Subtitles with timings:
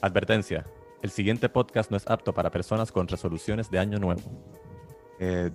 [0.00, 0.66] Advertencia.
[1.02, 4.20] El siguiente podcast no es apto para personas con resoluciones de año nuevo.
[5.20, 5.50] Eh,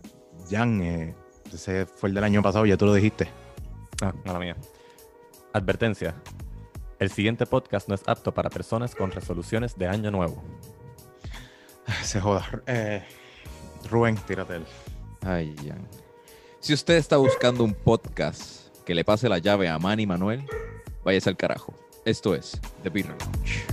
[0.50, 1.16] Jan, eh,
[1.54, 3.28] ese fue el del año pasado, ya tú lo dijiste.
[4.02, 4.58] Ah, mala mía.
[5.54, 6.16] Advertencia.
[7.00, 10.44] El siguiente podcast no es apto para personas con resoluciones de año nuevo.
[12.04, 12.46] Se joda.
[12.66, 13.04] Eh,
[13.90, 14.66] Rubén, tírate él.
[15.22, 15.88] Ay, Jan.
[16.60, 20.46] Si usted está buscando un podcast que le pase la llave a Manny Manuel,
[21.04, 21.74] váyase al carajo.
[22.06, 23.73] Esto es The Beer Lounge.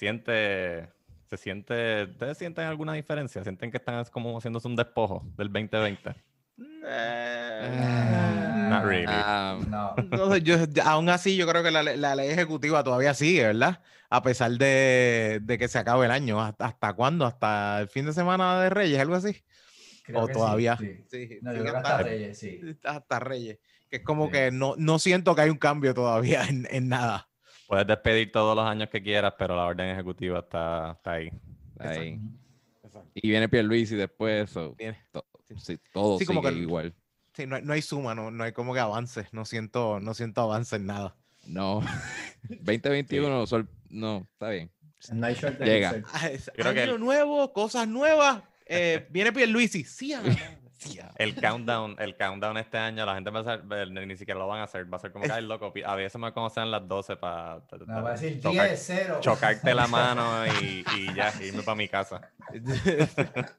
[0.00, 0.88] Siente.
[1.28, 2.04] Se siente.
[2.04, 3.42] ¿Ustedes sienten alguna diferencia?
[3.44, 6.14] ¿Sienten que están como haciéndose un despojo del 2020?
[8.68, 9.06] Not really.
[9.08, 9.94] Ah, No.
[10.32, 13.80] Sé, yo, aún así, yo creo que la, la ley ejecutiva todavía sigue, ¿verdad?
[14.08, 16.40] A pesar de, de que se acabe el año.
[16.40, 17.26] ¿Hasta, hasta cuándo?
[17.26, 18.98] ¿Hasta el fin de semana de Reyes?
[19.00, 19.42] ¿Algo así?
[20.04, 20.76] Creo o que sí, todavía.
[20.78, 21.04] sí.
[21.08, 22.60] Sí, No, yo creo que hasta, hasta Reyes, sí.
[22.84, 23.58] hasta Reyes.
[23.88, 24.32] Que es como Sí.
[24.32, 27.28] que no, no siento que hay un cambio todavía en, en nada.
[27.70, 31.30] Puedes despedir todos los años que quieras, pero la orden ejecutiva está, está ahí.
[31.78, 32.20] ahí.
[33.14, 34.50] Y viene Pierluisi después.
[34.50, 34.98] so, Viene.
[35.12, 35.24] to-
[35.56, 36.94] sí, todo Sí, como sigue que- igual.
[37.32, 39.28] Sí, no, hay- no hay suma, no, no hay como que avance.
[39.30, 41.14] No siento, no siento avance en nada.
[41.46, 41.80] No.
[42.48, 44.68] 2021, sol- no, está bien.
[45.12, 46.02] No hay short Llega.
[46.12, 48.42] Ah, Creo que año el- nuevo, cosas nuevas.
[48.66, 49.84] Eh, viene Pierluisi.
[49.84, 50.36] Sí, ah, sí,
[51.16, 54.46] El countdown, el countdown este año, la gente va a hacer, ver, ni siquiera lo
[54.48, 54.90] van a hacer.
[54.92, 58.10] Va a ser como que, loco, a veces me conocen las 12 para No, va
[58.10, 59.18] a decir 10, 0.
[59.20, 62.22] chocarte la mano y, y ya, irme para mi casa.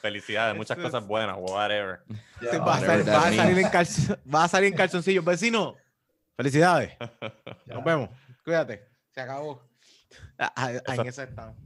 [0.00, 2.00] Felicidades, muchas Eso es- cosas buenas, whatever.
[2.42, 5.22] Va, a whatever salir, that va a salir en calzo- va a salir en calzoncillo.
[5.22, 5.76] Vecino,
[6.36, 6.96] felicidades.
[7.66, 8.08] Nos vemos.
[8.44, 8.88] Cuídate.
[9.10, 9.62] Se acabó.
[10.38, 11.56] Ah, ah, ah, en esa estamos.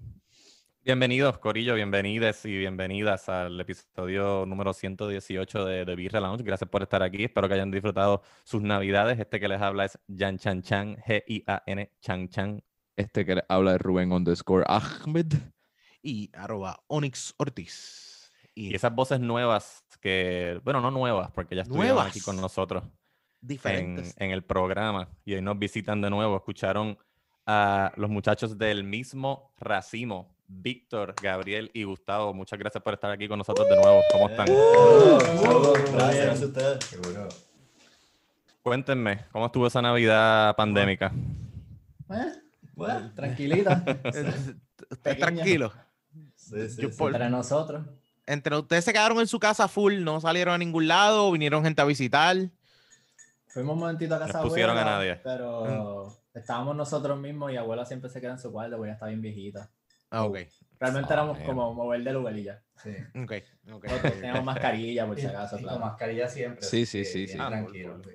[0.86, 6.44] Bienvenidos, Corillo, bienvenidas y bienvenidas al episodio número 118 de, de Beer Lounge.
[6.44, 7.24] Gracias por estar aquí.
[7.24, 9.18] Espero que hayan disfrutado sus navidades.
[9.18, 12.62] Este que les habla es Jan Chan Chan, G-I-A-N, Chan Chan.
[12.94, 15.34] Este que habla de Rubén underscore Ahmed.
[16.02, 18.30] Y arroba Onyx Ortiz.
[18.54, 22.92] Y esas voces nuevas que, bueno, no nuevas, porque ya estuvieron aquí con nosotros en,
[23.40, 24.14] diferentes.
[24.18, 26.36] en el programa y hoy nos visitan de nuevo.
[26.36, 26.96] Escucharon
[27.44, 32.32] a los muchachos del mismo racimo, Víctor, Gabriel y Gustavo.
[32.32, 34.00] Muchas gracias por estar aquí con nosotros de nuevo.
[34.12, 34.46] ¿Cómo están?
[34.46, 36.98] Saludos, Saludos, todo gracias, a ustedes.
[38.62, 41.12] Cuéntenme, ¿cómo estuvo esa Navidad pandémica?
[42.10, 42.32] Eh,
[42.74, 43.82] bueno, tranquilita.
[44.04, 44.56] Usted
[45.02, 45.26] Pequeña.
[45.26, 45.72] tranquilo.
[46.34, 47.86] Sí, sí, por- Entre nosotros.
[48.26, 51.80] Entre ustedes se quedaron en su casa full, no salieron a ningún lado, vinieron gente
[51.80, 52.36] a visitar.
[53.46, 55.20] Fuimos un momentito a casa No pusieron a abuela, nadie.
[55.22, 59.06] Pero estábamos nosotros mismos y abuela siempre se queda en su cuarto porque ya está
[59.06, 59.70] bien viejita.
[60.10, 60.38] Ah, ok.
[60.78, 61.46] Realmente Oh, éramos man.
[61.46, 62.62] como mover de lugar y ya.
[62.82, 62.90] Sí.
[63.14, 63.32] Ok.
[63.72, 63.84] ok.
[63.84, 65.78] Nosotros teníamos mascarilla por si acaso, claro.
[65.78, 66.62] con mascarilla siempre.
[66.62, 67.38] Sí, sí, sí, bien sí.
[67.40, 67.94] Ah, tranquilo.
[67.94, 68.04] cool.
[68.04, 68.10] sí.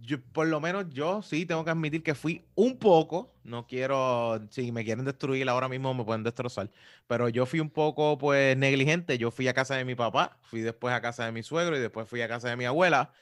[0.00, 4.40] Yo, por lo menos yo sí tengo que admitir que fui un poco, no quiero,
[4.48, 6.70] si me quieren destruir ahora mismo me pueden destrozar,
[7.06, 10.62] pero yo fui un poco pues negligente, yo fui a casa de mi papá, fui
[10.62, 13.12] después a casa de mi suegro y después fui a casa de mi abuela.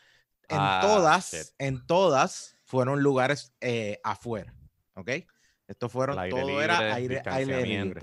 [0.49, 1.55] En Ah, todas, shit.
[1.59, 4.55] en todas fueron lugares eh, afuera,
[4.95, 5.11] ¿ok?
[5.67, 8.01] Estos fueron, aire todo libre, era aire, aire libre.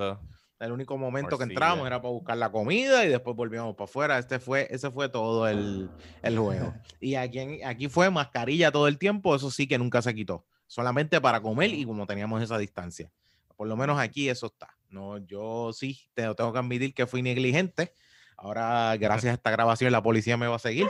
[0.60, 4.20] El único momento que entramos era para buscar la comida y después volvíamos para afuera.
[4.20, 5.90] Este fue, ese fue todo el,
[6.22, 6.74] el juego.
[7.00, 10.46] Y aquí, aquí fue mascarilla todo el tiempo, eso sí que nunca se quitó.
[10.68, 13.12] Solamente para comer y como teníamos esa distancia.
[13.58, 14.70] Por lo menos aquí eso está.
[14.90, 17.96] No, yo sí te, tengo que admitir que fui negligente.
[18.38, 20.88] Ahora, gracias a esta grabación, la policía me va a seguir.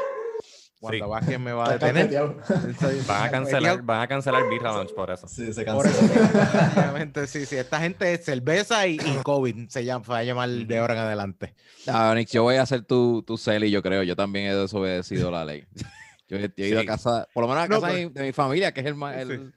[0.81, 1.09] Cuando Sí.
[1.11, 2.09] Vázquez me va a detener.
[3.07, 5.27] Van a cancelar, van a cancelar Beer Lounge por eso.
[5.27, 5.77] Sí, se eso.
[6.75, 7.55] Obviamente, sí, sí.
[7.55, 9.69] Esta gente es cerveza y, y COVID.
[9.69, 11.53] Se llama, se va a llamar de ahora en adelante.
[11.87, 14.01] Ah, Onyx, yo voy a hacer tu, tu celi, yo creo.
[14.01, 15.65] Yo también he desobedecido la ley.
[16.27, 16.87] Yo he, yo he ido Sí.
[16.87, 18.79] a casa, por lo menos a No, casa de, pero- mi, de mi familia, que
[18.79, 19.17] es el más.
[19.17, 19.51] el- Sí.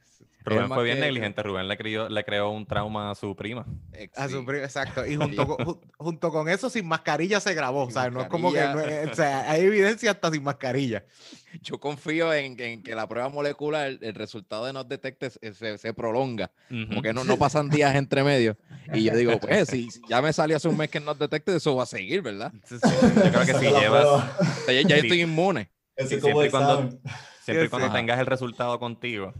[0.44, 1.43] Rubén fue bien que- negligente.
[1.43, 3.64] Rubén le, crió, le creó un trauma a su prima.
[3.94, 4.44] Eh, A su sí.
[4.46, 5.06] pri- exacto.
[5.06, 7.85] Y junto con, ju- junto con eso, sin mascarilla se grabó.
[7.87, 8.12] Sin ¿sabes?
[8.12, 8.61] No es como que.
[8.61, 9.02] no mascarilla.
[9.05, 11.05] es- o sea, hay evidencia hasta sin mascarilla.
[11.62, 15.79] Yo confío en, en que la prueba molecular, el resultado de Not Detected se, se-
[15.79, 16.94] se prolonga, Ujú.
[16.96, 18.56] porque no, no pasan días entre medio.
[18.93, 21.55] Y yo digo, pues, si si ya me salió hace un mes que Not Detected,
[21.55, 22.52] eso va a seguir, ¿verdad?
[22.64, 22.91] Sí, sí.
[23.02, 24.05] Yo creo que si llevas.
[24.05, 24.20] O
[24.67, 25.02] sea, ya, ya Sí.
[25.06, 25.70] estoy inmune.
[25.96, 27.00] Eso es como siempre y cuando- examen.
[27.44, 29.32] siempre cuando tengas el resultado contigo,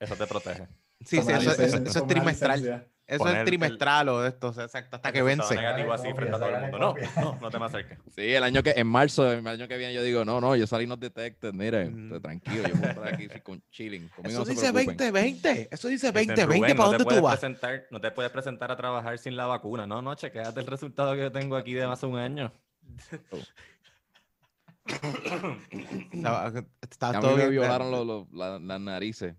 [0.00, 0.66] eso te protege.
[1.00, 2.88] Sí, sí, eso, eso- eso es trimestral.
[3.08, 5.54] Eso Poner es el- trimestral o esto, exacto, hasta que vence.
[5.54, 6.78] negativo así frente a todo el mundo.
[6.78, 7.98] No, no, no te me acerques.
[8.12, 10.66] Sí, el año que, en marzo, el año que viene, yo digo, no, no, yo
[10.66, 12.20] salí Not Detected, mire, Mm.
[12.20, 14.08] tranquilo, yo voy a estar aquí sí, con chilling.
[14.08, 14.96] Conmigo Eso no dice preocupen.
[14.96, 15.68] 2020.
[15.70, 16.46] Eso dice Dicen, 2020.
[16.46, 17.38] "Rubén, ¿Para no te dónde puedes tú vas?
[17.38, 19.86] Presentar, no te puedes presentar a trabajar sin la vacuna.
[19.86, 22.52] No, no, chequeate el resultado que yo tengo aquí de hace un año.
[26.12, 26.52] Estaba,
[26.82, 27.50] estaba Ya a todo mí me bien.
[27.50, 29.36] violaron los- los- la- las narices.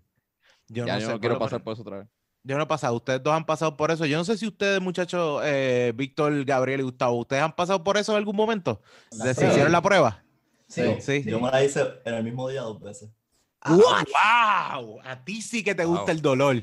[0.68, 2.08] Yo ya no yo sé, no quiero pasar por eso otra vez.
[2.44, 2.94] Yo no he pasado.
[2.94, 4.06] Ustedes dos han pasado por eso.
[4.06, 7.96] Yo no sé si ustedes, muchachos, eh, Víctor, Gabriel y Gustavo, ¿ustedes han pasado por
[7.98, 8.80] eso en algún momento?
[9.10, 10.22] ¿Se hicieron la prueba?
[10.68, 10.82] Sí.
[11.00, 11.24] Sí.
[11.26, 13.10] Yo me la hice en el mismo día dos veces.
[13.60, 15.00] Ah, ¡Wow!
[15.04, 16.10] A ti sí que te gusta Wow.
[16.12, 16.62] el dolor.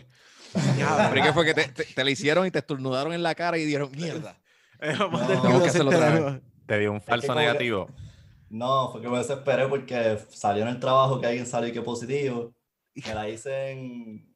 [1.12, 3.58] ¿Pero qué fue que te, te, te la hicieron y te estornudaron en la cara
[3.58, 4.38] y dijeron, mierda?
[4.80, 7.90] Eh, No, que hacerlo otra Te dio un falso que- negativo.
[8.50, 11.82] No, fue que me desesperé porque salió en el trabajo que alguien salió y que
[11.82, 12.54] positivo.
[12.96, 14.36] Me la hice en.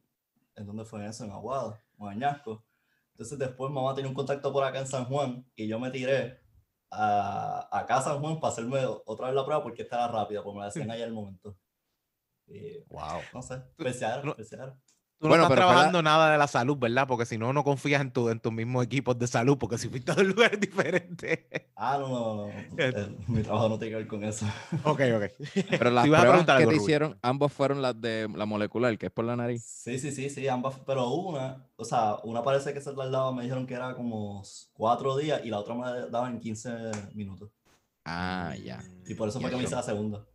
[0.56, 1.23] ¿En dónde fue eso?
[1.23, 2.65] En Aguada, en Añasco.
[3.11, 6.39] Entonces después mamá tenía un contacto por acá en San Juan y yo me tiré
[6.91, 10.44] a, acá a San Juan para hacerme otra vez la prueba porque esta era rápida,
[10.44, 11.57] porque me la hacían ahí al momento.
[12.47, 13.21] Y, Wow.
[13.33, 14.75] no sé, especial, especial.
[15.19, 17.06] Tú no Bueno, estás pero trabajando nada de la salud, ¿verdad?
[17.07, 19.89] Porque si no, no confías en, tu, en tus mismos equipos de salud, porque si
[19.89, 21.39] fuiste a dos lugares diferentes.
[21.75, 22.51] Ah, no, no, no.
[22.77, 24.45] eh, mi trabajo no tiene que ver con eso.
[24.83, 25.24] ok, ok.
[25.69, 26.81] Pero las a pruebas que algo, te Rubén.
[26.83, 29.63] hicieron, ambas fueron las de la molecular, que es por la nariz.
[29.63, 33.44] Sí, sí, sí, sí, ambas, pero una, o sea, una parece que se tardaba, me
[33.44, 34.44] dijeron que era como
[34.74, 36.69] cuatro días y la otra me daba en 15
[37.13, 37.50] minutos.
[38.06, 38.83] Ah, ya.
[39.07, 40.25] Y por eso fue que me hice la segunda.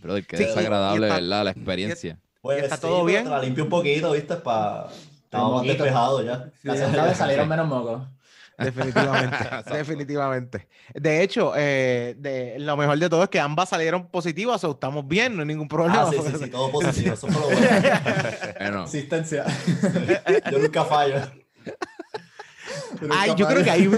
[0.00, 1.44] Pero que Sí, y- y desagradable, está- ¿verdad?
[1.44, 2.18] La experiencia.
[2.46, 3.24] Pues está sí, todo bien?
[3.24, 4.36] Te la limpio un poquito, ¿viste?
[4.36, 4.86] Para...
[5.24, 5.74] Estaba más moquito.
[5.74, 6.50] despejado ya.
[6.62, 8.02] Sí, vez salieron menos mocos.
[8.58, 9.36] Definitivamente,
[9.72, 10.68] definitivamente.
[10.94, 15.06] De hecho, eh, de, lo mejor de todo es que ambas salieron positivas, o estamos
[15.06, 16.02] bien, no hay ningún problema.
[16.02, 17.68] Ah, sí, sí, sí, todo positivo, eso fue lo bueno.
[18.58, 19.44] Bueno, Existencia.
[20.50, 21.16] Yo nunca fallo.
[23.10, 23.90] Ay, yo creo que ahí,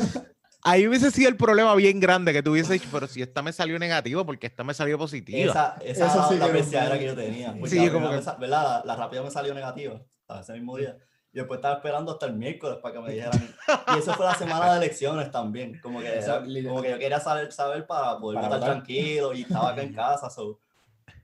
[0.62, 3.52] ahí hubiese sido el problema bien grande que tú hubieses dicho, pero si esta me
[3.52, 5.50] salió negativo, porque esta me salió positiva.
[5.50, 7.55] Esa, esa Eso era sí la que pensadera que yo tenía.
[7.66, 8.38] Sí, la como que- ¿verdad?
[8.40, 10.96] La, la rápida me salió negativa, a ese mismo día.
[11.32, 13.55] Y después estaba esperando hasta el miércoles para que me dijeran.
[13.94, 15.78] Y eso fue la semana de elecciones también.
[15.81, 18.75] Como que, era- como que yo quería saber, saber para poder Para votar votar.
[18.76, 20.31] tranquilo y estaba acá en casa.
[20.31, 20.58] So,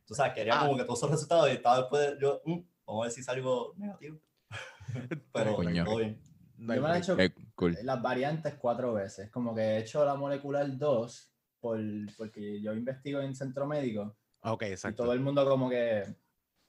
[0.07, 0.67] tú sabes, quería Ah.
[0.67, 3.23] como que todos esos resultados y estaba después de- yo, mm, vamos a ver si
[3.23, 4.19] salgo negativo.
[5.33, 5.85] Pero Coño.
[5.85, 6.21] todo bien.
[6.67, 7.17] Yo me he hecho
[7.55, 7.77] cool.
[7.83, 9.31] las variantes cuatro veces.
[9.31, 11.81] Como que he hecho la molecular 2 por,
[12.17, 15.05] porque yo investigo en centro médico Ok, y exacto.
[15.05, 16.05] todo el mundo como que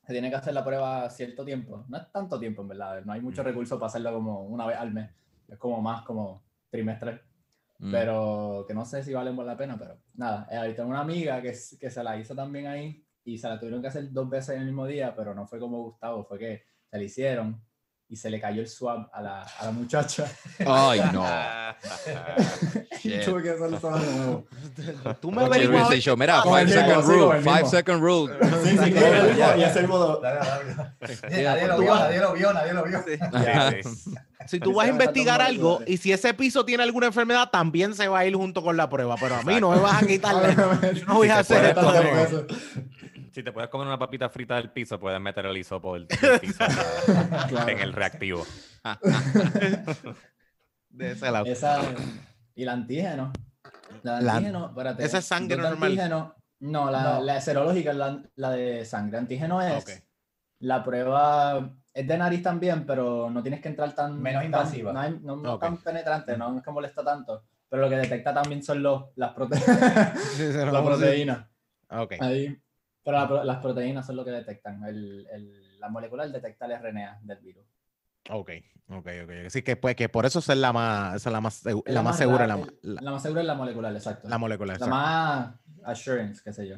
[0.05, 1.85] se tiene que hacer la prueba cierto tiempo.
[1.89, 4.77] No es tanto tiempo en verdad, no hay mucho recurso para hacerlo como una vez
[4.77, 5.11] al mes.
[5.47, 7.21] Es como más como trimestral.
[7.79, 7.91] Mm.
[7.91, 10.47] Pero que no sé si vale la pena, pero nada.
[10.49, 13.59] Eh, ahí tengo una amiga que, que se la hizo también ahí y se la
[13.59, 16.39] tuvieron que hacer dos veces en el mismo día, pero no fue como Gustavo, fue
[16.39, 17.61] que se la hicieron
[18.15, 20.25] y se le cayó el swab a la, a la muchacha.
[20.65, 21.25] Ay, no.
[23.25, 24.47] tuve que hacerlo todo de nuevo.
[25.19, 27.55] Tú me averiguas dicho, mira, Con el five mismo, second sí, con rule, el five
[27.55, 27.69] mismo.
[27.69, 28.33] second rule.
[28.63, 30.21] Sí, sí, claro, ya, ya es el modo.
[30.21, 33.03] Nadie lo vio, nadie lo vio, nadie lo vio.
[34.47, 38.07] Si tú vas a investigar algo y si ese piso tiene alguna enfermedad, también se
[38.07, 39.15] va a ir junto con la prueba.
[39.19, 40.55] Pero a mí no me vas a quitarle.
[40.93, 42.47] Yo no voy a hacer esto.
[43.35, 46.17] Si te puedes comer una papita frita del piso, puedes meter el hisopo del, del
[46.39, 47.67] piso en- Claro.
[47.69, 48.45] en el reactivo.
[50.89, 51.45] De ese lado.
[51.45, 51.81] Esa,
[52.55, 53.33] y el antígeno.
[54.03, 55.03] La La- antígeno, espérate.
[55.03, 55.91] esa es sangre normal.
[55.91, 57.21] antígeno- no, la, No.
[57.23, 59.17] la serológica es la, la de sangre.
[59.17, 60.01] Antígeno es
[60.59, 64.17] la prueba, es de nariz también, pero no tienes que entrar tan.
[64.21, 64.93] Menos tan- invasiva.
[64.93, 67.43] no, no- tan penetrante, no es que molesta tanto.
[67.67, 69.57] Pero lo que detecta también son los, las prote
[70.37, 70.85] Sí, sí, no, la sí.
[70.85, 71.49] proteína.
[71.89, 72.13] Ok.
[72.21, 72.57] Ahí.
[73.05, 74.83] Pero la pro- las proteínas son lo que detectan.
[74.83, 77.63] El, el- la molecular detecta el RNA del virus.
[78.31, 78.49] Ok,
[78.89, 79.31] ok, ok.
[79.45, 82.01] Así que, pues, que por eso es la más, esa es la más, Es la
[82.01, 84.27] más segura, la, la, la, la más segura es la molecular, exacto.
[84.27, 84.79] la molecular.
[84.79, 84.95] La exacto.
[84.95, 86.77] más assurance, qué sé yo.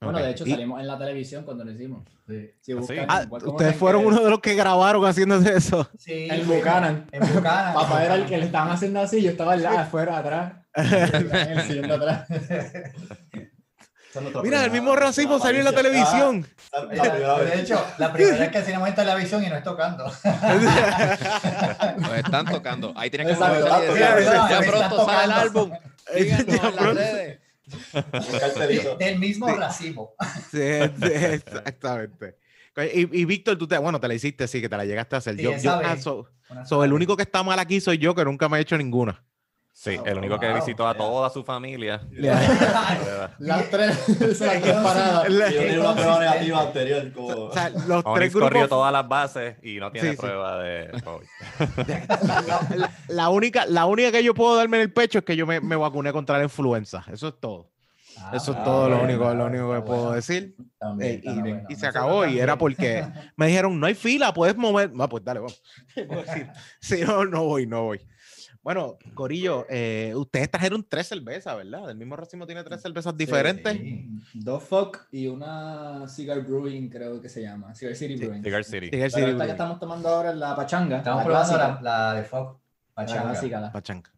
[0.00, 0.24] Bueno, Ok.
[0.24, 2.04] de hecho Y- salimos en la televisión cuando lo hicimos.
[2.26, 2.50] Sí.
[2.60, 3.04] Si ¿Ah, buscan, sí?
[3.08, 5.88] Ah, ustedes fueron que- uno de los que grabaron haciéndose eso.
[5.98, 6.46] Sí, En.
[6.46, 7.06] Buchanan.
[7.12, 7.74] En Buchanan.
[7.74, 10.52] Papá era el que le estaban haciendo así, yo estaba al lado, afuera, atrás.
[10.74, 12.28] En el de atrás.
[14.42, 16.46] Mira, el mismo racismo salió en la televisión.
[16.72, 19.62] Ah, la primera De hecho, la primera vez que hacemos en televisión y no es
[19.64, 20.04] tocando.
[21.98, 22.92] Nos están tocando.
[22.96, 25.34] Ahí tienen que Sí, ya pronto sale el tocando".
[25.34, 25.70] álbum.
[28.98, 30.12] Del mismo racismo.
[30.50, 30.58] Sí,
[31.00, 32.36] sí, exactamente.
[32.94, 35.18] Y, y Víctor, tú te, bueno, te la hiciste, sí, que te la llegaste a
[35.18, 35.36] hacer.
[35.36, 36.28] Sí, yo, yo- ah, so-
[36.64, 39.22] so, el único que está mal aquí soy yo, que nunca me he hecho ninguna.
[39.80, 40.56] Sí, Oh, el único que wow.
[40.56, 42.00] visitó a toda su familia.
[43.38, 45.28] Las tres, las tres paradas.
[45.30, 47.12] La- Y yo tenía una prueba negativa anterior.
[47.12, 47.28] Como...
[47.28, 48.68] O sea, los tres Onyx corrió grupos.
[48.70, 50.20] todas las bases y no tiene Sí, sí.
[50.20, 51.26] prueba de COVID.
[52.26, 52.42] La,
[52.76, 55.46] la- la única, la única que yo puedo darme en el pecho es que yo
[55.46, 57.04] me, me vacuné contra la influenza.
[57.12, 57.70] Eso es todo.
[58.20, 59.84] Ah, Eso es ah, todo lo único, lo único que bueno.
[59.84, 60.56] puedo decir.
[60.80, 62.26] También, Eh, y, y se acabó.
[62.26, 63.06] Y era porque
[63.36, 64.92] me dijeron, no hay fila, puedes mover.
[64.92, 65.62] No, pues dale, vamos.
[66.80, 68.00] Si no, no voy, no voy.
[68.62, 71.88] Bueno, Corillo, eh, ustedes trajeron tres cervezas, ¿verdad?
[71.90, 73.72] El mismo racimo tiene tres cervezas diferentes.
[73.72, 74.08] Sí.
[74.34, 77.74] Dos Fuck y una Cigar Brewing, creo que se llama.
[77.74, 78.42] Cigar City Brewing.
[78.42, 78.88] Cigar City.
[78.90, 80.98] Pero City esta que Brewing, estamos tomando ahora es la pachanga.
[80.98, 81.80] Estamos la probando clásica.
[81.82, 82.28] la, la de.
[82.30, 82.54] La
[82.94, 83.22] Pachanga.
[83.30, 84.10] clásica, la- Pachanca.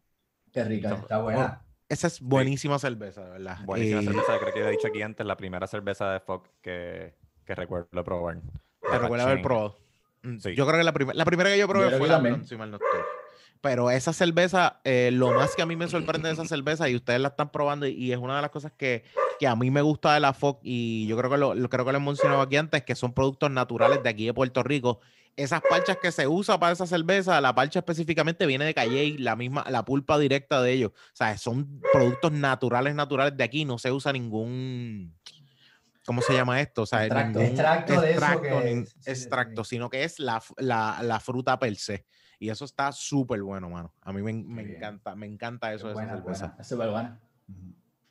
[0.52, 0.94] Qué rica.
[0.94, 1.62] Está buena.
[1.88, 3.58] Esa es buenísima cerveza, de ¿verdad?
[3.64, 7.14] Buenísima Y cerveza, creo que he dicho aquí antes, la primera cerveza de Fox que,
[7.44, 8.38] que recuerdo probar.
[8.80, 9.42] Te recuerdo haber Pachanga.
[9.42, 9.76] probado.
[10.22, 10.54] Mm, Sí.
[10.54, 12.70] Yo creo que la, primer- la primera que yo probé creo fue la si mal
[12.70, 13.00] no estoy.
[13.62, 16.96] Pero esa cerveza, eh, lo más que a mí me sorprende de esa cerveza, y
[16.96, 19.04] ustedes la están probando, y, y es una de las cosas que,
[19.38, 21.84] que a mí me gusta de la Fox, y yo creo que lo, lo- creo
[21.84, 25.00] que lo he mencionado aquí antes, que son productos naturales de aquí de Puerto Rico.
[25.36, 29.36] Esas parchas que se usa para esa cerveza, la parcha específicamente viene de Calle, la
[29.36, 30.92] misma, la pulpa directa de ellos.
[30.92, 35.14] O sea, son productos naturales, naturales de aquí, no se usa ningún.
[36.06, 36.82] ¿Cómo se llama esto?
[36.82, 37.38] O sea, Extracto.
[37.40, 39.10] ningún Extracto de eso que- nin- sí, sí, sí.
[39.10, 42.06] extracto, sino que es la, la, la fruta per se.
[42.40, 43.92] Y eso está súper bueno, mano.
[44.02, 44.76] A mí me, me bien.
[44.78, 46.46] encanta, me encanta eso de buena, esa cerveza.
[46.46, 46.62] buena.
[46.62, 47.20] Es súper buena.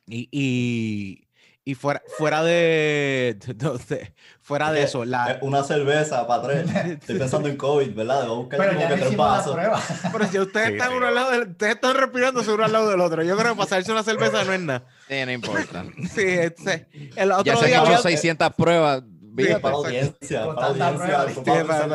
[0.06, 1.28] Y, y,
[1.66, 6.70] y fuera, fuera de, de- fuera de eso, Es la, Una cerveza para tres.
[6.86, 8.22] Estoy pensando en COVID, ¿verdad?
[8.22, 9.82] A buscar Pero como ya que tres prueba.
[10.12, 10.96] pero si ustedes Sí, están sí.
[10.98, 13.24] uno al lado del- ustedes están respirando uno al lado del otro.
[13.24, 14.86] Yo creo que pasarse una cerveza no es nada.
[15.08, 15.86] Sí, no importa.
[16.14, 19.02] Sí, este, el otro Ya se día han hecho había- 600 pruebas.
[19.08, 19.60] ¿viste?
[19.60, 21.26] para audiencia, para audiencia.
[21.26, 21.88] para- Cerveza,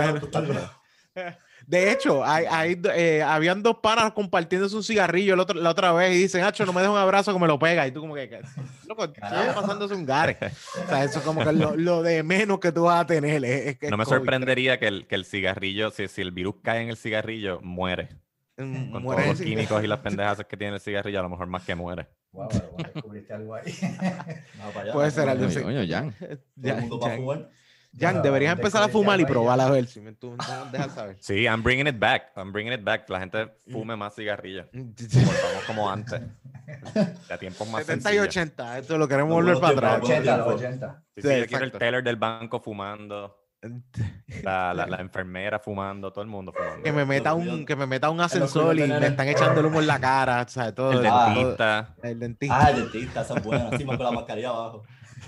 [1.14, 5.70] para- De hecho, hay, hay, eh, habían dos panas compartiéndose un cigarrillo el otro- la
[5.70, 7.86] otra vez y dicen, Hacho, no me des un abrazo que me lo pega.
[7.86, 8.40] Y tú como que,
[8.86, 10.36] loco, estás pasándose un gare.
[10.84, 13.44] O sea, eso es como que lo, lo de menos que tú vas a tener.
[13.44, 14.16] Es, es que No es me COVID.
[14.16, 18.08] sorprendería que el, que el cigarrillo, si, si el virus cae en el cigarrillo, muere.
[18.56, 21.28] Mm, Con muere todos los químicos y las pendejas que tiene el cigarrillo, a lo
[21.30, 22.06] mejor más que muere.
[22.32, 23.64] Wow, bueno, descubriste algo ahí.
[24.58, 24.92] No, para allá.
[24.92, 25.62] Puede ser algo Coño, así.
[25.62, 26.14] coño, Jan.
[26.18, 27.50] Todo el Ya, mundo para Jan, fumar.
[27.98, 31.16] Jan, deberías empezar a fumar y probar a ver si me tú, tú dejas saber.
[31.20, 32.32] Sí, I'm bringing it back.
[32.36, 33.08] I'm bringing it back.
[33.08, 34.66] La gente fume más cigarrillo.
[34.72, 36.20] Volvamos como antes.
[37.28, 38.26] De tiempos más 70 y sencillos.
[38.28, 40.00] 80, esto lo queremos volver para atrás.
[40.00, 40.86] los 80, los tiempo.
[40.86, 41.02] 80.
[41.16, 43.36] Sí, yo quiero el teller del banco fumando,
[44.42, 46.82] la, la, la enfermera fumando, todo el mundo fumando.
[46.82, 49.80] Que me meta un, que me meta un ascensor y me están echando el humo
[49.80, 50.92] en la cara, o sea, todo.
[50.92, 51.10] El Ah.
[51.10, 51.94] todo- dentista.
[52.02, 52.58] el dentista.
[52.66, 53.68] Ah, el dentista, esa es buena.
[53.68, 54.82] Así con la mascarilla abajo.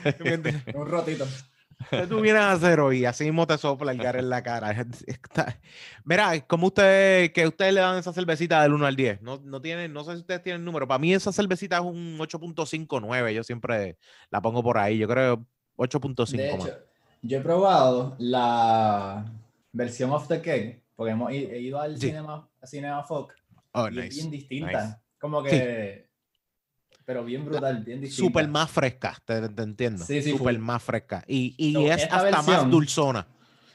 [0.75, 1.27] Un rotito.
[1.91, 3.05] ¿Qué tú vienes a hacer hoy?
[3.05, 4.71] Así mismo te sopla el gar en la cara.
[5.07, 5.59] Está-
[6.05, 9.23] Mira, ¿cómo ustedes, que ustedes le dan esa cervecita del 1 al 10?
[9.23, 10.89] No, no, tienen, no sé si ustedes tienen número.
[10.89, 13.33] Para mí esa cervecita es un 8.59.
[13.33, 13.99] Yo siempre
[14.31, 14.99] la pongo por ahí.
[14.99, 16.67] Yo creo 8.5 De más.
[16.67, 16.79] hecho,
[17.23, 19.25] yo he probado la
[19.73, 22.09] versión of the cake, porque hemos he ido al Sí.
[22.09, 23.35] cinema, a Cinema Fox,
[23.73, 24.15] Oh, y es nice.
[24.17, 24.85] bien distinta.
[24.87, 24.97] Nice.
[25.19, 26.06] Como que.
[27.07, 28.27] Pero bien brutal, bien distinta.
[28.29, 30.05] Súper más fresca, te, te entiendo.
[30.05, 31.25] Sí, sí, Súper más fresca.
[31.27, 33.27] Y, y es hasta más dulzona.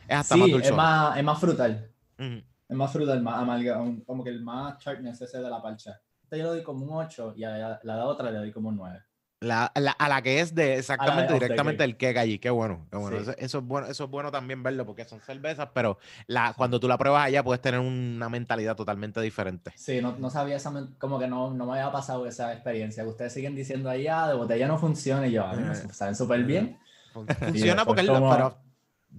[0.07, 0.75] Es hasta Sí, más es dulzona.
[0.75, 1.91] más, es más frutal.
[2.19, 6.00] Es más frutal, más amarga, como que el más sharpness ese de la parcha.
[6.21, 8.69] Esta yo le doy como un 8 y a la, la otra le doy como
[8.69, 9.00] un 9.
[9.43, 12.38] La, la- a la que es de exactamente of the directamente el cake allí.
[12.38, 12.86] Qué bueno.
[12.91, 13.17] Qué bueno.
[13.17, 13.24] Sí.
[13.24, 13.88] Eso, eso es bueno.
[13.88, 17.43] Eso es bueno también verlo porque son cervezas, pero la, cuando tú la pruebas allá
[17.43, 19.71] puedes tener una mentalidad totalmente diferente.
[19.75, 23.03] Sí, no, no sabía esa, como que no, no me había pasado esa experiencia.
[23.03, 25.25] Ustedes siguen diciendo ahí, ah, de botella no funciona.
[25.25, 25.75] Y yo, a mí me Eh.
[25.91, 26.77] saben súper bien.
[27.12, 28.57] Fun- Funciona porque es la- pero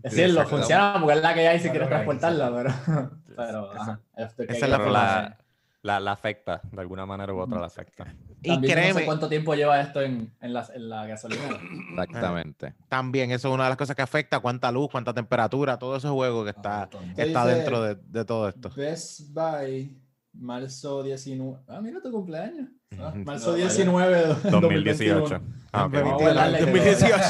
[0.04, 0.56] Es decirlo, exacto.
[0.56, 2.70] funciona porque es la que hay si Claro quieres transportarla, pero.
[3.36, 5.36] pero Esa- ajá, esto que esa es la,
[5.82, 8.06] la, la afecta, de alguna manera u otra la afecta.
[8.42, 11.06] Y También yo no créeme, sé cuánto tiempo lleva esto en, en, la, en la
[11.06, 11.58] gasolinera.
[11.90, 12.74] Exactamente.
[12.88, 16.08] también eso es una de las cosas que afecta cuánta luz, cuánta temperatura, todo ese
[16.08, 18.70] juego que está, Esto está dice- dentro de, de todo esto.
[18.74, 19.96] Best Buy,
[20.32, 21.58] marzo 19.
[21.68, 22.68] Ah, mira tu cumpleaños.
[22.98, 23.64] Ah, marzo No, vaya.
[23.68, 25.40] 19 de 2018.
[25.72, 25.92] Ah, ok.
[25.94, 27.14] Vamos a guardarle que- 2018.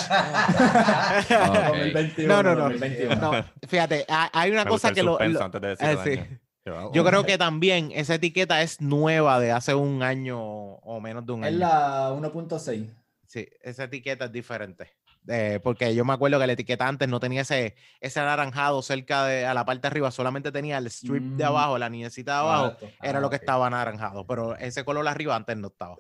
[1.49, 1.69] Ok.
[1.69, 2.29] 2021.
[2.35, 2.63] No, no, no.
[2.71, 3.17] 2021.
[3.17, 5.93] No, fíjate, hay- una Me cosa gusta el que lo, lo- antes de decir eh,
[5.93, 6.39] el sí.
[6.65, 11.33] Yo, creo que también esa etiqueta es nueva de hace un año o menos de
[11.33, 11.59] un Es año.
[11.59, 12.89] la 1.6.
[13.27, 14.93] Sí, esa etiqueta es diferente.
[15.29, 19.25] Eh, porque yo me acuerdo que la etiqueta antes no tenía ese, ese anaranjado cerca
[19.27, 21.47] de a la parte de arriba, solamente tenía el strip de Mm.
[21.47, 22.91] abajo, la niñecita de abajo, Correcto.
[23.03, 23.43] era Ah, lo que ok.
[23.43, 25.97] estaba anaranjado, pero ese color arriba antes no estaba.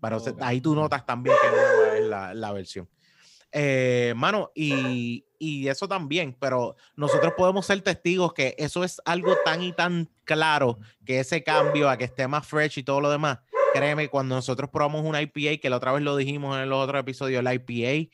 [0.00, 0.38] Pero se- Ok.
[0.42, 2.88] ahí tú notas también que nueva es la, la versión.
[3.52, 9.36] Eh, mano, y, y eso también, pero nosotros podemos ser testigos que eso es algo
[9.44, 13.10] tan y tan claro que ese cambio a que esté más fresh y todo lo
[13.10, 13.40] demás.
[13.74, 17.00] Créeme, cuando nosotros probamos una IPA, que la otra vez lo dijimos en los otros
[17.00, 18.10] episodios, la IPA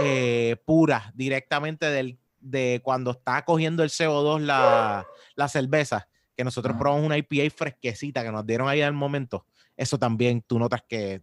[0.00, 6.76] eh, pura, directamente del, de cuando está cogiendo el CO2 la, la cerveza, que nosotros
[6.76, 9.46] probamos una IPA fresquecita que nos dieron ahí al momento,
[9.76, 11.22] eso también tú notas que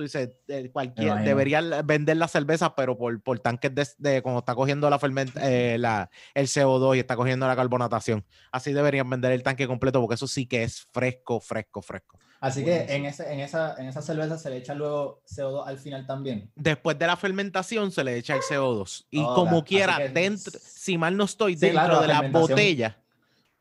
[0.00, 1.28] tú dices, eh, cualquier, imagino.
[1.28, 5.38] debería vender la cerveza, pero por, por tanques de, de cuando está cogiendo la, ferment-
[5.42, 8.24] eh, la el CO2 y está cogiendo la carbonatación.
[8.50, 12.18] Así deberían vender el tanque completo, porque eso sí que es fresco, fresco, fresco.
[12.40, 15.76] Así que en, ese, en, esa, en esa cerveza se le echa luego CO2 al
[15.76, 16.50] final también.
[16.54, 19.06] Después de la fermentación se le echa el CO2.
[19.10, 22.08] Y Oh, como quiera, que- dentro, si mal no estoy, Sí, dentro claro, la de
[22.08, 23.02] la botella,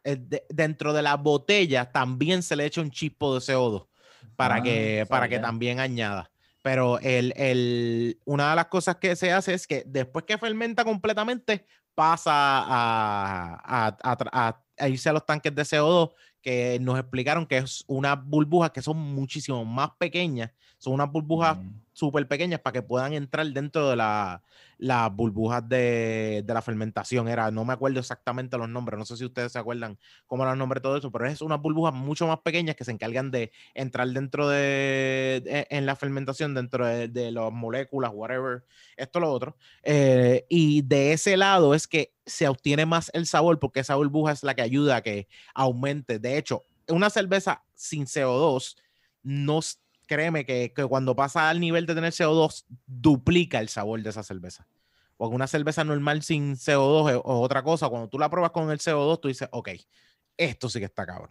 [0.05, 3.88] eh, de- dentro de la botella también se le echa un chispo de CO2
[4.39, 6.31] para, Ah, que, para que también añada.
[6.61, 10.85] Pero el, el- una de las cosas que se hace es que después que fermenta
[10.85, 17.57] completamente, pasa a, a- a irse a los tanques de CO2 que nos explicaron que
[17.57, 21.57] es unas burbujas que son muchísimo más pequeñas, son unas burbujas
[21.93, 24.41] súper pequeñas para que puedan entrar dentro de la-
[24.77, 27.27] las burbujas de, de la fermentación.
[27.27, 30.53] Era, no me acuerdo exactamente los nombres, no sé si ustedes se acuerdan cómo eran
[30.53, 33.29] los nombres de todo eso, pero es unas burbujas mucho más pequeñas que se encargan
[33.29, 38.63] de entrar dentro de, de- en la fermentación, dentro de, de las moléculas, whatever,
[38.95, 39.57] esto, lo otro.
[39.83, 44.31] Eh, y de ese lado es que se obtiene más el sabor porque esa burbuja
[44.31, 46.19] es la que ayuda a que aumente.
[46.19, 48.77] De hecho, una cerveza sin CO2
[49.23, 49.59] no
[50.09, 54.23] créeme que, que cuando pasa al nivel de tener CO2 duplica el sabor de esa
[54.23, 54.67] cerveza.
[55.15, 57.87] Porque una cerveza normal sin CO2 es, es otra cosa.
[57.89, 59.69] Cuando tú la pruebas con el CO2, tú dices, ok,
[60.35, 61.29] esto sí que está cabrón.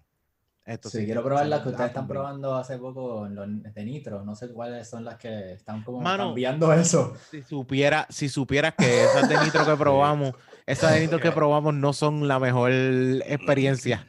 [0.64, 4.22] Esto Sí, quiero probar las que ustedes están probando hace poco en los de Nitro.
[4.22, 7.14] No sé cuáles son las que están como Mano, cambiando eso.
[7.30, 10.34] Si, supiera, si supieras que esas de nitro que probamos,
[10.66, 14.06] esas de nitro que probamos no son la mejor experiencia.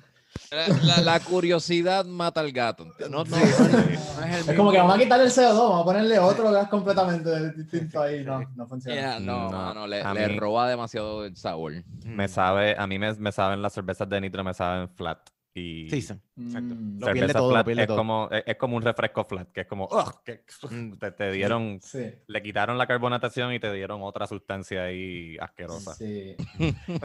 [0.51, 2.85] La, la- la curiosidad mata al gato.
[3.09, 3.31] No, no, Sí.
[3.31, 6.51] no es el Es como que vamos a quitarle el CO2, vamos a ponerle otro
[6.51, 8.23] gas completamente distinto ahí.
[8.23, 8.95] No, no funciona.
[8.99, 11.73] Yeah, no, No, mano, le, a le mí- roba demasiado el sabor.
[12.05, 15.19] Me sabe, a mí me, me saben las cervezas de nitro, me saben flat.
[15.53, 16.75] Y Sí, sí, exacto.
[16.75, 17.97] Mm, Lo cerveza pierde todo, lo flat pierde es, todo.
[17.97, 20.45] Como, es, es como un refresco flat, que es como, ugh, que
[20.99, 25.95] te, te dieron, Sí, le quitaron la carbonatación y te dieron otra sustancia ahí asquerosa.
[25.95, 26.35] sí.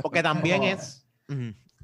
[0.03, 1.07] Porque también es,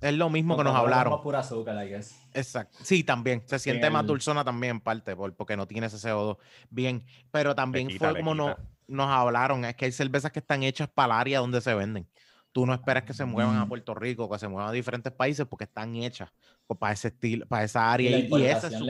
[0.00, 1.20] es lo mismo que nos como hablaron.
[1.22, 2.16] pura azúcar, I guess.
[2.32, 2.78] Exacto.
[2.82, 3.42] Sí, también.
[3.46, 6.36] Se siente más dulzona también en parte, por- porque no tiene ese CO2.
[6.70, 7.04] Bien.
[7.30, 8.56] Pero también quita, fue como no,
[8.88, 9.64] nos hablaron.
[9.64, 12.08] Es que hay cervezas que están hechas para el área donde se venden.
[12.52, 13.68] Tú no esperas que se muevan a Mm.
[13.68, 16.30] Puerto Rico, que se muevan a diferentes países porque están hechas
[16.66, 18.10] pues, para ese estilo, para esa área.
[18.18, 18.88] Y Y, y ese es su,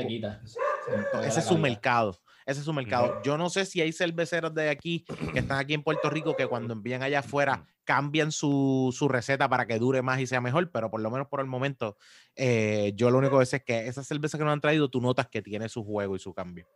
[1.23, 2.18] ese es su mercado.
[2.51, 3.23] Ese es su mercado.
[3.23, 6.49] Yo no sé si hay cerveceros de aquí que están aquí en Puerto Rico que
[6.49, 10.69] cuando envían allá afuera cambian su, su receta para que dure más y sea mejor,
[10.73, 11.97] pero por lo menos por el momento,
[12.35, 15.01] eh, yo lo único que sé es que esa cerveza que nos han traído, tú
[15.01, 16.67] notas que tiene su juego y su cambio.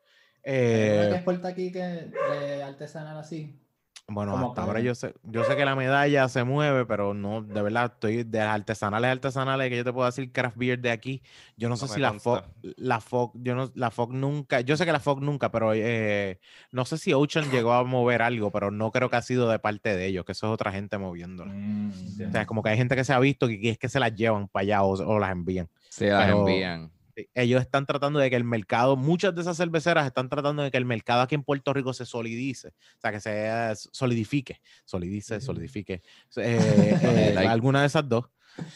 [0.45, 3.59] ¿Hay alguna que Eh, exporta aquí que de artesanal así?
[4.07, 7.14] Bueno, como hasta que- ahora yo sé, yo sé que la medalla se mueve, pero
[7.14, 10.79] no, de verdad, estoy de las artesanales artesanales que yo te puedo decir craft beer
[10.79, 11.23] de aquí.
[11.57, 12.51] Yo no sé No si la FOC, consta.
[12.77, 16.38] la FOC, yo no, la FOC nunca, yo sé que la FOC nunca, pero eh,
[16.71, 19.59] no sé si Ocean llegó a mover algo, pero no creo que ha sido de
[19.59, 21.53] parte de ellos, que eso es otra gente moviéndola.
[21.55, 21.90] Mm,
[22.29, 23.88] O sea, es como que hay gente que se ha visto que, que es que
[23.88, 25.69] se las llevan para allá o, o las envían.
[25.88, 26.90] Se las Pero- envían.
[27.16, 30.70] Sí, Ellos están tratando de que el mercado, muchas de esas cerveceras están tratando de
[30.70, 34.61] que el mercado aquí en Puerto Rico se solidice, o sea, que se eh, solidifique,
[34.85, 36.03] solidice, solidifique,
[36.37, 36.98] eh,
[37.37, 38.24] eh, alguna de esas dos,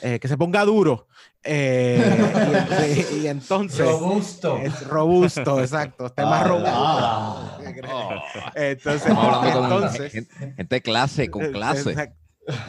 [0.02, 1.08] eh, que se ponga duro.
[1.42, 4.58] eh, y, y entonces Robusto.
[4.58, 6.70] es robusto, exacto, esté más Ah, robusto.
[6.74, 8.52] ah.
[8.54, 11.90] Entonces, hablando con entonces, gente, gente de clase, con clase.
[11.90, 12.16] exacto.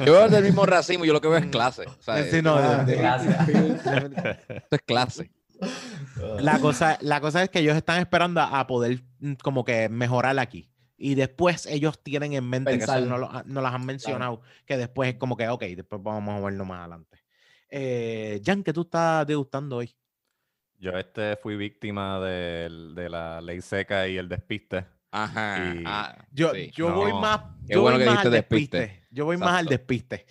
[0.06, 1.86] Yo veo del mismo racismo, yo lo que veo es clase.
[1.88, 3.48] O sea, Sí, no, Ah, de- de- gracias.
[4.50, 5.32] esto es clase.
[6.40, 9.90] La cosa, la cosa es que ellos están esperando a, a poder mm, como que
[9.90, 10.70] mejorar aquí.
[10.98, 13.08] Y después ellos tienen en mente, que eso Pensar.
[13.10, 16.40] no, lo, no las han mencionado, que después es como que, ok, después vamos a
[16.40, 17.18] movernos más adelante.
[17.70, 19.96] Eh, Jan, ¿qué tú estás degustando hoy?
[20.78, 24.86] Yo este fui víctima del- de, la ley seca y el despiste.
[25.12, 25.74] Ajá.
[25.76, 26.72] Y- ah, Yo, sí.
[26.76, 27.22] yo voy No.
[27.22, 28.78] más, Qué yo bueno voy que más al dijiste despiste.
[28.80, 29.08] despiste.
[29.12, 29.70] Yo voy más al Exacto.
[29.72, 30.26] despiste.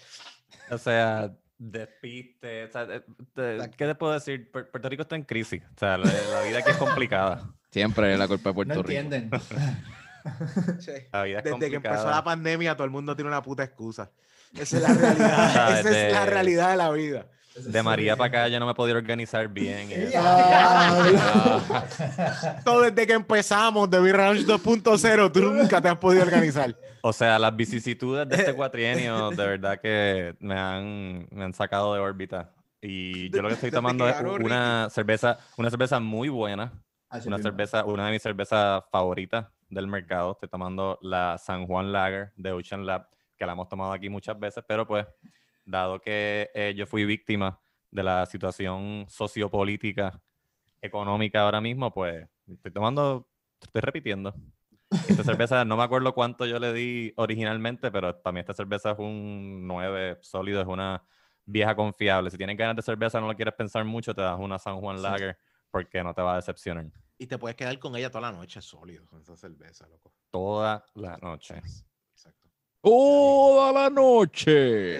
[0.71, 2.65] O sea, despiste.
[2.65, 3.03] o sea, eh,
[3.35, 4.51] te- ¿Qué te puedo decir?
[4.51, 5.63] Pu- Puerto Rico está en crisis.
[5.77, 7.51] O sea, la, la vida aquí es complicada.
[7.71, 9.01] Siempre es la culpa de Puerto No Rico.
[9.01, 9.31] entienden.
[10.81, 10.93] Sí.
[11.13, 14.11] La vida es Desde que empezó la pandemia, todo el mundo tiene una puta excusa.
[14.53, 15.79] Esa es la realidad.
[15.81, 17.27] Esa es la realidad de la vida.
[17.65, 19.91] De María para acá yo no me he podido organizar bien.
[19.93, 20.19] eso.
[22.65, 26.77] Todo desde que empezamos de B-Ranch 2.0, tú nunca te has podido organizar.
[27.03, 31.95] O sea, las vicisitudes de este cuatrienio de verdad que me han, me han sacado
[31.95, 32.53] de órbita.
[32.81, 36.73] Y yo lo que estoy tomando es una cerveza, una cerveza muy buena,
[37.25, 40.33] una cerveza, una de mis cervezas favoritas del mercado.
[40.33, 44.39] Estoy tomando la San Juan Lager de Ocean Lab, que la hemos tomado aquí muchas
[44.39, 45.07] veces, pero pues,
[45.69, 50.21] dado que eh, yo fui víctima de la situación sociopolítica,
[50.81, 53.29] económica ahora mismo, pues estoy tomando,
[53.61, 54.35] estoy repitiendo.
[54.91, 58.93] Esta cerveza, no me acuerdo cuánto yo le di originalmente, pero para mí esta cerveza
[58.93, 61.05] es un 9 sólido, es una
[61.45, 62.31] vieja confiable.
[62.31, 65.03] Si tienes ganas de cerveza, no lo quieres pensar mucho, te das una San Juan
[65.03, 65.37] Lager
[65.71, 66.87] porque no te va a decepcionar
[67.19, 70.15] Y te puedes quedar con ella toda la noche sólido con esa cerveza, loco.
[70.31, 71.61] toda la noche.
[72.83, 74.99] Toda la noche.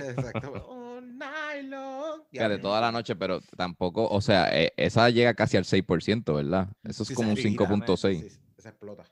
[1.63, 2.23] Long.
[2.31, 6.35] Ya, Fíjate, toda la noche, pero tampoco, o sea, eh, esa llega casi al 6%,
[6.35, 6.69] ¿verdad?
[6.85, 8.21] Eso es Sí, como un se tira, 5.6.
[8.33, 9.05] Sí, se explota.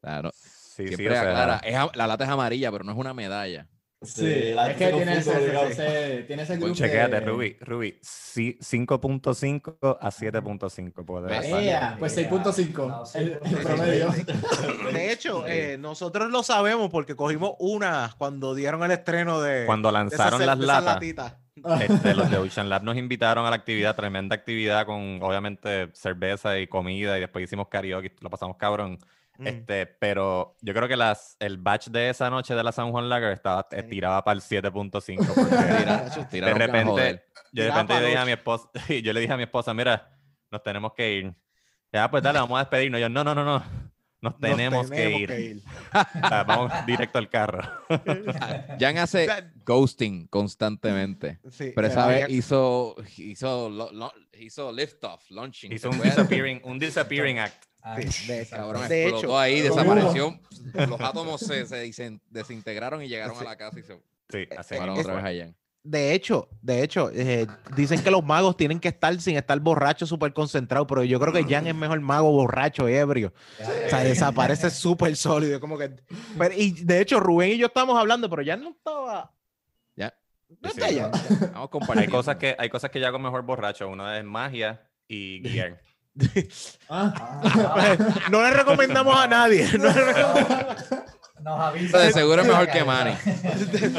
[0.00, 0.30] Claro.
[0.34, 3.14] Sí, sí, Siempre o sea, aclara, es la lata es amarilla, pero no es una
[3.14, 3.68] medalla.
[4.02, 8.58] Sí, la es que tiene ese, ese- tiene ese grupo Chequéate, de- Ruby, Ruby, sí,
[8.60, 11.46] 5.5 a 7.5 puede ¿Ves?
[11.46, 11.62] pasar.
[11.62, 13.62] Ea, pues 6.5, No, el, el 6.5.
[13.62, 14.12] promedio.
[14.92, 19.64] De hecho, eh, nosotros lo sabemos porque cogimos una cuando dieron el estreno de.
[19.64, 21.36] Cuando de esas lanzaron las latas, latitas.
[21.80, 26.58] este, los de Ocean Lab nos invitaron a la actividad, tremenda actividad con obviamente cerveza
[26.58, 28.98] y comida y después hicimos karaoke, lo pasamos cabrón.
[29.38, 29.46] Mm.
[29.46, 33.08] Este, pero yo creo que las, el batch de esa noche de la San Juan
[33.08, 33.88] Lager estaba, eh, Sí.
[33.90, 35.26] tiraba para el 7.5.
[35.34, 38.68] porque Tira- de repente- yo de repente le dije a mi esposa,
[39.02, 40.18] yo le dije a mi esposa, mira,
[40.50, 41.34] nos tenemos que ir.
[41.92, 43.00] Ya, pues dale, vamos a despedirnos.
[43.00, 43.58] Yo, no, no, no, no.
[44.22, 45.62] Nos Nos tenemos, que, ir.
[45.92, 47.60] O sea, vamos directo al carro.
[48.80, 49.28] Jan hace
[49.64, 51.38] ghosting constantemente.
[51.50, 55.72] Sí, Pero esa vez hizo, hizo, lo- lo- hizo lift off, launching.
[55.72, 57.64] Hizo un disappearing, un disappearing act.
[58.10, 60.40] Sí, de- Cabrón, De explotó hecho, ahí, desapareció.
[60.74, 61.64] Los átomos se,
[62.30, 63.94] desintegraron y llegaron a la casa y se
[64.28, 65.56] Sí, así eh, fueron mismo otra vez a Jan.
[65.84, 67.46] de hecho, de hecho, eh,
[67.76, 71.32] dicen que los magos tienen que estar sin estar borrachos, súper concentrados, pero yo creo
[71.32, 73.32] que Jan es mejor mago borracho, ebrio.
[73.60, 75.60] O sea, desaparece súper sólido.
[75.60, 75.90] Como que,
[76.36, 79.32] pero- y de hecho, Rubén y yo estábamos hablando, pero Jan no estaba.
[79.94, 80.12] Ya.
[80.60, 80.98] No Sí, está sí.
[80.98, 81.10] Jan.
[81.12, 82.16] Vamos Hay compartiendo.
[82.16, 83.88] cosas, que, hay cosas que yo hago mejor borracho.
[83.88, 85.80] Una es magia y guiar.
[86.88, 87.96] Ah.
[88.30, 89.66] No le recomendamos a nadie.
[89.78, 90.76] no le recomendamos-
[91.42, 91.98] Nos avisa.
[91.98, 93.14] De seguro es mejor que Manny.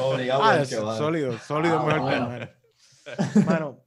[0.02, 2.30] Obligado Ah, que sólido, sólido Ah, mejor bueno.
[2.30, 2.50] que
[3.40, 3.46] Mano.
[3.46, 3.84] Mano,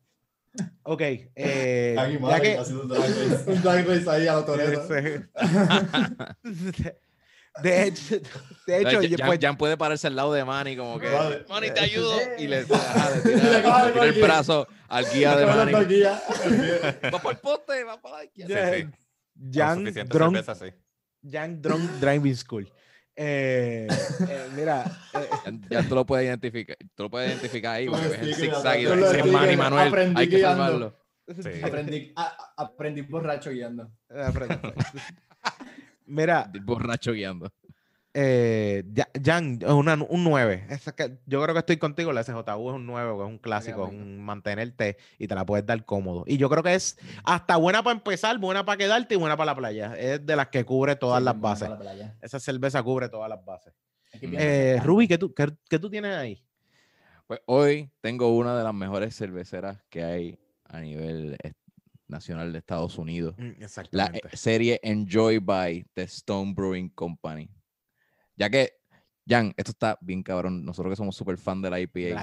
[0.82, 2.58] Ok, eh, Aquí, ya madre, que.
[2.58, 3.44] haciendo un drag race.
[3.50, 4.82] Un drag race ahí a la toreta.
[7.62, 8.16] De hecho,
[8.66, 11.44] de hecho Jan, pues, Jan puede pararse al lado de Manny como que Vale.
[11.48, 14.68] Manny te ayudo y le, ajá, le Y le tira, coge le tira el brazo
[14.88, 15.72] al guía de Manny.
[15.72, 18.72] Va por el poste, va para la izquierda.
[18.74, 18.88] Sí, sí.
[19.52, 20.66] Jan Drunk, cerveza, sí.
[21.30, 22.72] Jan Drunk Driving School.
[23.16, 23.86] Eh,
[24.28, 25.28] eh, mira, eh,
[25.68, 26.76] Ya, ya tú lo puedes identificar.
[26.94, 27.86] Tú lo puedes identificar ahí.
[27.88, 28.98] Porque el ves el zigzag y atrás.
[28.98, 29.88] dice, Con el "Es Manny Manuel.
[29.88, 30.62] aprendí Hay que guiando".
[30.64, 30.96] salvarlo.
[31.42, 31.62] Sí.
[31.62, 33.90] Aprendí, a- aprendí borracho guiando.
[36.10, 37.50] Mira, borracho guiando.
[38.12, 40.66] eh, Ya- Jan, es una- un 9.
[40.68, 42.12] Esa que- yo creo que estoy contigo.
[42.12, 45.46] La SJU es un 9, porque es un clásico, es un mantenerte y te la
[45.46, 46.24] puedes dar cómodo.
[46.26, 49.52] Y yo creo que es hasta buena para empezar, buena para quedarte y buena para
[49.52, 49.94] la playa.
[49.96, 51.68] Es de las que cubre todas Sí, las bases.
[51.70, 52.16] la playa.
[52.20, 53.72] Esa cerveza cubre todas las bases.
[54.20, 54.38] Viene
[54.74, 54.80] Eh.
[54.82, 56.44] Ruby, ¿qué tú, qué, qué tú tienes ahí?
[57.28, 61.36] Pues hoy tengo una de las mejores cerveceras que hay a nivel
[62.10, 63.34] nacional de Estados Unidos.
[63.92, 67.48] La eh, serie Enjoy by The Stone Brewing Company.
[68.36, 68.72] Ya que,
[69.28, 70.64] Jan, esto está bien cabrón.
[70.64, 72.14] Nosotros que somos súper fan de la IPA.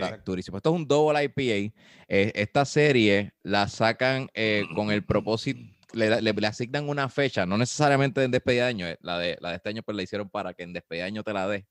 [0.00, 0.16] La IPA.
[0.56, 1.74] Esto es un double IPA.
[2.08, 5.60] Eh, esta serie la sacan eh, con el propósito,
[5.92, 9.36] le, le- le asignan una fecha, no necesariamente en despedida de año, eh, la de,
[9.40, 11.46] la de este año pues la hicieron para que en despedida de año te la
[11.46, 11.66] dé,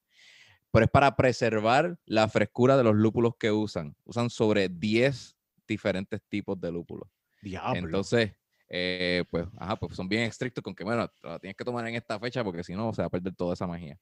[0.72, 3.96] pero es para preservar la frescura de los lúpulos que usan.
[4.06, 5.36] Usan sobre 10
[5.68, 7.10] diferentes tipos de lúpulos.
[7.46, 7.80] Diablo.
[7.80, 8.32] Entonces,
[8.68, 11.96] eh, pues, ajá, pues son bien estrictos con que, bueno, la tienes que tomar en
[11.96, 14.00] esta fecha porque si no, se va a perder toda esa magia.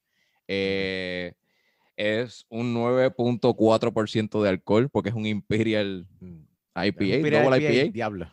[0.48, 1.34] Eh,
[1.96, 6.40] es un 9.4% de alcohol porque es un Imperial Mm.
[6.76, 7.92] IPA, Imperial double IPA, IPA.
[7.92, 8.32] Diablo.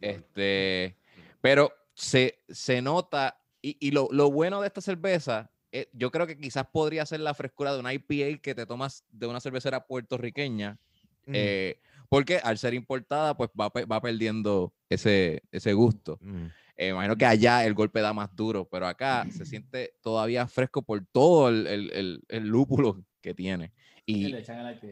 [0.00, 0.96] Este,
[1.40, 6.26] pero se, se nota, y, y lo, lo bueno de esta cerveza, eh, yo creo
[6.26, 9.86] que quizás podría ser la frescura de una IPA que te tomas de una cervecera
[9.86, 10.78] puertorriqueña,
[11.26, 16.18] Mm, eh, porque al ser importada, pues va, va perdiendo ese, ese gusto.
[16.20, 16.46] mm.
[16.76, 20.82] Eh, imagino que allá el golpe da más duro, pero acá se siente todavía fresco
[20.82, 23.72] por todo el, el- el- el lúpulo que tiene.
[24.06, 24.26] Y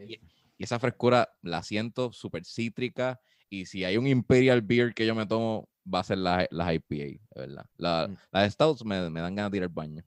[0.07, 0.19] Y,
[0.57, 3.19] y esa frescura la siento súper cítrica.
[3.49, 6.73] Y si hay un Imperial Beer que yo me tomo, va a ser la- las
[6.73, 7.65] IPA, de verdad.
[7.77, 8.15] La- Mm.
[8.31, 10.03] Las Stouts me, me dan ganas de ir al baño.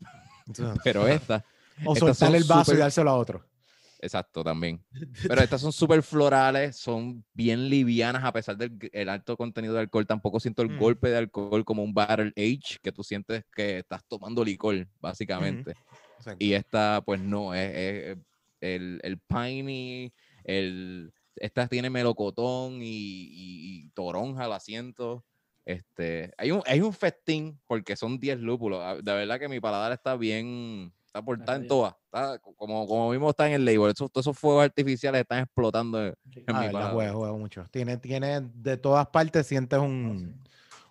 [0.85, 1.45] Pero esta,
[1.85, 3.45] o estas soltarle el vaso y súper- dárselo a otro.
[4.03, 4.85] Exacto, también.
[5.29, 9.81] Pero estas son súper florales, son bien livianas a pesar del el alto contenido de
[9.81, 10.07] alcohol.
[10.07, 10.77] Tampoco siento el Mm.
[10.79, 15.77] golpe de alcohol como un barrel age, que tú sientes que estás tomando licor, básicamente.
[16.39, 18.19] Y esta, pues no, es, es-
[18.61, 20.13] el, el piney,
[20.45, 25.25] el, esta tiene melocotón y, y- y toronja al asiento.
[25.65, 28.81] Este, hay un, hay un festín porque son 10 lúpulos.
[28.83, 31.95] ah, De verdad que mi paladar está bien, está por estar en todas.
[32.07, 33.91] Está como, como mismo está en el label.
[33.91, 36.41] Esos, todos esos fuegos artificiales están explotando en, Sí.
[36.47, 37.67] en Ah, mi juega, juega mucho.
[37.71, 40.41] Tiene, tiene de todas partes, sientes un,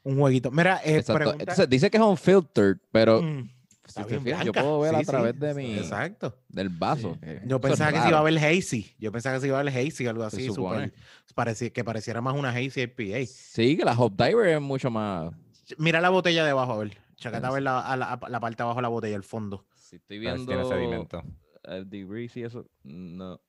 [0.03, 0.51] un jueguito.
[0.51, 1.13] Mira, eh, Exacto.
[1.19, 3.51] pregunta- Entonces, dice que es unfiltered, pero Mm, si
[3.87, 6.37] está te bien fijas, yo puedo ver a Sí, través de mi, Exacto.
[6.49, 7.13] del vaso.
[7.15, 7.19] Sí.
[7.21, 8.95] que Yo eso es pensaba que se iba a ver hazy.
[8.99, 10.45] Yo pensaba que se iba a ver hazy, algo así.
[10.47, 10.91] supone.
[11.25, 13.25] Super, pareci- que pareciera más una hazy IPA.
[13.25, 15.33] Sí, que la Hop Diver es mucho más.
[15.77, 16.97] Mira la botella de abajo, a ver.
[17.15, 17.53] Chacata a Eso.
[17.53, 19.63] ver la, a la, a la parte de abajo de la botella, el fondo.
[19.91, 21.21] Si estoy A viendo sedimento.
[21.65, 23.39] el degrease y eso, no.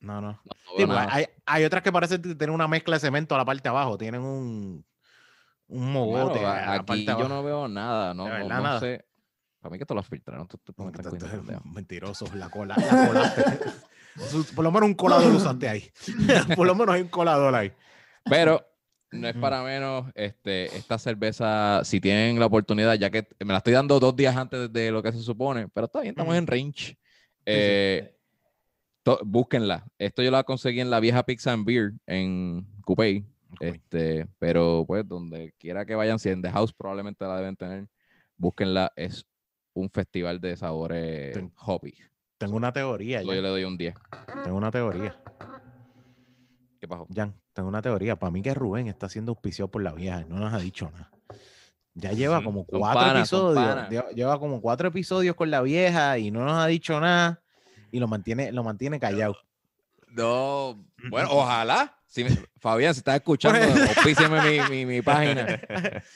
[0.00, 0.32] No, no.
[0.32, 0.40] no
[0.76, 3.44] Sí, veo pues, hay, hay otras que parecen tener una mezcla de cemento a la
[3.44, 3.96] parte de abajo.
[3.96, 4.84] Tienen un,
[5.68, 6.40] un mogote.
[6.40, 7.28] A la aquí parte de yo abajo.
[7.28, 8.80] no veo nada, no, De no, verdad, no nada.
[8.80, 9.04] sé.
[9.60, 10.48] Para mí que esto lo filtraron.
[10.48, 11.74] Tú, tú, tú me estás Esto- esto cogiendo es pendejo.
[11.76, 12.74] Mentiroso, la cola.
[12.76, 14.26] La.
[14.26, 15.88] Su- Por lo menos un colador usaste ahí.
[16.56, 17.70] Por lo menos hay un colador ahí.
[18.24, 18.66] Pero
[19.12, 23.58] no es para menos, este, esta cerveza, si tienen la oportunidad, ya que me la
[23.58, 26.46] estoy dando dos días antes de lo que se supone, pero está bien, estamos en
[26.46, 26.96] range.
[27.46, 28.16] Eh,
[29.02, 29.86] to- búsquenla.
[29.98, 33.24] Esto yo la conseguí en la vieja Pizza and Beer en Coupé.
[33.60, 37.86] Este, pero pues donde quiera que vayan, si en The House probablemente la deben tener,
[38.38, 38.92] búsquenla.
[38.96, 39.26] Es
[39.74, 41.94] un festival de sabores Ten- hoppy.
[42.38, 43.42] Tengo una teoría, Yo Jan.
[43.42, 43.94] le doy un 10.
[44.42, 45.20] Tengo una teoría.
[46.80, 47.06] ¿Qué pasó?
[47.14, 48.16] Jan, tengo una teoría.
[48.16, 50.90] Para mí que Rubén está siendo auspiciado por la vieja y no nos ha dicho
[50.90, 51.10] nada.
[51.94, 53.88] Ya lleva como cuatro episodios.
[53.90, 57.40] Lleva, lleva como cuatro episodios con la vieja y no nos ha dicho nada.
[57.90, 59.36] Y lo mantiene, lo mantiene callado.
[60.08, 61.98] No, bueno, ojalá.
[62.06, 65.58] Si me- Fabián, si estás escuchando, auspíciame mi, mi, mi página.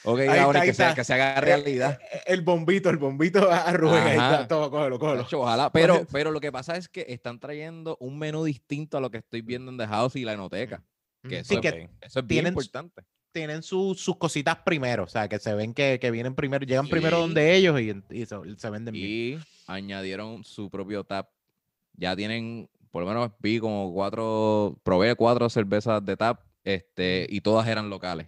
[0.03, 1.99] Ok, Ahí Gaboni, está, ahí que, se, que se haga realidad.
[2.13, 4.03] Eh, El bombito, el bombito a Rubén.
[4.03, 5.27] Ahí está, todo, cógelo, cógelo.
[5.31, 5.71] Ojalá.
[5.71, 9.17] Pero, pero lo que pasa es que están trayendo un menú distinto a lo que
[9.17, 10.83] estoy viendo en The House y la Enoteca.
[11.27, 11.89] Que Sí, eso, que Ok.
[12.01, 13.03] eso es bien tienen- importante.
[13.31, 16.87] tienen su- sus cositas primero, o sea, que se ven que, que vienen primero, llegan
[16.87, 19.05] primero donde ellos y, y se, se venden bien.
[19.05, 21.29] Y añadieron su propio tap.
[21.93, 27.41] Ya tienen, por lo menos vi como cuatro, probé cuatro cervezas de tap, este, y
[27.41, 28.27] todas eran locales.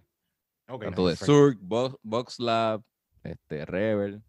[0.67, 1.15] Tanto de.
[1.15, 2.83] Surk, Box, Box Lab,
[3.23, 4.21] este, Rebel.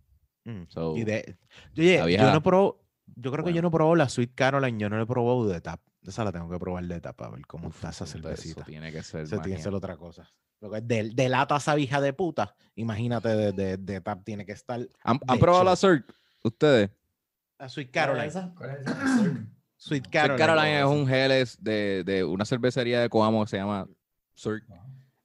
[0.44, 0.62] Mm.
[0.68, 1.37] So, Y de,
[1.76, 2.80] oye, la yo no probó,
[3.16, 5.61] yo creo que yo no probó la Sweet Caroline, yo no la he probado de
[5.61, 5.80] tap.
[6.06, 8.60] Esa la tengo que probar de tap a ver cómo uf, está esa cervecita.
[8.62, 10.30] Eso tiene que ser Eso tiene que ser otra cosa.
[10.60, 14.22] Lo que es de, de lata esa vieja de puta, imagínate de, de, de tap
[14.24, 16.04] tiene que estar ¿Han, probado la Surk?
[16.42, 16.90] ¿Ustedes?
[17.58, 18.26] la Sweet ¿Cuál Caroline.
[18.26, 18.52] es esa?
[18.56, 19.46] ¿Cuál es esa?
[19.76, 20.38] Sweet Caroline.
[20.38, 23.86] Caroline es un Helles de, de una cervecería de Coamo que se llama
[24.34, 24.64] Surk.
[24.68, 24.76] No.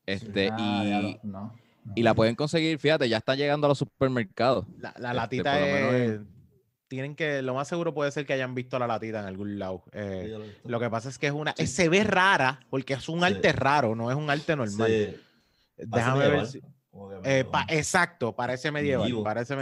[0.05, 1.55] Este, Ah, y, no, no.
[1.95, 4.65] y la pueden conseguir, fíjate, ya está llegando a los supermercados.
[4.77, 6.19] La, la Este, latita menos es,
[6.95, 9.83] tienen que, lo más seguro puede ser que hayan visto la latita en algún lado.
[9.91, 11.53] eh, Sí, lo que pasa es que es una.
[11.57, 11.67] Sí.
[11.67, 13.25] Se ve rara porque es un Sí.
[13.25, 14.87] arte raro, no es un arte normal.
[14.89, 15.19] Sí, parece
[15.77, 16.27] Déjame ver.
[16.29, 16.61] medieval, si-
[17.25, 19.05] eh, pa- exacto, parece medieval.
[19.07, 19.55] vivo, Parece,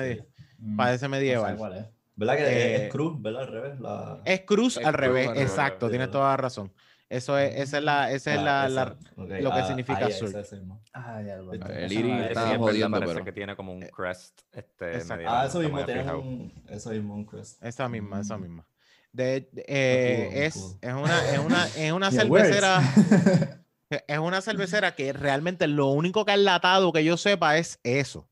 [0.59, 1.53] Mm, parece no sé medieval.
[1.75, 1.85] es.
[2.15, 3.41] ¿Verdad que es- Eh, es cruz, verdad?
[3.41, 3.79] Al revés.
[3.79, 4.21] La...
[4.25, 6.71] Es cruz Es al cruz revés, al revés, exacto, tienes toda la razón.
[7.13, 8.91] Eso es, esa es la, esa es Ah, la, esa, la-
[9.23, 10.29] ok, lo que ah, signica ahí, sur.
[10.29, 10.57] esa, esa.
[10.93, 13.83] Ah, ya lo El esa iris no está jodiendo, parece pero- que tiene como un
[13.83, 14.41] Eh, crest.
[14.51, 15.25] Este, exacto.
[15.27, 17.63] Ah, eso no mismo, tiene un, eso mismo, un crest.
[17.63, 18.41] Esa misma, esa Mm.
[18.41, 18.67] misma.
[19.11, 20.77] De, de- eh, cool, es, cool.
[20.81, 22.81] es una, es una, es una cervecera.
[24.07, 28.27] Es una cervecera que realmente lo único que ha enlatado que yo sepa es eso.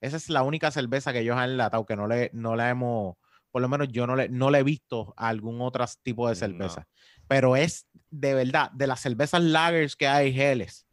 [0.00, 3.16] Esa es la única cerveza que ellos han enlatado, que no le, no la hemos,
[3.50, 6.32] por lo menos yo no le, no le he visto a algún otro tipo de
[6.34, 6.38] No.
[6.38, 6.88] cerveza.
[7.28, 10.86] Pero es de verdad, de las cervezas lagers que hay, Geles,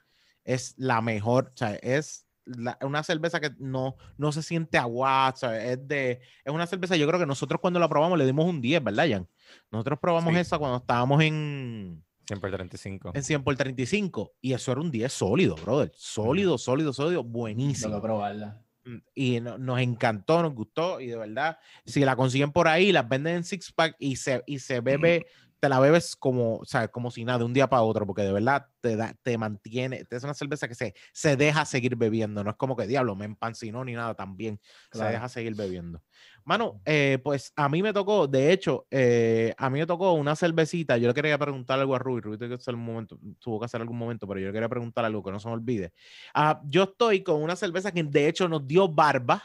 [0.43, 5.29] es la mejor, o sea, es la- una cerveza que no, no se siente agua,
[5.31, 8.25] o sea, es de, es una cerveza, yo creo que nosotros cuando la probamos le
[8.25, 9.27] dimos un 10, ¿verdad, Jan?
[9.71, 10.39] Nosotros probamos Sí.
[10.39, 13.11] esa cuando estábamos en, 100 por 35.
[13.13, 15.91] en 100 por 35 y eso era un 10 sólido, brother.
[15.95, 17.95] Sólido, sólido, sólido, Tengo buenísimo.
[17.95, 18.61] que probarla.
[18.85, 22.91] Mm, Y no- nos encantó, nos gustó y de verdad, si la consiguen por ahí,
[22.91, 25.25] las venden en six pack y se, y se bebe
[25.59, 28.21] te la bebes como, o sea, como si nada, de un día para otro, porque
[28.23, 32.43] de verdad te, da, te mantiene, es una cerveza que se, se deja seguir bebiendo,
[32.43, 35.11] no es como que diablo, me empancinó ni nada, también se Claro.
[35.13, 36.01] deja seguir bebiendo.
[36.45, 40.35] Mano, eh, pues a mí me tocó, de hecho, eh, a mí me tocó una
[40.35, 43.59] cervecita, yo le quería preguntar algo a Ruby, Ruby tuvo que hacer un momento, tuvo
[43.59, 45.93] que hacer algún momento, pero yo le quería preguntar algo que no se me olvide.
[46.33, 49.43] Ah, yo estoy con una cerveza que de hecho nos dio barba,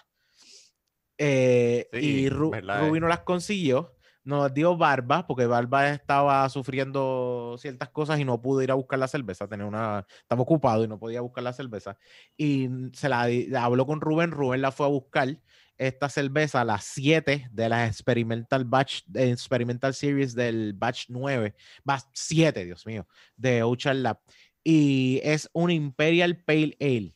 [1.18, 3.93] eh, Sí, y Ru- verdad no las consiguió,
[4.24, 8.98] nos dio barba, porque barba estaba sufriendo ciertas cosas y no pudo ir a buscar
[8.98, 11.96] la cerveza, tenía una, estaba ocupado y no podía buscar la cerveza,
[12.36, 15.38] y se la, di- habló con Rubén, Rubén la fue a buscar,
[15.76, 22.64] esta cerveza, la 7 de la Experimental Batch, Experimental Series del Batch 9, batch 7,
[22.64, 24.20] Dios mío, de Ocean Lab.
[24.62, 27.14] Y es un Imperial Pale Ale.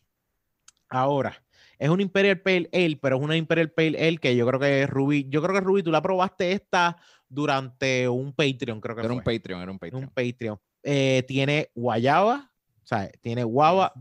[0.88, 1.42] Ahora,
[1.78, 4.86] es un Imperial Pale Ale, pero es una Imperial Pale Ale que yo creo que
[4.86, 6.96] Ruby, yo creo que Ruby, tú la probaste esta
[7.28, 9.22] durante un Patreon, creo que Era un.
[9.22, 10.10] Patreon, era un un Patreon.
[10.14, 10.60] Patreon.
[10.82, 12.50] Eh, tiene guayaba,
[12.82, 13.92] o sea, tiene guava,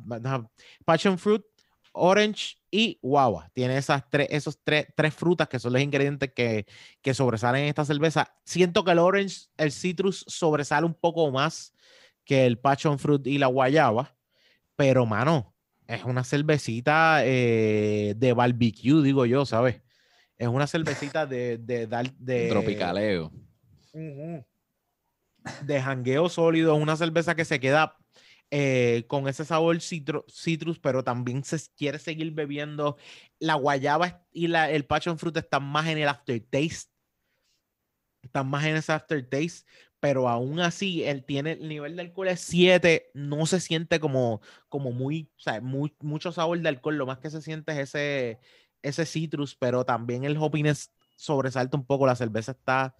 [0.86, 1.44] passion fruit,
[1.92, 3.50] orange y guava.
[3.54, 6.66] Tiene esas tres, esos tres, tres frutas que son los ingredientes que,
[7.02, 8.34] que sobresalen en esta cerveza.
[8.44, 11.74] Siento que el orange, el citrus sobresale un poco más
[12.24, 14.16] que el passion fruit y la guayaba,
[14.76, 15.57] pero mano,
[15.88, 19.82] es una cervecita eh, de barbecue, digo yo, ¿sabes?
[20.38, 23.32] Es una cervecita de, de, dar- de Tropicaleo.
[25.66, 27.96] De jangueo sólido, es una cerveza que se queda
[28.52, 32.98] eh, con ese sabor citru- citrus, pero también se quiere seguir bebiendo.
[33.40, 36.92] La guayaba y la, el passion fruit están más en el aftertaste,
[38.22, 39.66] están más en ese aftertaste,
[40.00, 44.42] pero aún así él tiene el nivel de alcohol es 7, no se siente como,
[44.70, 47.80] como muy, o sea, muy, mucho sabor de alcohol, lo más que se siente es
[47.90, 48.40] ese,
[48.82, 52.96] ese citrus, pero también el hoppiness sobresalta un poco, la cerveza está,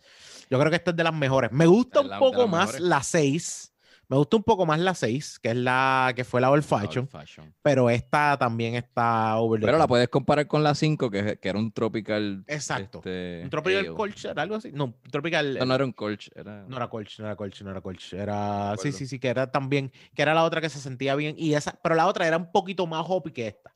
[0.50, 1.52] yo creo que esta es de las mejores.
[1.52, 2.82] Me gusta Es un la- de poco más mejores.
[2.82, 3.74] la 6,
[4.10, 7.10] me gusta un poco más la 6, que es la que fue la Old Old
[7.10, 11.50] Fashion, pero esta también está over Pero la puedes comparar con la 5, que, que
[11.50, 12.44] era un tropical.
[12.48, 13.00] Exacto.
[13.00, 13.94] este, Un Tropical.
[13.94, 14.72] Colch, ¿era algo así?
[14.72, 15.58] No, Tropical...
[15.60, 16.64] No, no era un colch, era.
[16.68, 18.14] No era Colch, no era Colch, no era Colch.
[18.14, 18.76] Era.
[18.78, 19.92] Sí, sí, sí, que era también.
[20.16, 21.36] Que era la otra que se sentía bien.
[21.38, 23.76] Y esa, pero la otra era un poquito más hoppy que esta.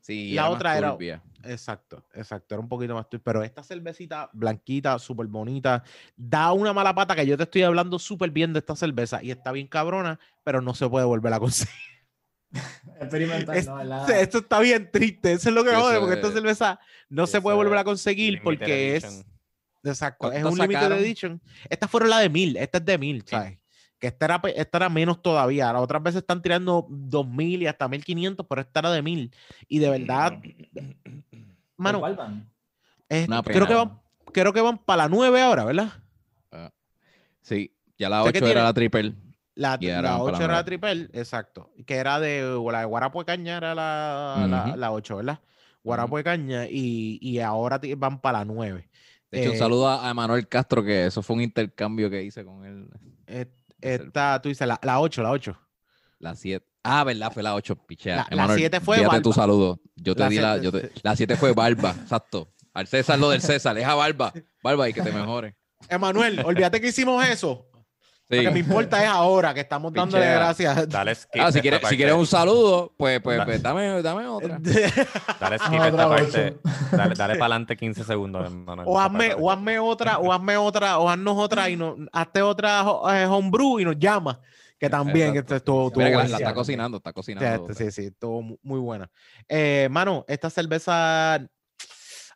[0.00, 1.22] sí, la era más otra era- turbia.
[1.44, 2.54] Exacto, exacto.
[2.54, 3.06] Era un poquito más.
[3.22, 5.82] Pero esta cervecita blanquita, súper bonita.
[6.16, 9.22] Da una mala pata que yo te estoy hablando súper bien de esta cerveza.
[9.22, 11.74] Y está bien cabrona, pero no se puede volver a conseguir.
[13.00, 14.08] Experimental, Es- ¿no?
[14.08, 15.32] Esto está bien triste.
[15.32, 18.42] Eso es lo que jode, porque esta es- cerveza no se puede volver a conseguir
[18.42, 19.24] porque es.
[19.84, 21.42] Exacto, es ¿Cuántas un limited edition.
[21.68, 23.58] Estas fueron la de mil, esta es de mil, ¿sabes?
[23.98, 25.72] Que esta era, pe- esta era menos todavía.
[25.72, 29.34] Las otras veces están tirando 2000 y hasta 1500, pero esta era de mil.
[29.68, 30.42] Y de verdad, ¿Por
[31.82, 32.50] mano, cuál van?
[33.08, 33.84] es- Una creo, que pena.
[33.84, 34.00] van,
[34.32, 35.88] creo que van para la 9 ahora, ¿verdad?
[37.40, 39.14] Sí, ya la Sé que 8 tiene- era la triple.
[39.54, 41.72] La, la van para 8 la era la triple, exacto.
[41.86, 42.40] Que era de
[42.70, 44.76] la de Guarapo de Caña, era la, la, Ujú.
[44.78, 45.40] la 8, ¿verdad?
[45.82, 48.88] Guarapo de Caña y, y ahora van para la 9.
[49.30, 52.44] De hecho, un Eh, saludo a Manuel Castro, que eso fue un intercambio que hice
[52.44, 52.88] con él.
[53.26, 53.46] Eh,
[53.80, 55.58] Esta, tú dices, la, la 8, la 8.
[56.20, 56.64] La 7.
[56.84, 57.32] Ah, ¿verdad?
[57.32, 58.16] Fue la 8, pichea.
[58.16, 59.80] La- la Emanuel, siete fue fíjate tu saludo.
[60.02, 60.52] Yo te La di la.
[60.58, 62.48] siete- yo te- la 7 fue Barba, exacto.
[62.74, 64.32] Al César lo del César, deja Barba.
[64.62, 65.54] Barba y que te mejore.
[65.88, 67.66] Emanuel, olvídate que hicimos eso.
[68.30, 68.36] Sí.
[68.38, 70.88] Lo que me importa es ahora que estamos dándole gracias.
[70.88, 71.42] Dale skip.
[71.42, 74.58] Ah, si quieres, si quieres un saludo, pues, pues, pues dame, dame otra.
[75.40, 76.56] Dale skip Ah, esta parte.
[76.92, 78.50] Dale, dale para adelante 15 segundos.
[78.50, 82.40] Manuel, o hazme, o hazme otra, o hazme otra, o haznos otra y no, hazte
[82.40, 84.40] otra eh, homebrew y nos llama.
[84.82, 85.54] Que también Exacto.
[85.54, 87.68] esto estuvo, Mira que la, la está cocinando, está Sí, cocinando.
[87.70, 89.08] este, sí, sí, estuvo mu- muy buena.
[89.48, 91.36] Eh, mano, esta cerveza,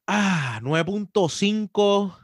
[0.07, 2.17] ah, 9.5,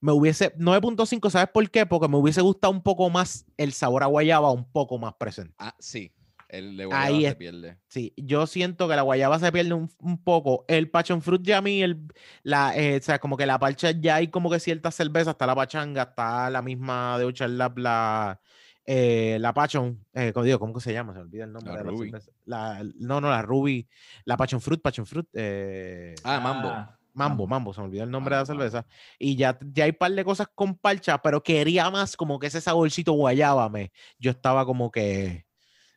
[0.00, 1.86] me hubiese, 9.5, ¿sabes por qué?
[1.86, 5.54] Porque me hubiese gustado un poco más el sabor a guayaba, un poco más presente.
[5.58, 6.12] Ah, sí.
[6.48, 7.78] El de Ahí guayaba se es- pierde.
[7.86, 10.64] Sí, yo siento que la guayaba se pierde un, un poco.
[10.66, 12.00] El passion fruit ya a mí, el,
[12.42, 15.46] la, eh, o sea, como que la parcha ya hay como que cierta cerveza, está
[15.46, 18.40] la pachanga, está la misma de Lab, la,
[18.90, 21.12] eh, la passion, eh, como digo, ¿cómo que se llama?
[21.12, 22.10] Se me olvida el nombre La de la Ruby.
[22.10, 22.30] cerveza.
[22.46, 23.86] La- no, no, la Ruby,
[24.24, 26.68] la passion fruit, passion fruit, eh, Ah, Mambo.
[26.68, 28.70] Ah, Mambo, Mambo, se me olvidó el nombre de la Mambo, Mambo.
[28.70, 28.86] cerveza.
[29.18, 32.46] Y ya, ya hay un par de cosas con parcha, pero quería más como que
[32.46, 33.92] ese saborcito guayaba me.
[34.18, 35.44] Yo estaba como que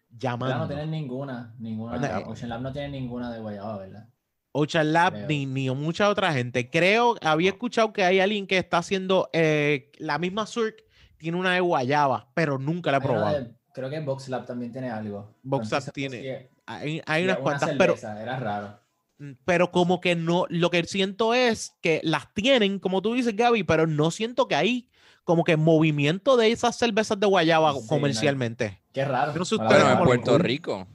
[0.10, 0.58] llamando.
[0.58, 1.98] No tienen ninguna, ninguna.
[1.98, 2.28] Guayaba.
[2.28, 4.10] Ocean Lab no tiene ninguna de guayaba, ¿verdad?
[4.52, 5.28] Ocean Lab Creo.
[5.28, 6.70] ni, ni mucha otra gente.
[6.70, 10.76] Creo, había escuchado que hay alguien que está haciendo eh, la misma Surk,
[11.22, 13.40] tiene una de guayaba, pero nunca la he probado.
[13.40, 15.34] de- creo que Box Lab también tiene algo.
[15.44, 18.80] Box Pero Lab tiene- Hay, unas una cuantas, pero, Era raro.
[19.20, 23.36] mm, pero como que no, lo que siento es que las tienen, como tú dices,
[23.36, 24.90] Gaby, pero no siento que hay
[25.24, 28.82] como que movimiento de esas cervezas de guayaba Sí, no hay- comercialmente.
[28.92, 29.34] Qué raro.
[29.36, 30.38] No sé ustedes Bueno, en Puerto.
[30.38, 30.88] Rico.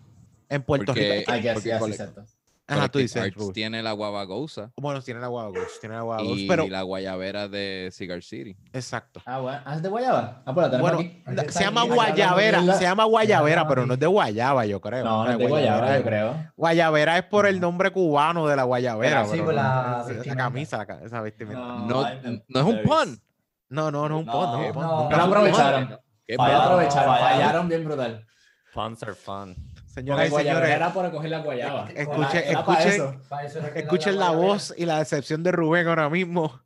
[0.49, 1.33] En Puerto porque- Rico.
[1.33, 2.24] Ay, así, cole- cierto.
[2.69, 3.33] Ajá, tú dices.
[3.55, 7.91] Tiene la guabagosa Bueno, tiene la guava Ghost, tiene la y pero la guayabera de
[7.93, 8.57] Cigar City.
[8.73, 9.23] exacto.
[9.25, 9.61] Ah, bueno.
[9.64, 10.43] ¿Ah, es de guayaba?
[10.45, 11.12] Ah, pues la tenemos Bueno,
[11.43, 11.53] aquí.
[11.53, 15.05] se llama aquí, guayabera, se llama guayabera, pero no es de guayaba, yo creo.
[15.05, 16.53] No, no es de Guayabera yo creo.
[16.57, 19.23] Guayabera es por el nombre cubano de la guayabera.
[19.23, 21.61] Pero sí, por la esa camisa, la esa vestimenta.
[21.61, 23.21] No, No, es un pun.
[23.69, 25.99] No, no, no es un pon, no no, No aprovecharon,
[26.37, 26.89] fallaron.
[26.91, 28.27] fallaron bien brutal.
[28.75, 29.55] Puns are fun.
[29.97, 31.88] Señoras y señores, era para coger la guayaba.
[31.88, 33.16] escuche- Era- era para escuche- eso.
[33.30, 36.61] Para eso era que escuchen la voz y la decepción de Rubén ahora mismo.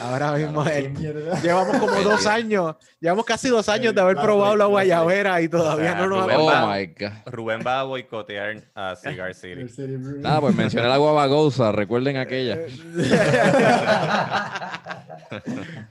[0.00, 0.90] Ahora mismo él.
[0.90, 1.40] mierda.
[1.40, 4.70] Llevamos como dos años, llevamos casi dos años de haber Claro, probado la claro.
[4.70, 6.72] guayabera y todavía O sea, no nos Rubén Oh gustado.
[6.74, 7.32] my God.
[7.32, 9.66] Rubén va a boicotear a Cigar City.
[10.24, 12.58] Ah, pues mencioné la guabagosa, recuerden aquella.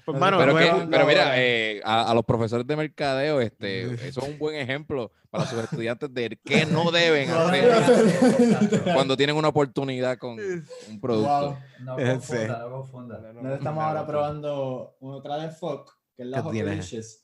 [0.06, 4.08] Pues, mano, Pero, que- nuevo- pero mira, eh, a, a los profesores de mercadeo, este,
[4.08, 9.36] eso es un buen ejemplo para sus estudiantes de qué no deben hacer cuando tienen
[9.36, 11.50] una oportunidad con un producto.
[11.50, 11.58] Wow.
[11.80, 13.20] No confunda, no confunda.
[13.34, 16.54] Nosotros estamos ahora probando otra de Foc, que es la ¿Qué Hot?
[16.54, 17.22] Delicious.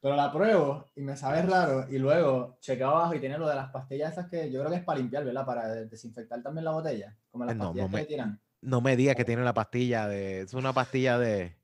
[0.00, 1.86] Pero la pruebo y me sabe raro.
[1.90, 4.76] Y luego chequeo abajo y tiene lo de las pastillas esas que yo creo que
[4.78, 5.44] es para limpiar, ¿verdad?
[5.44, 7.16] Para desinfectar también la botella.
[7.30, 8.40] Como las Eh, no, pastillas no que me- le tiran.
[8.60, 10.42] no me digas que tiene la pastilla de.
[10.42, 11.56] Es una pastilla de.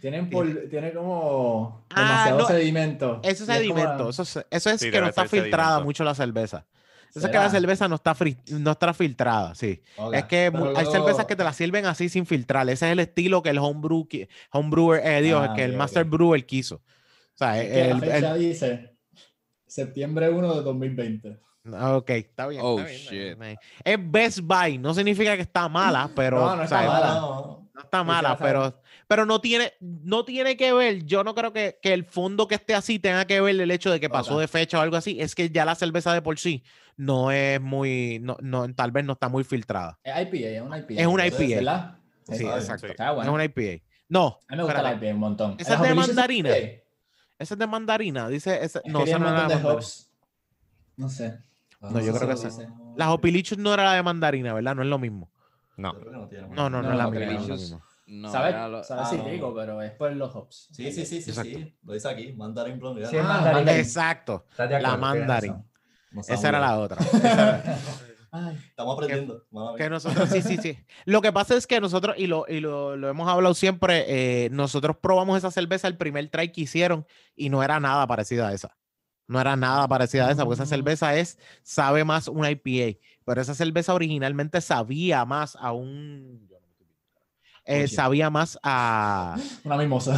[0.00, 0.28] Tienen
[0.70, 3.20] tiene como Ah, demasiado no, sedimento.
[3.22, 4.08] Eso es como- sedimento.
[4.10, 5.84] Eso es, eso es Sí, que no está filtrada sedimento.
[5.84, 6.66] mucho la cerveza.
[7.14, 9.80] Eso es que la cerveza no está, fri- no está filtrada, sí.
[9.96, 12.68] Ok, Es que mu- hay luego- cervezas que te la sirven así sin filtrar.
[12.68, 14.08] Ese es el estilo que el homebrew,
[14.50, 16.10] homebrewer, eh, Dios, Ah, que el ok, Master ok.
[16.10, 16.76] Brewer quiso.
[16.76, 18.96] O sea, Es que el, la el- fecha dice
[19.66, 21.38] septiembre 1 de 2020.
[21.72, 22.60] Ah, Ok, está bien.
[22.64, 23.12] Oh, está bien, shit.
[23.32, 23.58] está bien.
[23.84, 26.38] Es Best Buy, no significa que está mala, pero.
[26.40, 27.06] No, no o está sea, mala.
[27.14, 31.04] No, no está mala, pero, pero no tiene, no tiene que ver.
[31.04, 33.90] Yo no creo que, que el fondo que esté así tenga que ver el hecho
[33.90, 34.40] de que pasó Ok.
[34.40, 35.20] de fecha o algo así.
[35.20, 36.64] Es que ya la cerveza de por sí
[36.96, 39.98] no es muy, no, no, tal vez no está muy filtrada.
[40.02, 40.94] Es IPA, es una IPA.
[40.94, 41.26] Es una.
[41.26, 41.38] IPA.
[41.56, 41.98] ¿Verdad?
[42.30, 42.86] Sí, exacto.
[42.86, 43.30] Está bueno.
[43.30, 43.84] Es una IPA.
[44.08, 45.56] No, A mí me gusta la IPA un montón.
[45.58, 46.50] Esa ¿La es de mandarina.
[47.36, 48.28] Esa es de mandarina.
[48.28, 50.10] Dice, esa- Es no, esa no era de hops.
[50.96, 51.38] No sé.
[51.80, 52.72] No, yo creo que esa.
[52.96, 54.74] La Hopilichus no era la de mandarina, ¿verdad?
[54.76, 55.30] No es lo mismo.
[55.76, 55.92] No.
[55.92, 57.80] No tiene No, no, no, No, es la no misma.
[58.06, 58.38] No es lo
[58.90, 59.54] ah, no.
[59.54, 60.68] pero es por los hops.
[60.72, 61.76] Sí, sí, sí, sí, sí.
[61.82, 63.06] Lo dice aquí, Mandarin Blonde.
[63.06, 63.56] Sí, Ah, mandarín.
[63.56, 63.80] mandarín.
[63.80, 64.46] Exacto.
[64.50, 64.96] ¿Estás de La.
[66.10, 67.02] No Esa era la otra.
[67.02, 67.18] Esa
[67.64, 67.78] era-
[68.36, 69.46] Ay, Estamos aprendiendo.
[69.76, 70.76] Que nosotros, sí, sí, sí.
[71.04, 74.48] Lo que pasa es que nosotros, y lo, y lo, lo hemos hablado siempre, eh,
[74.50, 78.52] nosotros probamos esa cerveza el primer try que hicieron y no era nada parecida a
[78.52, 78.76] esa.
[79.28, 80.68] No era nada parecida a esa, porque esa Mm.
[80.68, 86.48] cerveza es, sabe más una IPA, pero esa cerveza originalmente sabía más a un...
[87.64, 90.14] eh, sabía más a, una mimosa.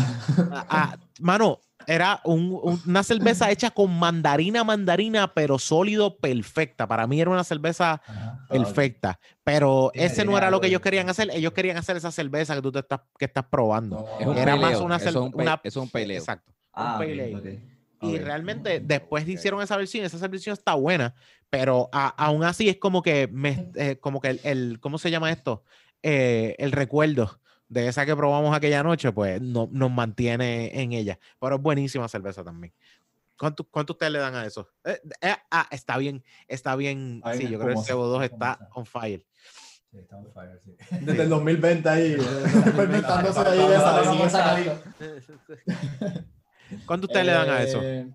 [0.52, 6.86] a- a- Mano, era un- un- una cerveza hecha con mandarina, mandarina, pero sólido, perfecta.
[6.88, 8.44] Para mí era una cerveza Ajá.
[8.50, 9.18] perfecta.
[9.44, 11.30] Pero Tiene- ese tiene no era lo que de- ellos querían hacer.
[11.32, 14.04] Ellos querían hacer esa cerveza que tú te estás, que estás probando.
[14.18, 16.18] Es un Era más peleo, una eso es un una- es un peleo.
[16.18, 16.50] Exacto.
[16.50, 17.36] un Ah, ok, pale ale.
[17.36, 17.62] ok.
[18.02, 18.22] Y Ok.
[18.24, 21.14] realmente después hicieron esa versión, esa versión está buena,
[21.48, 25.10] pero a- aún así es como que, me, eh, como que el, el- ¿cómo se
[25.10, 25.62] llama esto?
[26.02, 31.18] Eh, el recuerdo de esa que probamos aquella noche, pues no, nos mantiene en ella.
[31.40, 32.72] Pero es buenísima cerveza también.
[33.38, 34.68] ¿Cuánto, cuánto ustedes le dan a eso?
[34.84, 37.22] Eh, eh, ah, está bien, está bien.
[37.34, 38.52] Sí, yo creo que el espumosa, CO2 espumosa.
[38.52, 39.24] está on fire.
[39.90, 40.74] Sí, está on fire, sí.
[41.02, 42.16] Desde el 2020 ahí.
[42.16, 44.82] Fermentándose ahí de esa.
[46.86, 47.80] ¿Cuánto ustedes le dan a eso?
[47.82, 48.08] Eh,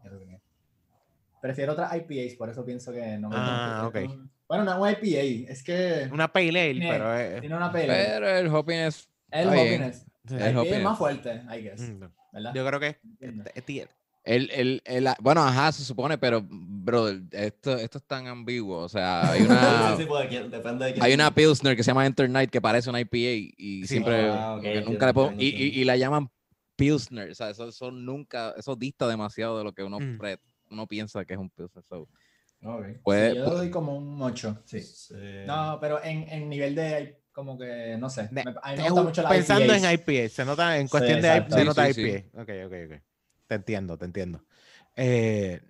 [1.42, 4.00] Prefiero otras IPAs, por eso pienso que no me Ah, gusta.
[4.00, 4.12] ok.
[4.52, 7.39] Bueno, no es una IPA, es que Una pale ale, Tiene- pero es...
[7.39, 7.88] tiene una pele.
[7.93, 9.08] Pero el hopping es.
[9.32, 9.60] El bien.
[9.84, 10.06] hoppiness.
[10.28, 10.36] sí.
[10.36, 11.82] El IPA es más fuerte, I guess.
[11.89, 12.54] Mm, ¿Verdad?
[12.54, 12.97] Yo creo que es-
[13.56, 13.88] es-
[14.26, 18.80] El, el, el- bueno, ajá, se supone, pero, brother, esto, esto es tan ambiguo.
[18.80, 21.02] O sea, hay una, Sí, de quién.
[21.04, 23.88] hay una Pilsner que se llama Enter Night que parece una IPA y Sí.
[23.88, 26.30] siempre Ah, nunca le puedo, y, entiendo, y, y la llaman
[26.76, 27.32] Pilsner.
[27.32, 30.18] O sea, eso, eso nunca, eso dista demasiado de lo que uno, Mm.
[30.18, 30.39] pre-
[30.70, 31.84] uno piensa que es un Pilsner.
[31.86, 32.08] So,
[32.64, 32.86] Ok.
[33.03, 34.62] puede- Sí, yo pu- doy como un 8.
[34.66, 34.82] Sí.
[34.82, 35.16] Sí.
[35.45, 38.24] No, pero en, en nivel de como que, no sé.
[38.32, 39.84] De- me- a mí me gusta mucho la pensando IPAs.
[39.84, 41.47] en IPA, se nota en Sí, cuestión de exacto.
[41.49, 42.01] IPA, se Sí, nota sí, sí.
[42.01, 42.41] IPA.
[42.41, 43.01] Ok, ok, ok.
[43.47, 44.43] Te entiendo, te entiendo.
[44.95, 45.62] Eh,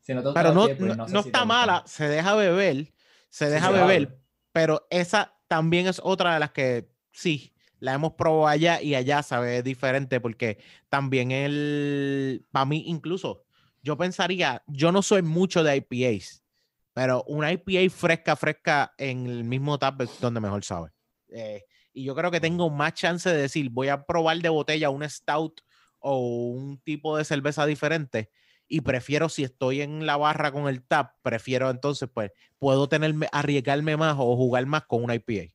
[0.00, 1.44] Si no te pero no, IPA, pues no, sé no si está gusta.
[1.44, 2.92] mala, se deja beber,
[3.28, 4.18] se Sí, deja se beber,
[4.52, 9.22] pero esa también es otra de las que sí, la hemos probado allá y allá
[9.22, 13.44] sabe diferente porque también el, para mí incluso,
[13.88, 16.44] yo pensaría, yo no soy mucho de IPAs,
[16.92, 20.90] pero una IPA fresca, fresca en el mismo tap es donde mejor sabe.
[21.30, 21.64] Eh,
[21.94, 25.08] y yo creo que tengo más chance de decir, voy a probar de botella un
[25.08, 25.62] stout
[26.00, 28.30] o un tipo de cerveza diferente
[28.68, 33.26] y prefiero si estoy en la barra con el tap, prefiero entonces pues puedo tenerme
[33.32, 35.54] arriesgarme más o jugar más con una IPA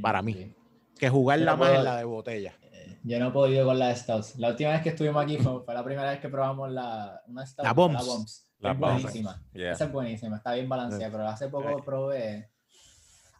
[0.00, 0.32] para mí.
[0.32, 0.54] Sí.
[0.98, 2.54] que jugarla más en la de botella.
[3.02, 4.36] Yo no he podido con la Stouts.
[4.38, 7.46] La última vez que estuvimos aquí fue, fue la primera vez que probamos la, una
[7.46, 7.64] Stout.
[7.64, 8.06] La Bombs.
[8.06, 8.52] Bombs.
[8.58, 9.02] La es Bombs.
[9.02, 9.42] buenísima.
[9.52, 9.72] Yeah.
[9.72, 12.50] Esa es buenísima, está bien balanceada, pero hace poco probé.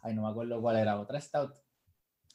[0.01, 1.53] Ay, no me acuerdo cuál era, otra Stout.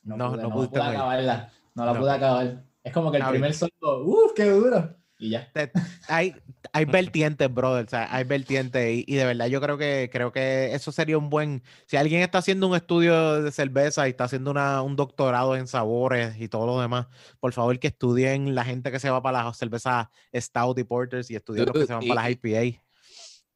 [0.04, 1.50] No, pude, no no pude acabarla.
[1.74, 2.00] No la No.
[2.00, 2.64] pude acabar.
[2.84, 3.72] Es como que el Está primer solo,
[4.04, 4.94] ¡uff, qué duro!
[5.18, 5.50] Y ya.
[5.52, 5.70] Te-
[6.08, 6.34] hay,
[6.72, 7.86] hay vertientes, brother.
[7.86, 8.86] o sea, hay vertientes.
[8.96, 11.62] Y, y de verdad, yo creo que creo que eso sería un buen.
[11.86, 15.66] Si alguien está haciendo un estudio de cerveza y está haciendo una, un doctorado en
[15.68, 17.06] sabores y todo lo demás,
[17.40, 21.30] por favor que estudien la gente que se va para las cervezas Stout y Porters
[21.30, 22.82] y estudien los que se van y- para las IPA.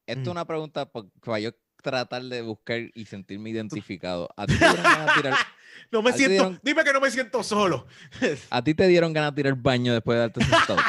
[0.07, 0.31] Esto es Mm.
[0.31, 1.51] una pregunta pa- para yo
[1.83, 4.29] tratar de buscar y sentirme identificado.
[4.37, 5.37] ¿A ti te dieron ganas de tirar,
[5.91, 6.31] No me siento.
[6.33, 7.85] dieron- Dime que no me siento solo.
[8.49, 10.79] a ti te dieron ganas de tirar baño después de darte ese stout?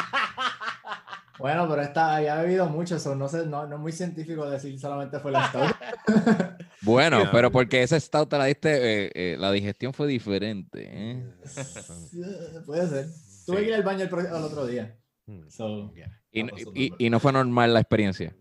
[1.39, 4.79] Bueno, pero esta, había bebido mucho, so no, sé, no, no es muy científico decir
[4.79, 5.75] solamente fue la Stout.
[6.81, 7.31] Bueno, Yeah.
[7.31, 10.89] pero porque ese stout te la diste, eh, eh, la digestión fue diferente.
[10.91, 11.23] ¿eh?
[12.65, 13.07] Puede ser.
[13.45, 14.93] Tuve que ir al baño el, al otro día.
[15.25, 15.47] Mm.
[15.49, 15.93] So,
[16.33, 16.89] Y, no- y- súper.
[16.97, 18.35] y no fue normal la experiencia.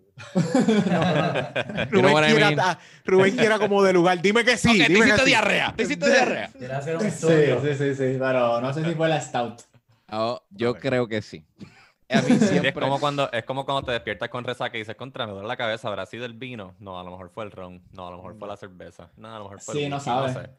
[1.90, 2.60] Rubén, what I quiera, mean?
[2.60, 4.20] ah, Rubén quiera como de lugar.
[4.20, 4.68] Dime que sí.
[4.68, 5.26] Ok, te dime hiciste sí.
[5.28, 6.50] diarrea, te hiciste diarrea.
[6.76, 9.62] Hacer un sí, sí, sí, sí, pero no sé si fue la Stout.
[10.10, 11.44] Oh, yo creo que sí.
[12.12, 12.68] A mí Sí, siempre...
[12.68, 15.48] es, como cuando, es como cuando te despiertas con resaca y dices, contra, me duele
[15.48, 16.74] la cabeza, ¿habrá sido el vino?
[16.78, 17.82] No, a lo mejor fue el ron.
[17.92, 19.10] No, a lo mejor fue la cerveza.
[19.16, 20.32] No, a lo mejor fue Sí, el no whisky, sabe.
[20.32, 20.50] sé.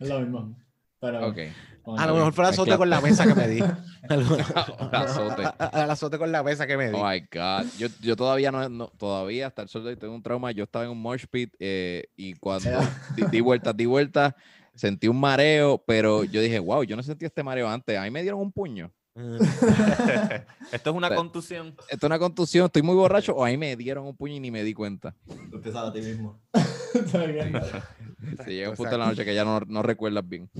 [0.00, 0.56] Es lo mismo.
[1.00, 1.38] Pero, Ok.
[1.82, 3.60] con A lo mejor fue el azote con la mesa que me di.
[4.92, 5.42] Azote.
[5.58, 6.96] Al azote con la mesa que me di.
[6.98, 7.66] Oh my God.
[7.78, 10.50] Yo, yo todavía no, no- todavía hasta el sol de hoy tengo un trauma.
[10.52, 12.70] Yo estaba en un mosh pit eh, y cuando
[13.16, 14.34] di, di vueltas, di vueltas,
[14.74, 17.96] sentí un mareo, pero yo dije, wow, yo no sentí este mareo antes.
[17.98, 18.90] A mí me dieron un puño.
[20.72, 21.74] Esto es una contusión.
[21.88, 24.40] Esto es una contusión, estoy muy borracho o a mí me dieron un puño y
[24.40, 25.14] ni me di cuenta.
[25.26, 26.40] Tú empiezas a ti mismo.
[28.44, 30.50] Se llega un punto de la noche que ya no, no recuerdas bien.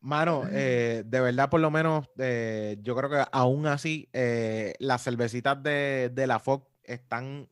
[0.00, 5.02] Mano, eh, de verdad, por lo menos, eh, yo creo que aún así, eh, las
[5.02, 7.48] cervecitas de, de la FOC están,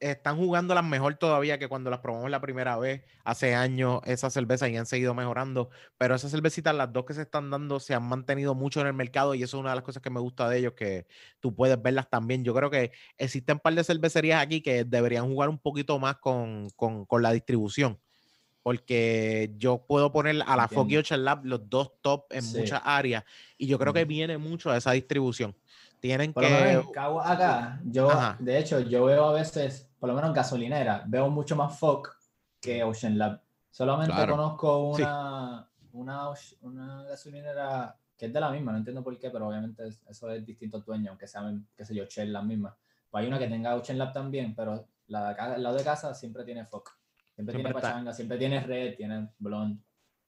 [0.00, 4.68] están jugándolas mejor todavía que cuando las probamos la primera vez, hace años, esas cervezas
[4.70, 5.70] y han seguido mejorando.
[5.96, 8.92] Pero esas cervecitas, las dos que se están dando, se han mantenido mucho en el
[8.94, 11.06] mercado y eso es una de las cosas que me gusta de ellos, que
[11.40, 12.44] tú puedes verlas también.
[12.44, 16.16] Yo creo que existen un par de cervecerías aquí que deberían jugar un poquito más
[16.18, 17.98] con, con, con la distribución.
[18.62, 20.98] Porque yo puedo poner a la Foggy.
[20.98, 22.58] Ocean Lab los dos top en Sí.
[22.58, 23.24] muchas áreas
[23.56, 25.56] y yo creo que viene mucho de esa distribución.
[26.00, 26.46] Tienen que...
[26.46, 26.78] en
[27.24, 28.36] acá, yo, Ajá.
[28.38, 32.16] de hecho, yo veo a veces, por lo menos en gasolinera, veo mucho más FOC
[32.60, 33.40] que Ocean Lab.
[33.70, 34.36] Solamente Claro.
[34.36, 35.02] conozco Sí.
[35.02, 36.30] una, una,
[36.62, 40.28] una gasolinera que es de la misma, no entiendo por qué, pero obviamente es- eso
[40.30, 42.74] es distinto al dueño, aunque sean, qué sé yo, Shell las mismas.
[43.10, 46.44] Pues hay una que tenga Ocean Lab también, pero la de lado de casa siempre
[46.44, 46.90] tiene FOC.
[47.34, 47.80] Siempre, Siempre tiene está.
[47.80, 49.80] pachanga, siempre tiene red, tiene blonde,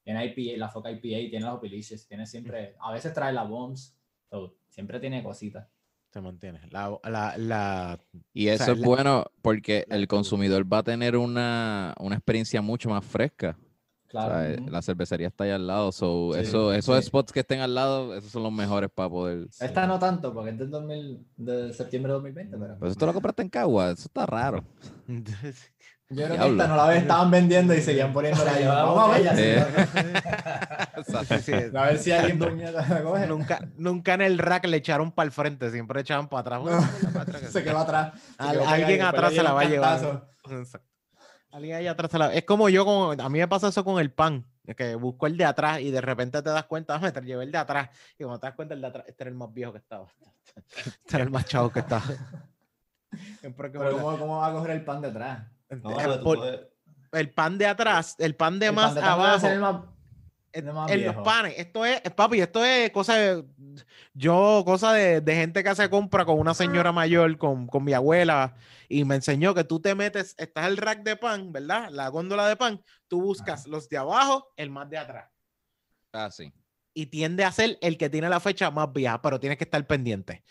[0.05, 3.97] tiene IPA, la FOC IPA, tiene las Opilicious, tiene siempre, a veces trae la Bombs,
[4.31, 5.66] so, siempre tiene cositas.
[6.13, 6.61] Se mantiene.
[6.71, 7.99] La, la, la-
[8.33, 11.95] Y O eso sea, es la- bueno porque la el consumidor va a tener una,
[12.01, 13.57] una experiencia mucho más fresca.
[13.59, 14.35] O Claro.
[14.35, 14.59] sea, eh.
[14.69, 15.93] La cervecería está ahí al lado.
[15.93, 17.07] So, Sí, eso, esos sí.
[17.07, 19.47] spots que estén al lado, esos son los mejores para poder.
[19.61, 23.07] Esta no tanto, porque es del 2000, de septiembre de 2020, pero Pero eso tú
[23.07, 24.65] lo compraste en Cagua, eso está raro.
[26.11, 28.65] yo creo que esta no la ve- estaban vendiendo y seguían poniéndola ahí.
[28.67, 31.25] Vamos a ver, botella, Sí.
[31.27, 33.27] Sí, sí, a ver si alguien la coge.
[33.29, 36.83] nunca, nunca en el rack le echaron para el frente, siempre echaban para atrás.
[37.15, 38.13] Para Se quedó atrás.
[38.15, 40.27] se Al- quedó pegada y alguien atrás se la va a llevar.
[41.53, 43.21] Alguien allá atrás se la- Es como yo, con...
[43.21, 45.91] a mí me pasa eso con el pan, es que busco el de atrás y
[45.91, 47.89] de repente te das cuenta, me llevé el de atrás.
[48.19, 50.07] Y cuando te das cuenta, el de atrás, este era el más viejo que estaba.
[50.77, 52.03] Este era el más chavo que estaba.
[53.41, 55.43] Pero ¿cómo, ¿cómo va a coger el pan de atrás?
[55.71, 56.61] No, Eh, pero tú por- puedes-
[57.12, 59.47] el pan de atrás, el pan de El más pan de abajo.
[59.47, 59.83] el más-
[60.53, 61.55] en, de más en los panes.
[61.57, 63.45] Esto es, papi, esto es cosa de,
[64.14, 67.93] yo, cosa de, de gente que hace compra con una señora mayor, con, con mi
[67.93, 68.57] abuela,
[68.89, 71.89] y me enseñó que tú te metes, estás el rack de pan, ¿verdad?
[71.91, 75.31] La góndola de pan, tú buscas los de abajo, el más de atrás.
[76.12, 76.53] Ah, sí.
[76.95, 79.87] Y tiende a ser el que tiene la fecha más vieja, pero tienes que estar
[79.87, 80.43] pendiente.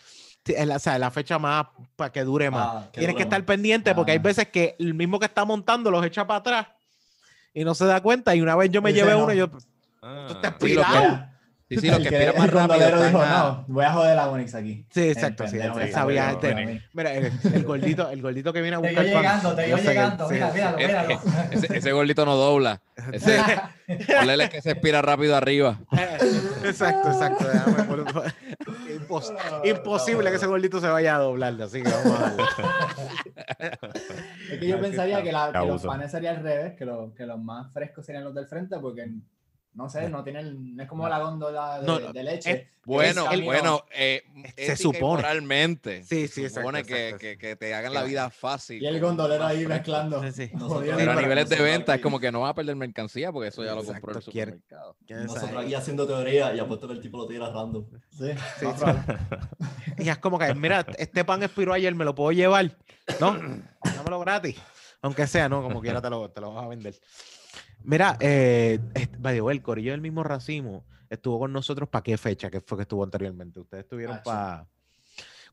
[0.76, 2.68] O sea, la fecha más para que dure más.
[2.68, 3.46] Ah, que Tienes que estar más.
[3.48, 4.22] pendiente porque hay Ah.
[4.22, 6.68] veces que el mismo que está montando los echa para atrás
[7.54, 8.36] y no se da cuenta.
[8.36, 9.24] Y una vez yo me Dice, llevé no.
[9.26, 9.50] uno y yo,
[10.02, 10.26] Ah.
[10.28, 11.26] tú estás pirado.
[11.70, 13.04] Sí, sí, El que que el más rápido.
[13.06, 14.86] dijo, no, voy a joder a Onyx aquí.
[14.90, 16.82] Sí, exacto, sí, pendejo, sabía, te- bueno.
[16.94, 19.68] Mira, el, el gordito, el gordito que viene a Te buscar iba pan, llegando, te
[19.70, 20.28] iba llegando.
[20.28, 20.56] sí, Mira, sí.
[20.56, 21.22] míralo, míralo.
[21.52, 22.82] Ese, ese gordito no dobla.
[23.14, 23.38] Ese,
[24.50, 25.80] que se expira rápido arriba.
[26.66, 27.48] Exacto, exacto.
[27.48, 28.34] déjame poner-
[29.00, 32.44] Impos- imposible que ese gordito se vaya a doblar, así que vamos a darle.
[34.52, 37.26] Es que yo pensaría que, la- que los panes serían al revés, que, lo- que
[37.26, 39.08] los más frescos serían los del frente, porque
[39.74, 42.52] no sé, no tienen, no es como la góndola de, No, no, de leche.
[42.52, 44.24] es- Bueno, camino- bueno, eh,
[44.58, 45.00] Se supone.
[45.02, 46.04] moralmente.
[46.04, 47.20] Sí, sí, se exacto, supone que, exacto.
[47.22, 48.82] que, que te hagan la vida fácil.
[48.82, 50.24] Y el gondolero ahí mezclando.
[50.24, 50.50] Sí, sí.
[50.56, 50.96] Nosotros-.
[50.98, 53.64] Pero a niveles de venta es como que no va a perder mercancía porque eso
[53.64, 54.96] ya lo Exacto, compró el quiere- supermercado.
[55.08, 57.86] Nosotros aquí haciendo teoría y apuesto que el tipo lo tira random.
[58.10, 58.66] Sí, Sí.
[60.00, 62.76] Y es como que, mira, este pan expiró ayer, ¿me lo puedo llevar?
[63.20, 63.38] No,
[63.96, 64.56] dámelo gratis.
[65.02, 66.96] Aunque sea, no, como quiera te lo, te lo vas a vender.
[67.84, 72.62] Mira, eh, este, el corillo del mismo racimo estuvo con nosotros para qué fecha que
[72.62, 73.60] fue que estuvo anteriormente.
[73.60, 74.68] Ustedes estuvieron Ah, para.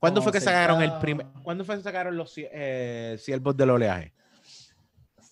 [0.00, 1.26] ¿Cuándo fue que sacaron el primer?
[1.42, 4.12] ¿Cuándo fue que sacaron los eh, siervos del oleaje?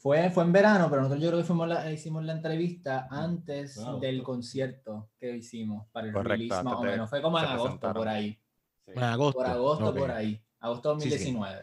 [0.01, 3.77] Fue, fue en verano, pero nosotros yo creo que fuimos la- hicimos la entrevista antes
[3.77, 4.01] Wow.
[4.01, 7.09] del concierto que hicimos para el Correcto, release más o menos.
[7.11, 8.39] Fue como en agosto, por ahí.
[8.87, 9.39] En agosto.
[9.41, 9.97] Por agosto, Ok.
[9.99, 10.43] por ahí.
[10.61, 11.33] Agosto Sí, sí.
[11.33, 11.63] 2019.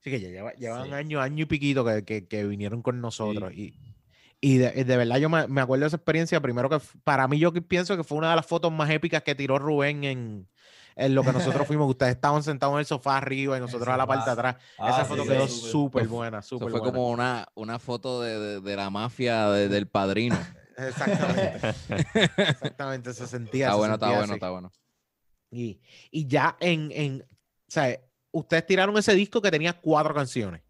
[0.00, 0.92] Sí, que ya lleva, llevan Sí.
[0.92, 3.52] año, año y piquito que, que, que vinieron con nosotros.
[3.54, 3.74] Y,
[4.40, 6.40] y de, de verdad yo me, me acuerdo de esa experiencia.
[6.40, 9.34] Primero que para mí yo pienso que fue una de las fotos más épicas que
[9.34, 10.48] tiró Rubén en,
[10.96, 11.88] en lo que nosotros fuimos.
[11.88, 14.56] Ustedes estaban sentados en el sofá arriba y nosotros a la parte de atrás.
[14.78, 15.70] Ah, esa sí, foto sí, quedó súper.
[15.70, 16.92] súper Eso buena, súper fue buena.
[16.94, 20.38] como una, una foto de, de- de la mafia de- del padrino.
[20.78, 21.74] Exactamente.
[22.36, 23.66] Exactamente, se sentía.
[23.66, 24.32] Está se bueno, está bueno, así.
[24.34, 24.72] está bueno.
[25.50, 25.80] Y,
[26.10, 27.26] y ya en, en, o
[27.70, 27.98] sea,
[28.30, 30.62] ustedes tiraron ese disco que tenía cuatro canciones.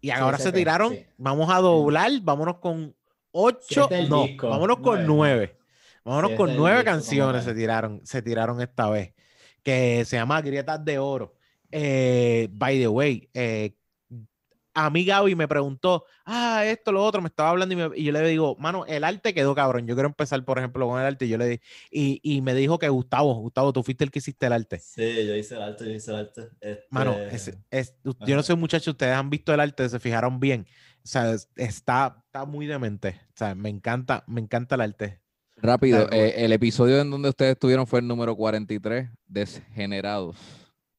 [0.00, 1.04] Y ahora se tiraron, sí.
[1.18, 2.96] vamos a doblar, vámonos con
[3.32, 5.06] ocho, no, disco, vámonos con nueve.
[5.06, 5.56] nueve.
[6.04, 9.14] Vámonos con nueve canciones se tiraron, se tiraron esta vez.
[9.62, 11.34] Que se llama Grietas de Oro.
[11.70, 13.74] Eh, by the way, eh,
[14.72, 18.04] a mí Gaby me preguntó, ah, esto, lo otro, me estaba hablando y, me- y
[18.04, 19.86] yo le digo, mano, el arte quedó cabrón.
[19.86, 21.26] Yo quiero empezar, por ejemplo, con el arte.
[21.26, 21.60] Y yo le di,
[21.90, 24.78] y, y me dijo que Gustavo, Gustavo, tú fuiste el que hiciste el arte.
[24.78, 26.40] Sí, yo hice el arte, yo hice el arte.
[26.60, 30.38] Este, Mano, es, es- yo no sé, muchachos, ustedes han visto el arte, se fijaron
[30.40, 30.66] bien.
[31.02, 33.20] O sea, es- está, está muy demente.
[33.28, 35.20] O sea, me encanta, me encanta el arte.
[35.56, 40.36] Rápido, eh, el episodio en donde ustedes estuvieron fue el número 43, Desgenerados.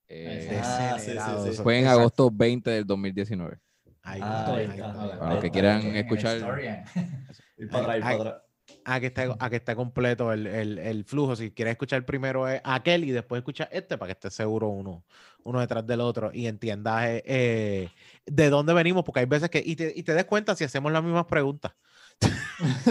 [0.08, 1.18] Eh, Ah, sí, sí,
[1.56, 1.64] sí.
[1.64, 2.00] fue en exacto.
[2.02, 3.58] agosto 20 del 2019.
[4.04, 6.38] Ahí Ah, está, ahí ahí Para los que quieran escuchar.
[7.58, 8.42] Ir para atrás, para atrás.
[8.84, 11.36] A que esté, a que esté completo el, el- el flujo.
[11.36, 15.04] Si quieres escuchar primero eh, aquel y después escuchar este para que esté seguro uno,
[15.44, 17.90] uno detrás del otro y entiendas eh, eh,
[18.26, 19.62] de dónde venimos, porque hay veces que.
[19.66, 21.74] Y te, y te des cuenta si hacemos las mismas preguntas.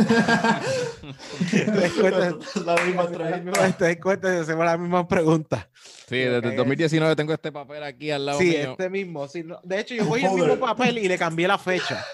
[1.51, 3.73] te des cuenta, La misma entrevista.
[3.77, 5.67] te des cuenta si hacemos las mismas preguntas.
[6.09, 8.71] Sí, desde el 2019 tengo este papel aquí al lado Sí, mío.
[8.73, 9.29] este mismo.
[9.29, 12.05] sí, no, de hecho, yo cogí el mismo papel y le cambié la fecha.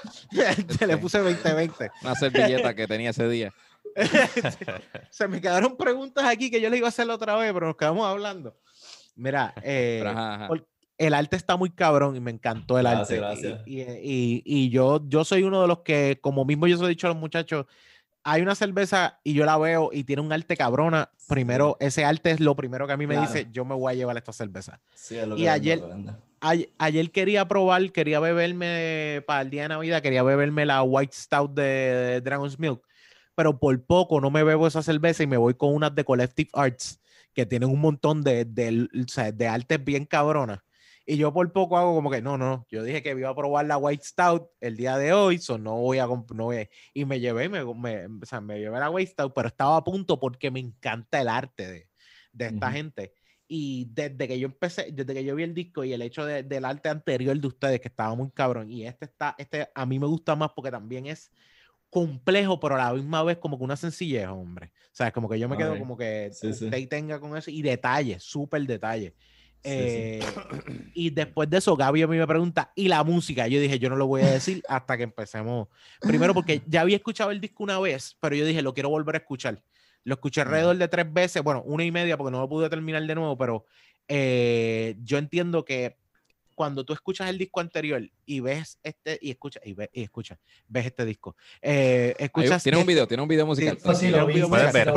[0.79, 1.91] Te le puse 2020.
[2.03, 3.53] Una servilleta que tenía ese día.
[5.11, 7.67] Se me quedaron preguntas aquí que yo le iba a hacer la otra vez, pero
[7.67, 8.57] nos quedamos hablando.
[9.15, 10.49] Mira, eh, ajá, ajá.
[10.99, 13.49] el arte está muy cabrón y me encantó el Gracias, arte.
[13.49, 13.67] gracias.
[13.67, 16.83] Y, y- y- y yo, yo soy uno de los que, como mismo yo se
[16.83, 17.67] lo he dicho a los muchachos,
[18.23, 21.11] hay una cerveza y yo la veo y tiene un arte cabrona.
[21.29, 23.31] Primero, ese arte es lo primero que a mí me Claro.
[23.33, 24.81] dice, yo me voy a llevar esta cerveza.
[24.95, 26.13] Sí, es lo Y que vende, ayer- lo que vende.
[26.41, 31.15] Ay- ayer quería probar, quería beberme para el día de Navidad, quería beberme la White
[31.17, 32.83] Stout de Dragon's Milk,
[33.37, 36.51] pero por poco no me bebo esa cerveza y me voy con unas de Collective
[36.55, 37.01] Arts
[37.33, 40.61] que tienen un montón de, de, sea, de artes bien cabronas.
[41.05, 42.67] Y yo por poco hago como que no, no.
[42.69, 45.77] Yo dije que iba a probar la White Stout el día de hoy, so no
[45.77, 48.91] voy a, no voy a- Y me llevé, me, me, o sea, me llevé la
[48.91, 51.89] White Stout, pero estaba a punto porque me encanta el arte de,
[52.33, 52.75] de esta Ujú.
[52.77, 53.13] gente.
[53.47, 56.43] Y desde que yo empecé, desde que yo vi el disco y el hecho de-
[56.43, 59.99] del arte anterior de ustedes, que estaba muy cabrón, y este está, este a mí
[60.01, 61.31] me gusta más porque también es
[61.91, 64.73] complejo, pero a la misma vez como que una sencillez, hombre.
[64.87, 66.87] O sea, es como que yo me quedo como que Sí, sí.
[66.87, 69.15] tenga con eso y detalles, súper detalle.
[69.63, 69.73] Sí, sí.
[69.73, 70.21] Eh,
[70.95, 73.49] y después de eso, Gaby a mí me pregunta, ¿y la música?
[73.49, 75.69] Yo dije, yo no lo voy a decir hasta que empecemos.
[76.01, 79.17] Primero porque ya había escuchado el disco una vez, pero yo dije, lo quiero volver
[79.17, 79.63] a escuchar.
[80.05, 83.05] Lo escuché alrededor de tres veces, bueno, una y media porque no lo pude terminar
[83.05, 83.65] de nuevo, pero
[84.07, 85.97] eh, yo entiendo que
[86.57, 90.39] cuando tú escuchas el disco anterior y ves este, y escuchas, y, ves, y escuchas,
[90.67, 92.63] ves este disco, eh, Ahí- escuchas...
[92.63, 93.77] tiene un este- video, tiene un video musical.
[93.77, 94.41] Eso sí lo vi.
[94.73, 94.93] ver.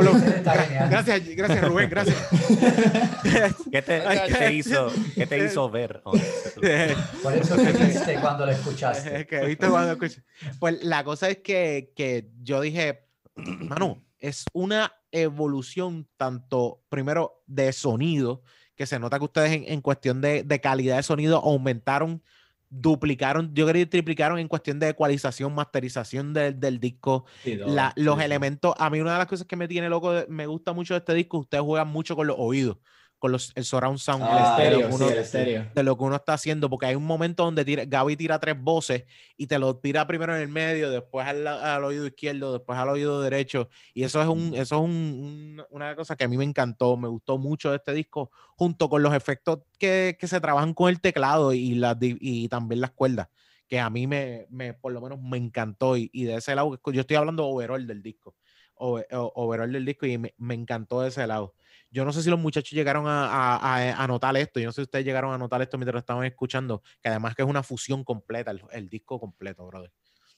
[0.90, 2.16] Gracias, gracias Rubén, gracias.
[3.70, 6.00] ¿Qué te, te hizo, qué te hizo ver?
[6.04, 6.12] Oh,
[7.22, 9.20] Por eso que viste cuando lo escuchaste.
[9.20, 10.22] Es que, ¿viste cuando escuché?
[10.58, 13.04] Pues la cosa es que, que yo dije,
[13.36, 18.42] Manu, es una evolución tanto, primero, de sonido,
[18.80, 22.22] que se nota que ustedes en, en cuestión de, de calidad de sonido aumentaron,
[22.70, 27.92] duplicaron, yo creo que triplicaron en cuestión de ecualización, masterización del, del disco, Sí, la-
[27.96, 28.22] los sí.
[28.22, 30.98] elementos, a mí una de las cosas que me tiene loco, me gusta mucho de
[30.98, 32.78] este disco, ustedes juegan mucho con los oídos,
[33.20, 35.70] con los, el surround sound, Ah, el estéreo que sí, uno- el estéreo.
[35.72, 38.60] de lo que uno está haciendo, porque hay un momento donde tira, Gaby tira tres
[38.60, 39.04] voces
[39.36, 42.88] y te lo tira primero en el medio, después al, al oído izquierdo, después al
[42.88, 44.90] oído derecho, y eso es, un, eso es un-
[45.60, 48.88] un- una cosa que a mí me encantó, me gustó mucho de este disco, junto
[48.88, 52.90] con los efectos que, que se trabajan con el teclado y, las, y también las
[52.92, 53.28] cuerdas,
[53.68, 56.80] que a mí me, me por lo menos me encantó, y, y de ese lado,
[56.90, 58.34] yo estoy hablando overall del disco,
[58.76, 61.54] overall del disco, y me, me encantó de ese lado.
[61.90, 64.60] Yo no sé si los muchachos llegaron a, a, notar esto.
[64.60, 67.34] Yo no sé si ustedes llegaron a notar esto mientras lo estaban escuchando, que además
[67.34, 69.92] que es una fusión completa, el, disco completo, brother.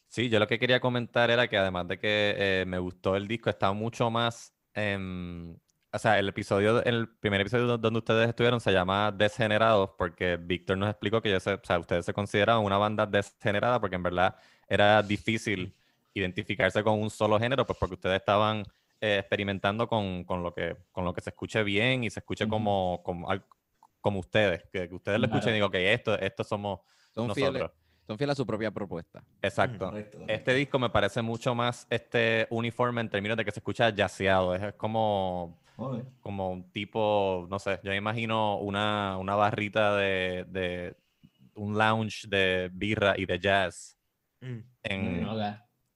[0.08, 3.28] Sí, yo lo que quería comentar era que además de que eh, me gustó el
[3.28, 4.54] disco, está mucho más.
[4.74, 5.56] em,
[5.94, 10.38] o sea, el episodio, el primer episodio do- donde ustedes estuvieron se llama Desgenerados, porque
[10.38, 13.96] Víctor nos explicó que ellos se- o sea, ustedes se consideraban una banda desgenerada, porque
[13.96, 14.36] en verdad
[14.68, 15.74] era difícil
[16.14, 18.64] identificarse con un solo género, pues porque ustedes estaban
[19.02, 22.46] eh, experimentando con, con lo que, con lo que se escuche bien y se escuche
[22.48, 23.44] como, como, al-
[24.00, 25.70] como ustedes, que, que ustedes lo escuchen y Claro.
[25.70, 26.80] digan, ok, esto, esto somos
[27.12, 27.52] Son nosotros.
[27.52, 27.70] fieles,
[28.06, 29.22] son fieles a su propia propuesta.
[29.42, 29.86] Exacto.
[29.86, 30.32] Correcto, correcto.
[30.32, 34.54] Este disco me parece mucho más este uniforme en términos de que se escucha yaceado.
[34.54, 35.58] Es, es como,
[36.20, 40.96] como un tipo, no sé, yo me imagino una, una barrita de, de
[41.54, 43.98] un lounge de birra y de jazz
[44.84, 45.40] en, Ok.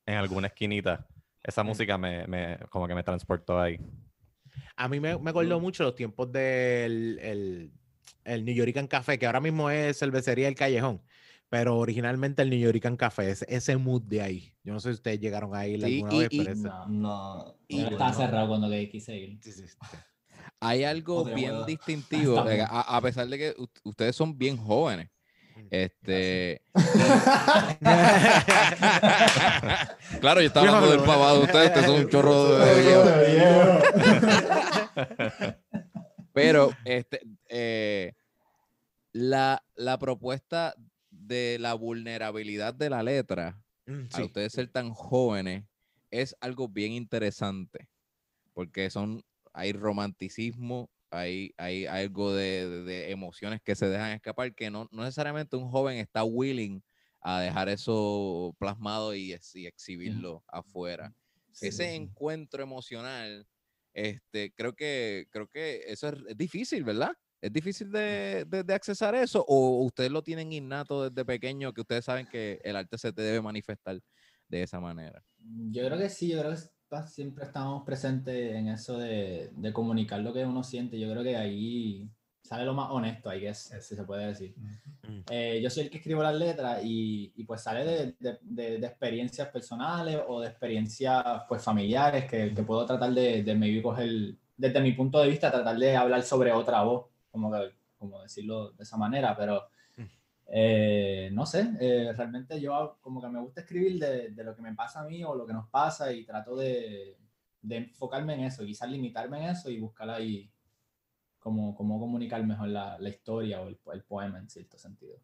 [0.07, 1.07] en alguna esquinita.
[1.47, 3.79] Esa música me, me- como que me transportó ahí.
[4.75, 7.73] A mí me, me acordó mucho los tiempos del el,
[8.25, 11.01] el New Yorican Café, que ahora mismo es cervecería El Callejón,
[11.49, 14.53] pero originalmente el New Yorican Café, ese, ese mood de ahí.
[14.65, 16.63] Yo no sé si ustedes llegaron a ir Sí, alguna y- vez, y- pero ese-
[16.69, 16.87] No.
[16.89, 17.59] No.
[17.69, 18.17] Y- no, estaba no.
[18.17, 19.39] cerrado cuando que quise ir.
[19.41, 19.77] Sí, sí, sí.
[20.59, 25.09] Hay algo bien distintivo, a, a pesar de que ustedes son bien jóvenes.
[25.71, 26.63] Este.
[30.21, 33.05] claro, yo estaba hablando del pavado de ustedes, ustedes son un chorro de viejo.
[36.33, 38.13] Pero este, eh,
[39.13, 40.75] la, la propuesta
[41.11, 44.23] de la vulnerabilidad de la letra, Mm, sí.
[44.23, 45.65] ustedes ser tan jóvenes,
[46.11, 47.89] es algo bien interesante.
[48.53, 54.71] Porque son, hay romanticismo, hay, hay algo de, de- emociones que se dejan escapar, que
[54.71, 56.83] no, no necesariamente un joven está willing
[57.21, 61.15] a dejar eso plasmado y, y exhibirlo afuera
[61.53, 61.95] Sí, ese sí.
[61.95, 63.47] encuentro emocional,
[63.95, 67.13] este, creo que, creo que eso es, es difícil, ¿verdad?
[67.41, 71.81] Es difícil de, de, de accesar eso, o ustedes lo tienen innato desde pequeño, que
[71.83, 74.01] ustedes saben que el arte se te debe manifestar
[74.49, 75.25] de esa manera.
[75.71, 76.61] Yo creo que sí, yo creo que
[77.07, 80.99] siempre estamos presentes en eso de, de comunicar lo que uno siente.
[80.99, 82.09] Yo creo que ahí
[82.43, 84.55] sale lo más honesto, ahí que si se puede decir.
[85.31, 88.79] Eh, yo soy el que escribo las letras y, y pues sale de, de- de-
[88.79, 93.83] de experiencias personales o de experiencias pues familiares que, que puedo tratar de, de maybe
[93.83, 94.09] coger,
[94.57, 98.71] desde mi punto de vista, tratar de hablar sobre otra voz, como, que, como decirlo
[98.73, 99.65] de esa manera, pero
[100.49, 104.63] eh, no sé, eh, realmente yo como que me gusta escribir de, de lo que
[104.63, 107.17] me pasa a mí o lo que nos pasa y trato de,
[107.63, 110.51] de enfocarme en eso, quizás limitarme en eso y buscar ahí
[111.39, 115.17] cómo, cómo comunicar mejor la, la historia o el, el poema en cierto sentido.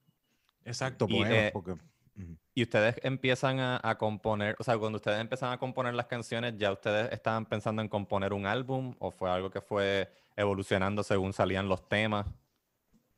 [0.65, 1.73] Exacto, Y, poemas, eh, porque...
[1.73, 2.37] Ujú.
[2.55, 6.55] Y ustedes empiezan a, a componer, o sea, cuando ustedes empiezan a componer las canciones,
[6.59, 11.33] ¿ya ustedes estaban pensando en componer un álbum o fue algo que fue evolucionando según
[11.33, 12.27] salían los temas?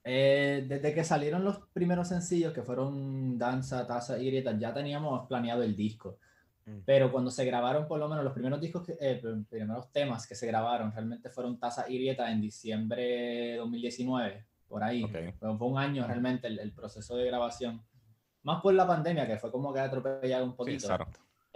[0.06, 5.26] Eh, desde que salieron los primeros sencillos, que fueron Danza, Taza y Grietas, ya teníamos
[5.26, 6.18] planeado el disco.
[6.66, 6.78] Mm.
[6.84, 10.26] Pero cuando se grabaron, por lo menos los primeros discos, que, eh, pr- primeros temas
[10.26, 15.02] que se grabaron, realmente fueron Taza y Grietas en diciembre de 2019, por ahí.
[15.04, 15.16] Ok.
[15.38, 17.82] Fue, fue un año realmente el, el proceso de grabación.
[18.42, 20.86] Más por la pandemia, que fue como que atropellado un Sí, poquito.
[20.86, 21.06] claro.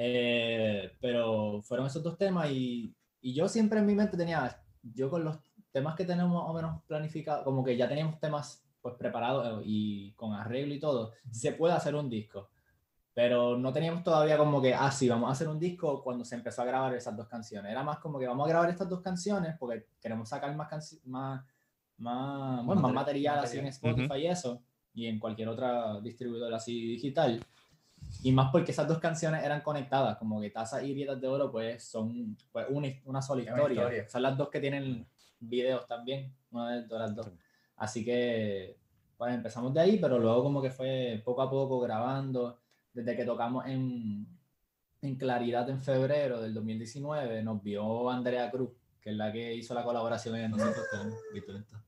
[0.00, 5.10] Eh, pero fueron esos dos temas y, y yo siempre en mi mente tenía, yo
[5.10, 5.38] con los
[5.72, 9.62] temas que tenemos más o menos planificados, como que ya teníamos temas pues preparados eh,
[9.64, 12.48] y con arreglo y todo, se puede hacer un disco.
[13.14, 16.36] Pero no teníamos todavía como que, ah, sí, vamos a hacer un disco cuando se
[16.36, 17.72] empezó a grabar esas dos canciones.
[17.72, 21.44] Era más como que vamos a grabar estas dos canciones porque queremos sacar más, más,
[21.96, 23.66] más, bueno, más Material- así en.
[23.66, 24.62] Spotify y eso,
[24.94, 27.44] y en cualquier otra distribuidora así digital.
[28.22, 31.50] Y más porque esas dos canciones eran conectadas, como que Taza y Grietas de Oro,
[31.50, 33.82] pues son pues, una, una sola historia.
[33.82, 34.08] historia.
[34.08, 35.04] Son las dos que tienen
[35.40, 37.30] videos también, una de de las dos.
[37.76, 38.76] Así que,
[39.16, 42.60] pues empezamos de ahí, pero luego como que fue poco a poco grabando,
[42.92, 44.26] desde que tocamos en,
[45.02, 48.70] en Claridad en febrero del 2019, nos vio Andrea Cruz,
[49.00, 51.87] que es la que hizo la colaboración en Nosotros 2020.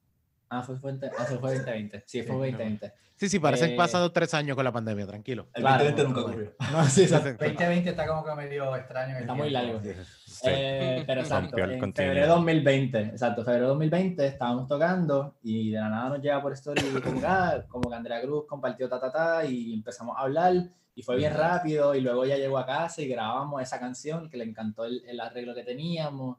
[0.52, 2.02] Ah, fue, fue, ah, fue 2020.
[2.06, 2.92] Sí, fue Sí, 2020.
[3.14, 5.46] Sí, sí, parecen Eh, pasados tres años con la pandemia, tranquilo.
[5.54, 5.84] El Claro.
[5.84, 6.54] 2020 nunca ocurrió.
[6.72, 7.28] No, sí, exacto.
[7.44, 9.16] 2020 está como que medio extraño.
[9.18, 9.80] Está muy largo.
[9.80, 10.48] Sí.
[10.48, 15.88] Eh, pero exacto, Rompió en febrero 2020, exacto, febrero 2020 estábamos tocando y de la
[15.90, 19.12] nada nos llega por story como que, ah, como que Andrea Cruz compartió ta ta
[19.12, 20.54] ta y empezamos a hablar
[20.94, 24.38] y fue bien rápido y luego ya llegó a casa y grabamos esa canción que
[24.38, 26.38] le encantó el, el arreglo que teníamos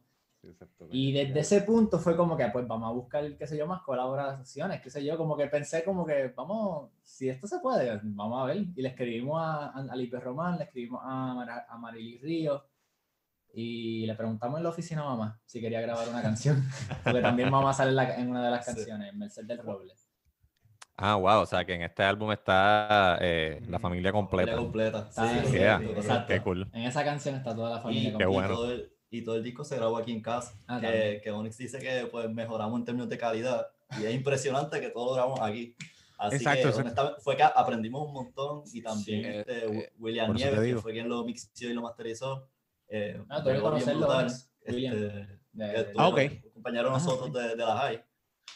[0.89, 3.81] y desde ese punto fue como que pues vamos a buscar, qué sé yo, más
[3.83, 8.41] colaboraciones, qué sé yo, como que pensé como que vamos, si esto se puede, vamos
[8.41, 8.57] a ver.
[8.75, 12.63] Y le escribimos a, a, a Lipe Román, le escribimos a, Mara- a Marily Ríos
[13.53, 16.63] y le preguntamos en la oficina a mamá si quería grabar una canción,
[17.03, 18.73] porque también mamá sale en, la- en una de las Sí.
[18.73, 19.93] canciones, Merced del Roble.
[21.03, 24.51] Ah, wow, o sea que en este álbum está eh, la familia completa.
[24.51, 24.63] Familia
[25.01, 25.11] completa.
[25.11, 26.27] Sí, sí, Yeah, sí, exacto.
[26.33, 26.69] Qué cool.
[26.73, 28.01] En esa canción está toda la familia.
[28.01, 28.29] y Qué completa.
[28.29, 28.55] bueno.
[28.55, 30.53] todo el, y todo el disco se grabó aquí en casa.
[30.67, 33.67] Ah, que, que Onyx dice que pues, mejoramos en términos de calidad.
[33.99, 35.75] Y es impresionante que todo lo grabamos aquí.
[36.17, 37.17] Así Exacto, que exacto.
[37.21, 38.63] fue que aprendimos un montón.
[38.73, 41.81] Y también Sí, este, eh, William por Nieves, que fue quien lo mixó y lo
[41.81, 42.47] masterizó.
[42.87, 44.07] Eh, Ah, tengo que conocerlo,
[44.67, 44.95] William.
[44.95, 46.19] Este, que Ah, ok.
[46.45, 47.35] un compañero Ah, nosotros ok.
[47.35, 48.03] de, de la high.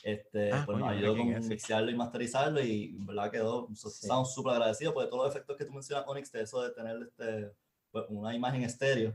[0.04, 3.88] Este, Ah, pues nos ayudó con es mixearlo y masterizarlo y en verdad quedó, Sí.
[4.04, 6.98] estamos súper agradecidos porque todos los efectos que tú mencionas, Onyx, de eso de tener
[7.02, 7.52] este,
[7.92, 9.14] pues, una imagen estéreo.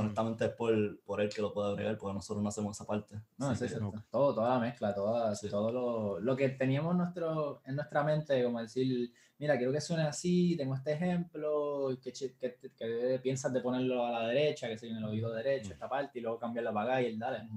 [0.00, 3.16] Honestamente es por, por él que lo puede agregar, porque nosotros no hacemos esa parte.
[3.38, 3.74] No, sí, que- sí,
[4.10, 5.48] todo, toda la mezcla, toda, Sí.
[5.48, 9.80] todo lo, lo que teníamos en nuestro, en nuestra mente, como decir, mira, quiero que
[9.80, 14.78] suene así, tengo este ejemplo, ¿qué, qué- qué piensas de ponerlo a la derecha, que
[14.78, 17.48] se en el oído derecho, esta parte, y luego cambiarla para acá y el dale.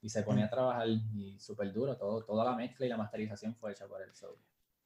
[0.00, 3.54] Y se ponía a trabajar y súper duro, todo, toda la mezcla y la masterización
[3.54, 4.10] fue hecha por él.
[4.14, 4.36] so.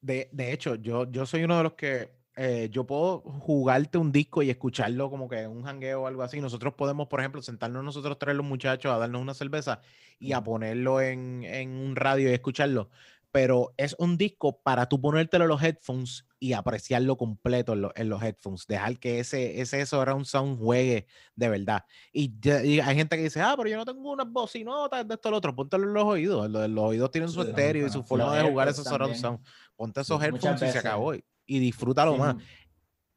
[0.00, 4.12] De, de hecho, yo, yo soy uno de los que eh, yo puedo jugarte un
[4.12, 6.40] disco y escucharlo como que un jangueo o algo así.
[6.40, 9.80] Nosotros podemos, por ejemplo, sentarnos nosotros tres los muchachos a darnos una cerveza
[10.18, 12.90] y a ponerlo en, en un radio y escucharlo.
[13.32, 17.92] Pero es un disco para tú ponértelo en los headphones y apreciarlo completo en, lo-
[17.94, 18.66] en los headphones.
[18.66, 21.84] Dejar que ese, ese surround sound juegue de verdad.
[22.12, 22.32] Y,
[22.64, 25.36] y hay gente que dice, ah, pero yo no tengo unas bocinotas de esto lo
[25.36, 25.54] otro.
[25.54, 26.48] Póntelo en los oídos.
[26.50, 29.38] Los, los oídos tienen su estéreo y su forma de jugar esos surround sound.
[29.74, 31.14] Ponte esos headphones y se acabó.
[31.14, 32.36] Y, y disfrútalo Sí, más.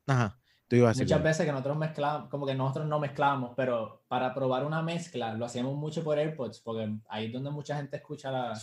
[0.07, 0.39] Ajá.
[0.67, 4.03] Tú ibas a decir Muchas veces que nosotros mezclamos, como que nosotros no mezclamos, pero
[4.07, 7.97] para probar una mezcla lo hacíamos mucho por AirPods, porque ahí es donde mucha gente
[7.97, 8.53] escucha la,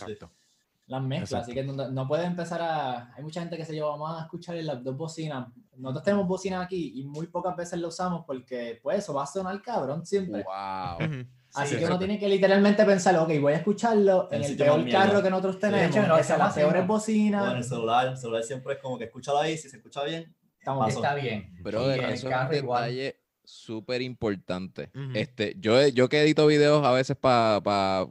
[0.87, 1.43] las mezclas, Exacto.
[1.43, 3.13] así que no, no puede empezar a...
[3.15, 5.49] Hay mucha gente que se lleva, vamos a escuchar las dos bocinas.
[5.77, 9.27] Nosotros tenemos bocinas aquí y muy pocas veces lo usamos porque pues eso va a
[9.27, 10.45] sonar cabrón siempre.
[10.45, 11.27] Wow.
[11.57, 14.91] Así Sí, que uno tiene que literalmente pensar, ok, voy a escucharlo en El peor
[14.91, 17.57] carro que nosotros tenemos, hecho, no, que sea las peores O en bocinas.
[17.57, 20.93] el celular, el celular siempre es como que escúchalo ahí, si se escucha bien, Estamos.
[20.93, 21.57] Está bien.
[21.63, 24.91] Pero eso es un detalle súper importante.
[24.95, 25.11] Ujú.
[25.15, 28.07] Este, yo, yo que edito videos a veces para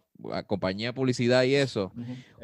[0.47, 1.93] compañía de publicidad y eso,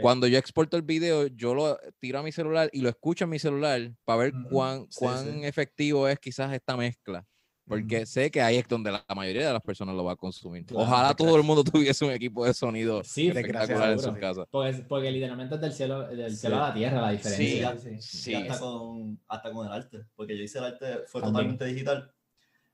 [0.02, 3.30] cuando yo exporto el video, yo lo tiro a mi celular y lo escucho en
[3.32, 4.50] mi celular para ver Ujú.
[4.50, 5.46] cuán, Sí, cuán sí.
[5.46, 7.26] efectivo es quizás esta mezcla.
[7.72, 10.16] Porque sé que ahí es donde la, la mayoría de las personas lo va a
[10.16, 10.66] consumir.
[10.66, 14.18] Claro, Ojalá todo el mundo tuviese un equipo de sonido Sí, de espectacular en sus
[14.18, 14.46] casas.
[14.52, 16.38] Porque, porque literalmente es del cielo, del Sí.
[16.38, 17.78] cielo a la tierra la diferencia.
[17.78, 18.02] Sí, sí.
[18.02, 21.34] Sí, hasta, con, hasta con el arte, porque yo hice el arte, fue También.
[21.34, 22.14] totalmente digital.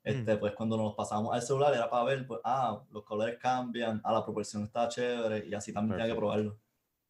[0.04, 4.00] Este, Pues cuando nos pasamos al celular era para ver, pues, ah, los colores cambian,
[4.04, 6.58] ah, la proporción está chévere, y así también tenía que probarlo.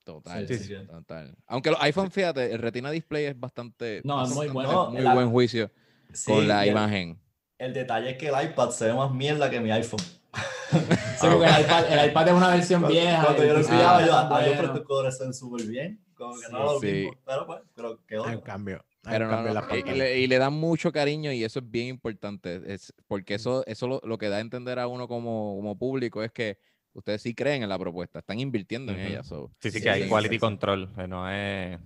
[0.03, 0.88] Total, Sí, sí, sí.
[0.88, 1.35] total.
[1.47, 4.01] Aunque los iPhone, fíjate, el Retina Display es bastante.
[4.03, 4.89] No, es muy bueno.
[4.89, 5.69] Muy La- buen juicio
[6.13, 7.19] Sí, con la imagen.
[7.58, 9.99] El detalle es que el iPad se ve más mierda que mi iPhone.
[9.99, 13.24] Sí, porque el iPad, el iPad es una versión Cuando, vieja.
[13.24, 14.74] cuando yo lo el enviaba, yo, ah, yo, está pero bueno.
[14.74, 15.99] estos colores se ven súper bien.
[16.16, 16.86] Como que Sí, no lo sí.
[16.86, 17.18] mismo.
[17.26, 18.26] Pero pues, pero quedó.
[18.26, 18.86] Hay un cambio.
[19.03, 21.88] Pero no, no, la y- le, y le dan mucho cariño y eso es bien
[21.88, 22.62] importante.
[22.72, 26.22] Es, porque eso, eso lo, lo que da a entender a uno como, como público
[26.24, 26.60] es que
[26.93, 29.08] ustedes sí creen en la propuesta, están invirtiendo en Ujú.
[29.08, 29.24] ella.
[29.24, 30.39] so, Sí, sí, Sí, que hay sí, quality sí.
[30.39, 30.89] control.
[31.08, 31.80] No es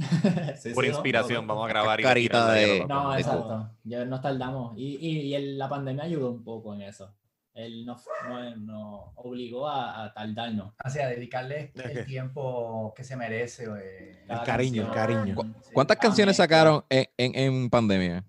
[0.56, 1.46] Sí, pura sí, no, inspiración.
[1.46, 1.54] no, no.
[1.54, 3.70] Vamos a grabar y Carita de- No, exacto.
[3.84, 4.76] Ya nos tardamos.
[4.76, 7.14] Y, y, y el- la pandemia ayudó un poco en eso.
[7.52, 10.72] Él nos, nos, nos obligó a, a tardarnos.
[10.84, 13.64] O sea, dedicarle el tiempo que se merece.
[13.82, 15.34] eh, Cada cariño, el cariño.
[15.34, 18.24] ¿Cu- Sí, ¿Cuántas cada canciones sacaron en, en, en pandemia?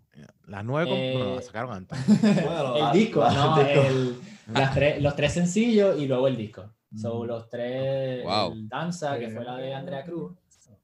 [0.47, 1.97] Las nueve, Eh, no, las sacaron antes.
[2.21, 3.87] Bueno, El ah, disco, ah, no, el disco.
[3.87, 6.65] el- las tres- los tres sencillos y luego el disco.
[6.99, 7.27] So, Mm.
[7.27, 8.51] los tres, Wow.
[8.51, 10.33] el Danza, que fue la de Andrea Cruz.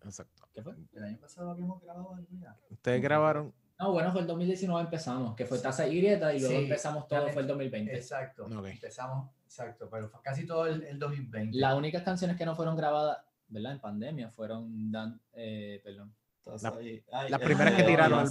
[0.05, 0.36] Exacto.
[0.57, 0.73] ¿Qué fue?
[0.95, 2.55] El año pasado habíamos grabado algo ya.
[2.71, 3.53] Ustedes grabaron.
[3.79, 7.07] No, bueno, fue el 2019 empezamos, que fue Taza y Grieta, y luego Sí, empezamos
[7.07, 7.95] todo, fue el 2020.
[7.95, 8.47] Exacto.
[8.65, 11.55] Empezamos, exacto, pero fue casi todo el, el 2020.
[11.59, 13.73] Las únicas canciones que no fueron grabadas, ¿verdad?
[13.73, 16.11] En pandemia fueron, Dan, eh, perdón.
[16.59, 16.73] La-.
[17.11, 18.27] Ay, las primeras que tiraron.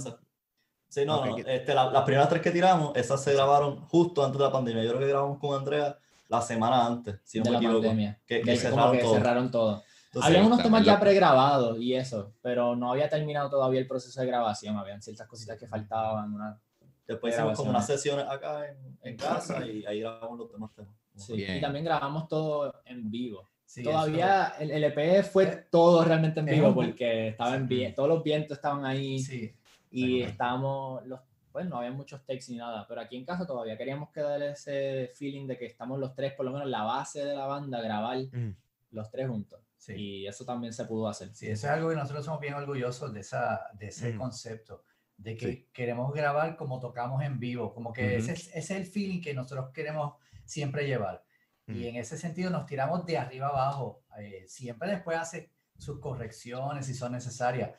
[0.89, 1.35] Sí, no, no.
[1.37, 4.51] que- Este, la- las primeras tres que tiramos, esas se grabaron justo antes de la
[4.51, 4.83] pandemia.
[4.83, 5.97] Yo creo que grabamos con Andrea
[6.27, 7.79] la semana antes, si no de me la equivoco.
[7.87, 8.19] pandemia.
[8.27, 9.13] Que, que cerraron que todo.
[9.13, 9.83] cerraron todo.
[10.17, 14.19] Entonces, Habían unos temas ya pregrabados y eso, pero no había terminado todavía el proceso
[14.21, 14.75] de grabación.
[14.77, 16.33] Habían ciertas cositas que faltaban.
[16.33, 16.59] una-
[17.07, 20.93] después hicimos como unas sesiones acá en, en casa y ahí grabamos los demás temas.
[21.15, 21.33] sí.
[21.37, 21.57] Bien.
[21.57, 23.47] Y también grabamos todo en vivo.
[23.65, 28.07] Sí, Todavía el, el EP fue Eh, todo realmente en vivo porque estaba en todos
[28.09, 29.53] los vientos estaban ahí eso- sí.
[29.91, 30.31] y Ajá.
[30.31, 31.19] estábamos, los,
[31.51, 34.41] pues no había muchos takes ni nada, pero aquí en casa todavía queríamos que dar
[34.43, 37.81] ese feeling de que estamos los tres, por lo menos la base de la banda,
[37.81, 38.53] grabar Mm.
[38.91, 39.59] los tres juntos.
[39.87, 39.93] Sí.
[39.95, 41.33] Y eso también se pudo hacer.
[41.33, 44.17] Sí, eso es algo que nosotros somos bien orgullosos de, esa, de ese Mm.
[44.17, 44.83] concepto,
[45.15, 45.69] de que Sí.
[45.73, 48.15] queremos grabar como tocamos en vivo, como que Ujú.
[48.17, 50.15] ese, es, ese es el feeling que nosotros queremos
[50.45, 51.23] siempre llevar.
[51.67, 51.75] Mm.
[51.75, 54.03] Y en ese sentido nos tiramos de arriba abajo.
[54.19, 57.69] eh, siempre después hace sus correcciones si son necesarias,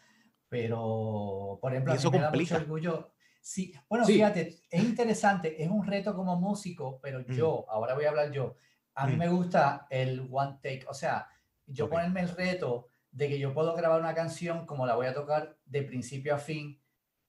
[0.48, 3.12] pero por ejemplo, Y a mí eso me da mucho orgullo.
[3.40, 4.14] Sí, bueno, Sí.
[4.14, 7.32] fíjate, es interesante, es un reto como músico, pero Mm.
[7.32, 8.56] yo, ahora voy a hablar yo,
[8.94, 9.18] a mí Mm.
[9.18, 11.28] me gusta el one take, o sea,
[11.68, 11.92] yo Ok.
[11.92, 15.56] ponerme el reto de que yo puedo grabar una canción como la voy a tocar
[15.64, 16.80] de principio a fin.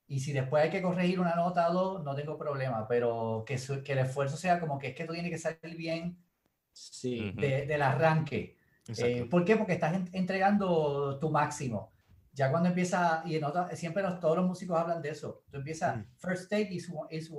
[0.08, 3.58] Y si después hay que corregir una nota o dos, no tengo problema, pero que,
[3.60, 6.18] su- que el esfuerzo sea como que es que tú tiene que salir bien
[6.74, 7.32] Sí.
[7.36, 8.58] De- del arranque.
[8.98, 9.56] Eh, ¿Por qué?
[9.58, 11.92] Porque estás en- entregando tu máximo.
[12.40, 15.44] Ya cuando empieza, y en otra- siempre los, todos los músicos hablan de eso.
[15.52, 16.06] Tú empiezas, Mm.
[16.16, 17.30] first take is, is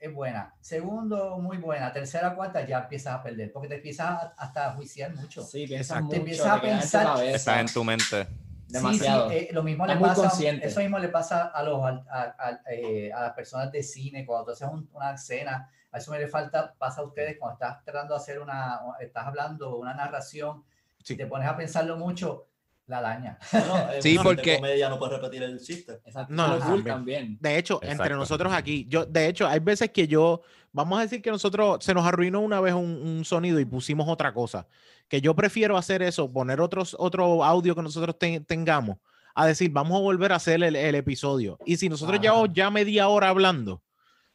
[0.00, 4.66] es, buena, segundo muy buena, tercera, cuarta ya empiezas a perder, porque te empiezas hasta
[4.66, 5.44] a juiciar mucho.
[5.44, 7.36] Sí, piensas mucho, Te empiezas a te pensar- cabeza.
[7.36, 8.26] Está en tu mente.
[8.66, 9.30] demasiado.
[9.30, 12.00] Sí, sí, eh, lo mismo Estás le pasa, eso mismo le pasa a, los, a,
[12.08, 16.10] a- eh, a las personas de cine, cuando tú haces un- una escena, a eso
[16.10, 19.94] me le falta, pasa a ustedes cuando estás tratando de hacer una, estás hablando una
[19.94, 20.64] narración,
[21.04, 21.14] Sí.
[21.14, 22.46] y te pones a pensarlo mucho,
[22.90, 23.38] la daña.
[23.52, 25.92] No, en Sí, porque- de comedia no puedes repetir el chiste.
[26.04, 26.34] Exacto.
[26.34, 26.84] No, también.
[26.84, 27.38] también.
[27.40, 31.22] De hecho, entre nosotros aquí, yo, de hecho, hay veces que yo, vamos a decir
[31.22, 34.66] que nosotros se nos arruinó una vez un, un sonido y pusimos otra cosa.
[35.08, 38.98] Que yo prefiero hacer eso, poner otros, otro audio que nosotros te- tengamos,
[39.34, 41.58] a decir, vamos a volver a hacer el, el episodio.
[41.64, 42.22] Y si nosotros Ajá.
[42.22, 43.82] llevamos ya media hora hablando,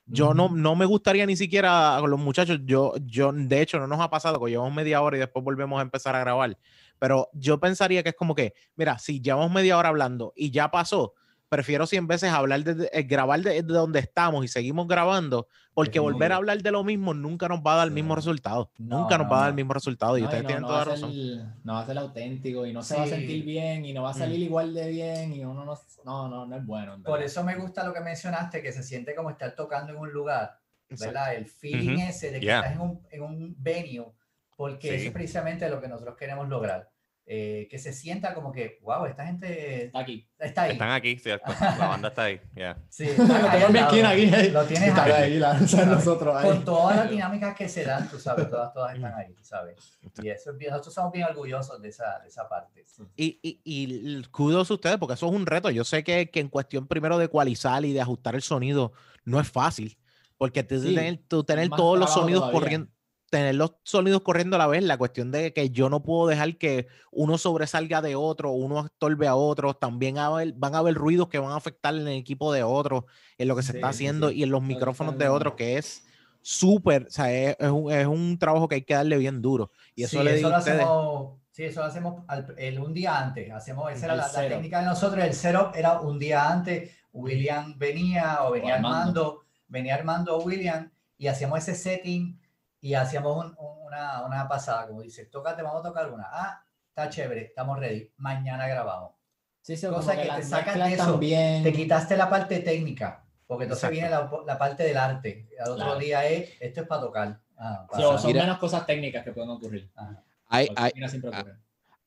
[0.07, 3.87] yo no, no me gustaría ni siquiera con los muchachos, yo, yo, de hecho, no
[3.87, 6.55] nos ha pasado que llevamos media hora y después volvemos a empezar a grabar.
[6.99, 10.71] Pero yo pensaría que es como que, mira, si llevamos media hora hablando y ya
[10.71, 11.13] pasó,
[11.49, 16.01] prefiero 100 veces hablar de, eh, grabar de, de donde estamos y seguimos grabando, porque
[16.01, 17.95] muy volver a hablar de lo mismo nunca nos va a dar el Sí.
[17.95, 18.71] mismo resultado.
[18.77, 19.57] No, nunca nos no, va a dar el no.
[19.57, 21.11] mismo resultado y No, y ustedes no- tienen no toda razón.
[21.63, 23.11] No va a ser auténtico y no se va a Sí.
[23.11, 24.43] sentir bien y no va a salir Mm.
[24.43, 26.95] igual de bien y uno no, no, no, no es bueno.
[26.95, 29.99] en Por eso me gusta lo que mencionaste, que se siente como estar tocando en
[29.99, 30.57] un lugar.
[30.99, 31.33] ¿verdad?
[31.35, 32.01] El feeling Ujú.
[32.09, 32.59] ese de que Yeah.
[32.59, 34.05] estás en un, en un venue,
[34.55, 34.95] porque Sí.
[34.95, 36.89] eso es precisamente lo que nosotros queremos lograr.
[37.27, 40.29] Eh, que se sienta como que, wow, esta gente Está aquí.
[40.37, 40.71] está ahí.
[40.73, 41.51] Están aquí, ¿cierto?
[41.59, 42.39] La banda está ahí.
[42.55, 42.77] yeah.
[42.87, 43.87] Sí, están ahí Tengo al mi lado.
[43.95, 44.49] esquina aquí.
[44.51, 45.11] Lo tienes Está ahí.
[45.11, 46.47] ahí, la o sea, nosotros ahí.
[46.47, 49.97] Con todas las dinámicas que se dan, tú sabes, todas, todas están ahí, tú sabes.
[50.21, 52.85] Y eso es bien, nosotros somos bien orgullosos de esa, de esa parte.
[53.15, 55.71] Y, y, y kudos a ustedes, porque eso es un reto.
[55.71, 58.93] Yo sé que, que en cuestión primero de ecualizar y de ajustar el sonido
[59.23, 59.97] no es fácil,
[60.37, 62.59] porque tú Sí, tener, tú tener todos los sonidos todavía.
[62.61, 62.91] corriendo,
[63.35, 66.57] tener los sonidos corriendo a la vez, la cuestión de que yo no puedo dejar
[66.57, 70.93] que uno sobresalga de otro, uno estorbe a otro, también a haber- van a haber
[70.95, 73.07] ruidos que van a afectar en el equipo de otro,
[73.37, 74.35] en lo que se Sí, está haciendo sí.
[74.37, 76.05] y en los micrófonos de otro, que es
[76.41, 79.71] súper, o sea, es, es un, es un trabajo que hay que darle bien duro.
[79.95, 82.93] Y eso sí, le eso digo lo hacemos, sí, eso lo hacemos al- el, un
[82.93, 83.51] día antes.
[83.51, 85.23] Hacemos, esa era El la, la técnica de nosotros.
[85.23, 86.91] El setup era un día antes.
[87.11, 88.97] William venía o venía Armando.
[88.99, 92.39] Armando, venía Armando o William y hacíamos ese setting
[92.85, 96.27] y hacíamos un- un- una, una pasada, como dice, tócate, vamos a tocar una.
[96.31, 98.11] Ah, está chévere, estamos ready.
[98.17, 99.13] Mañana grabamos.
[99.61, 101.63] Sí, sí, cosa como que te sacan de eso, también.
[101.63, 104.29] Te quitaste la parte técnica, porque entonces Exacto.
[104.29, 105.49] viene la, la parte del arte.
[105.59, 105.99] Al otro Claro.
[105.99, 107.39] día es, esto es para tocar.
[107.57, 109.89] Ah, Sí, para- o son Mira- menos cosas técnicas que pueden ocurrir.
[109.95, 110.21] Ajá.
[110.49, 110.91] Hay, hay,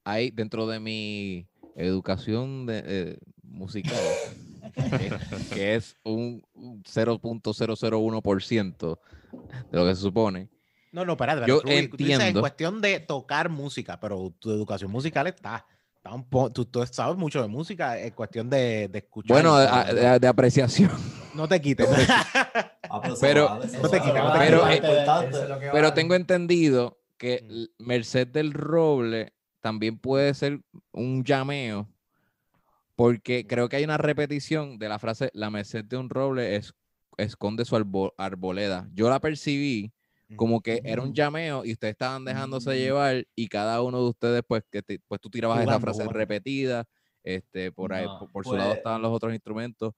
[0.04, 3.98] hay dentro de mi educación de, eh, musical,
[4.74, 4.74] que,
[5.60, 8.98] que es un un 0.001%
[9.70, 10.48] de lo que se supone.
[10.92, 12.40] No, no, espérate, Yo espérate, Rubí, tú dices en entiendo.
[12.40, 15.66] cuestión de tocar música, pero tu educación musical está.
[15.96, 19.34] está un po- tú, tú sabes mucho de música, en cuestión de, de escuchar.
[19.34, 20.90] Bueno, de, de- de apreciación.
[21.34, 21.86] no te quites.
[23.20, 24.76] Pero- vale, eso No te vale.
[24.76, 27.44] quites, no te Pero, tengo entendido que
[27.78, 27.84] Mm.
[27.84, 30.60] Merced del Roble también puede ser
[30.92, 31.88] un llameo,
[32.96, 36.74] porque creo que hay una repetición de la frase la merced de un roble es,
[37.16, 38.88] esconde su arbo- arboleda.
[38.94, 39.92] Yo la percibí
[40.36, 42.74] como que era un llameo y ustedes estaban dejándose Mm.
[42.74, 46.12] llevar y cada uno de ustedes pues que te- pues tú tirabas esa frase jugando.
[46.18, 46.84] repetida,
[47.22, 49.94] este por ahí No, por, por su lado pues- estaban los otros instrumentos.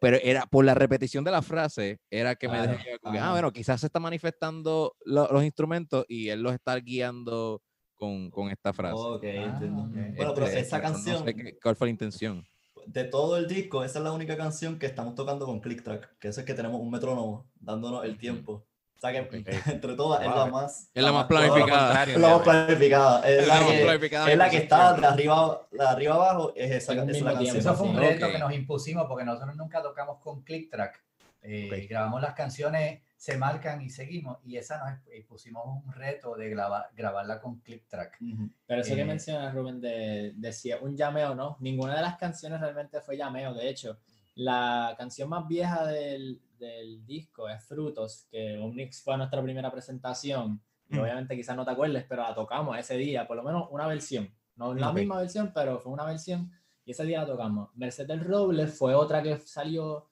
[0.00, 3.30] pero era por la repetición de la frase, era que me Claro, dejé que, ah,
[3.32, 7.62] bueno, quizás se está manifestando lo- los instrumentos y él los está guiando
[7.94, 8.96] con, con esta frase.
[8.98, 9.82] Ok, Ah, entiendo.
[10.16, 12.44] Bueno, pero Este, esa no canción, sé qué- ¿Cuál fue la intención?
[12.86, 16.18] de todo el disco, esa es la única canción que estamos tocando con click track,
[16.18, 18.52] que eso es que tenemos un metrónomo dándonos el tiempo.
[18.52, 18.66] O
[19.12, 20.90] sea que entre todas es la más...
[20.94, 22.04] Es la más planificada.
[22.04, 23.28] Es la más planificada.
[23.28, 26.92] Es la que, planificada es la que está de arriba, de arriba abajo, es esa,
[26.92, 27.56] es la canción.
[27.56, 28.32] Eso fue un reto Ok.
[28.32, 31.02] que nos impusimos porque nosotros nunca tocamos con click track.
[31.42, 31.90] Eh, Ok.
[31.90, 34.38] Grabamos las canciones, se marcan y seguimos.
[34.44, 38.16] Y esa nos eh, pusimos un reto de grabar, grabarla con click track.
[38.20, 38.48] Ujú.
[38.66, 41.56] Pero eso que Eh, menciona Rubén de, de si es un llameo, ¿no?
[41.60, 43.52] Ninguna de las canciones realmente fue llameo.
[43.52, 43.98] De hecho,
[44.36, 49.70] la canción más vieja del, del disco es Frutos, que Omnix fue a nuestra primera
[49.70, 50.60] presentación.
[50.90, 51.00] Y Mm.
[51.00, 54.32] obviamente quizás no te acuerdes, pero la tocamos ese día, por lo menos una versión.
[54.56, 54.96] No la Ok.
[54.96, 56.50] misma versión, pero fue una versión.
[56.84, 57.70] Y ese día la tocamos.
[57.74, 60.10] Merced del Roble fue otra que salió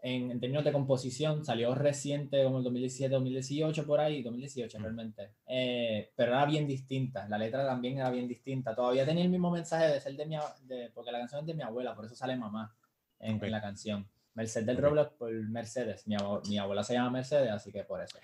[0.00, 5.32] en, en términos de composición, salió reciente como el 2017, 2018 por ahí, 2018 realmente.
[5.46, 8.74] Eh, pero era bien distinta, la letra también era bien distinta.
[8.74, 11.54] Todavía tenía el mismo mensaje de ser de mi, de, porque la canción es de
[11.54, 12.74] mi abuela, por eso sale mamá
[13.18, 13.42] en, Ok.
[13.44, 14.08] en la canción.
[14.36, 14.82] Merced del Ok.
[14.82, 18.18] Roble por Mercedes, mi, abue- mi abuela se llama Mercedes, así que por eso.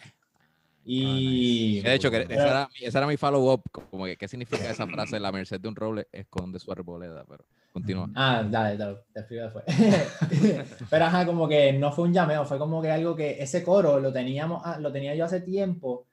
[0.84, 4.86] Y De hecho, que esa era, esa era mi follow-up, como que qué significa esa
[4.86, 8.10] frase, la merced de un roble esconde su arboleda, pero continúa.
[8.14, 9.64] Ah, dale, dale, te explico después.
[10.90, 14.00] Pero ajá, como que no fue un llameo, fue como que algo que ese coro
[14.00, 16.06] lo teníamos, ah, lo tenía yo hace tiempo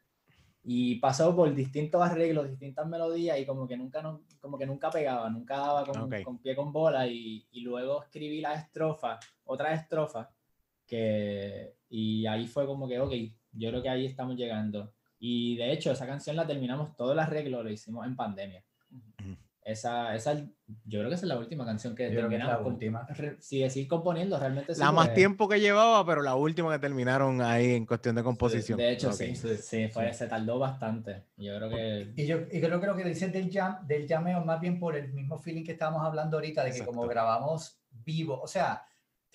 [0.63, 4.89] y pasó por distintos arreglos, distintas melodías y como que nunca, no- como que nunca
[4.91, 6.21] pegaba, nunca daba con, Ok.
[6.23, 9.19] con pie con bola y, y luego escribí la estrofa,
[9.49, 10.29] otra estrofa
[10.85, 13.13] que y ahí fue como que, ok,
[13.53, 14.93] yo creo que ahí estamos llegando.
[15.19, 18.63] Y de hecho, esa canción la terminamos, todo el arreglo lo hicimos en pandemia.
[19.61, 22.39] Esa, esa, yo creo que esa es la última canción que Yo creo que es
[22.39, 22.73] la terminamos.
[22.73, 23.05] última.
[23.09, 24.79] re- Sí, decir componiendo, realmente sí.
[24.79, 28.23] La más porque- tiempo que llevaba, pero la última que terminaron ahí en cuestión de
[28.23, 28.77] composición.
[28.79, 29.13] De hecho, Ok.
[29.15, 31.25] sí, sí, sí, fue, se tardó bastante.
[31.37, 34.43] Yo creo que Y yo y creo que lo que dices del, jam, del llameo,
[34.43, 37.09] más bien por el mismo feeling que estábamos hablando ahorita, de que como Exacto.
[37.09, 38.83] grabamos vivo, o sea,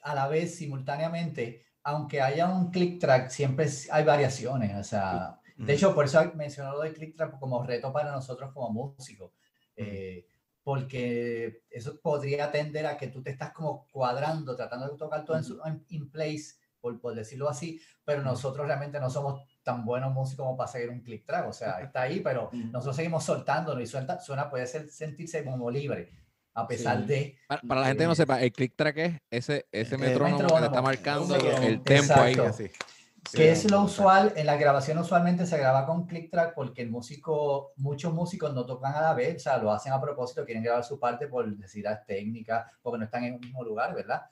[0.05, 4.77] a la vez, simultáneamente, aunque haya un click track, siempre hay variaciones.
[4.77, 8.53] O sea, de hecho, por eso mencionó lo de click track como reto para nosotros
[8.53, 9.33] como músicos.
[9.77, 10.27] eh,
[10.65, 15.37] porque eso podría tender a que tú te estás como cuadrando, tratando de tocar todo
[15.37, 19.85] en, su, en, in place, por, por decirlo así, pero nosotros realmente no somos tan
[19.85, 23.25] buenos músicos como para seguir un click track, o sea, está ahí, pero nosotros seguimos
[23.25, 26.11] soltándolo y suelta, suena, puede ser, sentirse como libre,
[26.55, 27.07] a pesar Sí.
[27.07, 27.37] de...
[27.49, 30.39] Para, para la gente que no sepa, el click track es ese, ese El metrónomo
[30.39, 30.83] que está metrónomo.
[30.83, 31.67] marcando Metrónomo.
[31.67, 32.33] el tempo ahí.
[32.35, 32.53] Exacto.
[32.57, 32.71] Sí.
[33.33, 36.91] que es lo usual, en la grabación usualmente se graba con click track porque el
[36.91, 40.63] músico, muchos músicos no tocan a la vez, o sea, lo hacen a propósito, quieren
[40.63, 44.23] grabar su parte por necesidades técnicas, porque no están en un mismo lugar, ¿verdad?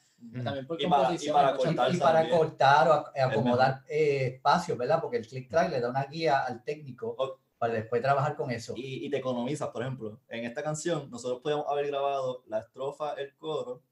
[0.44, 4.34] también por Y para- y para muchas- Y, cortar y para cortar o acomodar eh,
[4.36, 5.00] espacios, ¿verdad?
[5.00, 7.40] Porque el click track le da una guía al técnico.
[7.62, 8.72] Para después trabajar con eso.
[8.76, 10.18] Y, y te economizas, por ejemplo.
[10.28, 13.84] En esta canción, nosotros podíamos haber grabado la estrofa, el coro,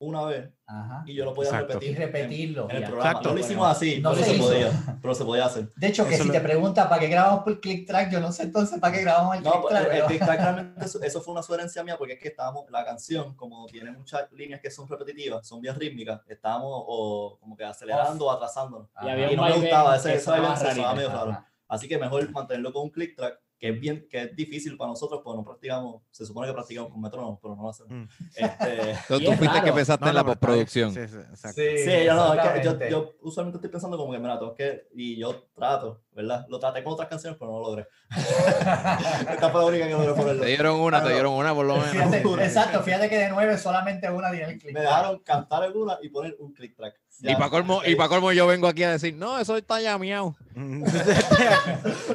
[0.00, 1.04] una vez, Ajá.
[1.06, 1.74] y yo lo podía Exacto.
[1.74, 2.64] repetir Y repetirlo.
[2.68, 2.86] en el Ya.
[2.88, 3.10] programa.
[3.10, 3.28] Exacto.
[3.28, 5.68] No lo hicimos así, No pero se se, podía, pero se podía hacer.
[5.76, 8.18] De hecho, que Eso si lo- te preguntas para qué grabamos por click track, yo
[8.18, 9.86] no sé entonces para qué grabamos el No, click pues, track.
[9.92, 12.68] el, el click track realmente eso, eso fue una sugerencia mía porque es que estábamos,
[12.72, 17.56] la canción, como tiene muchas líneas que son repetitivas, son bien rítmicas, estábamos o como
[17.56, 18.88] que acelerando o atrasándonos.
[19.02, 20.94] Y Y no me gustaba, ese, sonaba rarito.
[20.96, 21.44] medio raro.
[21.72, 24.90] Así que mejor mantenerlo con un click track, que es bien, que es difícil para
[24.90, 27.90] nosotros, porque no practicamos, se supone que practicamos con metrónomos, pero no lo hacemos.
[27.90, 28.08] Mm.
[28.36, 30.92] Este, Entonces tú fuiste que pensaste No, en la no, postproducción.
[30.92, 31.62] Sí, sí, exacto.
[31.62, 34.88] Sí, yo no, es que yo, yo usualmente estoy pensando como que, mira, tengo que,
[34.92, 36.44] y yo trato, ¿verdad?
[36.50, 37.86] Lo traté con otras canciones, pero no lo logré.
[39.30, 40.42] Esta fue la única que logré ponerlo.
[40.42, 41.90] Te dieron una, te dieron una por lo menos.
[41.90, 45.96] Fíjate, exacto, fíjate que de nueve solamente una tiene el click Me dejaron cantar alguna
[46.02, 47.00] y poner un click track.
[47.20, 49.80] Y Ya, para colmo, y pa' colmo yo vengo aquí a decir, no, eso está
[49.80, 50.34] llameado.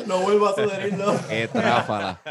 [0.06, 1.16] No vuelvo a sugerirlo.
[1.30, 2.22] Qué tráfala.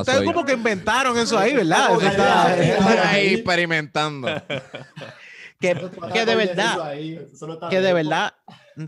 [0.00, 1.90] Ustedes como que inventaron eso ahí, ¿verdad?
[1.92, 3.10] Eso está- ya, Están ya.
[3.10, 4.28] ahí experimentando.
[5.60, 6.94] que, que de verdad,
[7.70, 8.34] que de verdad,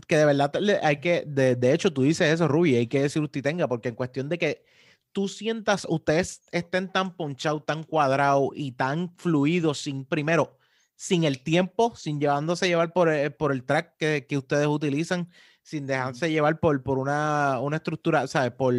[0.07, 0.51] que de verdad
[0.83, 3.89] hay que, de, de hecho tú dices eso, Ruby, hay que decir usted tenga, porque
[3.89, 4.65] en cuestión de que
[5.11, 10.57] tú sientas, ustedes estén tan ponchados, tan cuadrados y tan fluidos, sin primero,
[10.95, 14.67] sin el tiempo, sin llevándose a llevar por, el- por el track que, que ustedes
[14.67, 15.29] utilizan,
[15.61, 18.51] sin dejarse llevar por, por una, una estructura, ¿sabes?
[18.51, 18.73] Por,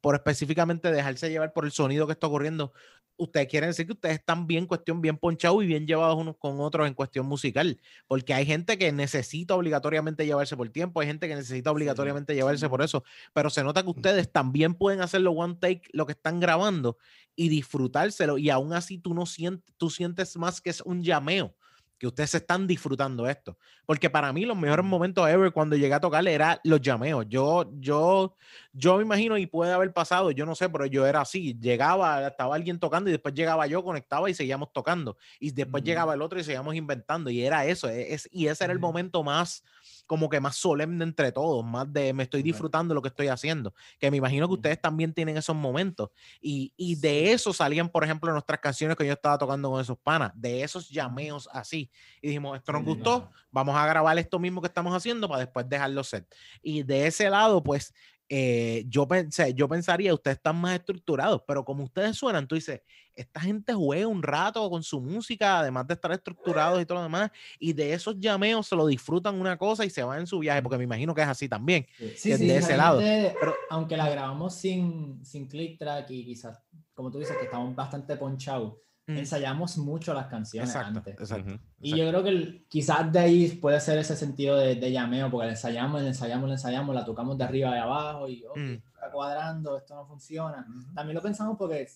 [0.00, 2.72] por específicamente dejarse llevar por el sonido que está ocurriendo.
[3.16, 6.58] Ustedes quieren decir que ustedes están bien, cuestión bien ponchados y bien llevados unos con
[6.60, 7.78] otros en cuestión musical
[8.08, 12.68] porque hay gente que necesita obligatoriamente llevarse por tiempo, hay gente que necesita obligatoriamente llevarse
[12.68, 16.40] por eso, pero se nota que ustedes también pueden hacerlo one take, lo que están
[16.40, 16.96] grabando
[17.36, 21.54] y disfrutárselo y aún así tú no sientes, tú sientes más que es un llameo,
[22.02, 23.56] que ustedes se están disfrutando esto.
[23.86, 27.26] Porque para mí los mejores momentos ever cuando llegué a tocarle era los llameos.
[27.28, 28.34] Yo, yo,
[28.72, 31.56] yo me imagino y puede haber pasado, yo no sé, pero yo era así.
[31.60, 35.16] Llegaba, estaba alguien tocando y después llegaba yo, conectaba y seguíamos tocando.
[35.38, 37.30] Y después llegaba el otro y seguíamos inventando.
[37.30, 37.88] Y era eso.
[37.88, 39.62] e- Es, y ese era el momento más
[40.06, 43.74] como que más solemne entre todos, más de me estoy disfrutando lo que estoy haciendo,
[43.98, 46.10] que me imagino que ustedes también tienen esos momentos.
[46.40, 49.98] Y, y de eso salían, por ejemplo, nuestras canciones que yo estaba tocando con esos
[49.98, 51.90] panas, de esos llameos así.
[52.20, 55.68] Y dijimos, esto nos gustó, vamos a grabar esto mismo que estamos haciendo para después
[55.68, 56.26] dejarlo set.
[56.62, 57.94] Y de ese lado, pues,
[58.28, 62.80] eh, yo pensé, yo pensaría, ustedes están más estructurados, pero como ustedes suenan, tú dices,
[63.14, 67.02] esta gente juega un rato con su música, además de estar estructurados y todo lo
[67.04, 70.38] demás, y de esos llameos se lo disfrutan una cosa y se van en su
[70.38, 71.86] viaje, porque me imagino que es así también.
[71.98, 73.00] Sí, que sí, de ese lado.
[73.00, 76.58] Pero- aunque la grabamos sin, sin click track y quizás,
[76.94, 78.74] como tú dices, que estamos bastante ponchados,
[79.06, 79.16] Mm.
[79.18, 81.14] ensayamos mucho las canciones Exacto, antes.
[81.20, 81.58] exacto.
[81.80, 85.28] Y yo creo que el- quizás de ahí puede ser ese sentido de, de llameo,
[85.30, 88.56] porque la ensayamos, la ensayamos, la ensayamos, la tocamos de arriba y abajo y ok,
[88.56, 88.72] Mm.
[88.94, 90.64] está cuadrando, esto no funciona.
[90.68, 90.94] Ujú.
[90.94, 91.88] También lo pensamos porque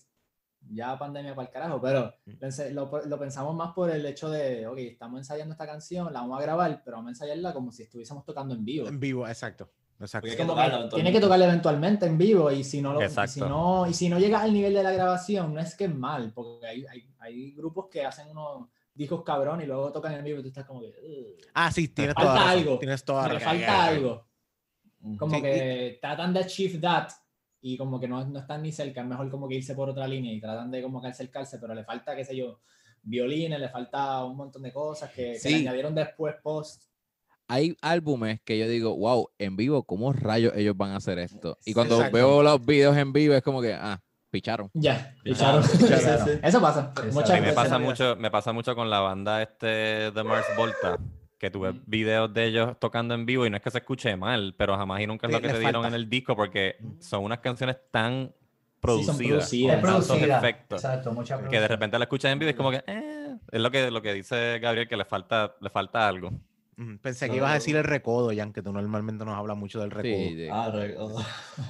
[0.69, 2.73] ya pandemia para el carajo, pero Mm.
[2.73, 6.37] lo, lo pensamos más por el hecho de, ok, estamos ensayando esta canción, la vamos
[6.39, 8.87] a grabar, pero vamos a ensayarla como si estuviésemos tocando en vivo.
[8.89, 9.69] En vivo, exacto.
[9.99, 10.29] Exacto.
[10.29, 10.45] Que que
[10.93, 14.09] tiene que tocarla eventualmente en vivo y si no lo, y si no y si
[14.09, 17.09] no llega al nivel de la grabación no es que es mal porque hay, hay,
[17.19, 20.65] hay grupos que hacen unos discos cabrón y luego tocan en vivo y tú estás
[20.65, 21.37] como que.
[21.55, 22.79] Ah, sí, tienes Falta toda la razón, algo.
[22.79, 23.47] Tienes toda que razón.
[23.49, 24.27] falta algo
[25.17, 27.09] como Sí, y- que tratan de achieve that
[27.61, 30.07] y como que no, no están ni cerca es mejor como que irse por otra
[30.07, 32.59] línea y tratan de como que acercarse pero le falta qué sé yo
[33.01, 35.49] violines le falta un montón de cosas que, que Sí.
[35.49, 36.83] le añadieron después post
[37.49, 41.57] Hay álbumes que yo digo, wow, en vivo, ¿cómo rayos ellos van a hacer esto?
[41.65, 42.17] Y cuando Exacto.
[42.17, 44.69] veo los videos en vivo es como que, ah, picharon.
[44.73, 46.39] ya sí, sí, sí.
[46.43, 50.11] eso pasa muchas A mí me pasa mucho, me pasa mucho con la banda este
[50.11, 50.97] de Mars Volta,
[51.37, 51.83] que tuve Mm.
[51.85, 54.99] videos de ellos tocando en vivo y no es que se escuche mal, pero jamás
[54.99, 57.77] y nunca es Sí, lo que te dieron en el disco porque son unas canciones
[57.91, 58.33] tan son
[58.81, 59.75] producidas, producidas.
[59.81, 60.37] con tantos producida.
[60.37, 63.61] efectos, Exacto, que de repente la escuchas en vivo y es como que, eh, es
[63.61, 66.31] lo que, lo que dice Gabriel, que le falta, le falta algo.
[67.01, 69.89] Pensé que ibas a decir el recodo, Jan, que tú normalmente nos hablas mucho del
[69.89, 70.13] recodo.
[70.29, 70.95] Sí, de- Ah, re-.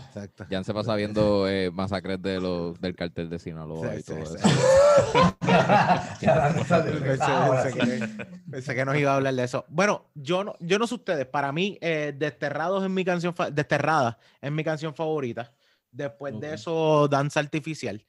[0.10, 0.46] Exacto.
[0.50, 4.14] Jan se pasa viendo eh, masacres de los, del cartel de Sinaloa Sí, y sí,
[4.14, 4.36] todo sí.
[4.38, 5.38] eso.
[6.20, 9.64] Pensé, que, pensé que nos iba a hablar de eso.
[9.70, 14.18] Bueno, yo no, yo no sé ustedes, para mí, eh, Desterrados es mi canción, Desterrada
[14.42, 15.54] es mi canción favorita.
[15.92, 18.04] Después de eso, Danza Artificial.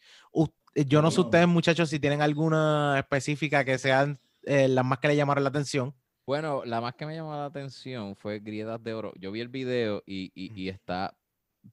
[0.74, 4.98] Eh, yo no sé ustedes, muchachos, si tienen alguna específica que sean eh, las más
[4.98, 5.94] que le llamaron la atención.
[6.28, 9.14] Bueno, la más que me llamó la atención fue Grietas de Oro.
[9.18, 11.16] Yo vi el video y, y- y está,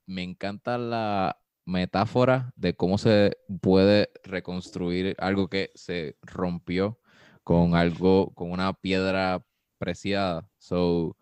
[0.05, 6.97] me encanta la metáfora de cómo se puede reconstruir algo que se rompió
[7.43, 9.43] con algo, con una piedra
[9.77, 10.49] preciada.
[10.57, 11.17] So,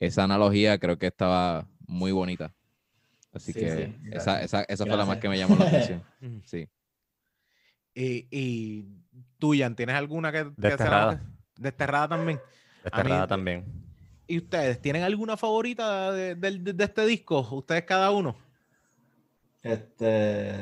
[0.00, 2.52] esa analogía creo que estaba muy bonita.
[3.32, 6.02] Así Sí, que sí, esa, esa, esa fue la más que me llamó la atención.
[6.46, 6.68] Sí.
[7.94, 8.86] Y, y
[9.38, 11.12] tú, Jan, ¿tienes alguna que, que sea la Desterrada.
[11.12, 11.22] más-
[11.60, 12.40] Desterrada también.
[12.84, 13.64] Desterrada también.
[14.26, 17.46] ¿Y ustedes tienen alguna favorita de, de- de- de este disco?
[17.52, 18.36] Ustedes cada uno.
[19.62, 20.52] Este.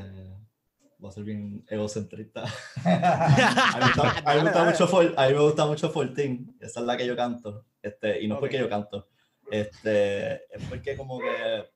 [0.98, 2.44] Voy a ser bien egocentrista.
[2.84, 4.70] A mí, me gusta- a mí me Dale, gusta dale.
[4.72, 6.38] mucho For- a mí me gusta mucho 14.
[6.60, 7.64] Esa es la que yo canto.
[7.82, 8.62] Este, y no es porque Ok.
[8.62, 9.08] yo canto.
[9.50, 11.26] Este, es porque como que,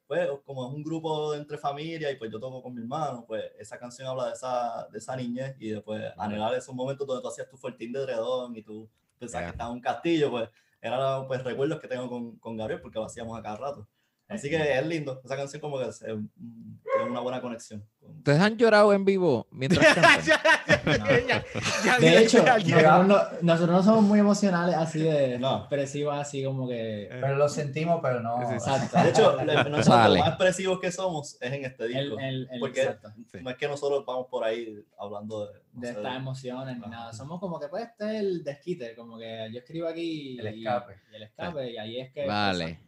[0.06, 3.42] pues, como es un grupo entre familia y pues yo toco con mi hermano, pues
[3.58, 7.28] esa canción habla de esa, de esa niñez y después anhelar esos momentos donde tú
[7.28, 8.88] hacías tu fortín de dredón y tú
[9.32, 10.48] que estabas en un castillo, pues
[10.80, 13.88] eran pues recuerdos que tengo con, con Gabriel porque lo hacíamos a cada rato.
[14.26, 17.84] Así que es lindo, esa canción como que tiene una buena conexión.
[18.01, 20.22] con- ¿Ustedes han llorado en vivo mientras cantan?
[20.24, 20.82] Ya, ya,
[21.26, 21.44] ya,
[21.84, 25.59] ya, De hecho, nosotros no, nosotros no somos muy emocionales así de No.
[25.59, 27.09] expresivos, así como que.
[27.10, 28.38] Pero lo sentimos, pero no.
[28.38, 28.70] Sí, sí, sí.
[28.70, 29.02] Exacto.
[29.02, 30.14] De hecho, nosotros Sale.
[30.14, 32.18] lo más expresivos que somos es en este disco.
[32.18, 35.88] el, el- porque exacto, no es que nosotros vamos por ahí hablando de, no de
[35.88, 37.12] sé, estas emociones ni nada.
[37.12, 40.64] Somos como que pues este es el desquite, como que yo escribo aquí El y-
[40.66, 40.94] escape.
[41.12, 42.26] Y, el escape, y ahí es que.
[42.26, 42.80] Vale.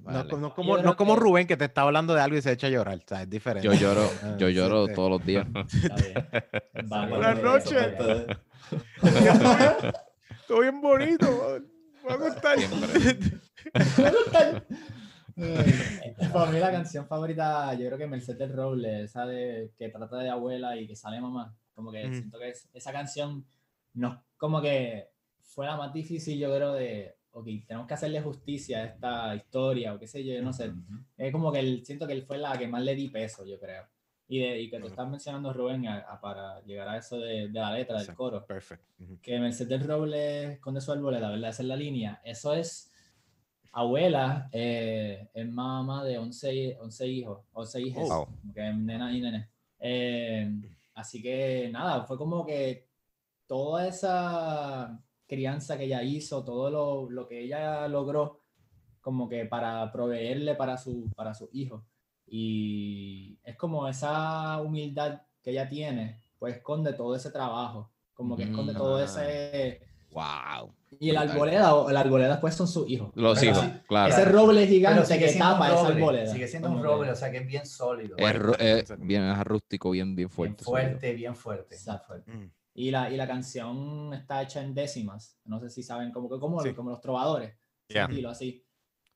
[0.00, 0.24] Vale.
[0.30, 2.52] no Yo como, no como que- Rubén que te está hablando de algo y se
[2.52, 2.98] echa a llorar.
[2.98, 3.66] O sea, es diferente.
[3.66, 4.92] Yo lloro, Ah, yo lloro sí.
[4.94, 5.46] todos los días.
[6.88, 7.94] Buenas ok, noches.
[10.46, 11.26] Todo bien bonito.
[12.02, 12.58] Me va a gustar.
[12.58, 13.40] Siempre.
[16.32, 20.16] Para mí la canción favorita, yo creo que Mercedes del Roble, esa de que trata
[20.18, 21.54] de abuela y que sale mamá.
[21.74, 23.44] Como que siento que es- esa canción
[23.94, 25.08] no como que
[25.42, 29.94] fue la más difícil, yo creo, de ok, tenemos que hacerle justicia a esta historia
[29.94, 30.72] o qué sé yo, yo no sé.
[31.16, 33.58] Es como que el, siento que él fue la que más le di peso, yo
[33.58, 33.84] creo.
[34.30, 34.92] Y, de- y que tú Ujú.
[34.92, 38.44] estás mencionando, Rubén, a- a- para llegar a eso de, de la letra, del coro,
[38.44, 38.84] Perfecto.
[39.02, 39.18] Ujú.
[39.22, 41.50] que Mercedes del Roble esconde su arboleda, ¿verdad?
[41.50, 42.20] Esa es la línea.
[42.24, 42.92] Eso es
[43.72, 48.28] abuela, eh, es mamá de 11, hi- 11 hijos, 11 hijas, Oh.
[48.54, 49.48] Que nena y nene.
[49.78, 50.50] Eh,
[50.94, 52.86] así que nada, fue como que
[53.46, 58.40] toda esa crianza que ella hizo, todo lo, lo que ella logró,
[59.00, 61.84] como que para proveerle para su, para sus hijos.
[62.26, 68.44] Y es como esa humildad que ella tiene, pues esconde todo ese trabajo, como que
[68.44, 69.04] esconde todo Mm.
[69.04, 69.80] ese...
[70.10, 70.72] Wow.
[71.00, 73.10] Y el arboleda, o el arboleda pues son sus hijos.
[73.14, 74.12] Los hijos, sí, claro.
[74.12, 76.32] Ese roble gigante que tapa esa roble, arboleda.
[76.32, 78.16] sigue siendo un roble, o sea que es bien sólido.
[78.16, 80.64] Es, es bien es rústico, bien, bien bien fuerte.
[80.64, 81.74] fuerte, bien fuerte.
[81.74, 82.06] Exacto.
[82.06, 82.32] fuerte.
[82.32, 82.50] Mm.
[82.74, 85.38] Y la, y la canción está hecha en décimas.
[85.44, 86.74] No sé si saben, como, que- como, Sí.
[86.74, 87.54] como los trovadores.
[87.88, 88.04] Ya.
[88.04, 88.64] estilo así.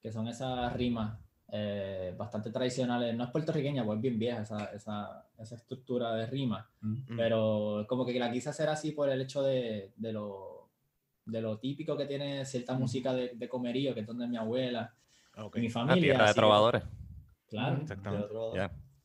[0.01, 1.19] Que son esas rimas
[1.55, 3.15] eh, bastante tradicionales.
[3.15, 6.69] No es puertorriqueña, pues es bien vieja esa, esa, esa estructura de rima.
[6.81, 7.17] Mm.
[7.17, 10.71] Pero como que la quise hacer así por el hecho de, de, lo,
[11.27, 14.95] de lo típico que tiene cierta música de, de comerío, que es donde mi abuela
[15.37, 15.57] Ok.
[15.59, 16.01] y mi Una familia.
[16.03, 16.83] tierra de así que- trovadores.
[17.49, 17.77] claro.
[17.77, 17.81] Mm.
[17.83, 18.29] Exactamente.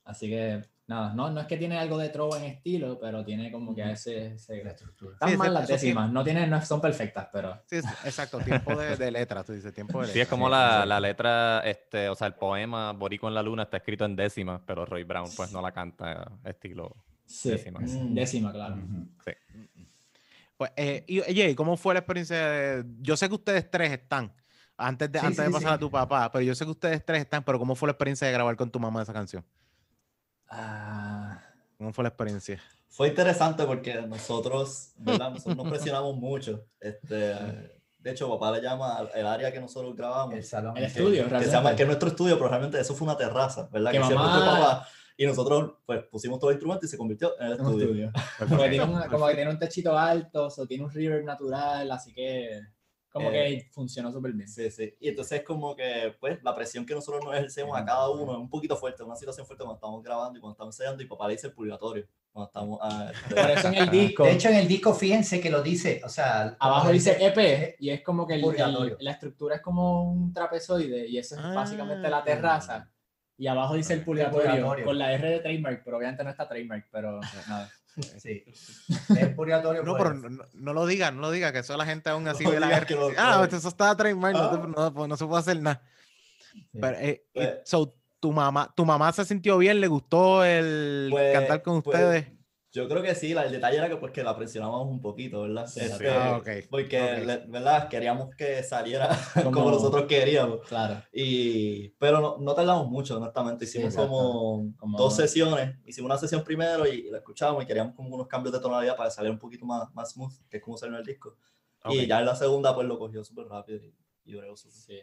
[0.06, 3.52] Así que nada, no, no es que tiene algo de trova en estilo, pero tiene
[3.52, 4.34] como que ese...
[4.34, 5.14] ese La estructura.
[5.14, 5.86] están Sí, mal las eso sí.
[5.88, 7.62] décimas, no, tienen, no son perfectas, pero...
[7.66, 8.40] Sí, es- exacto.
[8.40, 10.14] Tiempo de, de letra, tú dices, tiempo de letra.
[10.14, 13.64] Sí, es como la, la letra, este, o sea, el poema Borico en la Luna
[13.64, 16.96] está escrito en décimas, pero Roy Brown pues no la canta estilo
[17.26, 17.84] Sí, décimas.
[17.84, 18.76] mm, décima, claro.
[18.76, 19.08] Ujú.
[20.58, 22.36] Pues, eh, y, oye, ¿cómo fue la experiencia?
[22.50, 24.34] de- yo sé que ustedes tres están,
[24.76, 25.76] antes de, Sí, antes de sí, pasar sí.
[25.76, 28.26] a tu papá, pero yo sé que ustedes tres están, pero ¿cómo fue la experiencia
[28.28, 29.46] de grabar con tu mamá esa canción?
[30.50, 31.42] Ah,
[31.78, 32.62] ¿Cómo fue la experiencia?
[32.90, 35.32] Fue interesante porque nosotros, ¿verdad?
[35.32, 36.66] Nosotros nos presionamos mucho.
[36.80, 40.34] Este, de hecho, papá le llama el área que nosotros grabamos.
[40.36, 40.76] El salón.
[40.78, 43.18] El que- estudio, que, se llama, que es nuestro estudio, pero realmente eso fue una
[43.18, 43.92] terraza, ¿verdad?
[43.92, 44.88] Que Que, siempre mamá- papá.
[45.20, 47.86] Y nosotros, pues, pusimos todo el instrumento y se convirtió en el estudio.
[47.86, 48.12] estudio.
[48.50, 52.14] Porque tiene un- como que tiene un techito alto, o tiene un reverb natural, así
[52.14, 52.62] que
[53.12, 53.32] como Eh,
[53.64, 54.48] que funcionó súper bien.
[54.48, 54.94] Sí, sí.
[55.00, 58.32] Y entonces es como que, pues, la presión que nosotros nos ejercemos a cada uno
[58.34, 61.08] es un poquito fuerte, una situación fuerte cuando estamos grabando y cuando estamos ensayando, y
[61.08, 62.06] papá le dice el purgatorio.
[62.32, 62.80] Cuando estamos.
[62.84, 65.64] ah, este, Por eso en el disco, De hecho, en el disco, fíjense que lo
[65.64, 68.98] dice, o sea, abajo dice EP y es como que el- el- Purgatorio.
[69.00, 72.24] la estructura es como un trapezoide y eso es básicamente la Ah.
[72.24, 72.92] terraza.
[73.40, 74.86] Y abajo dice el purgatorio, purgatorio.
[74.86, 77.70] con la R de trademark, pero obviamente no está trademark, pero nada.
[78.20, 78.44] Sí.
[79.20, 79.84] El purgatorio.
[79.84, 82.10] No, pues, pero no, no- no lo digas, no lo digas, que eso la gente
[82.10, 84.74] aún así No ve la que lo- Ah, lo- eso está trademark, no, te- Ah.
[84.76, 85.82] no, pues, no se puede hacer nada.
[86.54, 86.64] Sí.
[86.80, 91.34] Pero, eh, Pues- so, tu mamá, tu mamá se sintió bien, le gustó el Pues-
[91.34, 92.28] cantar con pues, ustedes.
[92.78, 95.42] Yo creo que sí, la- el detalle era que, pues, que la presionábamos un poquito,
[95.42, 95.66] ¿verdad?
[95.68, 96.48] Sí, Este, Ah, ok.
[96.70, 97.26] Porque, ok.
[97.26, 97.90] le- ¿verdad?
[97.90, 99.10] Queríamos que saliera
[99.52, 100.60] como, Como- nosotros queríamos.
[100.68, 101.02] Claro.
[101.12, 103.66] Y, pero no, no tardamos mucho, honestamente.
[103.66, 104.12] Sí, Hicimos exacto.
[104.12, 105.76] como, Como- dos sesiones.
[105.86, 109.10] Hicimos una sesión primero y, la escuchamos y queríamos como unos cambios de tonalidad para
[109.10, 111.36] que saliera un poquito más, más smooth, que es como salió en el disco.
[111.84, 111.94] Ok.
[111.94, 113.96] Y ya en la segunda, pues lo cogió súper rápido y,
[114.26, 114.72] y súper.
[114.72, 115.00] Sí.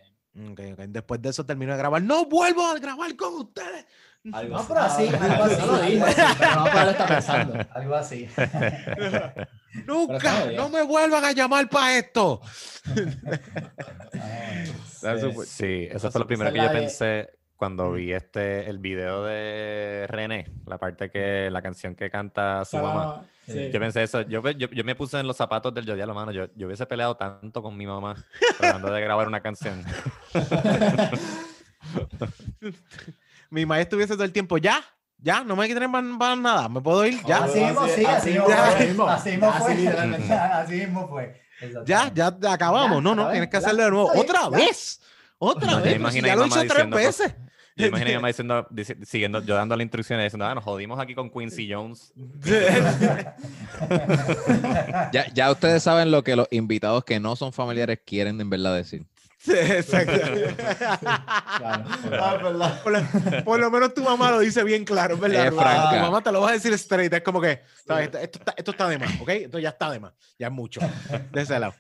[0.51, 0.61] Ok.
[0.89, 2.03] Después de eso terminó de grabar.
[2.03, 3.87] No vuelvo a grabar con ustedes.
[4.33, 4.67] Algo No, así.
[4.69, 5.61] pero así, algo así.
[5.61, 5.79] No lo
[6.73, 7.59] pero no está pensando.
[7.75, 8.29] Algo así.
[9.87, 12.41] Nunca, no me vuelvan a llamar para esto.
[14.95, 15.89] Está Sí.
[15.91, 20.79] eso fue lo primero que yo pensé cuando vi este el video de René, la
[20.79, 23.25] parte que la canción que canta su mamá.
[23.47, 23.71] Sí.
[23.71, 26.47] Yo pensé eso, yo, yo, yo me puse en los zapatos del yo, mano, yo,
[26.57, 28.17] yo hubiese peleado tanto con mi mamá
[28.59, 29.85] tratando de grabar una canción.
[33.55, 34.85] Mi maestro estuviese todo el tiempo, ya,
[35.17, 38.31] ya, no me quieren más, más nada, me puedo ir, ya, Así mismo, sí, así
[38.31, 38.55] mismo fue.
[38.57, 40.35] Así mismo Así fue.
[40.35, 41.41] Así mismo fue.
[41.87, 42.97] ya, ya, acabamos.
[42.97, 44.11] Ya, no, no, tienes que ya, hacerlo de nuevo.
[44.13, 44.49] Otra ya.
[44.49, 45.01] vez,
[45.39, 46.15] otra vez.
[46.15, 47.35] ya lo he hecho tres veces.
[47.77, 50.99] Yo imagino a mi mamá diciendo, dici- siguiendo, yo dándole instrucciones, diciendo, ah, nos jodimos
[50.99, 52.13] aquí con Quincy Jones.
[55.13, 58.75] Ya, ya ustedes saben lo que los invitados que no son familiares quieren en verdad
[58.75, 59.07] decir.
[59.45, 60.13] Sí, Exacto.
[61.59, 61.85] Claro.
[62.19, 62.83] Ah, verdad.
[62.83, 65.47] Por lo, por lo menos tu mamá lo dice bien claro, ¿verdad?
[65.47, 65.51] Es.
[65.51, 67.13] Tu mamá te lo va a decir straight.
[67.13, 68.07] Es como que, ¿sabes?
[68.07, 69.29] Esto, esto está, esto está de más, ¿ok?
[69.29, 70.13] Esto ya está de más.
[70.39, 70.81] Ya es mucho.
[71.31, 71.75] De ese lado.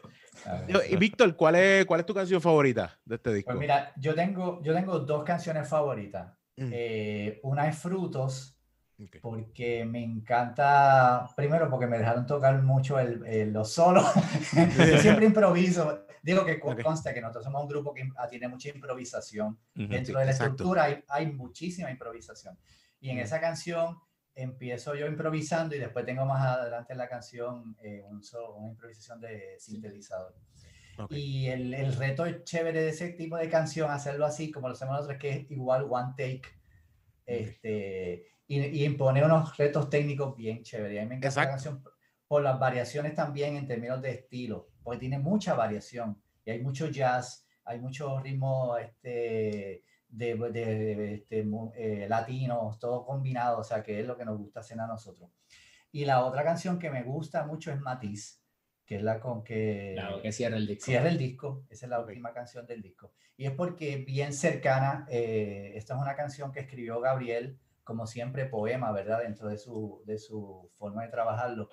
[0.68, 3.48] Yo- Y Víctor, ¿cuál es, ¿cuál es tu canción favorita de este disco?
[3.52, 6.32] Pues mira, yo tengo, yo tengo dos canciones favoritas.
[6.56, 6.70] Mm.
[6.70, 8.53] Eh, una es Frutos,
[9.02, 9.16] Ok.
[9.22, 14.04] porque me encanta, primero porque me dejaron tocar mucho el, el- los solos.
[14.78, 16.06] yo siempre improviso.
[16.22, 16.82] Digo que co- Ok.
[16.82, 19.58] consta que nosotros somos un grupo que ah, tiene mucha improvisación.
[19.76, 19.88] Ujú.
[19.88, 20.52] Dentro de la exacto.
[20.52, 22.56] estructura hay, hay muchísima improvisación.
[23.00, 23.20] Y en Mm.
[23.20, 23.98] esa canción
[24.36, 28.70] empiezo yo improvisando y después tengo más adelante en la canción eh, un so- una
[28.70, 30.34] improvisación de sintetizador.
[30.98, 31.10] Ok.
[31.12, 34.94] Y el, el reto chévere de ese tipo de canción, hacerlo así como lo hacemos
[34.94, 36.42] nosotros, que es igual one take.
[37.26, 40.98] Este, y, y impone unos retos técnicos bien chéveres.
[40.98, 41.50] A mí me encanta la Exacto.
[41.50, 41.94] canción
[42.26, 46.88] por las variaciones también en términos de estilo, porque tiene mucha variación y hay mucho
[46.88, 51.46] jazz, hay mucho ritmo este, de, de- de- este,
[51.76, 55.30] eh, latinos, todo combinado, o sea, que es lo que nos gusta hacer a nosotros.
[55.92, 58.42] Y la otra canción que me gusta mucho es Matiz,
[58.84, 60.84] que es la con que Claro, que cierra el disco.
[60.84, 63.12] cierra el disco, esa es la última canción del disco.
[63.36, 68.46] Y es porque bien cercana, eh, esta es una canción que escribió Gabriel, como siempre,
[68.46, 69.22] poema, ¿verdad?
[69.22, 71.68] Dentro de su, de su forma de trabajarlo.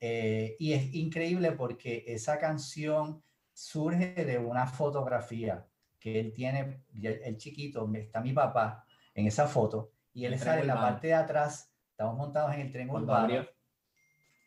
[0.00, 3.22] Eh, y es increíble porque esa canción
[3.52, 5.66] surge de una fotografía
[6.00, 8.84] que él tiene, el, chiquito, está mi papá
[9.14, 12.72] en esa foto, y él tren en la parte de atrás, estamos montados en el
[12.72, 13.46] tren urbano,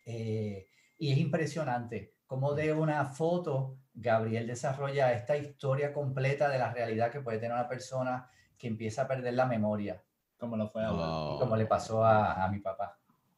[0.06, 0.68] eh,
[0.98, 7.11] y es impresionante cómo de una foto Gabriel desarrolla esta historia completa de la realidad
[7.11, 10.03] que puede tener una persona que empieza a perder la memoria,
[10.45, 10.85] Como lo fue.
[10.88, 11.39] Wow.
[11.39, 12.97] como le pasó a, a mi papá.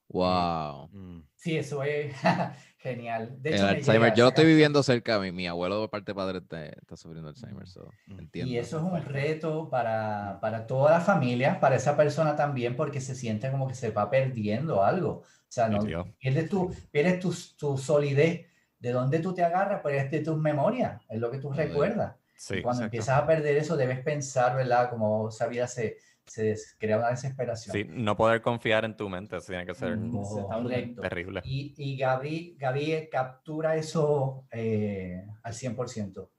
[0.09, 0.89] Wow.
[0.91, 1.21] Mm.
[1.35, 2.13] Sí, eso es
[2.77, 3.41] genial.
[3.41, 6.11] De El hecho, me Alzheimer, yo lo estoy viviendo cerca, mi, mi abuelo de parte
[6.11, 8.19] de padre está, está sufriendo Alzheimer, so, Mm.
[8.19, 8.51] entiendo.
[8.53, 13.01] Y eso es un reto para, para toda la familia, para esa persona también, porque
[13.01, 15.11] se siente como que se va perdiendo algo.
[15.19, 15.79] O sea, no,
[16.19, 18.45] pierdes, tu, pierdes tu, tu solidez.
[18.79, 19.81] ¿De dónde tú te agarras?
[19.81, 22.15] Pues es de tus memorias, es lo que tú recuerdas.
[22.35, 22.57] Sí.
[22.57, 22.85] Y cuando exacto.
[22.85, 24.89] empiezas a perder eso, debes pensar, ¿verdad?
[24.91, 25.97] Como esa vida se,
[26.27, 27.73] se crea una desesperación.
[27.75, 30.11] Sí, no poder confiar en tu mente, eso tiene que ser Mm.
[30.11, 31.01] Correcto.
[31.01, 31.41] terrible.
[31.43, 36.29] Y, y Gaby, Gaby captura eso eh, al 100%.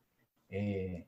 [0.50, 1.06] Eh,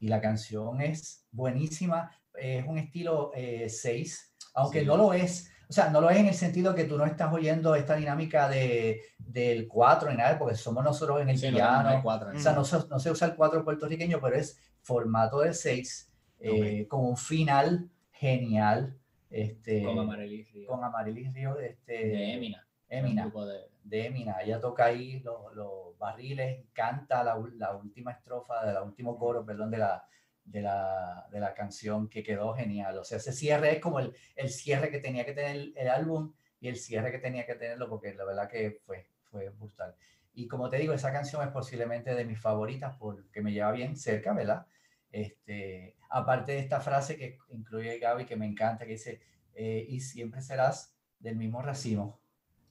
[0.00, 2.10] y la canción es buenísima.
[2.34, 3.32] Es un estilo
[3.68, 4.86] 6, aunque Sí.
[4.86, 5.50] no lo es.
[5.68, 8.48] O sea, no lo es en el sentido que tú no estás oyendo esta dinámica
[8.48, 11.82] de, del 4 ni nada, porque somos nosotros en el Sí, no, piano.
[11.82, 12.30] no hay cuatro.
[12.34, 16.10] O sea, no, se- no se usa el 4 puertorriqueño, pero es formato de 6,
[16.40, 18.98] eh, con un final genial.
[19.30, 20.68] Este, Con Amaryllis Río.
[20.68, 22.66] con Amarilis Río este, De Emina.
[22.88, 24.40] Emina, de- de Emina.
[24.42, 29.44] Ella toca ahí los, los barriles, canta la, la última estrofa, de la último coro,
[29.44, 30.04] perdón, de la,
[30.44, 32.96] de, la, de la canción que quedó genial.
[32.98, 35.88] O sea, ese cierre es como el, el cierre que tenía que tener el, el
[35.88, 39.94] álbum y el cierre que tenía que tenerlo, porque la verdad que fue, fue brutal.
[40.32, 43.96] Y como te digo, esa canción es posiblemente de mis favoritas porque me lleva bien
[43.96, 44.66] cerca, ¿verdad?
[45.12, 49.20] Este, aparte de esta frase que incluye Gaby, que me encanta, que dice,
[49.54, 52.20] eh, y siempre serás del mismo racimo.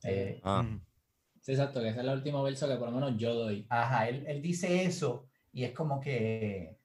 [0.04, 0.66] Eh, Ah.
[1.42, 3.66] Sí, exacto, que ese es el último verso que por lo menos yo doy.
[3.70, 6.78] Ajá, él, él dice eso y es como que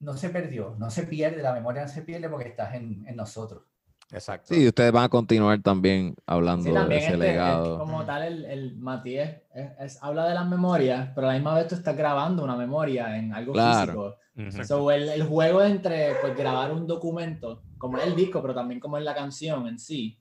[0.00, 3.16] no se perdió, no se pierde, la memoria no se pierde porque estás en, en
[3.16, 3.64] nosotros.
[4.12, 4.54] Exacto.
[4.54, 7.78] Sí, ustedes van a continuar también hablando Sí, de también ese este, legado.
[7.78, 11.54] como tal, el, el Matías es- es- habla de las memorias, pero a la misma
[11.54, 14.16] vez tú estás grabando una memoria en algo Claro.
[14.34, 14.64] físico.
[14.64, 18.78] So, el, el juego entre pues, grabar un documento, como es el disco, pero también
[18.78, 20.20] como es la canción en sí,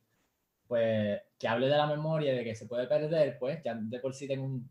[0.68, 4.14] pues que hable de la memoria, de que se puede perder, pues ya de por
[4.15, 4.69] sí tengo un,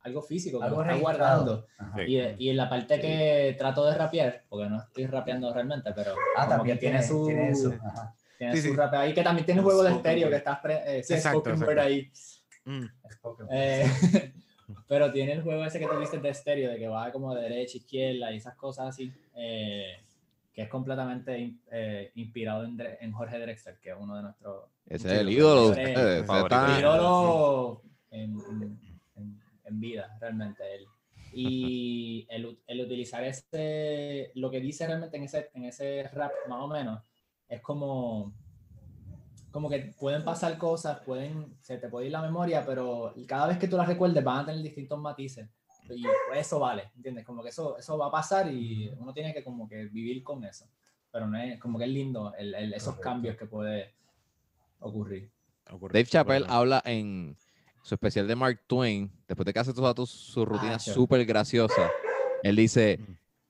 [0.00, 1.66] algo físico que Algo está guardando.
[2.06, 5.92] Y, de- y en la parte que trato de rapear, porque no estoy rapeando realmente,
[5.94, 7.72] pero Ah, como también que tiene, tiene, su, tiene eso.
[7.84, 8.14] Ajá.
[8.38, 8.76] Tiene Sí, su sí.
[8.76, 11.66] rap ahí, que también tiene un juego de estéreo que estás eh, Exacto, spoken exacto.
[11.74, 12.10] word ahí.
[12.64, 12.84] Mm.
[13.50, 13.84] Eh,
[14.88, 17.76] pero tiene el juego ese que tuviste de estéreo, de que va como de derecha,
[17.78, 19.96] izquierda y esas cosas así, eh,
[20.52, 24.64] que es completamente in- eh, inspirado en, en Jorge Drexler, que es uno de nuestros
[24.86, 26.22] Ese es el ídolo de ustedes.
[26.22, 27.78] está- ídolos
[28.10, 28.38] en,
[29.16, 30.86] en- en- vida, realmente él.
[31.32, 36.60] Y el, el utilizar ese, lo que dice realmente en ese, en ese rap, más
[36.62, 37.02] o menos,
[37.48, 38.32] es como,
[39.50, 43.58] como que pueden pasar cosas, pueden, se te puede ir la memoria, pero cada vez
[43.58, 45.48] que tú las recuerdes van a tener distintos matices.
[45.90, 46.04] Y
[46.34, 47.24] eso vale, ¿entiendes?
[47.24, 50.44] Como que eso, eso va a pasar y uno tiene que como que vivir con
[50.44, 50.66] eso.
[51.10, 53.02] Pero no es, como que es lindo el- el- esos Correcto.
[53.08, 53.94] cambios que puede
[54.80, 55.30] ocurrir.
[55.66, 57.36] Dave Chappelle habla en
[57.82, 61.90] su especial de Mark Twain, después de que hace toda su rutina Ah, súper graciosa,
[62.42, 63.00] él dice,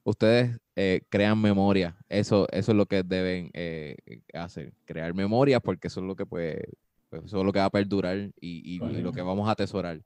[0.05, 3.97] ustedes eh, crean memoria, eso, eso es lo que deben eh,
[4.33, 6.69] hacer, crear memoria porque eso es lo que puede,
[7.11, 9.53] pues, eso es lo que va a perdurar y, y- y lo que vamos a
[9.53, 10.01] atesorar.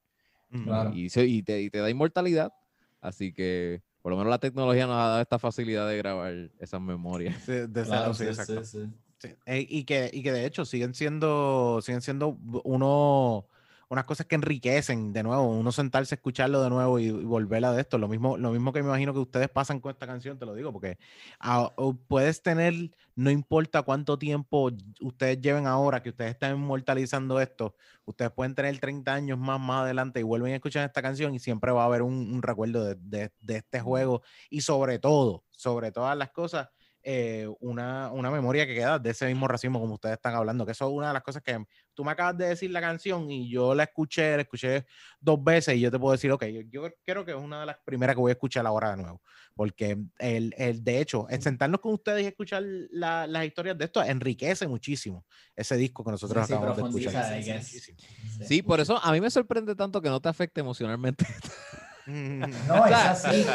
[0.64, 0.90] Claro.
[0.94, 2.52] Y, se- y te, y te da inmortalidad,
[3.02, 6.80] así que por lo menos la tecnología nos ha dado esta facilidad de grabar esas
[6.80, 7.36] memorias.
[7.44, 8.64] Sí, de Claro, sí, sí, exacto.
[8.64, 8.92] sí, sí.
[9.18, 13.46] Sí, eh, y, que, y que de hecho siguen siendo, siguen siendo uno,
[13.92, 17.72] unas cosas que enriquecen de nuevo, uno sentarse a escucharlo de nuevo y, y volverla
[17.72, 17.98] de esto.
[17.98, 20.54] Lo mismo, lo mismo que me imagino que ustedes pasan con esta canción, te lo
[20.54, 20.98] digo, porque
[21.40, 22.74] ah, o puedes tener,
[23.14, 24.70] no importa cuánto tiempo
[25.00, 27.74] ustedes lleven ahora, que ustedes están inmortalizando esto,
[28.04, 31.38] ustedes pueden tener 30 años más más adelante y vuelven a escuchar esta canción y
[31.38, 35.44] siempre va a haber un, un recuerdo de, de- de este juego y sobre todo,
[35.50, 36.68] sobre todas las cosas,
[37.02, 40.72] eh, una, una memoria que queda de ese mismo racismo como ustedes están hablando, que
[40.72, 41.64] eso es una de las cosas que
[41.94, 44.86] tú me acabas de decir la canción y yo la escuché, la escuché
[45.20, 47.66] dos veces y yo te puedo decir, ok, yo, yo creo que es una de
[47.66, 49.22] las primeras que voy a escuchar ahora de nuevo,
[49.54, 53.84] porque el, el de hecho, el sentarnos con ustedes y escuchar la- las historias de
[53.86, 55.26] esto enriquece muchísimo
[55.56, 57.58] ese disco que nosotros Sí, sí, acabamos de profundiza, escuchar.
[57.58, 57.98] Muchísimo.
[58.42, 61.24] Sí, por eso a mí me sorprende tanto que no te afecte emocionalmente.
[62.68, 63.46] No, es así.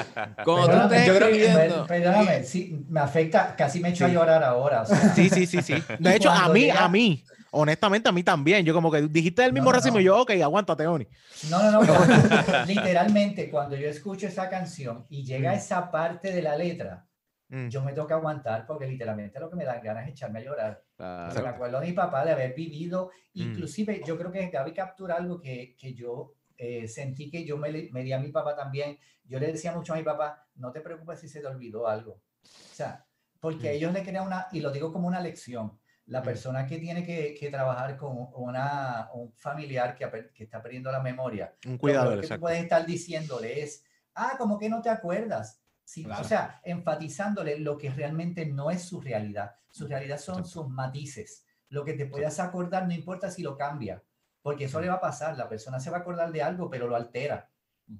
[0.44, 1.86] Como tú estés escribiendo.
[1.88, 4.82] Perdóname, sí, me afecta, casi me echo a llorar ahora.
[4.84, 5.76] o sea, Sí, sí, sí, sí.
[6.00, 8.66] De hecho, a mí, llega- a mí, honestamente, a mí también.
[8.66, 10.02] Yo como que dijiste el mismo No, no, racismo no.
[10.02, 11.08] y yo, ok, aguántate, Oni.
[11.50, 11.94] No, no, no.
[12.66, 15.56] literalmente, cuando yo escucho esa canción y llega Mm.
[15.56, 17.04] esa parte de la letra,
[17.50, 17.70] Mm.
[17.70, 20.44] yo me tengo que aguantar porque literalmente lo que me dan ganas es echarme a
[20.44, 20.84] llorar.
[21.00, 23.42] Me acuerdo de mi papá de haber vivido, Mm.
[23.42, 27.90] inclusive yo creo que Gaby captura algo que, que yo eh, sentí que yo me,
[27.92, 28.98] me di a mi papá también.
[29.26, 32.14] Yo le decía mucho a mi papá, no te preocupes si se te olvidó algo.
[32.14, 33.06] O sea,
[33.40, 33.76] porque Mm.
[33.76, 35.78] ellos le crean una, y lo digo como una lección,
[36.08, 36.24] la Mm.
[36.26, 41.02] persona que tiene que, que trabajar con una, un familiar que, que está perdiendo la
[41.02, 43.84] memoria, Un lo cuidado, peor que tú puedes estar diciéndole es,
[44.16, 45.62] ah, como que no te acuerdas.
[45.84, 46.22] Sí, Claro.
[46.22, 49.56] O sea, enfatizándole lo que realmente no es su realidad.
[49.70, 50.50] Su realidad son Exacto.
[50.64, 51.46] sus matices.
[51.70, 54.02] Lo que te puedas acordar, no importa si lo cambia,
[54.42, 55.38] porque eso le va a pasar.
[55.38, 57.50] La persona se va a acordar de algo, pero lo altera.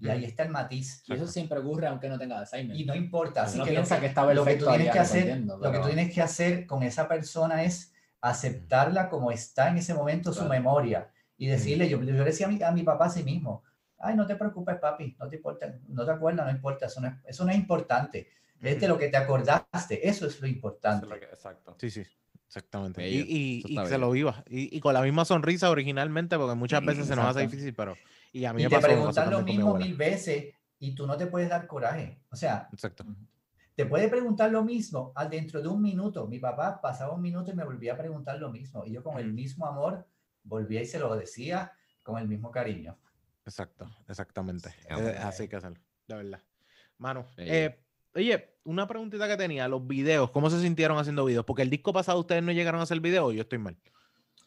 [0.02, 1.02] Y ahí está el matiz.
[1.08, 2.76] Y eso siempre ocurre aunque no tenga Alzheimer.
[2.76, 3.44] Y no importa.
[3.44, 5.58] Así Uno que lo piensa que, que está lo que tú tienes que hacer, respondiendo,
[5.58, 9.78] lo que tú pero- tienes que hacer con esa persona es aceptarla como está en
[9.78, 10.50] ese momento su Claro.
[10.50, 13.64] memoria y decirle, yo, yo le decía a mi, a mi papá a sí mismo,
[14.00, 17.08] ay, no te preocupes, papi, no te importa, no te acuerdas, no importa, eso no
[17.08, 18.28] es, eso no es importante.
[18.60, 21.08] Es de lo que te acordaste, eso es lo importante.
[21.32, 21.76] Exacto.
[21.80, 22.04] Sí, sí,
[22.48, 23.02] exactamente.
[23.02, 24.44] Bello, Y, y, y está se lo viva.
[24.48, 27.96] Y, y con la misma sonrisa originalmente, porque muchas veces se nos hace difícil, pero.
[28.34, 31.28] Y a mí me te pasó, preguntan lo mismo mil veces y tú no te
[31.28, 32.20] puedes dar coraje.
[32.30, 33.06] O sea, Exacto.
[33.76, 36.28] te puede preguntar lo mismo al dentro de un minuto.
[36.28, 38.86] Mi papá pasaba un minuto y me volvía a preguntar lo mismo.
[38.86, 40.08] Y yo con el mismo amor
[40.44, 41.72] volvía y se lo decía
[42.04, 42.98] con el mismo cariño.
[43.46, 44.70] Exacto, exactamente.
[44.70, 46.42] Sí, Eh, así que hacerlo, de verdad.
[46.98, 47.80] Mano, eh,
[48.18, 51.46] oye, una preguntita que tenía, los videos, ¿cómo se sintieron haciendo videos?
[51.46, 53.78] Porque el disco pasado ustedes no llegaron a hacer video, yo estoy mal.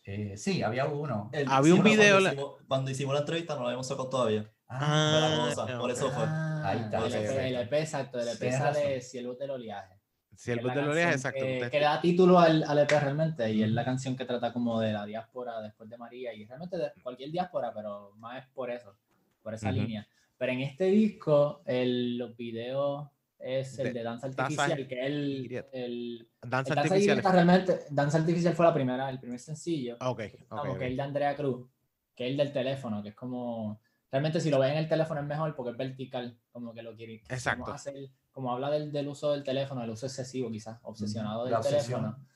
[0.05, 1.31] Eh, sí, había uno.
[1.33, 3.87] El- Había un pero video Cuando la- hicimos, cuando hicimos la entrevista no la habíamos
[3.87, 4.51] sacado todavía.
[4.69, 4.79] Ah,
[5.21, 5.81] la Ah, cosa, ok.
[5.81, 6.25] por eso fue.
[6.65, 7.07] Ahí está.
[7.07, 7.39] El EP, ok.
[7.41, 9.03] el EP, exacto, el EP sale razón.
[9.03, 9.95] Cielo del Oleaje.
[10.37, 11.47] Si el que es la bot de Lorea, canción exacto.
[11.65, 14.81] Que, que da título al, al EP realmente, y es la canción que trata como
[14.81, 18.71] de la diáspora después de María, y realmente de cualquier diáspora, pero más es por
[18.71, 18.97] eso,
[19.43, 19.81] por esa Ujú.
[19.81, 20.09] línea.
[20.39, 23.09] Pero en este disco, el, los videos
[23.41, 27.01] es el De de Danza Danza Artificial, que es el, el, Danza el Danza artificial.
[27.01, 29.97] Indirecta realmente, Danza Artificial fue la primera, el primer sencillo.
[30.01, 30.41] Ah, Ok, ok.
[30.51, 30.79] Vamos, ok.
[30.79, 31.69] que es el de Andrea Cruz,
[32.15, 33.81] que es el del teléfono, que es como.
[34.13, 36.95] Realmente, si lo ves en el teléfono es mejor porque es vertical, como que lo
[36.97, 37.23] quiere.
[37.29, 37.73] Exacto.
[37.73, 41.59] hacer- como habla del, del uso del teléfono, el uso excesivo, quizás, obsesionado del La
[41.59, 42.01] obsesión.
[42.03, 42.27] teléfono.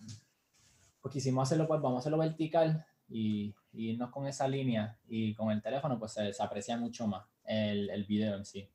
[1.01, 4.99] Pues quisimos hacerlo, pues vamos a hacerlo vertical y, y irnos con esa línea.
[5.07, 8.69] Y con el teléfono, pues se, se aprecia mucho más el, el video en sí.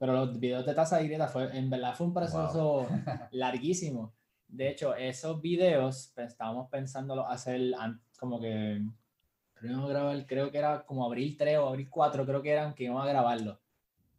[0.00, 2.88] Pero los videos de Taza Grieta fue, en verdad, fue un proceso
[3.32, 4.14] larguísimo.
[4.48, 7.60] De hecho, esos videos pues, estábamos pensándolo hacer
[8.18, 8.80] como que
[9.52, 12.84] primero grabar, creo que era como abril 3 o abril 4, creo que eran que
[12.84, 13.60] íbamos a grabarlo.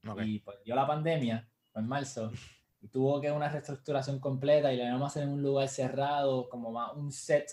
[0.08, 0.22] Ok.
[0.24, 2.32] Y pues dio la pandemia, fue en marzo,
[2.80, 6.48] y tuvo que una reestructuración completa y lo íbamos a hacer en un lugar cerrado,
[6.48, 7.50] como más un set.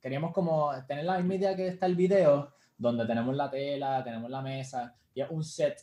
[0.00, 4.30] Queríamos como tener la misma idea que está el video, donde tenemos la tela, tenemos
[4.30, 5.80] la mesa, y es un set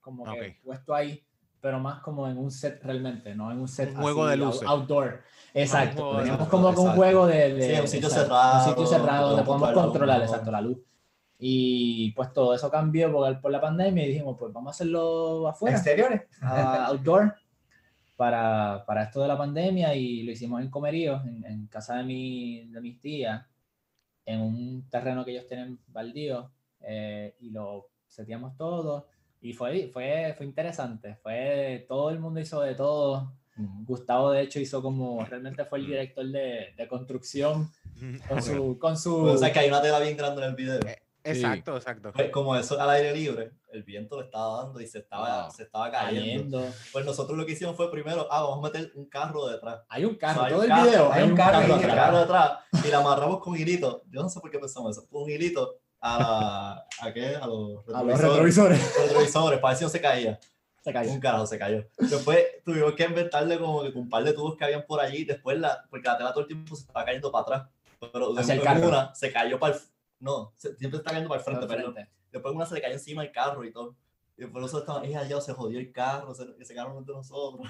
[0.00, 0.64] como que Ok.
[0.64, 1.24] puesto ahí,
[1.62, 4.42] pero más como en un set realmente, no en un set Un juego de así,
[4.42, 4.68] out- luces.
[4.68, 5.22] outdoor.
[5.54, 6.10] Exacto.
[6.14, 6.96] de Teníamos luces, como que un exacto.
[6.96, 10.18] juego de, de- Sí, un sitio exacto, cerrado, un sitio cerrado donde podemos controlar, controlar
[10.18, 10.30] la luz.
[10.32, 10.78] exacto, la luz.
[11.38, 15.48] Y pues todo eso cambió por, por la pandemia y dijimos, pues vamos a hacerlo
[15.48, 16.22] afuera, Exteriores.
[16.40, 17.34] a- outdoor,
[18.16, 22.04] para, para esto de la pandemia y lo hicimos en Comerío, en, en casa de,
[22.04, 23.44] mi, de mis tías,
[24.26, 29.08] en un terreno que ellos tienen baldío, eh, y lo seteamos todo.
[29.42, 33.32] Y fue, fue, fue interesante, fue, todo el mundo hizo de todo.
[33.84, 37.70] Gustavo, de hecho, hizo como, realmente fue el director de, de construcción
[38.28, 40.80] con su, con su, O sea, que hay una tela bien grande en el video.
[41.24, 42.12] Exacto, exacto.
[42.12, 45.52] Pues, como eso al aire libre, el viento le estaba dando y se estaba, Wow.
[45.52, 46.58] se estaba cayendo.
[46.60, 46.74] cayendo.
[46.92, 49.82] Pues nosotros lo que hicimos fue primero, ah, vamos a meter un carro detrás.
[49.88, 51.72] Hay un carro, O sea, hay todo un el carro, video, hay un carro Un
[51.72, 51.94] atrás.
[51.94, 52.52] carro detrás
[52.84, 54.02] y la amarramos con hilito.
[54.10, 55.06] Yo no sé por qué pensamos eso.
[55.12, 57.36] Un hilito a, la, ¿a, qué?
[57.36, 58.28] a los a los retrovisores.
[58.78, 58.96] retrovisores.
[58.98, 60.38] retrovisores, para ver si no se caía.
[60.82, 61.12] Se cayó.
[61.12, 61.86] Un carajo se cayó.
[61.96, 65.24] Después tuvimos que inventarle como que un par de tubos que habían por allí.
[65.24, 67.68] Después, la, porque la tela todo el tiempo se estaba cayendo para atrás.
[68.12, 68.88] Pero de Hacia el en carro.
[68.88, 69.80] una se cayó para el.
[70.18, 72.08] No, se- siempre está cayendo para el frente, frente.
[72.32, 73.94] Después una se le cayó encima del carro y todo.
[74.36, 76.74] Y después nosotros estábamos, ella ya se jodió el carro, se, no es de
[77.12, 77.68] nosotros.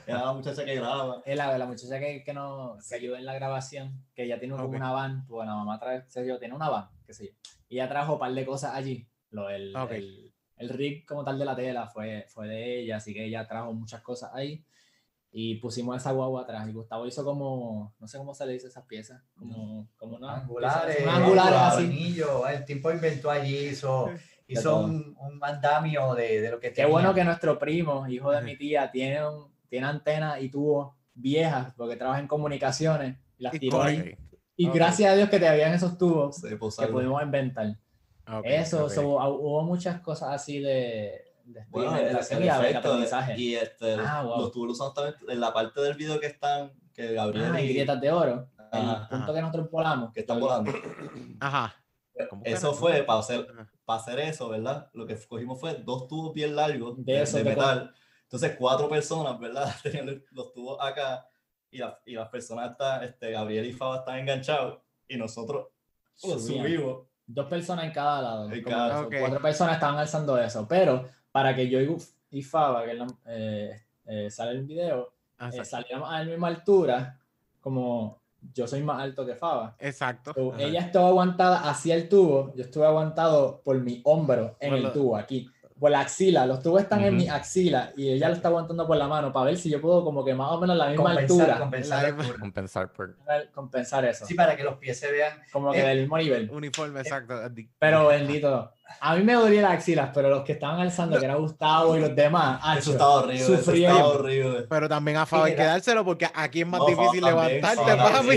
[0.06, 1.22] Era la muchacha que graba.
[1.24, 4.54] Es la, la muchacha que, que nos que ayudó en la grabación, que ella tiene
[4.54, 4.74] como Ok.
[4.74, 7.32] una van, pues la mamá trae, sé yo, tiene una van, qué sé yo.
[7.68, 9.08] Y ella trajo un par de cosas allí.
[9.30, 9.90] Lo, el, Ok.
[9.92, 13.46] el, el rig como tal de la tela fue, fue de ella, así que ella
[13.46, 14.64] trajo muchas cosas ahí.
[15.36, 16.68] Y pusimos esa guagua atrás.
[16.68, 20.36] Y Gustavo hizo como, no sé cómo se le dice esas piezas, como, como una,
[20.36, 21.76] angulares, unas angulares así.
[21.86, 24.10] tornillos, el tipo inventó allí, hizo,
[24.46, 26.92] hizo un, un andamio de, de lo que Qué tenía.
[26.92, 31.72] bueno que nuestro primo, hijo de mi tía, tiene, un, tiene antenas y tubos viejas
[31.76, 34.16] porque trabaja en comunicaciones y las tiró ahí.
[34.56, 34.74] Y Ok.
[34.74, 37.76] gracias a Dios que te habían esos tubos Sí, que pudimos inventar.
[38.26, 42.46] Ok, Eso, so, hu- hubo muchas cosas así de, de, Bueno, de, el, el de
[42.48, 43.38] efecto, aprendizaje.
[43.40, 44.40] y este, Ah, wow.
[44.40, 47.68] los tubos usamos también en la parte del video que están, que Gabriel Ah, y
[47.68, 48.48] grietas de oro.
[48.72, 49.34] El Ajá, punto ajá.
[49.34, 50.12] que nosotros volamos.
[50.12, 50.72] que están volando.
[51.40, 51.74] Ajá.
[52.30, 52.76] ¿Cómo que Eso era?
[52.76, 53.46] fue para hacer,
[53.84, 54.88] para hacer eso, ¿verdad?
[54.94, 57.92] Lo que cogimos fue dos tubos bien largos De de, eso de metal.
[58.34, 59.72] Entonces, cuatro personas, ¿verdad?
[59.84, 61.24] Tenían los tubos acá
[61.70, 65.68] y, la- y las personas, están, este, Gabriel y Faba están enganchados y nosotros
[66.24, 67.06] los subimos.
[67.26, 68.50] Dos personas en cada lado.
[68.50, 69.06] En cada- eso.
[69.06, 69.14] Ok.
[69.20, 70.66] Cuatro personas estaban alzando eso.
[70.68, 71.96] Pero para que yo y,
[72.32, 77.20] y Faba, que eh, eh, sale el video, Ah, eh, saliéramos a la misma altura,
[77.60, 78.20] como
[78.52, 79.76] yo soy más alto que Faba.
[79.78, 80.32] Exacto.
[80.34, 84.78] So, ella estuvo aguantada hacia el tubo, yo estuve aguantado por mi hombro en Por
[84.78, 85.48] el tubo, aquí,
[85.78, 86.46] por la axila.
[86.46, 87.24] Los tubos están en Ujú.
[87.24, 90.04] mi axila y ella lo está aguantando por la mano para ver si yo puedo
[90.04, 92.38] como que más o menos la misma compensar, altura compensar La altura.
[92.38, 93.16] Compensar por...
[93.52, 94.24] compensar eso.
[94.26, 95.32] Sí, para que los pies se vean.
[95.52, 96.50] Como que Eh, del mismo nivel.
[96.50, 97.34] Uniforme, exacto.
[97.78, 98.70] Pero bendito.
[99.00, 102.00] A mí me dolía las axilas, pero los que estaban alzando, que era Gustavo y
[102.00, 103.40] los demás, Eso acho, estaba horrible.
[103.42, 103.96] Eso sufrieron.
[103.96, 104.62] estaba horrible.
[104.68, 107.96] Pero también a Fabio hay que era- dárselo porque aquí es más No, difícil levantarte,
[107.96, 108.36] papi.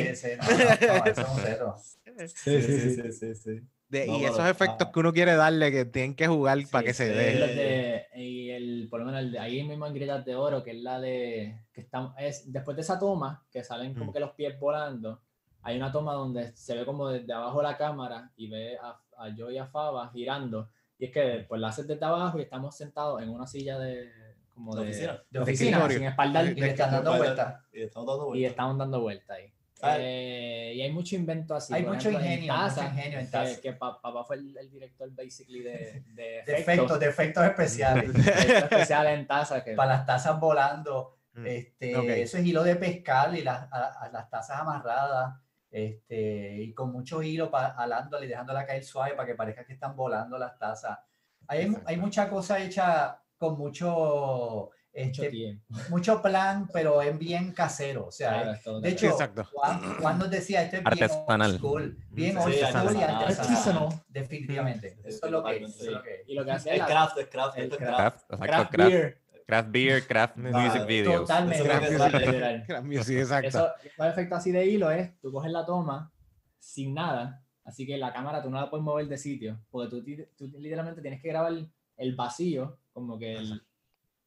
[1.12, 1.76] Eso.
[2.36, 3.62] Sí, sí, sí, sí, sí.
[3.90, 4.92] De- No, y pero- esos efectos ah.
[4.92, 7.12] que uno quiere darle que tienen que jugar para que se sí.
[7.12, 8.08] Y dé.
[8.16, 10.78] y el, por lo menos el de ahí mismo en Grietas de Oro, que es
[10.84, 14.14] la de, que están, es, después de esa toma, que salen como Mm.
[14.14, 15.22] que los pies volando,
[15.62, 19.30] hay una toma donde se ve como desde abajo la cámara y ve a, a
[19.30, 20.70] yo y a Faba girando,
[21.00, 24.10] y es que pues la haces desde abajo y estamos sentados en una silla de,
[24.54, 25.24] como De de, oficina.
[25.30, 27.64] de oficina, sin espaldar, Y le están dando vueltas.
[27.72, 28.50] Y estamos dando y vueltas.
[28.52, 29.54] estamos dando vuelta ahí.
[29.82, 29.96] Ah.
[30.00, 31.74] Eh, y hay mucho invento así.
[31.74, 33.62] Hay mucho ejemplo, en ingenio, mucho Taza, ingenio en que- Taza.
[33.62, 37.00] Que, pa- papá fue el, el director, basically, de, de De efectos.
[37.00, 38.10] de efectos especiales.
[38.16, 39.64] efectos especiales en Taza.
[39.64, 41.18] Que, para las tazas volando.
[41.34, 42.10] Mm, Este, ok.
[42.10, 45.36] Eso es hilo de pescar y las, a- a las tazas amarradas.
[45.70, 49.74] Este, y con mucho hilo pa- alándola y dejándola caer suave para que parezca que
[49.74, 50.98] están volando las tazas.
[51.48, 54.72] Hay, hay mucha cosa hecha con mucho,
[55.06, 55.64] mucho este, tiempo.
[55.90, 58.08] mucho plan, pero es bien casero.
[58.08, 59.12] O sea, Claro, es todo de hecho.
[59.54, 61.52] Juan, Juan nos decía, esto es bien Artesanal.
[61.52, 62.88] old school, bien Sí, old school y artesanal.
[63.22, 63.52] artesanal.
[63.52, 64.04] Artesanal.
[64.10, 64.98] Definitivamente.
[65.04, 65.70] Eso es lo que es.
[65.70, 66.22] eso es lo que es.
[66.28, 67.82] y lo que hacía Es la craft, es craft, el craft.
[67.84, 67.98] craft.
[67.98, 69.22] Craft, exacto, craft, craft, beer.
[69.46, 71.22] craft beer, craft Ah, music videos.
[71.22, 71.64] Totalmente.
[71.64, 72.66] Craft literal.
[72.68, 73.48] Gran music, exacto.
[73.48, 76.12] Eso, un efecto así de hilo es, tú coges la toma
[76.60, 80.04] sin nada, así que la cámara tú no la puedes mover de sitio, porque tú,
[80.38, 81.54] tú literalmente tienes que grabar
[81.98, 83.64] el vacío, como que el-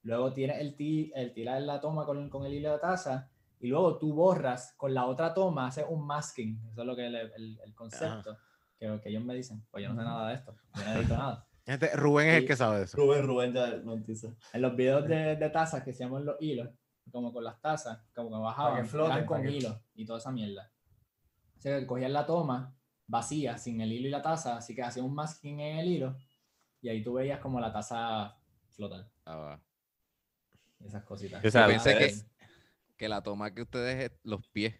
[0.02, 3.28] luego tienes el, ti, el tirar la toma con, con el hilo de taza,
[3.60, 7.06] y luego tú borras con la otra toma, haces un masking, eso es lo que
[7.06, 8.36] es el, el- el concepto,
[8.78, 11.16] que, que ellos me dicen, pues yo no sé nada de esto, yo no edito
[11.16, 11.46] nada.
[11.66, 12.96] Este, Rubén es el Y- que sabe de eso.
[12.96, 14.34] Rubén, Rubén ya no dice.
[14.54, 16.68] En los videos de, de tazas que se llaman los hilos,
[17.12, 20.32] como con las tazas, como que bajaban, que floten, con que- hilos y toda esa
[20.32, 20.72] mierda.
[21.56, 22.74] O sea, que cogían la toma
[23.06, 26.16] vacía, sin el hilo y la taza, así que hacían un masking en el hilo
[26.80, 28.36] y ahí tú veías como la taza
[28.70, 29.08] flotar.
[29.26, 29.62] Ah, va.
[30.84, 31.44] Esas cositas.
[31.44, 32.24] O sea, Yo pensé
[32.96, 34.74] que, la toma que ustedes, los pies,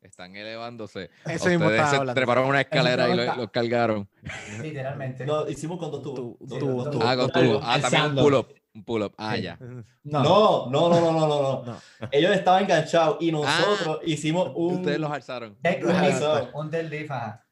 [0.00, 1.10] están elevándose.
[1.26, 2.14] Eso mismo ustedes se hablando.
[2.14, 4.08] treparon una escalera y mismo lo- los cargaron.
[4.62, 5.26] Literalmente.
[5.26, 6.36] No, hicimos con dos tubos.
[6.40, 6.86] Dos- dos.
[6.86, 7.60] Ah, con Algo, tubo.
[7.62, 8.54] Ah, también un pull-up.
[8.74, 9.14] Un pull-up.
[9.16, 9.42] Ah, Sí.
[9.42, 9.58] ya.
[10.04, 11.78] No, No, no, no, no, no, no.
[12.12, 14.74] Ellos estaban enganchados y nosotros hicimos un.
[14.76, 15.56] Ustedes los alzaron.
[16.54, 17.46] Un deadlift, ajá.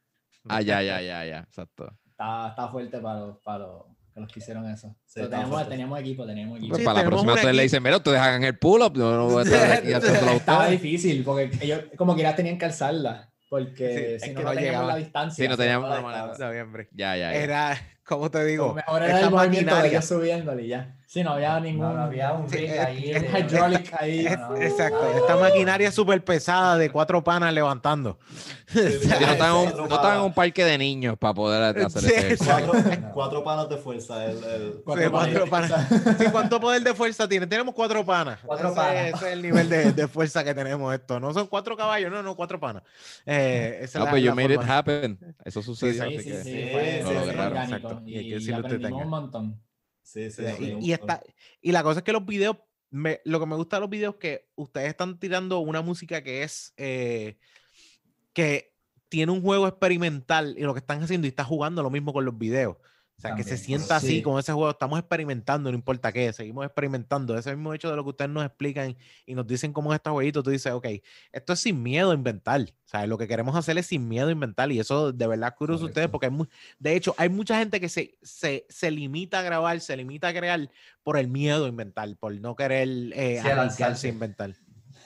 [0.49, 1.39] Ah, ya, ya, ya, ya.
[1.41, 1.91] Exacto.
[2.11, 4.97] está, está fuerte para los, para los que los que hicieron eso.
[5.05, 6.71] Sí, teníamos, teníamos equipo, teníamos equipo.
[6.71, 8.97] Pues Sí, para la próxima ustedes le dicen, mira, ustedes hagan el pull-up.
[8.97, 12.37] Yo no voy a estar aquí haciéndolo a Estaba difícil porque ellos como que ya
[12.37, 15.45] tenían que alzarla porque Sí, si no, no no teníamos la distancia.
[15.45, 16.33] Sí, no teníamos una manera.
[16.39, 16.89] Noviembre.
[16.93, 17.35] Ya, ya, ya.
[17.35, 18.75] Era, ¿cómo te Lo digo?
[18.75, 19.91] mejor era esta el movimiento de maquinaria.
[19.99, 20.95] ellos subiéndole ya.
[21.07, 21.87] Sí, no había ningún...
[21.87, 23.11] No, no había un Sí, es- ahí.
[23.13, 24.27] es hydraulic ahí.
[24.27, 25.01] Es- no, exacto.
[25.13, 25.17] no.
[25.19, 28.19] Esta maquinaria súper pesada de cuatro panas levantando.
[28.67, 28.81] Sí,
[29.21, 32.03] no están en un- Cuatro no están en un parque de niños para poder hacer
[32.03, 32.53] Sí, ejercicio.
[32.67, 34.25] Cuatro, cuatro panas de fuerza.
[34.25, 35.73] El, el- Sí, Cuatro cuatro panas.
[36.33, 37.47] ¿Cuánto poder de fuerza tiene?
[37.47, 38.41] Tenemos cuatro panas.
[38.45, 39.07] Cuatro ese, panas.
[39.15, 41.21] ese es el nivel de, de fuerza que tenemos esto.
[41.21, 42.83] No son cuatro caballos, no, no, cuatro panas.
[43.25, 45.17] Eh, esa No, la- pues you made it happen.
[45.45, 45.93] Eso sucedió.
[46.09, 46.51] Sí, así sí, que- sí,
[47.95, 48.09] Exacto.
[48.11, 48.97] Y y, hay que y decirlo, usted tenga.
[48.97, 49.63] un montón.
[50.03, 50.77] Sí, sí, Sí, sí.
[50.81, 51.23] y, y está,
[51.63, 52.59] y la cosa es que los videos
[52.91, 56.23] me- lo que me gusta de los videos es que ustedes están tirando una música
[56.23, 57.39] que es eh,
[58.33, 58.75] que
[59.09, 62.25] tiene un juego experimental y lo que están haciendo y está jugando lo mismo con
[62.25, 62.77] los videos.
[63.17, 64.23] O sea, que se sienta así sí.
[64.23, 64.69] con ese juego.
[64.71, 67.39] Estamos experimentando, no importa qué, seguimos experimentando.
[67.39, 70.11] Ese mismo hecho de lo que ustedes nos explican y nos dicen cómo es este
[70.11, 70.87] jueguito, tú dices, ok,
[71.33, 72.61] esto es sin miedo a inventar.
[72.61, 74.71] O sea, lo que queremos hacer es sin miedo a inventar.
[74.73, 76.33] Y eso de verdad curioso ustedes, porque hay
[76.79, 80.33] de hecho, hay mucha gente que se, se, se limita a grabar, se limita a
[80.35, 80.69] crear
[81.03, 84.07] por el miedo a inventar, por no querer eh, Sí, a arriesgarse lanzarse.
[84.09, 84.55] a inventar.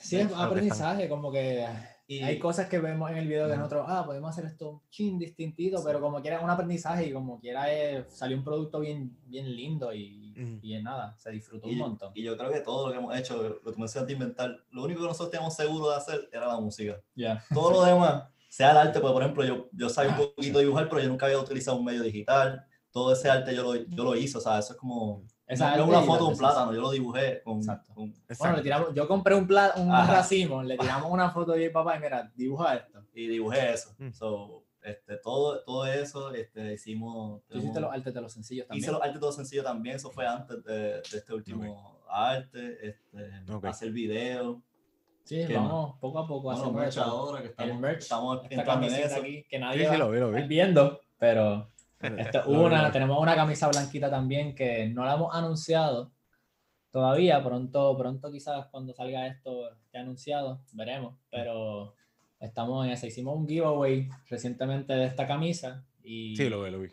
[0.01, 1.65] Sí, es están- aprendizaje, como que
[2.11, 4.81] Y- hay cosas que vemos en el video que nosotros, ah, podemos hacer esto un
[4.89, 8.79] chin distintito, pero como quiera es un aprendizaje y como quiera es, salió un producto
[8.79, 10.59] bien, bien lindo y, Mm.
[10.63, 12.11] y nada, se disfrutó Y, un montón.
[12.15, 14.83] y yo creo que todo lo que hemos hecho, lo que mencionas de inventar, lo
[14.85, 16.99] único que nosotros teníamos seguro de hacer era la música.
[17.15, 17.43] Ya.
[17.53, 20.89] Todo lo demás, sea el arte, pues, por ejemplo, yo, yo sabía un poquito dibujar,
[20.89, 22.65] pero yo nunca había utilizado un medio digital.
[22.91, 25.23] Todo ese arte yo lo, yo lo hice, o sea, eso es como...
[25.49, 27.57] Esa no es una y foto de un plátano, yo lo dibujé con...
[27.57, 27.93] Exacto.
[27.95, 28.61] con- Bueno, le Exacto.
[28.61, 30.13] tiramos, yo compré un, pla- un Ajá.
[30.13, 33.03] racimo, le tiramos una foto de mi papá y mira, dibuja esto.
[33.13, 33.95] y dibujé eso.
[33.97, 34.11] Mm.
[34.11, 37.41] So, este, todo, todo eso este, hicimos...
[37.49, 38.83] Tú hiciste los artes de los sencillos también.
[38.83, 43.51] Hice los artes todo sencillo también, eso fue antes de, de este último arte, este,
[43.51, 43.65] Ok.
[43.65, 44.57] hacer videos.
[45.25, 47.03] sí, ¿qué vamos poco a poco Bueno, haciendo merch eso.
[47.03, 49.15] ahora que estamos, El merch, estamos Esta entrando en eso.
[49.19, 50.41] aquí, que Sí, nadie sí, va lo vi, lo vi.
[50.43, 51.69] viendo, pero
[52.47, 56.11] Una, tenemos una camisa blanquita también que no la hemos anunciado
[56.91, 57.43] todavía.
[57.43, 61.15] Pronto, pronto quizás cuando salga esto esté anunciado, veremos.
[61.29, 61.95] Pero
[62.39, 63.05] estamos en eso.
[63.07, 66.89] Hicimos un giveaway recientemente de esta camisa y, Sí, lo vi, lo vi.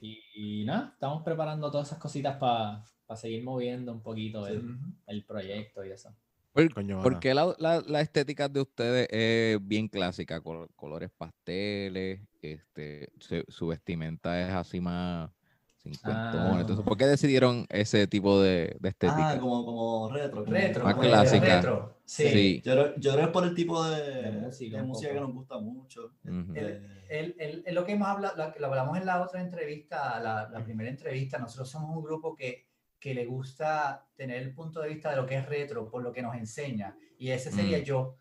[0.00, 2.84] y, y nada, estamos preparando todas esas cositas para
[3.16, 4.86] seguir moviendo un poquito el, Ujú.
[5.08, 6.14] el proyecto y eso.
[6.52, 7.20] ¿Por, Coño, por mano.
[7.20, 10.40] qué la, la- la estética de ustedes es bien clásica?
[10.40, 12.20] col- colores pasteles,
[12.52, 15.30] este, su, su vestimenta es así más
[15.78, 16.60] cincuentona.
[16.60, 19.30] Entonces, ¿por qué decidieron ese tipo de, de estética?
[19.30, 20.44] Ah, como, como retro.
[20.44, 20.84] Retro.
[20.84, 21.56] Más clásica.
[21.56, 22.28] retro, Sí.
[22.28, 22.62] Sí.
[22.64, 25.14] Yo, creo- yo creo que es por el tipo de, De de música música, un
[25.14, 26.12] que nos gusta mucho.
[26.24, 26.52] Ujú.
[26.54, 30.18] Este, El, el- el- lo que hemos hablado, lo, lo hablamos en la otra entrevista,
[30.20, 32.66] la, la primera entrevista, nosotros somos un grupo que,
[32.98, 36.12] que le gusta tener el punto de vista de lo que es retro, por lo
[36.12, 36.96] que nos enseña.
[37.18, 37.82] Y ese sería Mm.
[37.82, 38.14] yo,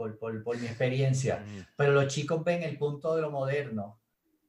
[0.00, 1.44] por, por, por mi experiencia.
[1.46, 1.66] Mm.
[1.76, 4.00] Pero los chicos ven el punto de lo moderno.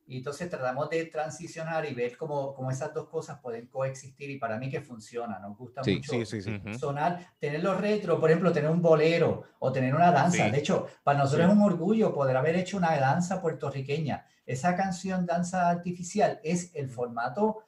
[0.07, 4.29] Y entonces tratamos de transicionar y ver cómo, cómo esas dos cosas pueden coexistir.
[4.29, 8.17] Y para mí que funciona, nos gusta Sí, mucho Sí, sí, sonar, tener los retro,
[8.17, 10.45] por ejemplo, tener un bolero o tener una danza.
[10.45, 10.51] Sí.
[10.51, 11.51] De hecho, para nosotros Sí.
[11.51, 14.25] es un orgullo poder haber hecho una danza puertorriqueña.
[14.45, 17.65] Esa canción Danza Artificial es el formato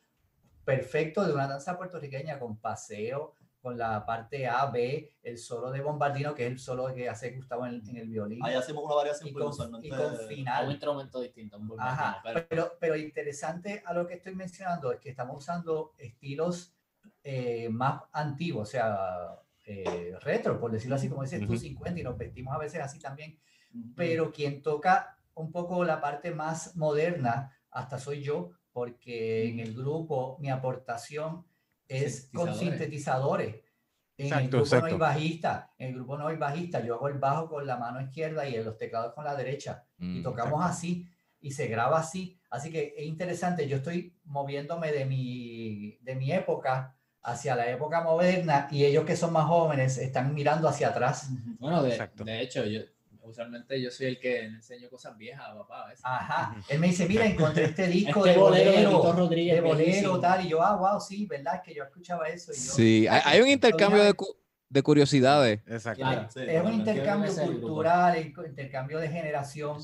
[0.64, 3.34] perfecto de una danza puertorriqueña con paseo,
[3.64, 7.32] con la parte A, B, el solo de Bombardino, que es el solo que hace
[7.32, 8.44] Gustavo en, en el violín.
[8.44, 10.70] ahí hacemos una variación Y con, y con Un final.
[10.70, 11.58] instrumento distinto.
[11.58, 15.94] un Ajá, pero- pero, pero interesante a lo que estoy mencionando es que estamos usando
[15.98, 16.76] estilos
[17.24, 21.58] eh, más antiguos, o sea, eh, retro, por decirlo así, como dices tú, Ujú.
[21.58, 23.40] 50, y nos vestimos a veces así también,
[23.74, 23.94] Ujú.
[23.96, 29.74] pero quien toca un poco la parte más moderna, hasta soy yo, porque en el
[29.74, 31.46] grupo mi aportación
[31.88, 33.56] es con Sintetizadores.
[34.16, 34.98] En el Exacto, grupo no hay exacto.
[35.00, 38.48] bajista, en el grupo no hay bajista, yo hago el bajo con la mano izquierda
[38.48, 41.08] y los teclados con la derecha y Mm, tocamos así
[41.40, 42.40] y se graba así.
[42.52, 48.02] Así que es interesante, yo estoy moviéndome de mi, de mi época hacia la época
[48.02, 51.30] moderna y ellos que son más jóvenes están mirando hacia atrás.
[51.58, 52.24] Bueno, de, Exacto.
[52.24, 52.82] de hecho, yo
[53.24, 55.84] usualmente yo soy el que le enseño cosas viejas a papá.
[55.86, 56.06] a veces.
[56.06, 56.56] Ajá.
[56.70, 59.62] Él me dice, mira, encontré este disco Este de bolero de bolero, Tito Rodríguez, de
[59.62, 62.52] bolero tal, y yo, ah, wow, sí, verdad, es que yo escuchaba eso.
[62.52, 64.36] Y yo, Sí, hay, hay un intercambio de, cu-
[64.70, 65.60] de curiosidades.
[65.68, 66.04] Exacto.
[66.04, 66.28] Claro.
[66.30, 68.18] Sí, es un intercambio cultural,
[68.48, 69.78] intercambio de generación,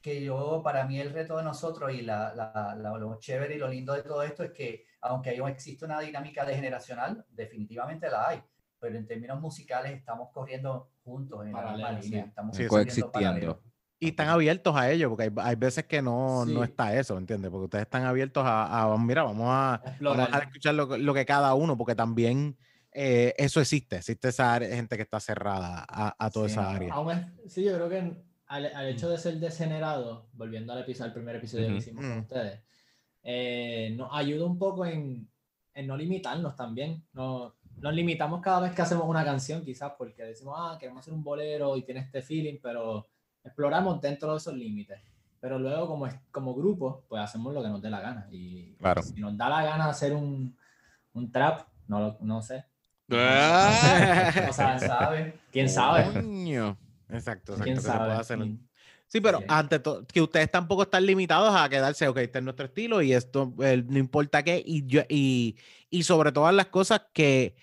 [0.00, 3.58] que yo, para mí el reto de nosotros y la, la- la- lo chévere y
[3.58, 8.08] lo lindo de todo esto es que, aunque hay, existe una dinámica de generacional, definitivamente
[8.08, 8.42] la hay,
[8.78, 12.28] pero en términos musicales estamos corriendo juntos en la misma línea, sí.
[12.28, 13.12] estamos Sí, coexistiendo.
[13.12, 13.62] paralelo.
[13.98, 16.70] Y están abiertos a ello, porque hay, hay veces que no, no Sí.
[16.70, 17.50] está eso, ¿entiendes?
[17.50, 21.14] Porque ustedes están abiertos a, a, mira, vamos a, vamos a escuchar lo, que- lo
[21.14, 22.58] que cada uno, porque también
[22.98, 26.62] eh, eso existe, existe esa área- gente que está cerrada a, a toda Sí, esa
[26.62, 26.92] no, área.
[26.94, 31.06] Aún es- sí, yo creo que al, al hecho de ser degenerado, volviendo al, episodio,
[31.06, 31.72] al primer episodio Ujú.
[31.74, 32.20] que hicimos con Mm.
[32.20, 32.60] ustedes,
[33.22, 35.28] eh, nos ayuda un poco en,
[35.74, 37.02] en no limitarnos también.
[37.12, 41.12] No, nos limitamos cada vez que hacemos una canción, quizás porque decimos, ah, queremos hacer
[41.14, 43.06] un bolero y tiene este feeling, pero
[43.44, 44.98] exploramos dentro de esos límites.
[45.40, 48.26] Pero luego, como, como grupo, pues hacemos lo que nos dé la gana.
[48.32, 49.02] Y Claro.
[49.02, 50.56] si nos da la gana hacer un,
[51.12, 52.64] un trap, no, lo- no sé.
[53.10, 54.32] Ah.
[54.52, 55.38] ¿Sabe?
[55.52, 56.02] ¿Quién sabe?
[57.08, 57.54] Exacto, exacto.
[57.62, 58.12] ¿Quién se puede sabe?
[58.14, 58.38] hacer.
[59.16, 59.44] Sí, pero Sí.
[59.48, 63.14] ante todo, que ustedes tampoco están limitados a quedarse, ok, este es nuestro estilo y
[63.14, 65.56] esto eh, no importa qué, y, yo, y,
[65.88, 67.56] y sobre todas las cosas que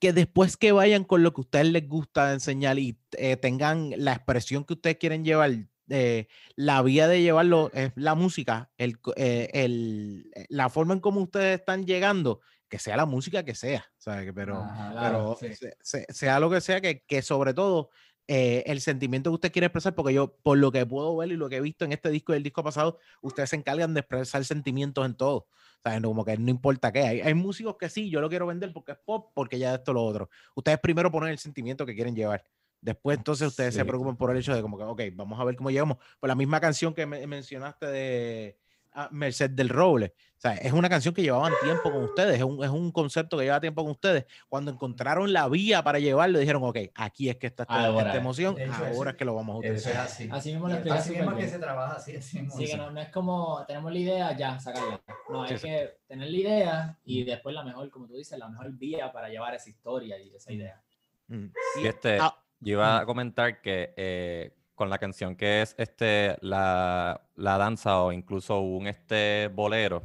[0.00, 3.92] que después que vayan con lo que a ustedes les gusta enseñar y eh, tengan
[3.96, 5.50] la expresión que ustedes quieren llevar,
[5.88, 11.20] eh, la vía de llevarlo es la música, el, eh, el- la forma en cómo
[11.22, 14.30] ustedes están llegando, que sea la música que sea, ¿sabes?
[14.32, 15.52] Pero, Ajá, pero claro, sí.
[15.56, 17.90] se- se- sea lo que sea, que, que sobre todo
[18.28, 21.36] eh, el sentimiento que usted quiere expresar, porque yo, por lo que puedo ver y
[21.36, 24.00] lo que he visto en este disco y el disco pasado, ustedes se encargan de
[24.00, 25.48] expresar sentimientos en todo.
[25.82, 26.00] ¿sabes?
[26.00, 27.00] No, Como que no importa qué.
[27.00, 29.92] Hay, hay músicos que sí, yo lo quiero vender porque es pop, porque ya esto
[29.92, 30.28] lo otro.
[30.54, 32.44] Ustedes primero ponen el sentimiento que quieren llevar.
[32.80, 35.56] Después, entonces, ustedes se preocupan por el hecho de como que, ok, vamos a ver
[35.56, 35.96] cómo llegamos.
[36.20, 38.58] Por la misma canción que me- mencionaste de
[38.92, 40.14] ah, Merced del Roble.
[40.36, 43.36] O sea, es una canción que llevaban tiempo con ustedes, es un, es un concepto
[43.36, 44.24] que lleva tiempo con ustedes.
[44.48, 48.10] Cuando encontraron la vía para llevarlo, dijeron, ok, aquí es que está esta, Ahora esta
[48.12, 48.16] es.
[48.18, 49.92] emoción, hecho, ahora es que lo vamos a utilizar.
[49.92, 50.28] es así.
[50.30, 51.50] Así mismo lo explicas Así mismo que bien.
[51.50, 52.56] se trabaja así, así mismo.
[52.56, 55.00] Sí, que no, no es como tenemos la idea, ya, sacarla.
[55.28, 55.66] No, Sí, hay sí.
[55.66, 59.28] que tener la idea y después la mejor, como tú dices, la mejor vía para
[59.28, 60.80] llevar esa historia y esa idea.
[61.26, 61.46] Mm.
[61.82, 66.38] Y este, Ah, yo iba a comentar que eh, con la canción que es este,
[66.40, 70.02] la, la danza o incluso un este bolero,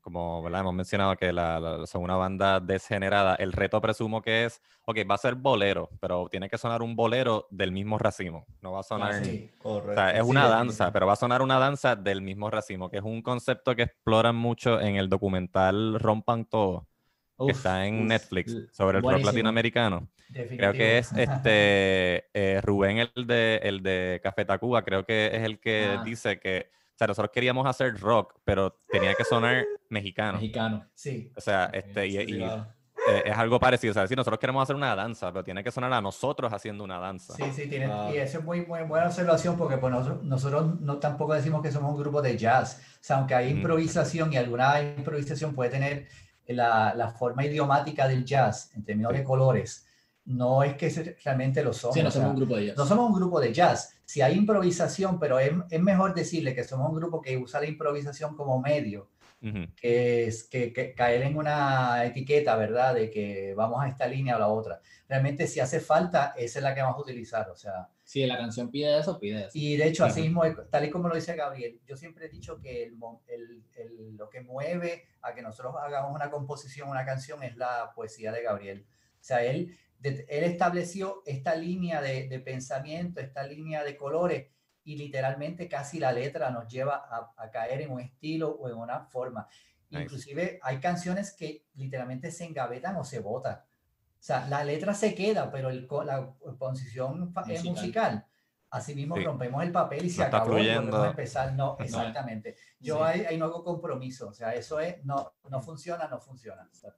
[0.00, 0.60] como ¿verdad?
[0.60, 4.98] hemos mencionado que la, la- son una banda desgenerada, el reto presumo que es, ok,
[5.10, 8.80] va a ser bolero, pero tiene que sonar un bolero del mismo racimo, no va
[8.80, 9.24] a sonar...
[9.24, 9.50] Sí.
[9.64, 9.94] O Correcto.
[9.94, 13.02] sea, es una danza, pero va a sonar una danza del mismo racimo, que es
[13.04, 16.88] un concepto que exploran mucho en el documental Rompan Todo,
[17.46, 20.08] que Uf, está en uf, Netflix sobre el rock latinoamericano.
[20.32, 25.42] Creo que es este eh, Rubén, el de, el de Café Tacuba, creo que es
[25.42, 26.02] el que Ah.
[26.04, 30.34] dice que, o sea, nosotros queríamos hacer rock, pero tenía que sonar mexicano.
[30.38, 30.86] Mexicano.
[30.94, 31.30] Sí.
[31.36, 33.90] O sea, este, y, y, eh, es algo parecido.
[33.90, 36.84] O sea, si nosotros queremos hacer una danza, pero tiene que sonar a nosotros haciendo
[36.84, 37.34] una danza.
[37.34, 38.10] Sí, sí, tiene, Ah.
[38.14, 41.72] y eso es muy, muy buena observación porque pues, nosotros, nosotros no tampoco decimos que
[41.72, 42.80] somos un grupo de jazz.
[42.94, 46.06] O sea, aunque hay improvisación y alguna improvisación puede tener
[46.48, 49.86] la, la forma idiomática del jazz en términos de colores,
[50.24, 51.94] no es que realmente lo somos.
[51.94, 52.76] Sí, no o sea, somos un grupo de ellos.
[52.76, 53.94] no somos un grupo de jazz.
[54.04, 57.66] Si hay improvisación, pero es, es mejor decirle que somos un grupo que usa la
[57.66, 59.08] improvisación como medio
[59.76, 62.94] Que es que, que caer en una etiqueta, ¿verdad?
[62.94, 64.80] De que vamos a esta línea o la otra.
[65.08, 68.36] Realmente si hace falta, esa es la que vamos a utilizar, o sea, Si la
[68.36, 69.50] canción pide eso, pide eso.
[69.54, 72.60] y de hecho, así mismo, tal y como lo dice Gabriel, yo siempre he dicho
[72.60, 77.04] que el, mo- el- el- lo que mueve a que nosotros hagamos una composición, una
[77.04, 78.86] canción, es la poesía de Gabriel.
[79.20, 84.46] O sea, él, de- él estableció esta línea de, de pensamiento, esta línea de colores,
[84.84, 88.76] y literalmente casi la letra nos lleva a, a caer en un estilo o en
[88.76, 89.46] una forma.
[89.90, 90.04] Nice.
[90.04, 93.56] Inclusive hay canciones que literalmente se engavetan o se botan.
[93.56, 97.64] O sea, la letra se queda, pero el, la composición Musical.
[97.64, 98.26] musical.
[98.70, 99.24] Así mismo Sí.
[99.24, 101.52] rompemos el papel y se No acabó volvemos a empezar.
[101.52, 102.56] No, exactamente.
[102.80, 103.02] Yo Sí.
[103.04, 104.28] ahí, ahí no hago compromiso.
[104.28, 106.66] O sea, eso es, no, no funciona, no funciona.
[106.72, 106.88] Este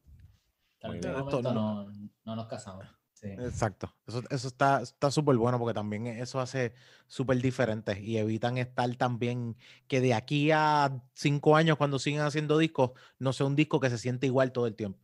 [1.00, 1.12] bien.
[1.12, 1.90] momento no,
[2.24, 2.86] no nos casamos.
[3.24, 3.30] Sí.
[3.42, 3.94] Exacto.
[4.06, 6.74] Eso, eso está está súper bueno porque también eso hace
[7.06, 9.56] súper diferente y evitan estar también
[9.88, 13.90] que de aquí a cinco años cuando sigan haciendo discos no sea un disco que
[13.90, 14.98] se siente igual todo el tiempo.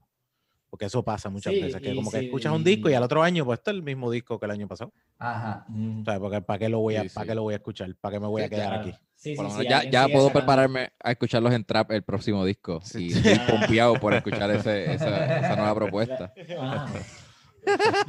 [0.68, 3.02] Porque eso pasa muchas Sí, veces, que como que sí, escuchas un disco y al
[3.02, 4.92] otro año pues está el mismo disco que el año pasado.
[5.18, 5.64] Ajá.
[5.68, 6.02] Mm.
[6.02, 7.92] O sea, porque ¿para qué lo voy a, Sí, para qué lo voy a escuchar?
[8.01, 8.88] ¿Para qué me voy a quedar Claro.
[8.90, 8.98] aquí?
[9.16, 12.44] Sí, Por sí, sí, ya, ya puedo sacando- prepararme a escucharlos en trap el próximo
[12.44, 12.80] disco.
[12.84, 13.09] Sí.
[13.09, 16.32] Y estoy pompeado por escuchar ese- esa, esa nueva propuesta.
[16.59, 16.86] Ah,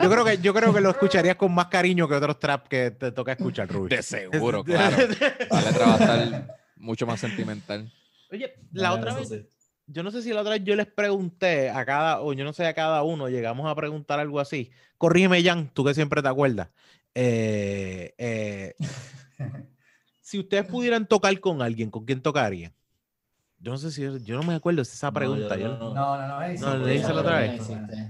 [0.02, 2.92] Yo creo que yo creo que lo escucharías con más cariño que otros trap que
[2.92, 3.90] te toca escuchar, Rubí.
[3.90, 4.98] De seguro, claro.
[5.50, 7.92] La letra va a estar mucho más sentimental.
[8.32, 9.46] Oye, la otra vez sí.
[9.88, 12.54] yo no sé si la otra vez yo les pregunté a cada, o yo no
[12.54, 14.72] sé a cada uno, llegamos a preguntar algo así.
[14.98, 16.70] Corrígeme, Jan, tú que siempre te acuerdas.
[17.14, 18.76] Eh, eh,
[20.22, 22.74] si ustedes pudieran tocar con alguien, ¿con quién tocarían?
[23.62, 25.56] Yo no sé si, yo no me acuerdo de esa No, pregunta.
[25.56, 26.40] yo yo- no- No, no, no.
[26.40, 27.62] No, sí, le hice la otra no vez.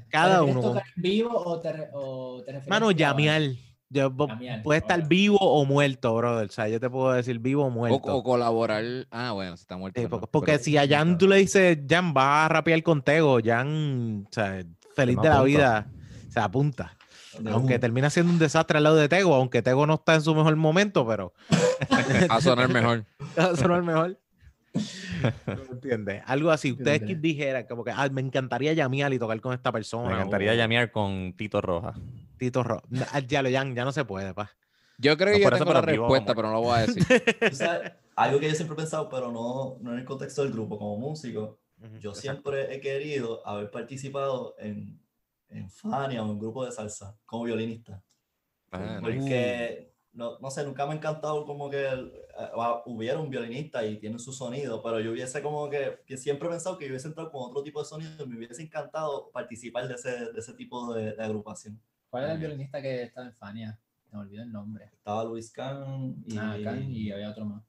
[0.10, 3.42] Cada ¿Pero quieres uno tocar en vivo o te, o te refieres Mano, a- llamear.
[3.94, 4.10] Yo-
[4.64, 6.48] puede estar vivo o muerto, brother.
[6.48, 8.16] O sea, yo te puedo decir vivo o muerto.
[8.16, 8.86] o colaborar.
[9.12, 10.00] Ah, bueno, si está muerto.
[10.00, 13.40] Sí, no, porque, si a Jan tú le dices, Jan, va a rapear con Tego,
[13.44, 14.64] Jan, o sea,
[14.96, 15.44] feliz de la apunto.
[15.44, 15.88] vida,
[16.30, 16.96] se apunta.
[17.38, 20.16] De Aunque un- termina siendo un desastre al lado de Tego, aunque Tego no está
[20.16, 21.34] en su mejor momento, pero
[22.30, 23.04] A sonar mejor.
[23.36, 24.18] no es el mejor.
[24.74, 26.24] ¿Me entiendes?
[26.26, 26.72] Algo así.
[26.72, 30.10] Ustedes que dijeran, como que ah, me encantaría llamear y tocar con esta persona.
[30.10, 31.94] Me encantaría o llamear con Tito Roja.
[32.38, 32.82] Tito Ro.
[32.90, 34.52] No, ah, Ya, lo, Jan, ya no se puede, pa.
[34.98, 37.04] Yo creo No que ya eso, tengo la respuesta, pero no lo voy a decir.
[37.50, 40.52] Tú sabes, algo que yo siempre he pensado, pero no, no en el contexto del
[40.52, 42.14] grupo, como músico, yo Exacto.
[42.16, 45.00] siempre he querido haber participado en,
[45.50, 48.04] en Fania o en un grupo de salsa como violinista.
[48.72, 49.18] Ah, nice.
[49.18, 52.50] Porque no, no sé, nunca me ha encantado como que el- eh,
[52.86, 56.52] hubiera un violinista y tiene su sonido, pero yo hubiese como que, que siempre he
[56.52, 59.88] pensado que yo hubiese entrado con otro tipo de sonido y me hubiese encantado participar
[59.88, 61.82] de ese, de ese tipo de, de agrupación.
[62.10, 63.80] ¿Cuál era el violinista que estaba en Fania?
[64.12, 64.86] Me olvidó el nombre.
[64.94, 67.64] Estaba Luis Kahn y, Ah, Khan, y había otro más.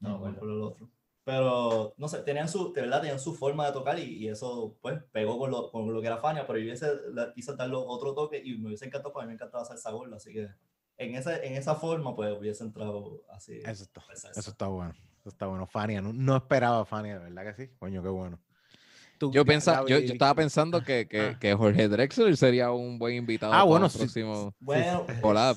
[0.00, 0.90] No, no acuerdo el otro.
[1.24, 4.76] Pero, no sé, tenían su, de verdad tenían su forma de tocar y, y eso,
[4.82, 6.86] pues, pegó con lo, con lo que era Fania, pero yo hubiese,
[7.34, 10.16] quise darle otro toque y me hubiese encantado, porque a mí me encantaba salsa gorda,
[10.16, 10.48] así que
[10.98, 13.58] en, ese, en esa forma, pues, hubiese entrado así.
[13.64, 14.92] Eso está, eso está bueno.
[15.20, 15.66] Eso está bueno.
[15.66, 17.72] Fania, no, no esperaba Fania, de verdad que sí.
[17.78, 18.38] Coño, qué bueno.
[19.16, 21.38] Tú, Yo, pensaba, yo, yo estaba pensando que, que, Ah.
[21.38, 23.98] que Jorge Drexler sería un buen invitado Ah, para bueno, sí.
[23.98, 25.56] próximo Bueno, collab.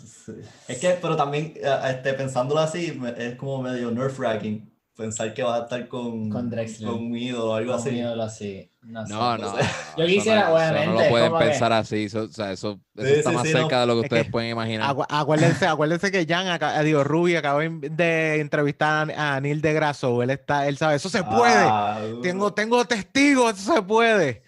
[0.68, 1.54] es que, pero también,
[1.90, 6.90] este, pensándolo así, es como medio nerve-wracking pensar que va a estar con, Con Drexler.
[6.90, 7.98] con un ídolo o algo Como un así.
[8.00, 8.72] ídolo así.
[8.82, 9.14] No, sé.
[9.14, 9.54] No, no.
[9.98, 12.04] Yo quisiera, no, obviamente, No es lo pueden como que- pensar así.
[12.06, 13.82] Eso, o sea, eso, eso Sí, está sí, más sí, cerca no.
[13.82, 14.96] de lo que Es ustedes que- pueden imaginar.
[14.96, 20.08] Acu- acuérdense, acuérdense que Jan, acá, digo, Ruby acaba de entrevistar a, a Neil deGrasse.
[20.24, 21.54] Él está, él sabe, eso se puede.
[21.68, 24.42] Ah, uh, Tengo, tengo testigos, eso se puede.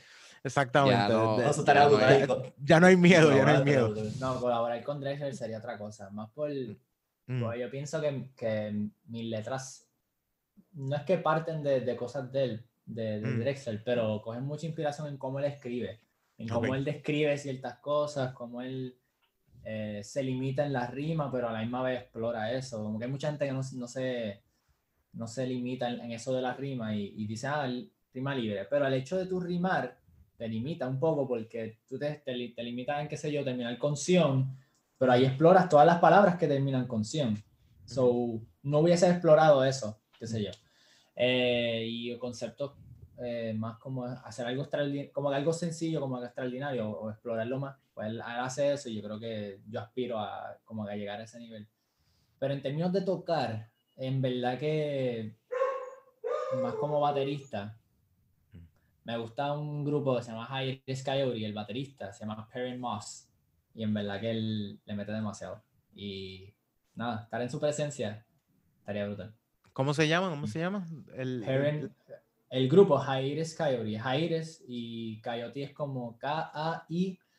[0.43, 0.97] Exactamente.
[0.97, 2.27] Ya no- De- estaría ya no brutal.
[2.27, 3.93] ya, ya no hay miedo, ya no hay miedo.
[4.19, 6.09] No, colaborar con Drexler sería otra cosa.
[6.11, 6.49] Más por.
[7.27, 8.73] Mm, pues yo pienso que, que
[9.07, 9.85] mis letras
[10.73, 13.39] no es que parten de, de cosas de él, de, de Mm.
[13.39, 15.99] Drexler, pero cogen mucha inspiración en cómo él escribe,
[16.37, 16.77] en cómo Ok.
[16.77, 18.97] él describe ciertas cosas, cómo él
[19.63, 22.81] eh, se limita en la rima, pero a la misma vez explora eso.
[22.83, 24.41] Como que hay mucha gente que no, no se,
[25.13, 28.33] no se limita en, en eso de la rima y, y dice, ah, el- rima
[28.33, 28.65] libre.
[28.69, 29.99] Pero el hecho de tu rimar
[30.37, 33.77] te limita un poco porque tú te, te, te limitas en, qué sé yo, terminar
[33.77, 34.57] con sion,
[34.97, 37.37] pero ahí exploras todas las palabras que terminan con sion.
[37.85, 40.51] So, no hubiese explorado eso, qué sé yo.
[41.15, 42.75] Eh, y el concepto
[43.17, 44.67] eh, más como hacer algo
[45.11, 48.95] como algo sencillo, como algo extraordinario, o, o explorarlo más, pues él hace eso y
[48.95, 51.67] yo creo que yo aspiro a, como a llegar a ese nivel.
[52.39, 55.35] Pero en términos de tocar, en verdad que
[56.61, 57.77] más como baterista,
[59.03, 63.27] me gusta un grupo que se llama High Coyote, el baterista se llama Perry Moss,
[63.73, 65.61] y en verdad que él le mete demasiado.
[65.93, 66.53] Y
[66.95, 68.25] nada, estar en su presencia
[68.79, 69.38] estaría brutal.
[69.80, 70.30] ¿Cómo se llama?
[70.30, 70.85] ¿Cómo se llama?
[71.15, 71.89] El,
[72.49, 77.30] el grupo Jaires Coyote, Jaires y Coyote es como K-A-I-Y-O-T-E.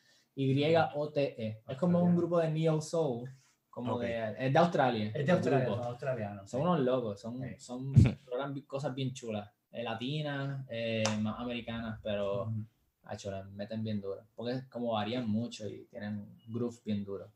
[1.67, 3.29] Es como un grupo de Neo Soul,
[3.69, 5.11] como de, es de Australia.
[5.13, 5.83] Es de Australia, grupo.
[5.83, 6.49] son australianos.
[6.49, 6.65] Son sí.
[6.65, 7.55] unos locos, son, Sí.
[7.59, 7.93] son
[8.65, 12.65] cosas bien chulas, eh, latinas, eh, más americanas, pero Ujú.
[13.03, 14.25] acho, le meten bien duro.
[14.33, 17.31] Porque como varían mucho y tienen groove bien duro.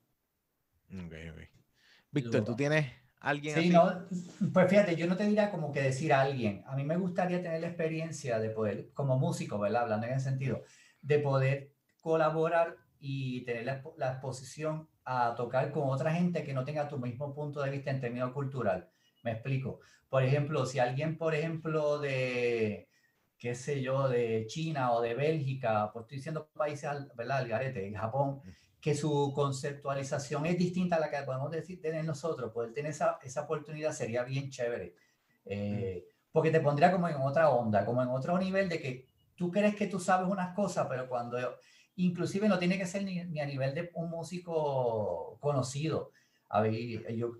[0.89, 1.41] Ok, ok.
[2.09, 3.71] Víctor, ¿tú tienes alguien Sí, así?
[3.71, 4.07] no,
[4.53, 6.63] pues fíjate, yo no te diría como que decir a alguien.
[6.65, 9.83] A mí me gustaría tener la experiencia de poder, como músico, ¿verdad?
[9.83, 10.63] Hablando en ese sentido,
[11.01, 16.63] de poder colaborar y tener la, la exposición a tocar con otra gente que no
[16.65, 18.89] tenga tu mismo punto de vista en términos cultural.
[19.21, 19.79] Me explico.
[20.09, 22.89] Por ejemplo, si alguien, por ejemplo, de,
[23.37, 27.37] qué sé yo, de China o de Bélgica, pues estoy diciendo países, ¿verdad?
[27.39, 28.41] Al garete, en Japón,
[28.85, 33.17] que su conceptualización es distinta a la que podemos decir tener nosotros, poder tener esa,
[33.23, 34.93] esa oportunidad sería bien chévere.
[35.43, 39.49] Eh, Porque te pondría como en otra onda, como en otro nivel de que tú
[39.49, 41.35] crees que tú sabes unas cosas, pero cuando
[41.95, 46.11] inclusive no tiene que ser ni, ni a nivel de un músico conocido.
[46.49, 46.75] A ver,
[47.15, 47.31] yo,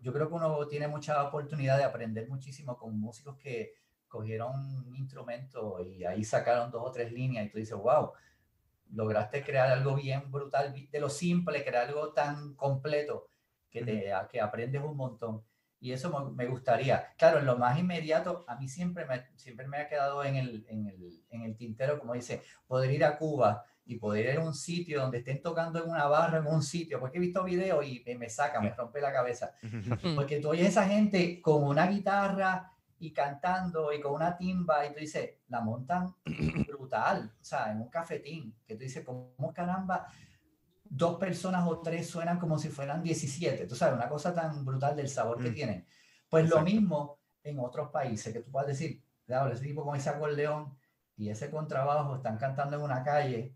[0.00, 3.74] yo creo que uno tiene mucha oportunidad de aprender muchísimo con músicos que
[4.08, 8.12] cogieron un instrumento y ahí sacaron dos o tres líneas y tú dices, wow,
[8.92, 13.28] lograste crear algo bien brutal, de lo simple, crear algo tan completo
[13.70, 15.42] que, te, a- que aprendes un montón.
[15.80, 17.12] Y eso me, gustaría.
[17.18, 20.64] Claro, en lo más inmediato, a mí siempre me, siempre me ha quedado en el,
[20.68, 24.44] en, el, en el tintero, como dice, poder ir a Cuba y poder ir a
[24.44, 27.84] un sitio donde estén tocando en una barra, en un sitio, porque he visto videos
[27.86, 29.52] y me, me saca, me rompe la cabeza.
[30.14, 32.70] Porque tú oyes a esa gente con una guitarra
[33.04, 36.14] y cantando y con una timba y tú dices, la montan
[36.66, 40.06] brutal, o sea, en un cafetín, que tú dices, ¿cómo caramba?
[40.84, 44.96] Dos personas o tres suenan como si fueran 17, tú sabes, una cosa tan brutal
[44.96, 45.54] del sabor que Mm.
[45.54, 45.86] tienen.
[46.30, 46.64] Pues Exacto.
[46.64, 50.74] lo mismo en otros países, que tú puedes decir, claro, ese tipo con ese acordeón
[51.16, 53.54] y ese contrabajo están cantando en una calle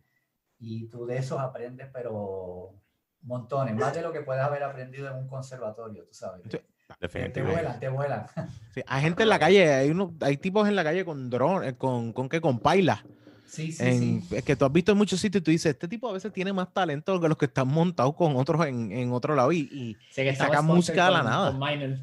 [0.58, 2.74] y tú de esos aprendes, pero
[3.22, 6.42] montones, más de lo que puedes haber aprendido en un conservatorio, tú sabes.
[6.50, 6.58] Sí,
[6.98, 7.52] Te, te Definitivamente.
[7.62, 8.26] vuelan, te vuelan.
[8.74, 11.64] Sí, hay gente en la calle, hay unos, hay tipos en la calle con dron,
[11.64, 13.04] eh, con, con que con paila.
[13.46, 14.36] Sí, sí, en- sí.
[14.36, 16.32] Es que tú has visto en muchos sitios y tú dices, este tipo a veces
[16.32, 19.50] tiene más talento que los que están montados con otros en, en otro lado.
[19.52, 21.58] Y, y que sacan música de la nada.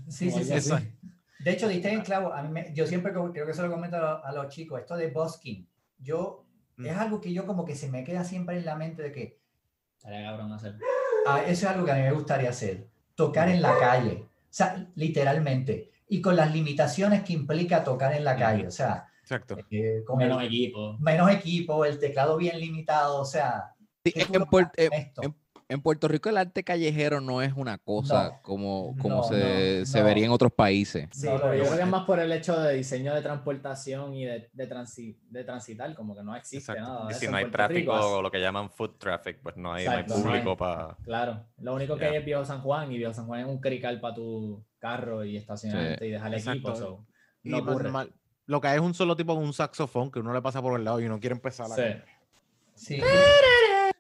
[0.10, 0.72] Sí, sí, sí.
[1.40, 2.34] De hecho, diste en clavo.
[2.34, 4.80] A mí me- yo siempre creo que se lo comento a, lo- a los chicos,
[4.80, 5.68] esto de busking.
[6.00, 6.42] Yo,
[6.78, 6.86] Mm.
[6.88, 9.40] es algo que yo como que se me queda siempre en la mente de que
[9.98, 10.80] Estaría cabrón hacerlo.
[11.28, 12.88] ah, eso es algo que a mí me gustaría hacer.
[13.16, 14.26] tocar en la calle.
[14.56, 15.91] O sea, literalmente.
[16.07, 18.65] Y con las limitaciones que implica tocar en la calle.
[18.65, 19.57] O sea, Exacto.
[19.69, 20.98] eh, con Menos el- equipo.
[20.99, 23.19] menos equipo, el teclado bien limitado.
[23.19, 23.73] O sea,
[24.06, 25.36] Sí, ¿qué es tú que en, logras Puer- eh, en-
[25.68, 29.80] en Puerto Rico el arte callejero no es una cosa No, como, como no, se,
[29.80, 30.06] no, se no.
[30.06, 31.08] vería en otros países.
[31.12, 34.26] Sí, pero yo creo que es más por el hecho de diseño de transportación y
[34.26, 36.82] de, de, transi- de transitar, como que no existe Exacto.
[36.94, 37.06] nada.
[37.08, 39.40] de Y eso si no hay Puerto tráfico Rico, o lo que llaman food traffic,
[39.42, 40.24] pues no hay, no hay Exacto, no hay.
[40.42, 40.98] público para...
[41.04, 43.60] Claro, lo único que hay es Viejo San Juan y Viejo San Juan es un
[43.60, 46.76] crical para tu carro y estacionarte y dejar el equipo.
[46.76, 47.06] So,
[47.44, 47.84] Y no ocurre.
[47.86, 48.14] normal-
[48.46, 50.78] lo que hay es un solo tipo con un saxofón que uno le pasa por
[50.78, 51.76] el lado y uno quiere empezar a...
[51.76, 51.82] Sí.
[52.76, 53.02] Sí,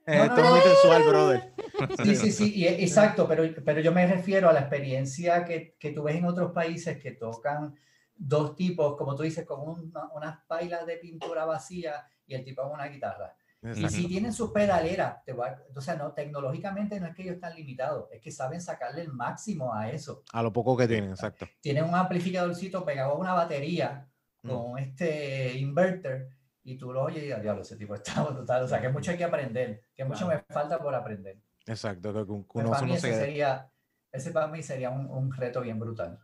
[0.07, 1.54] Eh, esto es muy sensual, brother.
[2.03, 5.91] Sí, sí, sí, y- exacto, pero, pero yo me refiero a la experiencia que, que
[5.91, 7.75] tú ves en otros países que tocan
[8.15, 12.61] dos tipos, como tú dices, con una- unas pailas de pintura vacía y el tipo
[12.63, 13.35] con una guitarra.
[13.61, 13.89] Y Exacto.
[13.89, 18.07] si tienen sus pedaleras, te o sea, no, tecnológicamente no es que ellos están limitados,
[18.11, 20.23] es que saben sacarle el máximo a eso.
[20.33, 21.47] A lo poco que tienen, exacto.
[21.61, 24.07] Tienen un amplificadorcito pegado a una batería
[24.43, 24.49] Mm.
[24.49, 26.29] con este inverter
[26.63, 28.63] y tú lo oyes y diablo, ese tipo está brutal.
[28.63, 30.43] O sea, que mucho hay que aprender, que mucho Claro.
[30.47, 31.37] me falta por aprender.
[31.67, 32.13] Exacto.
[32.13, 33.71] Que un- que Pues uno, para mí uno ese se- sería,
[34.11, 36.19] ese para mí sería un, un reto bien brutal.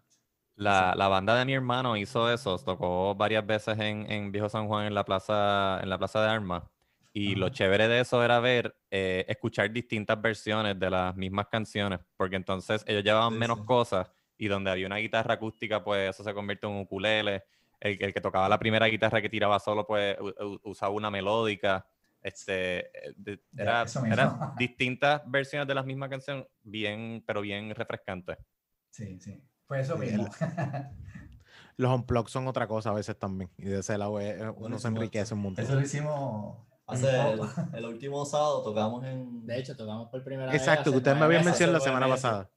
[0.55, 4.68] La, la banda de mi hermano hizo eso, tocó varias veces en, en Viejo San
[4.68, 6.63] Juan en la plaza, en la plaza de armas.
[7.13, 7.55] Y lo Ajá.
[7.55, 12.84] chévere de eso era ver, eh, escuchar distintas versiones de las mismas canciones, porque entonces
[12.88, 13.65] ellos llevaban Sí, menos sí.
[13.65, 17.43] cosas y donde había una guitarra acústica, pues eso se convierte en un ukulele.
[17.80, 20.15] El, el que tocaba la primera guitarra que tiraba solo, pues
[20.63, 21.85] usaba una melódica.
[22.22, 22.80] Este,
[23.10, 28.38] eh, era, eran distintas versiones de la misma canción, bien, pero bien refrescantes.
[28.89, 29.41] Sí, sí.
[29.65, 30.30] Pues eso mismo.
[31.77, 33.49] Los unplugs son otra cosa a veces también.
[33.57, 35.65] Y de ese lado eh, uno se enriquece un montón.
[35.65, 36.57] Eso lo hicimos.
[36.85, 37.39] Hace el,
[37.73, 39.45] el último sábado tocamos en.
[39.45, 40.61] De hecho, tocamos por primera vez.
[40.61, 42.22] Exacto, hace que ustedes me meses, mencionado la semana meses.
[42.22, 42.49] pasada.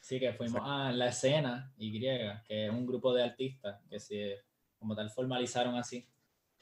[0.00, 4.36] Sí, que fuimos a la escena Y, que es un grupo de artistas que se,
[4.78, 6.06] como tal formalizaron así,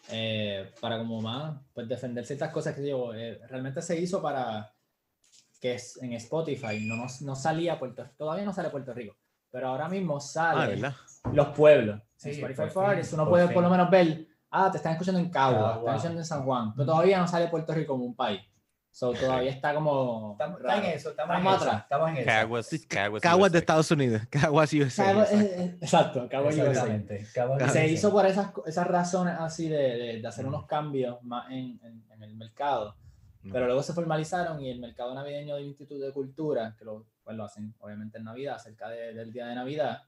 [0.09, 4.73] eh, para como más, pues defender ciertas cosas que yo, eh, realmente se hizo para
[5.61, 9.17] que es en Spotify no, nos- no salía Puerto todavía no sale Puerto Rico,
[9.51, 10.95] pero ahora mismo Ah, sale ¿verdad?
[11.33, 12.01] los pueblos.
[12.17, 13.55] Sí, en Spotify for Artists, uno por puede fin.
[13.55, 16.45] por lo menos ver, ah, te están escuchando en Cagua, te están escuchando en San
[16.45, 18.41] Juan, pero todavía no sale Puerto Rico como un país.
[18.97, 20.33] So, todavía está como.
[20.33, 21.83] Estamos, está en eso, estamos, en Estamos eso, atrás.
[21.83, 22.25] estamos en eso.
[22.27, 23.59] Caguas, Caguas Caguas de.
[23.59, 24.23] Estados Unidos.
[24.31, 25.05] Caguas USA.
[25.05, 25.45] Cagua- exacto.
[25.45, 26.87] eh, eh, Exacto, Cagua USA.
[27.59, 31.51] De se hizo por esas, esas razones así de, de- de hacer unos cambios más
[31.51, 32.97] en, en- en el mercado.
[33.43, 33.53] No.
[33.53, 37.37] Pero luego se formalizaron y el mercado navideño del Instituto de Cultura, que lo, pues
[37.37, 40.05] lo hacen obviamente en Navidad, cerca de- del día de Navidad,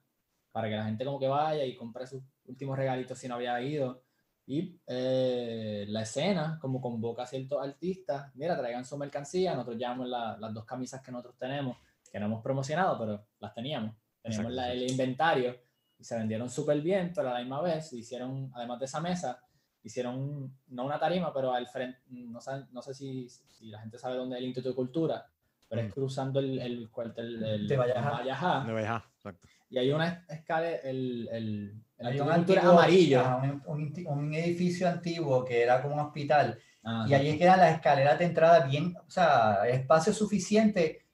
[0.50, 3.60] para que la gente como que vaya y compre sus últimos regalitos si no había
[3.60, 4.02] ido.
[4.50, 10.08] Y eh, la escena, como convoca a ciertos artistas, mira, traigan su mercancía, nosotros llevamos
[10.08, 11.76] la- las dos camisas que nosotros tenemos,
[12.10, 13.94] que no hemos promocionado, pero las teníamos.
[14.22, 15.54] Teníamos la- el inventario
[15.98, 19.38] y se vendieron súper bien, pero a la misma vez hicieron, además de esa mesa,
[19.82, 23.98] hicieron no una tarima, pero al frente, no, sé- no sé si, si la gente
[23.98, 25.26] sabe dónde es el Instituto de Cultura,
[25.68, 25.92] pero es Mm.
[25.92, 28.10] cruzando el, el cuartel el, De Vallajá.
[28.12, 29.46] Vallajá, De Valleja, exacto.
[29.68, 32.62] y hay una escala, el, el, el Hay un, antiguo-
[33.42, 37.08] un, un un edificio antiguo que era como un hospital Ajá.
[37.08, 41.04] y allí quedan las escaleras de entrada bien, o sea, espacio suficiente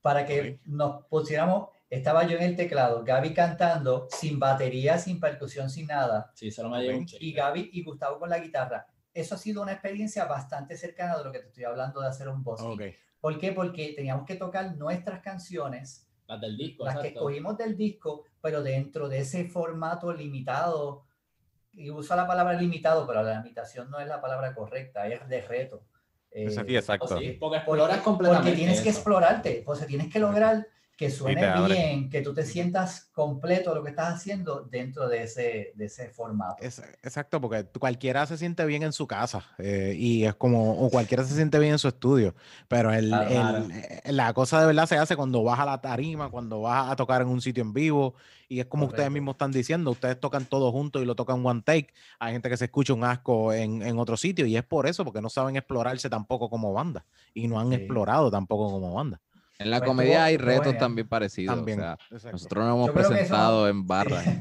[0.00, 5.68] para que nos pusiéramos, estaba yo en el teclado, Gaby cantando, sin batería, sin percusión,
[5.68, 7.08] sin nada, Sí, solo me llegó un Ok.
[7.10, 7.24] cheque.
[7.26, 8.86] y Gaby y Gustavo con la guitarra.
[9.12, 12.28] Eso ha sido una experiencia bastante cercana de lo que te estoy hablando de hacer
[12.28, 12.62] un boss.
[12.62, 12.80] Ok.
[13.20, 13.52] ¿Por qué?
[13.52, 17.18] Porque teníamos que tocar nuestras canciones, Las del disco, las que exacto.
[17.18, 21.04] escogimos del disco, pero dentro de ese formato limitado,
[21.72, 25.40] y uso la palabra limitado, pero la limitación no es la palabra correcta, es de
[25.40, 25.82] reto.
[26.30, 26.70] Eh, Exacto.
[26.70, 27.18] Sí, exacto.
[27.18, 28.98] Sí, porque porque, completamente porque tienes que eso.
[28.98, 30.66] explorarte, pues tienes que lograr
[31.00, 35.72] que suene bien, que tú te sientas completo lo que estás haciendo dentro de ese,
[35.74, 36.62] de ese formato.
[36.62, 40.90] Es- exacto, porque cualquiera se siente bien en su casa eh, y es como, o
[40.90, 42.34] cualquiera se siente bien en su estudio,
[42.68, 43.86] pero el, Claro, el- claro.
[44.04, 46.96] eh, la cosa de verdad se hace cuando vas a la tarima, cuando vas a
[46.96, 48.14] tocar en un sitio en vivo
[48.46, 51.62] y es como ustedes mismos están diciendo, ustedes tocan todos juntos y lo tocan one
[51.64, 54.86] take, hay gente que se escucha un asco en, en otro sitio y es por
[54.86, 57.76] eso, porque no saben explorarse tampoco como banda y no han Sí.
[57.76, 59.18] explorado tampoco como banda.
[59.60, 61.54] En la Pues comedia estuvo- hay retos también parecidos.
[61.54, 61.80] También.
[61.80, 62.32] O sea, Exacto.
[62.32, 64.24] nosotros nos hemos Yo eso- presentado en barras.
[64.24, 64.34] Sí,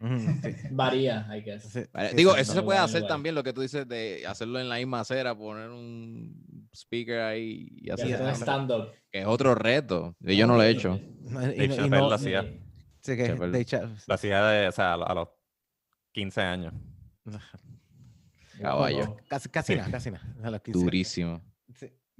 [0.72, 1.80] Varía, hay que sí,
[2.16, 3.08] Digo, sí, eso se puede hacer igual.
[3.08, 7.68] también, lo que tú dices de hacerlo en la misma acera, poner un speaker ahí
[7.76, 10.16] y Y hacer stand-up, que es otro reto.
[10.20, 10.98] Y yo no lo he hecho.
[11.56, 12.42] Y y Chappelle no- lo hacía.
[13.00, 13.28] sí que
[14.08, 15.28] Lo hacía de, o sea, a, lo- a los
[16.12, 16.72] 15 años.
[18.60, 19.16] Caballo.
[19.28, 20.24] Casi, casi nada, casi nada.
[20.42, 20.84] a los 15 años.
[20.84, 21.40] Durísimo.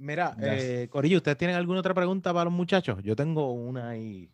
[0.03, 3.01] Mira, eh, Corillo, ¿ustedes tienen alguna otra pregunta para los muchachos?
[3.03, 4.29] Yo tengo una ahí.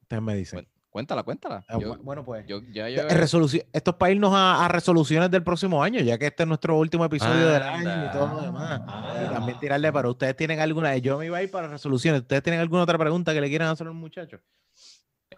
[0.00, 0.56] Ustedes me dicen.
[0.56, 1.62] Bueno, Cuéntala, cuéntala.
[1.68, 2.46] Ah, Yo- bueno, pues.
[2.46, 6.00] yo- ya Eh, yo- resoluci- esto es para irnos a, a resoluciones del próximo año,
[6.00, 8.80] ya que este es nuestro último episodio del año y todo lo demás.
[8.86, 12.22] Ah, Y también tirarle, pero ustedes tienen alguna, yo me iba a ir para resoluciones.
[12.22, 14.40] ¿Ustedes tienen alguna otra pregunta que le quieran hacer a los muchachos?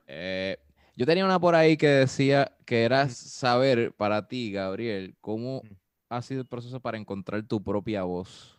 [0.06, 0.58] Eh,
[0.94, 5.62] yo tenía una por ahí que decía que era saber para ti, Gabriel, cómo
[6.08, 8.57] ha sido el proceso para encontrar tu propia voz.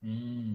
[0.00, 0.54] Mm.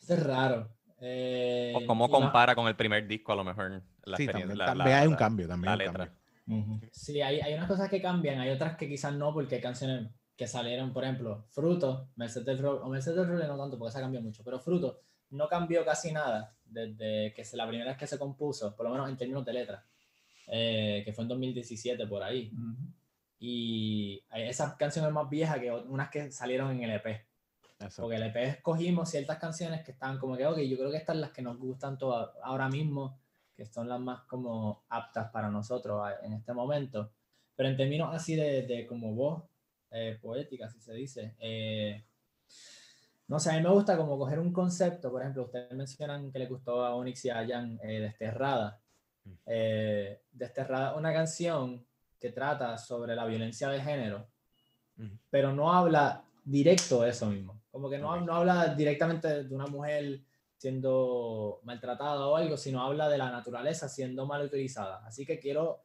[0.00, 0.68] Esto es raro.
[1.00, 3.82] Eh, O cómo compara con el primer disco, a lo mejor.
[4.04, 5.48] La sí, también, la- también la- hay un cambio.
[5.48, 6.12] También La letra.
[6.46, 6.80] cambio.
[6.92, 10.08] Sí, hay, hay unas cosas que cambian, hay otras que quizás no, porque hay canciones
[10.36, 14.20] que salieron, por ejemplo, Fruto, Mercedes del Rol, o Mercedes no tanto, porque esa cambió
[14.20, 15.00] mucho, pero Fruto
[15.30, 18.92] no cambió casi nada desde que se, la primera vez que se compuso, por lo
[18.92, 19.84] menos en términos de letra,
[20.48, 22.52] eh, que fue en 2017 por ahí.
[23.38, 27.06] Y hay esas canciones más viejas que unas que salieron en el EP.
[27.78, 28.02] Exacto.
[28.02, 31.14] Porque el EP escogimos ciertas canciones que estaban como que, ok, yo creo que estas
[31.14, 33.18] son las que nos gustan todas ahora mismo,
[33.54, 37.10] que son las más como aptas para nosotros a- en este momento.
[37.54, 39.44] Pero en términos así de, de como voz
[39.90, 42.02] eh, poética, si se dice, eh,
[43.28, 46.38] no sé, a mí me gusta como coger un concepto, por ejemplo, ustedes mencionan que
[46.38, 48.80] le gustó a Onyx y a Jan eh, Desterrada.
[49.46, 51.84] Eh, Desterrada es una canción
[52.20, 54.28] que trata sobre la violencia de género,
[54.98, 55.18] Ujú.
[55.30, 57.60] pero no habla directo de eso mismo.
[57.70, 58.22] Como que no, Ok.
[58.22, 60.22] no habla directamente de una mujer
[60.56, 65.04] siendo maltratada o algo, sino habla de la naturaleza siendo mal utilizada.
[65.06, 65.82] Así que quiero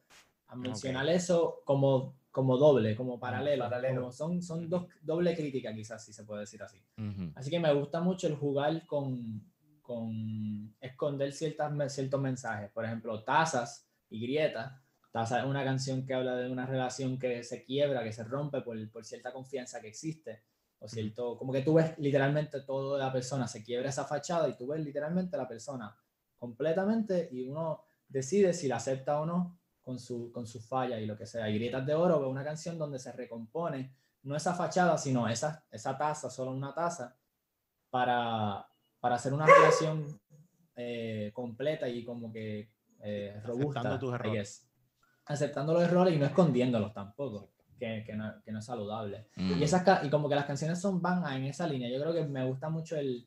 [0.56, 3.64] mencionar eso como, como doble, como paralelo.
[3.64, 4.00] paralelo.
[4.00, 6.78] como son son dos, doble crítica quizás, si se puede decir así.
[6.96, 7.32] Ujú.
[7.34, 9.42] Así que me gusta mucho el jugar con,
[9.82, 12.70] con esconder ciertas, ciertos mensajes.
[12.70, 14.72] Por ejemplo, tazas y grietas.
[15.12, 18.62] Taza es una canción que habla de una relación que se quiebra, que se rompe
[18.62, 20.42] por, por cierta confianza que existe.
[20.78, 24.48] O cierto, como que tú ves literalmente todo de la persona, se quiebra esa fachada
[24.48, 25.96] y tú ves literalmente la persona
[26.38, 31.06] completamente y uno decide si la acepta o no con su, con su falla y
[31.06, 31.48] lo que sea.
[31.48, 35.64] Y Grietas de Oro es una canción donde se recompone no esa fachada, sino esa,
[35.70, 37.16] esa taza, solo una taza,
[37.90, 38.66] para,
[38.98, 40.20] para hacer una relación
[40.74, 42.70] eh, completa y como que
[43.00, 43.80] eh, robusta.
[43.80, 44.71] Aceptando tus errores.
[45.26, 49.26] Aceptando los errores y no escondiéndolos tampoco, que, que, no, que no es saludable.
[49.36, 49.58] Mm.
[49.60, 51.88] Y, esas, y como que las canciones son van en esa línea.
[51.90, 53.26] Yo creo que me gusta mucho el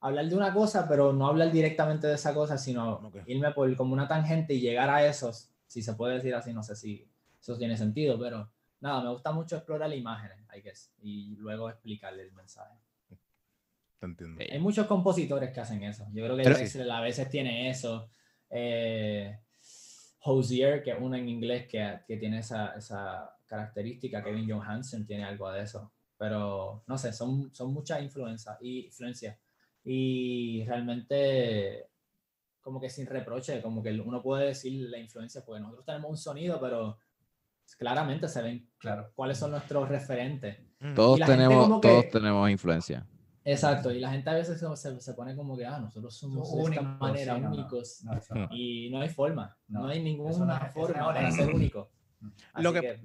[0.00, 3.18] hablar de una cosa, pero no hablar directamente de esa cosa, sino Ok.
[3.26, 6.62] irme por como una tangente y llegar a esos, si se puede decir así, no
[6.62, 7.06] sé si
[7.40, 8.50] eso tiene sentido, pero
[8.80, 12.74] nada, me gusta mucho explorar imágenes, I guess, y luego explicarle el mensaje.
[14.00, 14.40] Te entiendo.
[14.42, 14.48] Sí.
[14.50, 16.04] Hay muchos compositores que hacen eso.
[16.12, 18.08] Yo creo que Pero- Drexler a veces tiene eso.
[18.50, 19.38] Eh,
[20.24, 24.22] Hosier, que es uno en inglés que, que tiene esa, esa característica.
[24.22, 25.92] Kevin Johansen tiene algo de eso.
[26.16, 29.36] Pero no sé, son, son muchas influencias y, influencias.
[29.84, 31.88] y realmente
[32.60, 36.16] como que sin reproche, como que uno puede decir la influencia, porque nosotros tenemos un
[36.16, 36.96] sonido, pero
[37.76, 39.10] claramente se ven Claro.
[39.16, 40.58] cuáles son nuestros referentes.
[40.78, 40.94] Mm.
[40.94, 43.04] Todos tenemos, como que- todos tenemos influencia.
[43.44, 46.52] Exacto, y la gente a veces se, se- se pone como que, ah, nosotros somos
[46.52, 47.54] de esta Únicos, manera sí, no, no.
[47.54, 48.04] únicos.
[48.04, 48.48] No, eso no.
[48.52, 51.44] Y no hay forma, no, No, hay ninguna forma honesto.
[51.44, 51.90] ser único.
[52.56, 53.00] Lo Así que-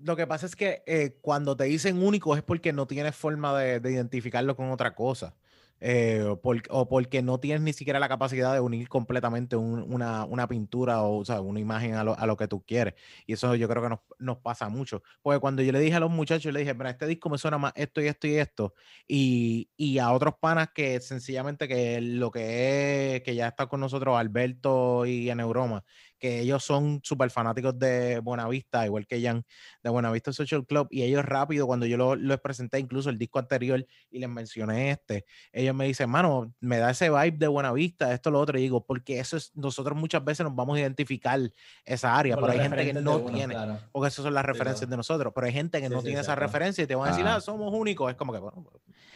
[0.00, 3.58] Lo que pasa es que eh, cuando te dicen único es porque no tienes forma
[3.58, 5.34] de, de identificarlo con otra cosa.
[5.80, 9.92] Eh, o, por- o porque no tienes ni siquiera la capacidad de unir completamente un-
[9.92, 12.94] una, una pintura o, una imagen a lo, a lo que tú quieres.
[13.26, 13.88] Y eso yo creo que
[14.18, 15.02] nos, pasa mucho.
[15.22, 17.38] Porque cuando yo le dije a los muchachos, yo le dije, mira, este disco me
[17.38, 18.74] suena más esto y esto y esto.
[19.06, 19.68] Y,
[19.98, 25.06] a otros panas que sencillamente que lo que es, que ya está con nosotros Alberto
[25.06, 25.84] y Neuroma,
[26.18, 29.44] que ellos son súper fanáticos de Buenavista, igual que Jan,
[29.82, 33.38] de Buenavista Social Club, y ellos rápido, cuando yo lo- les presenté incluso el disco
[33.38, 38.12] anterior y les mencioné este, ellos me dicen, mano, me da ese vibe de Buenavista,
[38.12, 41.40] esto, lo otro, y digo, porque eso es, nosotros muchas veces nos vamos a identificar
[41.84, 43.78] esa área, con pero hay gente que no uno, tiene, claro.
[43.92, 44.90] porque esas son las referencias claro.
[44.90, 46.46] de nosotros, pero hay gente que Sí, no sí, tiene esa exacto.
[46.46, 47.40] referencia y te van a decir, Ah.
[47.40, 48.64] somos únicos, es como que, bueno,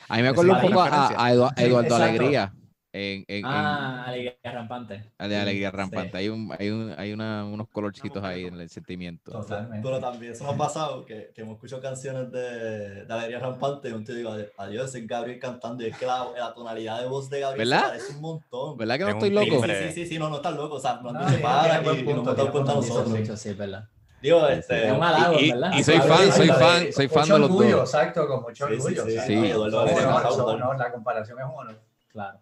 [0.09, 2.05] A mí me acuerdo un poco a, a Edu- a Sí, Eduardo exacto.
[2.05, 2.53] Alegría.
[2.95, 5.03] En, en, en- Ah, alegría rampante.
[5.19, 5.77] el de Alegría Sí.
[5.79, 6.17] Rampante.
[6.19, 9.33] Hay, un, hay, un, hay una, unos colorcitos ahí en el sentimiento.
[9.33, 9.81] Totalmente.
[9.83, 13.89] Pero también eso nos ha pasado, que, que hemos escuchado canciones de, de Alegría Rampante
[13.89, 17.07] y un tío digo, adiós, es Gabriel cantando y es que la, la tonalidad de
[17.09, 17.89] voz de Gabriel ¿Verdad?
[17.89, 18.77] parece un montón.
[18.77, 19.65] ¿Verdad que no Es estoy un loco?
[19.67, 21.63] Sí, sí, sí, sí, no, no estás loco, o sea, no, No, se tiene- para
[21.83, 23.15] tiene y, tiene dado cuenta nosotros.
[23.15, 23.89] dicho, sí, es verdad.
[24.21, 24.93] Digo, Es este...
[24.93, 25.73] un halago, y- ¿verdad?
[25.79, 27.89] y soy fan, sí, soy sí, fan, soy fan Mucho de los orgullo, dos.
[27.95, 29.05] exacto, con mucho Sí, sí, orgullo.
[29.07, 30.05] sí, sí, no, no, no, es
[30.37, 31.81] un no, no, la comparación es un honor.
[32.13, 32.39] Claro.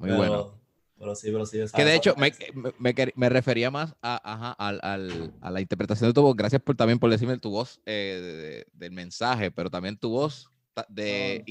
[0.00, 0.60] Muy pero- bueno.
[0.98, 1.58] Pero sí, pero sí.
[1.74, 5.50] Que de hecho me, me, me quer- me refería más a, ajá, al, al- a
[5.50, 6.36] la interpretación de tu voz.
[6.36, 10.10] Gracias por también por decirme tu voz eh, de- de- del mensaje, pero también tu
[10.10, 10.50] voz
[10.90, 11.42] de,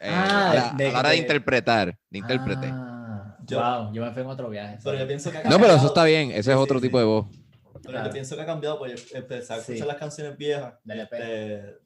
[0.00, 2.66] a, la, hora de de- interpretar, de intérprete.
[2.72, 4.78] Ah, Yo- Wow, yo me fui en otro viaje.
[4.82, 6.30] Pero yo pienso que ha No, pero eso está bien.
[6.30, 6.86] Ese Sí, es sí, otro sí.
[6.86, 7.26] tipo de voz.
[7.30, 8.06] Pero Claro.
[8.06, 9.86] yo pienso que ha cambiado, pues yo empecé a escuchar Sí.
[9.86, 11.12] las canciones viejas Del EP.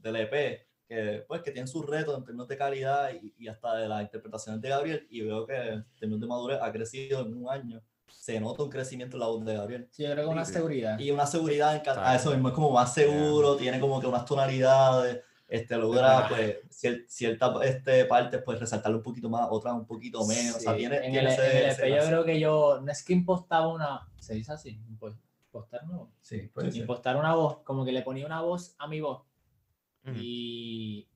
[0.03, 3.75] del EP, que pues que tienen sus retos en términos de calidad y, y hasta
[3.77, 7.35] de las interpretaciones de Gabriel, y veo que en términos de madurez ha crecido en
[7.37, 7.81] un año.
[8.09, 9.89] Se nota un crecimiento en la voz de Gabriel.
[9.91, 10.53] Sí, yo creo que una Sí.
[10.53, 10.99] seguridad.
[10.99, 12.09] Y una seguridad en ca- Claro.
[12.09, 16.57] a eso mismo, es como más seguro, tiene como que unas tonalidades, este, logra pues
[16.71, 20.73] cier- ciertas este, partes pues resaltarlo un poquito más, otras un poquito menos, o sea,
[20.73, 22.93] Sí, tiene, en tiene el, ese- en el ese EP yo creo que yo, no
[22.93, 25.15] es que impostaba una, se dice así, Impo-
[25.47, 26.81] impostar no, Sí, puede ser.
[26.83, 29.23] impostar una voz, como que le ponía una voz a mi voz
[30.05, 30.17] Ujú.
[30.19, 31.07] y,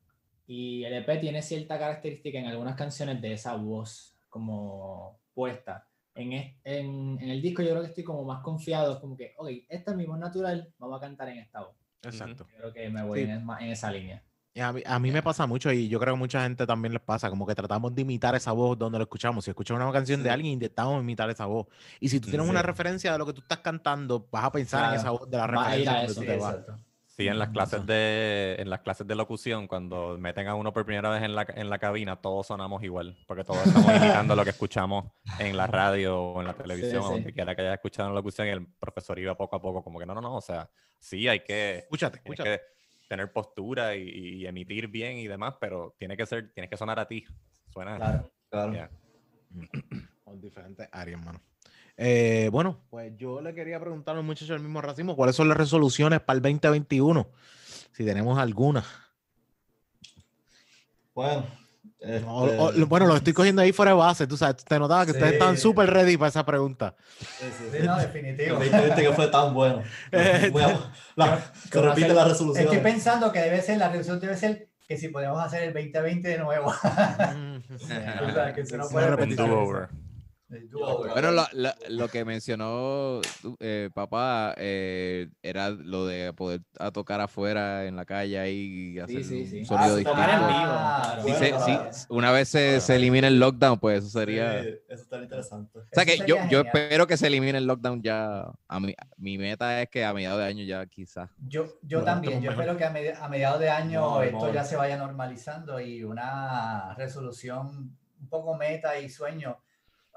[0.47, 5.87] y el EP tiene cierta característica en algunas canciones de esa voz como puesta.
[6.15, 9.51] En, en, en el disco yo creo que estoy como más confiado, como que, ok,
[9.69, 11.77] esta es mi voz natural, vamos a cantar en esta voz.
[12.03, 12.47] Exacto.
[12.53, 13.31] Yo creo que me voy Sí.
[13.31, 14.23] en, en esa línea.
[14.55, 16.95] Y a mí, a mí me pasa mucho y yo creo que mucha gente también
[16.95, 19.45] les pasa, como que tratamos de imitar esa voz donde lo escuchamos.
[19.45, 20.33] Si escuchas una canción de Sí.
[20.33, 21.67] alguien, intentamos imitar esa voz.
[22.01, 22.67] Y si tú tienes una Sí.
[22.67, 25.01] referencia de lo que tú estás cantando, vas a pensar en Claro.
[25.03, 26.33] esa voz de la Vas a ir a referencia eso.
[26.33, 26.81] te vas.
[27.17, 30.85] Sí, en las clases de en las clases de locución, cuando meten a uno por
[30.85, 34.45] primera vez en la, en la cabina, todos sonamos igual, porque todos estamos imitando lo
[34.45, 35.07] que escuchamos
[35.39, 37.13] en la radio o en la televisión, o sí.
[37.15, 39.83] donde quiera que haya escuchado en la locución, y el profesor iba poco a poco,
[39.83, 40.69] como que no, no, no, o sea,
[40.99, 42.51] sí hay que, Escúchate, escúchate.
[42.51, 42.63] que
[43.09, 47.01] tener postura y, y emitir bien y demás, pero tiene que ser, tienes que sonar
[47.01, 47.25] a ti.
[47.69, 47.97] Suena.
[47.97, 48.31] Claro.
[48.51, 48.89] Claro.
[50.25, 51.41] Con diferentes áreas, mano.
[51.99, 55.49] Eh, bueno, pues yo le quería preguntar a los muchachos del mismo racimo, ¿cuáles son
[55.49, 57.27] las resoluciones para el 2021?
[57.93, 58.85] Si tenemos alguna.
[61.15, 61.47] Bueno,
[62.27, 65.07] O- o- este, bueno, lo estoy cogiendo ahí fuera de base, tú sabes, te notaba
[65.07, 66.95] que ustedes estaban súper ready para esa pregunta.
[67.19, 68.57] sí, sí, Sí, no, El definitivo.
[68.59, 69.83] 2020 que fue tan bueno.
[70.13, 70.79] Eh, Muy am-
[71.17, 72.83] la- se ¿cómo repite hacer- la Estoy resolución.
[72.83, 76.39] pensando que debe ser, la resolución debe ser que si podemos hacer el 2020 de
[76.39, 76.67] nuevo.
[77.75, 79.17] O sea, que se no puede Un
[80.49, 83.21] Bueno, lo, lo- lo que mencionó
[83.59, 88.99] eh, papá eh, era lo de poder a tocar afuera en la calle ahí y
[89.01, 89.59] hacer sí, sí.
[89.59, 90.11] un sonido Ah, distinto.
[90.13, 91.25] Tocar en Ah, vivo.
[91.25, 91.39] claro.
[91.39, 94.63] Sí, bueno, sí, una vez se, se elimine el lockdown, pues eso sería...
[94.63, 95.79] Sí, eso está interesante.
[95.81, 98.47] O sea que yo, yo espero que se elimine el lockdown ya.
[98.69, 101.29] A mi, mi meta es que a mediados de año ya quizás.
[101.49, 104.55] Yo, yo también, yo espero que a, medi- a mediados de año No, esto no.
[104.55, 109.57] ya se vaya normalizando y una resolución un poco meta y sueño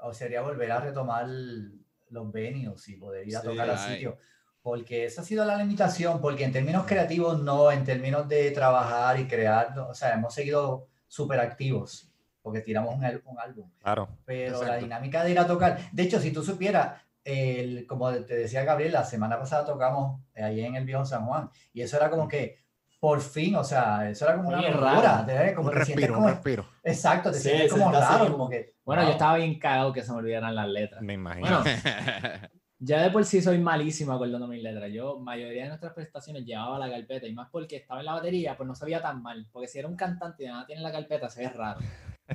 [0.02, 3.92] o sería volver a retomar los venues y poder ir a Sí, tocar al ay.
[3.94, 4.18] sitio.
[4.62, 9.18] Porque esa ha sido la limitación, porque en términos creativos no, en términos de trabajar
[9.18, 12.06] y crear, o sea, hemos seguido súper activos
[12.42, 14.08] porque tiramos un, un álbum Claro.
[14.24, 14.84] pero la Exacto.
[14.84, 18.92] dinámica de ir a tocar, de hecho, si tú supieras, el, como te decía Gabriel,
[18.92, 22.58] la semana pasada tocamos ahí en el viejo San Juan, y eso era como que,
[23.00, 25.26] por fin, o sea, eso era como una locura, raro.
[25.26, 26.66] te- como Un respiro, un como, respiro.
[26.84, 29.10] exacto, te Sí, sientes como raro, como que, Bueno, wow.
[29.10, 31.00] yo estaba bien cagado que se me olvidaran las letras.
[31.02, 31.46] Me imagino.
[31.48, 31.64] Bueno,
[32.78, 34.90] ya de por sí soy malísimo acordando mis letras.
[34.92, 38.56] Yo, mayoría de nuestras prestaciones llevaba la carpeta y más porque estaba en la batería,
[38.56, 39.46] pues no sabía tan mal.
[39.50, 41.80] Porque si era un cantante y nada tiene la carpeta, se ve raro.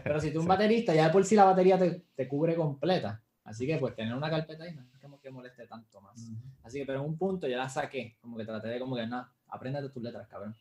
[0.04, 0.50] Pero si tú un Sí.
[0.50, 3.22] baterista, ya de por sí la batería te, te cubre completa.
[3.44, 6.20] Así que pues tener una carpeta ahí no es como que moleste tanto más.
[6.64, 9.06] Así que, pero en un punto ya la saqué, como que traté de como que
[9.06, 10.56] nada, apréndete tus letras, cabrón.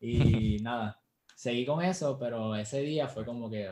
[0.00, 1.00] Y nada,
[1.34, 3.70] seguí con eso, pero ese día fue como que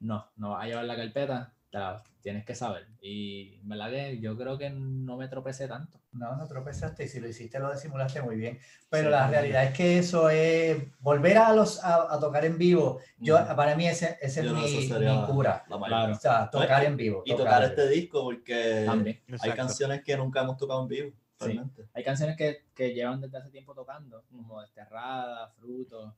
[0.00, 2.86] no, no vas a llevar la carpeta, te la tienes que saber.
[3.00, 6.00] Y en verdad que yo creo que no me tropecé tanto.
[6.12, 8.58] No, no tropezaste y si lo hiciste lo disimulaste muy bien.
[8.88, 9.10] Pero Sí.
[9.10, 13.00] la realidad es que eso es volver a los a, a tocar en vivo.
[13.18, 13.54] Yo Mm.
[13.56, 15.64] para mí ese, ese es mi, mi cura.
[15.68, 15.88] la mayor.
[15.98, 16.12] Claro.
[16.14, 17.22] O sea, tocar en vivo.
[17.26, 19.20] Y tocar este disco porque También.
[19.28, 19.56] hay Exacto.
[19.56, 21.12] canciones que nunca hemos tocado en vivo.
[21.40, 21.60] Sí.
[21.94, 26.16] Hay canciones que, que llevan desde hace tiempo tocando, como Desterrada, Fruto,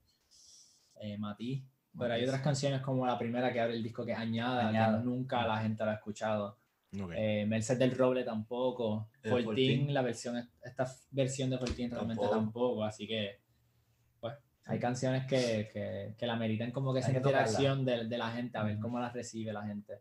[0.97, 1.63] eh, Matiz.
[1.99, 4.99] Pero hay otras canciones como la primera que abre el disco que es Añada, Añada.
[4.99, 6.57] que nunca la gente la ha escuchado.
[7.01, 7.13] Ok.
[7.17, 9.09] Eh, Merced del Roble tampoco.
[9.29, 12.37] Fortín, la versión, esta versión de Fortín realmente Tampoco.
[12.41, 12.85] tampoco.
[12.85, 13.41] Así que,
[14.21, 14.35] pues,
[14.65, 17.49] hay canciones que, que, que la meritan como que esa Hay que tocarla.
[17.49, 20.01] interacción de, de la gente, a ver cómo las recibe la gente.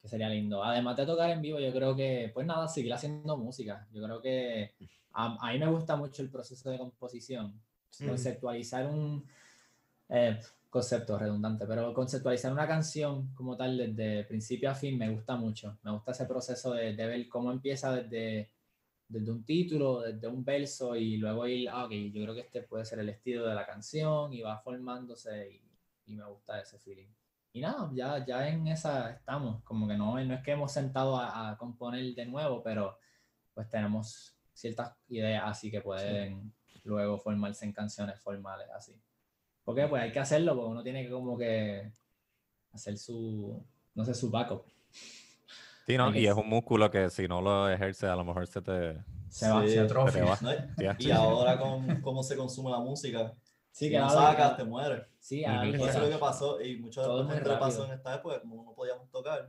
[0.00, 0.62] Que sería lindo.
[0.64, 3.86] Además de tocar en vivo, yo creo que, pues nada, seguir haciendo música.
[3.92, 4.74] Yo creo que
[5.12, 7.60] a, a mí me gusta mucho el proceso de composición.
[8.06, 9.26] Conceptualizar un
[10.08, 10.40] eh,
[10.70, 15.78] concepto redundante, pero conceptualizar una canción como tal desde principio a fin me gusta mucho.
[15.82, 18.48] Me gusta ese proceso de, de ver cómo empieza desde,
[19.08, 22.62] desde un título, desde un verso y luego ir, ah, ok, yo creo que este
[22.62, 26.78] puede ser el estilo de la canción y va formándose y, y me gusta ese
[26.78, 27.08] feeling.
[27.52, 31.16] Y nada, ya, ya en esa estamos, como que no, no es que hemos sentado
[31.16, 32.96] a, a componer de nuevo, pero
[33.54, 36.52] pues tenemos ciertas ideas así que pueden
[36.84, 38.94] luego formarse en canciones formales así.
[39.64, 41.90] Porque pues hay que hacerlo, porque uno tiene que como que
[42.72, 43.62] hacer su,
[43.94, 44.64] no sé, su backup.
[45.86, 46.14] Sí, ¿no?
[46.14, 48.96] Y es un músculo que si no lo ejerce, a lo mejor se te,
[49.28, 50.24] Se va, Sí, se atrofia.
[50.24, 50.38] va.
[50.40, 50.50] ¿no?
[50.98, 53.32] Y ahora con cómo se consume la música,
[53.72, 55.02] Sí, si que no sacas, te mueres.
[55.18, 55.74] Sí, a Ujú.
[55.76, 58.64] Eso es lo que pasó y mucho de gente le pasó en esta época, como
[58.64, 59.48] no podíamos tocar,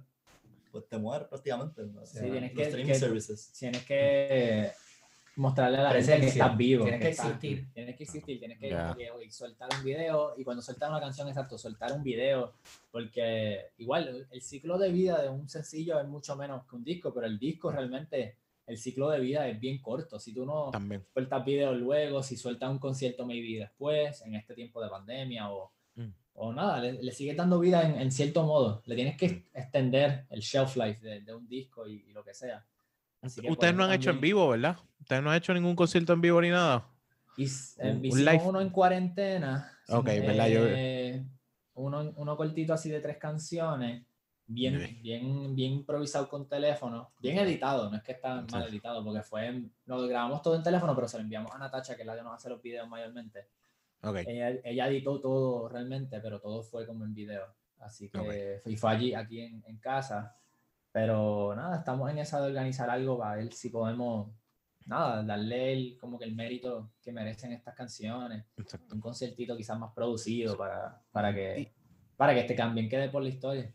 [0.72, 1.82] pues te mueres prácticamente.
[1.84, 2.06] ¿no?
[2.06, 3.52] Sí, Los tienes que- streaming que- services.
[3.58, 4.72] Tienes que
[5.36, 6.44] mostrarle a la gente que Presencia.
[6.44, 6.84] estás vivo.
[6.84, 7.68] Tienes que existir.
[7.74, 11.28] Tienes que existir, tienes que, que- que soltar un video y cuando soltar una canción,
[11.30, 12.54] exacto, soltar un video,
[12.92, 16.84] porque igual el, el ciclo de vida de un sencillo es mucho menos que un
[16.84, 18.36] disco, pero el disco realmente,
[18.72, 20.20] el ciclo de vida es bien corto.
[20.20, 21.06] Si tú no También.
[21.14, 25.72] sueltas videos luego, si sueltas un concierto maybe después, en este tiempo de pandemia o,
[25.96, 26.08] Mm.
[26.36, 28.82] o nada, le, le sigues dando vida en, en cierto modo.
[28.86, 32.34] Le tienes que extender el shelf life de, de un disco y, y lo que
[32.34, 32.66] sea.
[33.22, 34.78] Así que Ustedes eso no han hecho en vivo, ¿verdad?
[35.02, 36.88] Ustedes no han hecho ningún concierto en vivo ni nada.
[37.38, 37.50] Y eh,
[37.92, 38.42] Un- un live.
[38.46, 39.70] uno en cuarentena.
[39.90, 40.48] Ok, ¿verdad?
[40.48, 41.26] Yo- eh,
[41.74, 44.06] uno, uno cortito así de tres canciones,
[44.54, 45.02] bien, Ok.
[45.02, 48.70] bien, bien improvisado con teléfono, bien editado, no es que está mal Sí.
[48.70, 51.96] editado, porque fue, en- lo grabamos todo en teléfono, pero se lo enviamos a Natacha,
[51.96, 53.48] que es la que nos hace los videos mayormente.
[54.04, 54.18] Ok.
[54.28, 57.46] Ella, ella editó todo realmente, pero todo fue como en video.
[57.80, 58.26] Así que Ok.
[58.26, 60.36] fue- y fue allí, aquí en, en casa.
[60.92, 64.30] Pero nada, estamos en esa de organizar algo para ver si podemos,
[64.86, 68.46] nada, darle el, como que el mérito que merecen estas canciones.
[68.58, 68.94] Exacto.
[68.96, 71.72] Un conciertito quizás más producido para, para, que,
[72.18, 73.74] para que este cambien quede por la historia.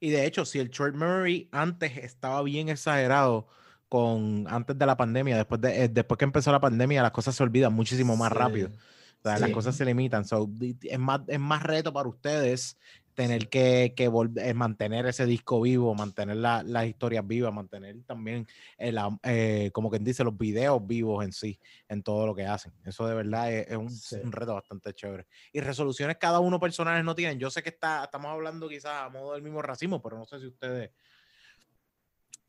[0.00, 3.46] Y de hecho, si el short memory antes estaba bien exagerado
[3.88, 7.34] con antes de la pandemia, después de eh, después que empezó la pandemia, las cosas
[7.34, 8.38] se olvidan muchísimo más Sí.
[8.38, 8.68] rápido.
[8.68, 9.54] O sea, las Sí.
[9.54, 10.24] cosas se limitan.
[10.24, 10.50] So,
[10.82, 12.76] es, más, es más reto para ustedes
[13.14, 18.02] tener que, que volver- eh, mantener ese disco vivo, mantener la- las historias vivas, mantener
[18.04, 18.46] también,
[18.76, 21.58] el, eh, como quien dice, los videos vivos en sí,
[21.88, 22.72] en todo lo que hacen.
[22.84, 24.16] Eso de verdad es, es un, Sí.
[24.22, 25.26] un reto bastante chévere.
[25.52, 27.38] Y resoluciones cada uno personales no tienen.
[27.38, 30.40] Yo sé que está, estamos hablando quizás a modo del mismo racismo, pero no sé
[30.40, 30.90] si ustedes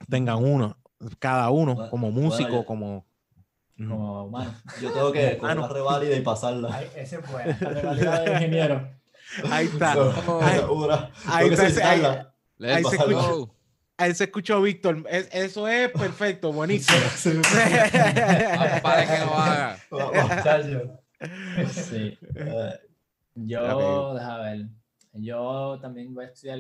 [0.10, 0.78] tengan uno,
[1.20, 3.06] cada uno, Bueno, como bueno, músico, yo- como...
[3.78, 4.56] Como humano.
[4.82, 5.66] Yo tengo que coger no.
[5.66, 6.70] una reválida y pasarla.
[6.74, 7.54] Ay, ese es bueno.
[7.60, 8.90] La rivalidad de ingeniero.
[9.52, 9.94] Ahí está.
[11.28, 12.34] Ahí que está, ahí- citarla.
[12.58, 13.28] Let's Ahí se escucha.
[13.32, 13.56] go.
[13.98, 15.04] Ahí se escuchó Víctor.
[15.10, 16.98] Es- eso es perfecto, buenísimo.
[18.82, 19.78] Para que lo haga.
[21.72, 22.18] Sí.
[22.36, 22.80] Eh,
[23.36, 24.66] Yo, déjame ver.
[25.14, 26.60] Yo también voy a estudiar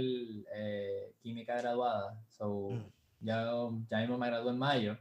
[0.55, 2.17] eh, química graduada.
[2.29, 2.83] So, Mm.
[3.21, 3.45] ya,
[3.89, 4.97] ya mismo me gradué en mayo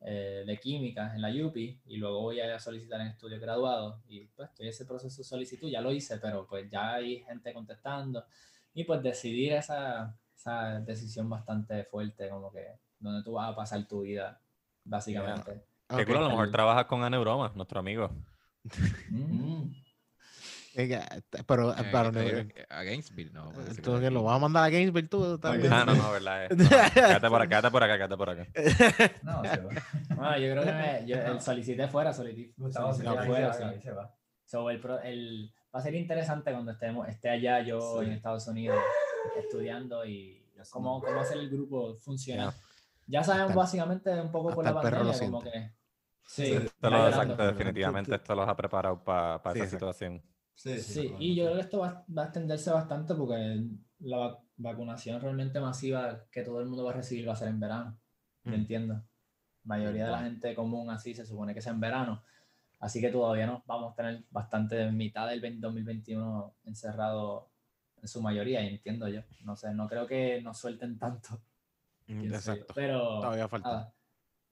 [0.00, 4.00] eh, de química en la UPI y luego voy a solicitar en estudio graduado.
[4.08, 7.22] Y pues estoy en ese proceso de solicitud, ya lo hice, pero pues ya hay
[7.24, 8.24] gente contestando.
[8.74, 13.86] Y pues decidir esa, esa decisión bastante fuerte, como que donde tú vas a pasar
[13.86, 14.40] tu vida,
[14.84, 15.64] básicamente.
[15.88, 16.06] Qué Ok.
[16.06, 18.10] cool, a lo mejor trabajas con Aneuroma, nuestro amigo.
[19.10, 19.62] Mm.
[19.62, 19.87] mm.
[20.80, 21.00] Eh,
[21.46, 23.50] Pero, Eh, pero eh, eh, A Gainesville, no.
[23.82, 24.26] tú que lo aquí.
[24.26, 25.72] vas a mandar a Gainesville tú también.
[25.72, 26.44] Ah, no, no, verdad.
[26.44, 26.48] eh.
[26.54, 28.46] No, quédate por acá, quédate por acá, quédate por acá.
[29.22, 29.70] No, se va.
[30.14, 33.48] Bueno, yo creo que me, yo, el solicité fuera, solicité, solicité va, ahí se fuera,
[33.48, 34.14] va, se va.
[34.44, 38.06] So, el, pro- el- va a ser interesante cuando estemos, esté allá yo Sí.
[38.06, 38.78] en Estados Unidos
[39.36, 42.52] estudiando y cómo, cómo hacer el grupo funcionar.
[42.52, 43.20] Ya.
[43.20, 45.68] Ya sabemos Hasta- básicamente un poco por la hasta el perro lo pandemia, como siente.
[45.72, 45.78] que...
[46.30, 49.68] Sí, Esto lo, exacto, definitivamente esto los ha preparado para Sí, esa exacto.
[49.92, 50.22] situación.
[50.58, 53.62] Sí, sí, Sí, y yo creo que esto va, va a extenderse bastante porque
[54.00, 57.46] la vac- vacunación realmente masiva que todo el mundo va a recibir va a ser
[57.48, 57.96] en verano.
[58.44, 58.54] Yo Mm.
[58.54, 58.94] entiendo.
[58.94, 59.04] La
[59.76, 62.24] mayoría de la gente común así se supone que es en verano.
[62.80, 67.50] Así que todavía no vamos a tener bastante mitad del 20 2021 encerrado
[68.02, 69.22] en su mayoría, y entiendo yo.
[69.44, 71.40] No sé, no creo que nos suelten tanto.
[72.08, 72.72] Mm, yo, Exacto.
[72.74, 73.68] Pero Todavía falta.
[73.68, 73.94] nada,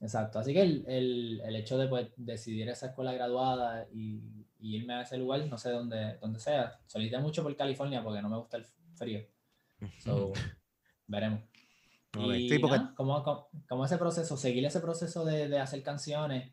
[0.00, 0.38] exacto.
[0.38, 4.94] Así que el, el, el hecho de pues, decidir esa escuela graduada y, y irme
[4.94, 8.36] a ese lugar, no sé dónde, dónde sea, solicité mucho por California porque no me
[8.38, 8.64] gusta el
[8.94, 9.20] frío.
[9.98, 10.32] So,
[11.06, 11.40] veremos.
[12.18, 15.82] Y sí, porque- nada, cómo, cómo- cómo ese proceso, seguir ese proceso de, de hacer
[15.82, 16.52] canciones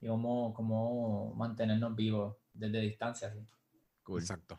[0.00, 3.32] y cómo, cómo mantenernos vivos desde distancia.
[3.32, 3.38] ¿sí?
[4.02, 4.20] Cool.
[4.20, 4.58] Exacto.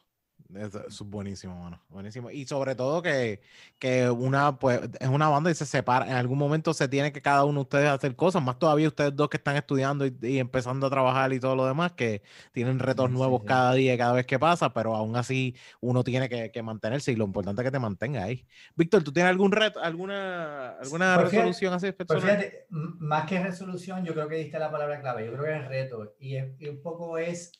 [0.54, 1.84] Eso, es buenísimo, mano.
[1.90, 2.30] Buenísimo.
[2.30, 3.42] Y sobre todo que,
[3.80, 6.06] que una, pues, es una banda y se separa.
[6.08, 9.16] En algún momento se tiene que cada uno de ustedes hacer cosas, más todavía ustedes
[9.16, 12.78] dos que están estudiando y, y empezando a trabajar y todo lo demás, que tienen
[12.78, 13.48] retos Sí, nuevos sí.
[13.48, 17.16] cada día cada vez que pasa, pero aún así uno tiene que, que mantenerse y
[17.16, 18.46] lo importante es que te mantenga ahí.
[18.76, 22.24] Víctor, ¿tú tienes algún reto, alguna, alguna Pues resolución así Pues personal?
[22.24, 25.26] fíjate, m- más que resolución, yo creo que diste la palabra clave.
[25.26, 26.16] Yo creo que es reto.
[26.20, 27.52] Y, es- y un poco es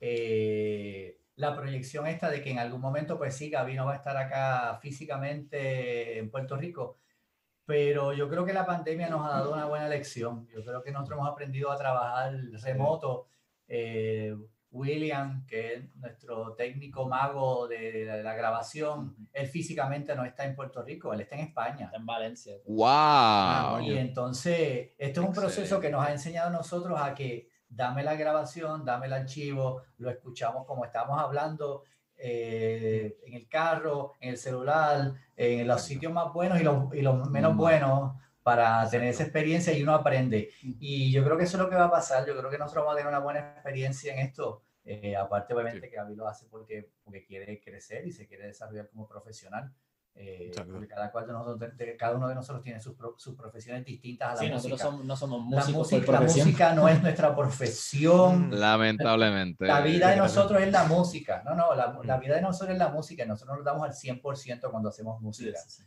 [0.00, 3.96] eh, la proyección esta de que en algún momento, pues sí, Gaby no va a
[3.96, 6.98] estar acá físicamente en Puerto Rico.
[7.64, 10.46] Pero yo creo que la pandemia nos ha dado una buena lección.
[10.48, 13.28] Yo creo que nosotros hemos aprendido a trabajar remoto.
[13.68, 14.36] eh,
[14.72, 20.56] William, que es nuestro técnico mago de la, la grabación, él físicamente no está en
[20.56, 21.84] Puerto Rico, él está en España.
[21.86, 22.54] Está en Valencia.
[22.64, 23.82] ¡Wow!
[23.82, 28.02] Y entonces, esto es un proceso que nos ha enseñado a nosotros a que dame
[28.02, 31.84] la grabación, dame el archivo, lo escuchamos como estamos hablando
[32.16, 37.02] eh, en el carro, en el celular, en los sitios más buenos y los, y
[37.02, 38.12] los menos buenos
[38.42, 40.50] para tener esa experiencia y uno aprende.
[40.62, 42.26] Y yo creo que eso es lo que va a pasar.
[42.26, 44.62] Yo creo que nosotros vamos a tener una buena experiencia en esto.
[44.84, 48.88] Eh, aparte, obviamente, que Gaby lo hace porque, porque quiere crecer y se quiere desarrollar
[48.88, 49.72] como profesional.
[50.14, 53.34] Eh, porque cada, cual de nosotros, de- cada uno de nosotros tiene sus, pro- sus
[53.34, 54.68] profesiones distintas a la Sí, música.
[54.74, 56.46] nosotros somos- no somos la, músicos por música, la profesión.
[56.48, 58.48] música no es nuestra profesión.
[58.48, 58.52] Mm.
[58.52, 59.66] Lamentablemente.
[59.66, 60.16] La vida de
[60.50, 61.42] nosotros es la música.
[61.44, 62.04] No, no, la, Mm.
[62.06, 65.58] la vida de nosotros es la música nosotros nos damos al 100% cuando hacemos música.
[65.58, 65.82] sí, sí.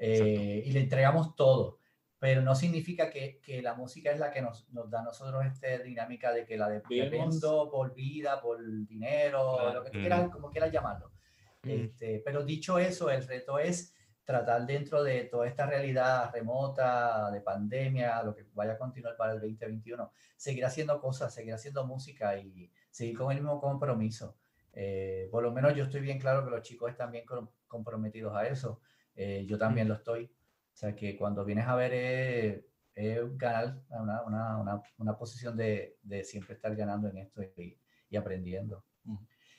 [0.00, 1.78] Eh, y le entregamos todo.
[2.20, 5.44] Pero no significa que, que la música es la que nos, nos da a nosotros
[5.46, 9.74] esta dinámica de que la de- dependo por vida, por dinero, Claro.
[9.74, 10.00] lo que tú Mm.
[10.00, 11.12] quieras, como quieras llamarlo.
[11.62, 11.70] Mm.
[11.70, 13.94] Este, pero dicho eso, el reto es
[14.24, 19.32] tratar dentro de toda esta realidad remota, de pandemia, lo que vaya a continuar para
[19.32, 24.36] el 2021, seguir haciendo cosas, seguir haciendo música y seguir con el mismo compromiso.
[24.74, 28.36] Eh, por lo menos yo estoy bien claro que los chicos están bien com- comprometidos
[28.36, 28.82] a eso.
[29.14, 30.26] Eh, yo también lo estoy.
[30.26, 32.64] O sea que cuando vienes a ver es,
[32.94, 37.80] es ganar una, una, una, una posición de, de siempre estar ganando en esto y,
[38.10, 38.84] y aprendiendo.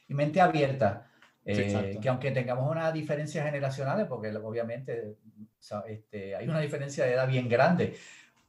[0.08, 1.12] Y mente abierta.
[1.56, 2.00] Sí, eh, exacto.
[2.00, 5.18] que aunque tengamos unas diferencias generacionales, porque obviamente
[5.60, 7.96] o sea, este, hay una diferencia de edad bien grande,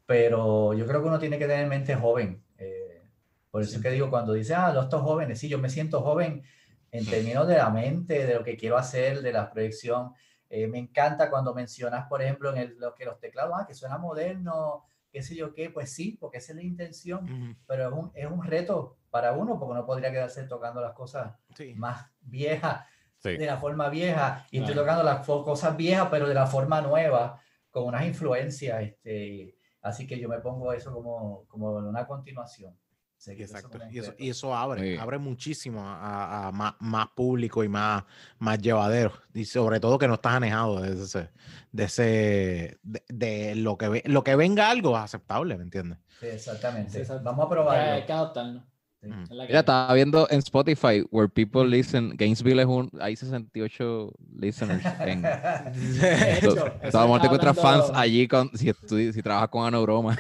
[0.07, 2.43] pero yo creo que uno tiene que tener mente joven.
[2.59, 3.03] eh,
[3.51, 6.03] por eso es que digo, cuando dice, ah, los estos jóvenes, sí, yo me siento
[6.03, 6.45] joven
[6.93, 10.13] en términos de la mente, de lo que quiero hacer, de la proyección.
[10.49, 13.75] Eh, me encanta cuando mencionas, por ejemplo, en el, lo que los teclados, ah, que
[13.75, 17.57] suena moderno, qué sé yo qué, pues sí, porque esa es la intención, Ujú.
[17.67, 21.35] pero es un, es un reto para uno, porque no podría quedarse tocando las cosas
[21.57, 21.75] Sí.
[21.75, 22.85] más viejas,
[23.19, 23.37] Sí.
[23.37, 27.41] de la forma vieja, y estoy tocando las cosas viejas, pero de la forma nueva,
[27.71, 28.83] con unas influencias.
[28.83, 32.75] Este, así que yo me pongo eso como, como una continuación.
[33.19, 33.77] Eso Exacto.
[33.77, 34.97] un Y eso, y eso abre, Sí.
[34.99, 38.03] abre muchísimo a, a- a más, más público y más,
[38.39, 39.13] más llevadero.
[39.35, 41.29] Y sobre todo que no estás anejado de ese,
[41.71, 45.99] de ese, de, de lo que ve- lo que venga algo es aceptable, ¿me entiendes?
[46.19, 47.05] Sí, exactamente.
[47.05, 47.13] Sí.
[47.23, 47.93] Vamos a probarlo.
[47.93, 48.65] Hay que adoptarnos.
[49.03, 49.25] Mm.
[49.31, 54.85] Mira, estaba viendo en Spotify, where people listen, Gainesville es un, hay 68 listeners.
[55.01, 58.73] En, De hecho, So- eso te encuentras fans allí con, si,
[59.13, 60.17] si trabajas con Anabroma.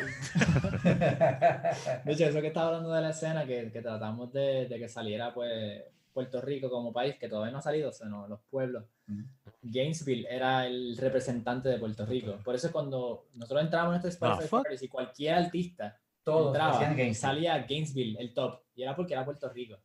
[2.04, 4.88] De hecho, eso que estaba hablando de la escena, que, que tratamos de, de que
[4.88, 5.82] saliera pues
[6.12, 8.84] Puerto Rico como país, que todavía no ha salido, sino los pueblos.
[9.06, 9.22] Mm.
[9.62, 12.38] Gainesville era el representante de Puerto Rico.
[12.44, 14.60] Por eso cuando nosotros entramos en este Spotify fuck?
[14.60, 19.46] Stories y cualquier artista Todos entraba, salía Gainesville, el top, y era porque era Puerto
[19.50, 19.76] Rico.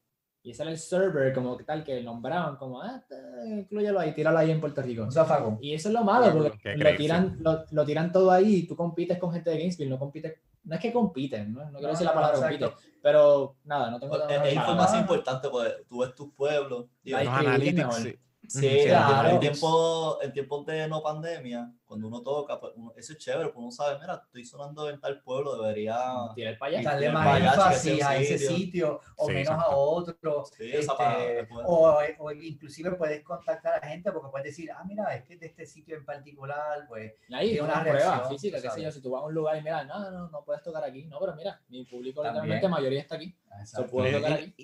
[0.42, 3.04] Y ese era el server como tal que nombraban como, ah,
[3.46, 5.12] inclúyelo ahí, tíralo ahí en Puerto Rico.
[5.12, 5.58] Zafacón.
[5.60, 8.76] Y eso es lo malo, porque lo tiran, lo, lo tiran todo ahí y tú
[8.76, 11.90] compites con gente de Gainesville, no compites, no es que compiten, no, no quiero No,
[11.90, 12.72] decir la palabra exacto.
[12.72, 16.32] compite, pero nada, no tengo Es, nada es más información importante porque tú ves tus
[16.34, 16.86] pueblos.
[17.04, 18.16] Los analytics, sí.
[18.48, 19.30] Sí, claro.
[19.30, 23.46] En tiempo, en tiempos de no pandemia, cuando uno toca, pues uno- eso es chévere,
[23.46, 25.98] porque uno sabe, mira, estoy sonando en tal pueblo, debería...
[26.36, 26.90] Tirar para allá.
[26.92, 29.00] Darle más énfasis a ese sitio.
[29.16, 30.46] o Sí, menos a otro.
[30.58, 31.68] Sí, este, buena.
[31.68, 35.46] o, o inclusive puedes contactar a gente porque puedes decir, ah, mira, es que de
[35.48, 38.82] este sitio en particular, pues Ahí tiene una una prueba reacción, física, tú qué sé
[38.84, 41.06] yo, si tú vas a un lugar y mira, no, no, no puedes tocar aquí,
[41.06, 42.44] no, pero mira, mi público También.
[42.46, 43.36] literalmente mayoría está aquí,
[43.78, 44.56] yo puedo tocar aquí.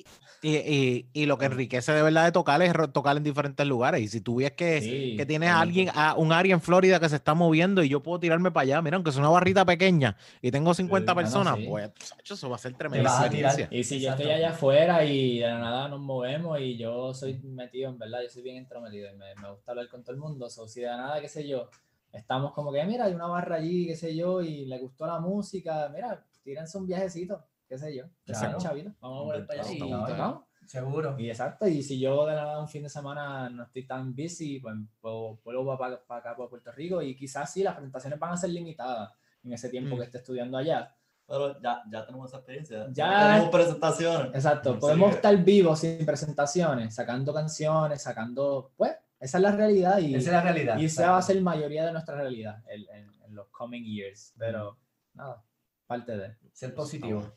[0.43, 4.01] Y, y- y lo que enriquece de verdad de tocar es tocar en diferentes lugares.
[4.01, 6.99] Y si tú ves que, Sí, que tienes a alguien, a un área en Florida
[6.99, 9.63] que se está moviendo y yo puedo tirarme para allá, mira, aunque es una barrita
[9.63, 11.65] pequeña y tengo 50 Sí, bueno, personas, sí.
[11.69, 11.91] pues
[12.23, 13.67] eso va a ser experiencia.
[13.71, 17.35] Y si yo estoy allá afuera y de la nada nos movemos y yo soy
[17.43, 20.19] metido, en verdad, yo soy bien entrometido y me, me gusta hablar con todo el
[20.21, 21.69] mundo, so, si de la nada, qué sé yo,
[22.11, 25.19] estamos como que, mira, hay una barra allí, qué sé yo, y le gustó la
[25.19, 28.57] música, mira, tírense un viajecito, qué sé yo, Claro.
[28.57, 31.15] chavito, vamos a volver para allá Sí, seguro.
[31.19, 34.15] Y exacto, y si yo de la nada un fin de semana no estoy tan
[34.15, 38.31] busy, pues, pues vuelvo para acá, para Puerto Rico, y quizás sí, las presentaciones van
[38.33, 39.11] a ser limitadas
[39.43, 39.99] en ese tiempo Mm.
[39.99, 40.95] que esté estudiando allá.
[41.27, 42.87] Pero ya, ya tenemos esa experiencia.
[42.91, 44.27] Ya- tenemos presentaciones.
[44.33, 44.79] Exacto, Sí.
[44.79, 50.29] podemos estar vivos sin presentaciones, sacando canciones, sacando, pues, esa es la realidad y, Esa
[50.29, 50.77] es la realidad.
[50.77, 54.33] y esa va a ser mayoría de nuestra realidad en, en- en los coming years,
[54.37, 54.77] pero
[55.13, 55.43] nada,
[55.85, 56.35] parte de.
[56.53, 57.29] Ser positivo.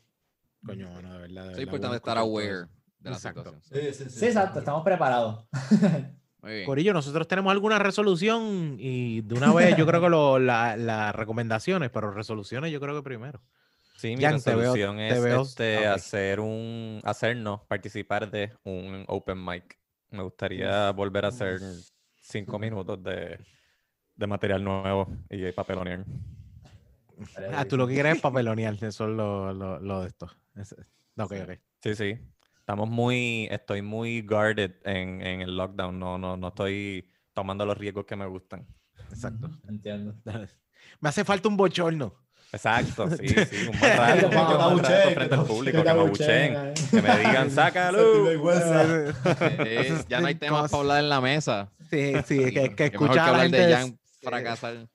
[0.65, 1.51] Coño, bueno, de verdad.
[1.51, 2.67] Es importante estar aware.
[3.05, 3.43] De la Exacto.
[3.43, 3.61] situación.
[3.93, 4.19] Sí, sí, sí.
[4.19, 5.45] Sí, exacto, estamos preparados.
[6.41, 6.65] Muy bien.
[6.65, 11.15] Corillo, nosotros tenemos alguna resolución y de una vez yo creo que lo- la- las
[11.15, 13.41] recomendaciones, pero resoluciones yo creo que primero.
[13.97, 15.95] Sí, mi Jan, te veo- resolución te es veo- este, ok.
[15.95, 19.79] hacer un, hacernos participar de un open mic.
[20.09, 21.59] Me gustaría volver a hacer
[22.21, 23.39] cinco minutos de,
[24.15, 26.03] de material nuevo y papelonear.
[27.53, 30.29] Ah, tú lo que quieres es papelonear, eso es lo, lo, lo de esto.
[30.55, 30.75] Es-
[31.17, 31.51] Ok, ok.
[31.81, 32.19] Sí, sí.
[32.65, 35.99] Estamos muy, estoy muy guarded en, en el lockdown.
[35.99, 38.65] No, no, no estoy tomando los riesgos que me gustan.
[39.11, 39.51] Exacto.
[39.69, 40.15] Entiendo.
[40.99, 42.15] Me hace falta un bochorno.
[42.51, 43.67] Exacto, sí, sí.
[43.67, 48.31] Un rato, Que un frente te al público, que me abucheen, que me digan, sácalo.
[49.59, 51.71] Eh, ya no hay temas para hablar en la mesa.
[51.91, 54.87] Sí, sí, que, que a la gente de Jan fracasar.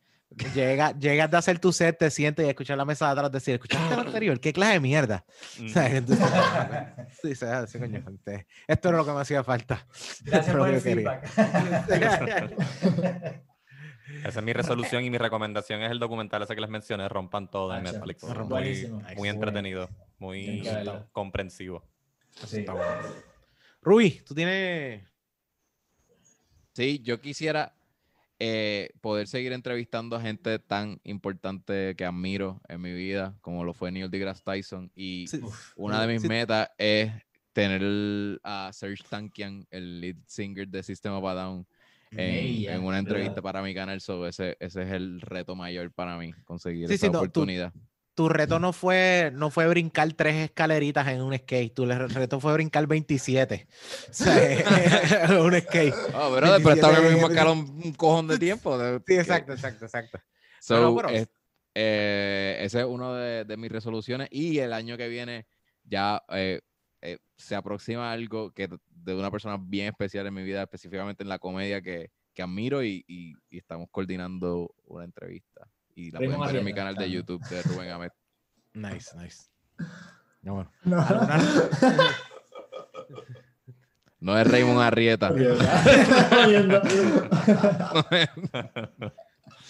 [0.54, 3.54] Llega, llegas de hacer tu set, te sientes y escuchas la mesa de atrás decir,
[3.54, 4.40] ¿escuchaste lo anterior?
[4.40, 5.24] ¿Qué clase de mierda?
[5.58, 5.66] Mm.
[5.78, 6.28] Entonces,
[7.22, 8.04] sí, se hace, coño.
[8.66, 9.86] Esto era lo que me hacía falta.
[10.22, 11.24] Gracias por el feedback.
[14.24, 17.48] Esa es mi resolución y mi recomendación es el documental ese que les mencioné, Rompan
[17.48, 18.24] Todo en Hacho, Netflix.
[18.24, 19.02] Muy, Buenísimo.
[19.16, 19.88] muy entretenido,
[20.18, 20.68] muy
[21.12, 21.84] comprensivo.
[22.46, 22.60] Sí.
[22.60, 22.90] Está bueno.
[23.82, 25.06] Rui, tú tienes...
[26.72, 27.72] Sí, yo quisiera
[28.40, 33.74] eh, poder seguir entrevistando a gente tan importante que admiro en mi vida, como lo
[33.74, 34.90] fue Neil deGrasse Tyson.
[34.96, 35.40] Y Sí,
[35.76, 36.28] una de mis sí.
[36.28, 37.12] metas es
[37.52, 41.66] tener a Serge Tankian, el lead singer de System of a Down,
[42.12, 44.00] en, en una entrevista para mi canal.
[44.00, 47.18] So ese, ese es el reto mayor para mí, conseguir Sí, esa sí, no, tú-
[47.18, 47.72] oportunidad.
[48.14, 52.52] Tu reto no fue, no fue brincar tres escaleritas en un skate, tu reto fue
[52.52, 53.66] brincar 27.
[54.10, 55.94] O sea, un skate.
[56.14, 58.78] Oh, pero después estaba en el mismo 27, escalón un cojón de tiempo.
[59.06, 60.18] Sí, exacto, exacto, exacto.
[60.60, 61.28] So, Pero, pero- es-
[61.74, 65.46] eh, ese es uno de, de mis resoluciones y el año que viene
[65.84, 66.60] ya eh,
[67.00, 71.28] eh, se aproxima algo que de una persona bien especial en mi vida, específicamente en
[71.28, 75.68] la comedia que, que admiro y, y- y estamos coordinando una entrevista.
[76.00, 77.10] Y la Raymond pueden ver en mi canal de.
[77.10, 78.12] YouTube de Rubén Amet.
[78.72, 79.44] Nice, nice.
[80.42, 80.70] Bueno.
[80.84, 81.00] No.
[81.00, 81.38] ¿Alguna-
[84.20, 85.30] No es Raymond Arrieta.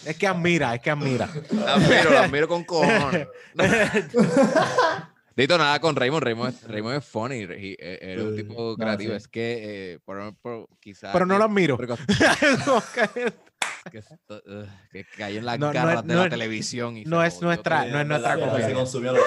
[0.05, 1.29] Es que admira, es que admira.
[1.51, 3.27] La admiro, la admiro con cojones.
[5.35, 6.23] Dito nada con Raymond.
[6.23, 7.35] Raymond es, Raymond es funny.
[7.41, 9.11] y, eh, un tipo No, creativo.
[9.11, 9.17] sí.
[9.17, 11.11] Es que, eh, por ejemplo, quizás.
[11.13, 11.77] Pero no lo admiro.
[13.89, 16.29] que, esto- ugh, que cayó en las No, no es- garras de no la es-
[16.31, 16.97] televisión.
[16.97, 18.73] Y se no es nuestra- no es nuestra se comedia.
[18.73, 19.19] consumió, lo.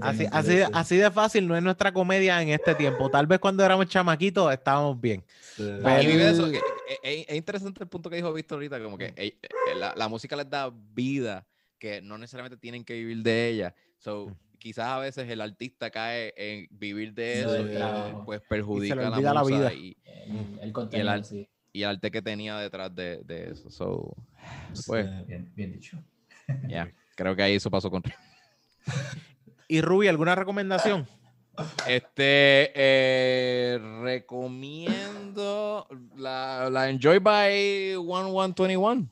[0.00, 0.62] Así, así, sí.
[0.72, 3.10] así de fácil no es nuestra comedia en este tiempo.
[3.10, 5.22] Tal vez cuando éramos chamaquitos estábamos bien.
[5.54, 5.62] Sí.
[5.64, 6.60] Y Pero- eso, que-
[7.02, 10.08] es, es interesante el punto que dijo Víctor ahorita, como que eh, eh, la, la
[10.08, 11.46] música les da vida,
[11.78, 13.74] que no necesariamente tienen que vivir de ella.
[13.98, 18.22] So, quizás a veces el artista cae en vivir de Sí, eso del y trabajo.
[18.24, 19.72] pues perjudica la, olvida la musa vida.
[19.74, 21.48] Y, El, el contenido, al- sí.
[21.72, 23.70] Y el arte que tenía detrás de, de eso.
[23.70, 24.14] So,
[24.86, 25.24] pues, Sí.
[25.26, 25.98] Bien, bien dicho.
[26.68, 28.02] ya, creo que ahí eso pasó con
[29.68, 31.06] Y Ruby, ¿alguna recomendación?
[31.86, 35.86] Este, eh, recomiendo
[36.16, 39.08] la, la Enjoy by 1121.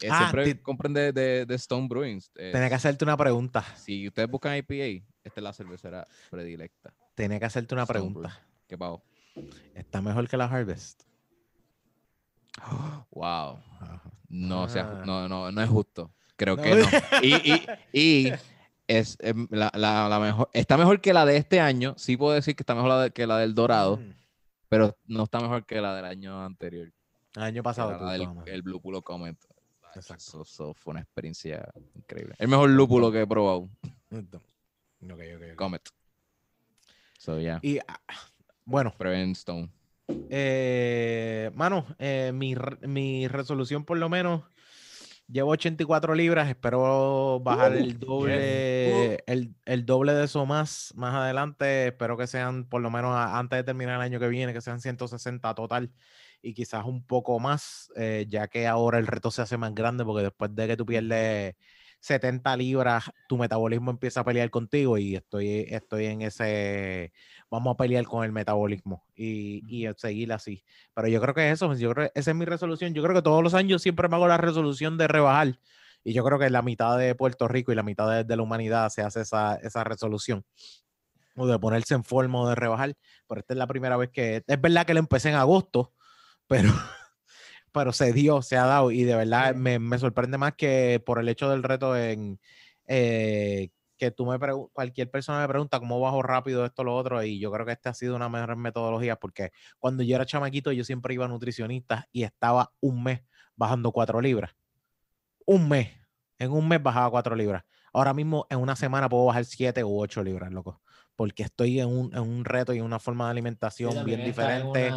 [0.00, 2.30] Eh, Ah, siempre ti- compren de, de, de Stone Brewings.
[2.36, 3.62] Eh, Tenía que hacerte una pregunta.
[3.76, 6.94] Si ustedes buscan IPA, esta es la cervecera predilecta.
[7.16, 8.40] Tenía que hacerte una Stone pregunta.
[8.68, 9.02] ¿Qué pago?
[9.74, 11.02] ¿Está mejor que la Harvest?
[13.10, 13.58] Wow.
[14.28, 15.02] No, sea- Ah.
[15.06, 16.12] no, no, no es justo.
[16.36, 16.62] Creo No.
[16.62, 16.86] que no.
[17.22, 17.62] Y, y,
[18.28, 18.32] y
[18.86, 20.48] es em, la, la- la mejor.
[20.52, 21.94] Está mejor que la de este año.
[21.96, 24.12] Sí puedo decir que está mejor la de- que la del Dorado, Mm.
[24.68, 26.92] pero no está mejor que la del año anterior.
[27.34, 27.92] El año pasado.
[28.04, 29.38] la del- el Blue Pulo Comment.
[29.94, 30.14] Exacto.
[30.22, 32.34] Eso, eso fue una experiencia increíble.
[32.38, 33.68] El mejor lúpulo que he probado.
[35.00, 35.54] Ok, ok, ok.
[35.56, 35.88] Comet.
[37.18, 37.60] So, yeah.
[37.62, 38.00] Y ah,
[38.68, 38.94] bueno,
[40.28, 44.44] eh, mano, eh, mi, mi resolución por lo menos
[45.28, 51.88] llevo 84 libras, espero bajar el doble, el, el doble de eso más más adelante,
[51.88, 54.60] espero que sean por lo menos a- antes de terminar el año que viene, que
[54.62, 55.92] sean 160 total
[56.42, 60.04] y quizás un poco más, eh, ya que ahora el reto se hace más grande
[60.04, 61.54] porque después de que tú pierdes
[62.00, 67.12] 70 libras, tu metabolismo empieza a pelear contigo y estoy, estoy en ese,
[67.50, 70.64] vamos a pelear con el metabolismo y, y seguir así.
[70.94, 72.94] Pero yo creo que eso, yo creo que esa es mi resolución.
[72.94, 75.58] Yo creo que todos los años siempre me hago la resolución de rebajar
[76.04, 78.42] y yo creo que la mitad de Puerto Rico y la mitad de, de la
[78.42, 80.44] humanidad se hace esa, esa resolución.
[81.36, 82.96] O de ponerse en forma o de rebajar.
[83.28, 85.92] Pero esta es la primera vez que, es verdad que lo empecé en agosto,
[86.46, 86.70] pero,
[87.78, 91.18] pero se dio, se ha dado y de verdad me, me sorprende más que por
[91.18, 92.40] el hecho del reto en
[92.86, 94.38] eh, que tú me
[94.72, 97.90] cualquier persona me pregunta cómo bajo rápido esto lo otro y yo creo que esta
[97.90, 102.08] ha sido una mejor metodología porque cuando yo era chamaquito yo siempre iba a nutricionista
[102.12, 103.20] y estaba un mes
[103.56, 104.54] bajando cuatro libras.
[105.44, 105.90] Un mes.
[106.38, 107.64] En un mes bajaba cuatro libras.
[107.92, 110.80] ahora mismo en una semana puedo bajar 7 u 8 libras, loco.
[111.16, 114.90] Porque estoy en un, en un reto y en una forma de alimentación bien diferente.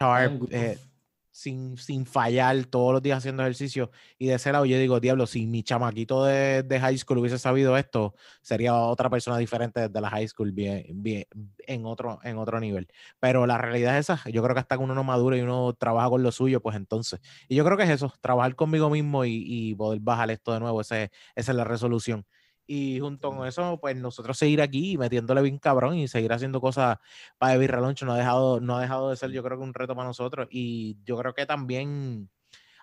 [0.00, 0.78] sharp, eh,
[1.36, 3.90] sin, sin fallar, todos los días haciendo ejercicio.
[4.18, 7.38] Y de ese lado yo digo, diablo, si mi chamaquito de, de high school hubiese
[7.38, 11.26] sabido esto, sería otra persona diferente desde la high school, bien, bien,
[11.66, 12.88] en, otro, en otro nivel.
[13.20, 15.74] Pero la realidad es esa, yo creo que hasta que uno no madura y uno
[15.74, 17.20] trabaja con lo suyo, pues entonces.
[17.48, 20.60] Y yo creo que es eso, trabajar conmigo mismo y, y poder bajar esto de
[20.60, 22.24] nuevo, ese, esa es la resolución.
[22.66, 26.98] Y junto con eso, pues nosotros seguir aquí metiéndole bien cabrón y seguir haciendo cosas
[27.38, 29.74] para Birra Lunch no ha dejado, no ha dejado de ser, yo creo que un
[29.74, 30.48] reto para nosotros.
[30.50, 32.28] Y yo creo que también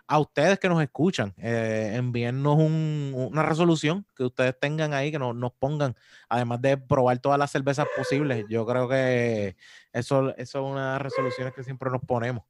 [0.07, 5.19] a ustedes que nos escuchan, eh, envíennos un- una resolución que ustedes tengan ahí, que
[5.19, 5.95] nos, nos pongan,
[6.29, 8.45] además de probar todas las cervezas posibles.
[8.49, 9.55] Yo creo que
[9.93, 12.43] eso, eso es una de las resoluciones que siempre nos ponemos.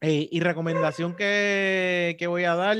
[0.00, 2.76] Eh, y recomendación que, que voy a dar,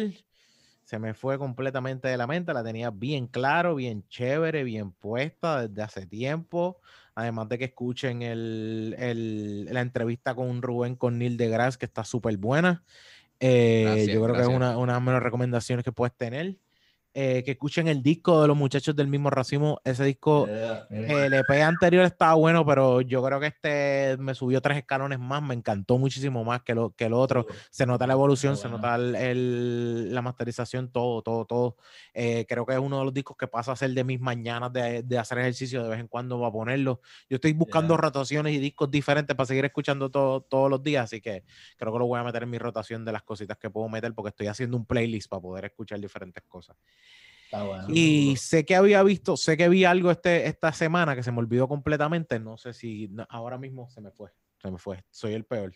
[0.87, 5.67] se me fue completamente de la mente, la tenía bien claro, bien chévere, bien puesta
[5.67, 6.81] desde hace tiempo.
[7.17, 12.05] Además de que escuchen el, el- la entrevista con Rubén con Neil deGrasse, que está
[12.05, 12.85] súper buena.
[13.41, 16.57] Eh, yo creo que es una, una de las mejores recomendaciones que puedes tener.
[17.19, 19.81] Eh, que escuchen el disco de los muchachos del mismo racimo.
[19.85, 20.87] Ese disco, Yeah.
[20.91, 25.43] el EP anterior estaba bueno, pero yo creo que este me subió tres escalones más.
[25.43, 28.97] Me encantó muchísimo más que, lo, que el otro se nota la evolución, se nota
[28.97, 31.77] el- el- la masterización, todo, todo, todo.
[32.13, 34.71] Eh, creo que es uno de los discos que pasa a ser de mis mañanas
[34.75, 37.01] de, de hacer ejercicio de vez en cuando para ponerlo.
[37.31, 38.01] Yo estoy buscando Ya.
[38.03, 41.45] rotaciones y discos diferentes para seguir escuchando todo, todos los días, así que
[41.79, 44.13] creo que lo voy a meter en mi rotación de las cositas que puedo meter
[44.13, 46.77] porque estoy haciendo un playlist para poder escuchar diferentes cosas.
[47.47, 47.87] Está bueno.
[47.89, 51.39] Y sé que había visto, sé que vi algo este, esta semana que se me
[51.39, 52.39] olvidó completamente.
[52.39, 54.31] No sé si no, ahora mismo se me fue.
[54.61, 55.05] Se me fue.
[55.11, 55.73] Soy el peor.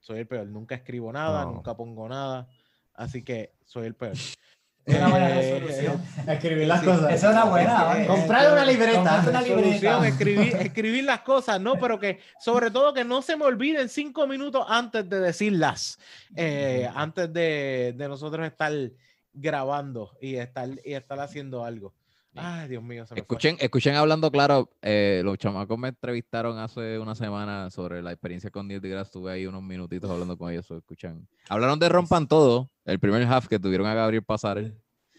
[0.00, 0.46] Soy el peor.
[0.46, 1.52] Nunca escribo nada, No.
[1.52, 2.46] nunca pongo nada.
[2.92, 4.12] Así que soy el peor.
[4.86, 6.02] Es una buena Eh, resolución.
[6.28, 7.14] Escribir las sí, cosas.
[7.14, 7.98] Esa es una buena.
[7.98, 8.06] Eh, ¿eh?
[8.06, 9.24] Comprar una libreta.
[9.26, 10.06] Una libreta.
[10.06, 11.76] escribir, escribir las cosas, ¿no?
[11.78, 15.98] Pero que sobre todo que no se me olviden cinco minutos antes de decirlas,
[16.36, 18.70] eh, antes de, de nosotros estar
[19.34, 21.92] grabando y estar, y estar haciendo algo.
[22.36, 23.22] Ay, Dios mío, se me fue.
[23.22, 28.50] Escuchen, escuchen hablando claro, eh, los chamacos me entrevistaron hace una semana sobre la experiencia
[28.50, 31.28] con Neil deGrasse, estuve ahí unos minutitos hablando con ellos, escuchan.
[31.48, 34.72] Hablaron de Rompan Todo, el primer half que tuvieron a Gabriel Pasar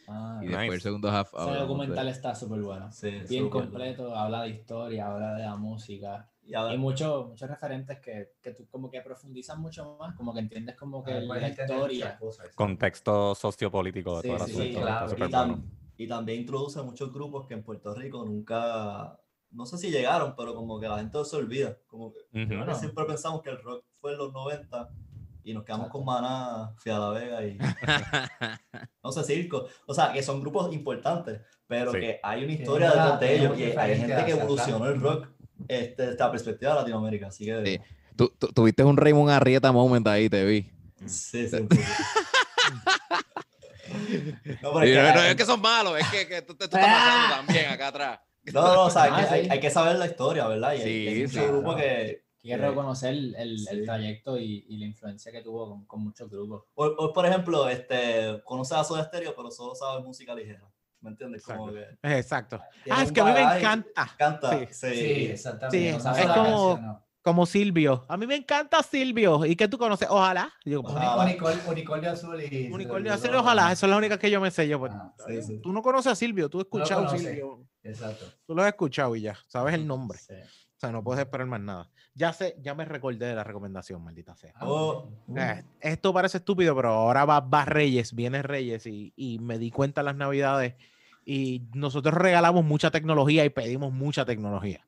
[0.07, 0.57] Ah, y Nice.
[0.57, 2.91] después el segundo half ese documental está súper bueno.
[2.91, 6.29] Sí, Bien completo, habla de historia, habla de la música.
[6.43, 10.31] Y ahora- Hay muchos muchos referentes que, que tú como que profundizan mucho más, como
[10.33, 12.17] que entiendes como que Ah, la entender historia.
[12.19, 12.49] cosas.
[12.55, 14.81] Contexto sociopolítico de Sí, todo sí, asunto.
[14.81, 15.11] claro.
[15.11, 15.63] Y, tam- bueno.
[15.97, 19.19] y también introduce muchos grupos que en Puerto Rico nunca,
[19.49, 21.77] no sé si llegaron, pero como que la gente se olvida.
[21.87, 24.89] Como que creo que siempre pensamos que el rock fue en los 90
[25.45, 27.57] y nos quedamos con Maná, Fia La Vega y
[29.03, 29.67] no sé, Circo.
[29.85, 31.99] O sea, que son grupos importantes, pero Sí.
[31.99, 35.27] que hay una historia detrás de ellos y hay gente que evolucionó el rock
[35.67, 37.27] este, desde la perspectiva de Latinoamérica.
[37.27, 37.79] Así que Sí.
[38.15, 40.71] Tú, tú- tuviste un Raymond Arrieta moment ahí, te vi.
[41.05, 41.57] sí, sí.
[41.61, 41.75] poco.
[44.61, 47.35] No, pero es que- no, es que son malos, es que, que tú, estás pasando
[47.35, 48.19] también acá atrás.
[48.53, 49.49] No, no, o sea, hay, Ah, que, hay- sí.
[49.51, 50.73] hay que saber la historia, ¿verdad?
[50.73, 51.47] Y hay, Sí, hay muchos sí.
[51.47, 53.83] grupos que, Quiero reconocer el, el Sí.
[53.83, 56.63] trayecto y, y la influencia que tuvo con, con muchos grupos.
[56.75, 60.61] Hoy, hoy, por ejemplo, este, conoce a Soda Stereo, pero solo sabe música ligera.
[61.01, 61.43] ¿Me entiendes?
[61.43, 61.99] Como Exacto.
[62.01, 62.61] que Exacto.
[62.83, 64.09] tiene Ah, es que a mí me encanta.
[64.17, 64.59] Canta.
[64.59, 64.65] Sí.
[64.71, 64.95] Sí.
[64.95, 65.77] Sí, exactamente.
[65.99, 66.33] Sí, No es como-
[66.75, 67.05] canción, no.
[67.21, 68.05] Como Silvio.
[68.07, 69.45] A mí me encanta Silvio.
[69.45, 70.07] ¿Y qué tú conoces?
[70.11, 70.53] Ojalá.
[70.63, 71.25] Digo, pues, Ojalá.
[71.25, 72.71] Unicol- unicornio azul y.
[72.71, 73.71] Unicornio azul, ojalá.
[73.71, 74.67] Esa es la única que yo me sé.
[74.67, 75.59] Yo, pues, Ah, sí, sí.
[75.59, 77.27] Tú no conoces a Silvio, tú has No escuchado a conoces.
[77.27, 77.65] Silvio.
[77.81, 78.25] Exacto.
[78.45, 79.35] Tú lo has escuchado y ya.
[79.47, 80.19] Sabes el nombre.
[80.19, 80.33] Sí.
[80.35, 81.89] O sea, no puedes esperar más nada.
[82.17, 84.53] Ya sé, ya me recordé de la recomendación, maldita sea.
[84.55, 85.09] Ah, Oh.
[85.35, 89.69] Eh, esto parece estúpido, pero ahora va, va Reyes, viene Reyes y, y me di
[89.69, 90.75] cuenta en las navidades
[91.25, 94.87] y nosotros regalamos mucha tecnología y pedimos mucha tecnología.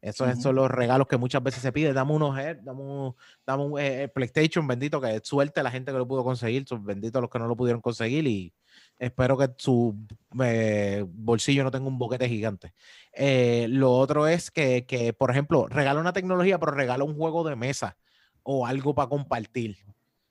[0.00, 0.40] Esos Ujú.
[0.40, 1.94] son los regalos que muchas veces se piden.
[1.94, 5.90] Dame unos head, dame un, dame un eh, eh, PlayStation, bendito, que suerte la gente
[5.90, 8.52] que lo pudo conseguir, son benditos los que no lo pudieron conseguir y
[8.98, 9.96] espero que su
[10.42, 12.74] eh, bolsillo no tenga un boquete gigante.
[13.12, 17.44] Eh, lo otro es que, que, por ejemplo, regala una tecnología, pero regala un juego
[17.44, 17.96] de mesa
[18.42, 19.76] o algo para compartir.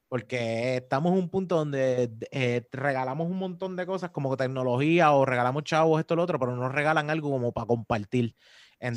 [0.09, 5.25] Porque estamos en un punto donde eh, regalamos un montón de cosas como tecnología o
[5.25, 8.35] regalamos chavos, esto, lo otro, pero no regalan algo como para compartir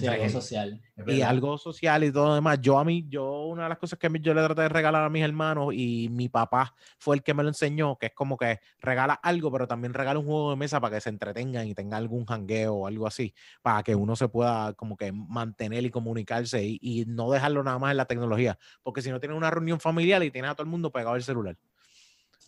[0.00, 0.82] Sí, algo social.
[1.06, 2.60] Y algo social y todo lo demás.
[2.60, 4.68] Yo a mí, yo una de las cosas que a mí- yo le traté de
[4.68, 8.12] regalar a mis hermanos y mi papá fue el que me lo enseñó, que es
[8.12, 11.66] como que regala algo, pero también regala un juego de mesa para que se entretengan
[11.66, 15.84] y tenga algún jangueo o algo así, para que uno se pueda como que mantener
[15.86, 19.38] y comunicarse y, y no dejarlo nada más en la tecnología, porque si no tienes
[19.38, 21.56] una reunión familiar y tienes a todo el mundo pegado al celular,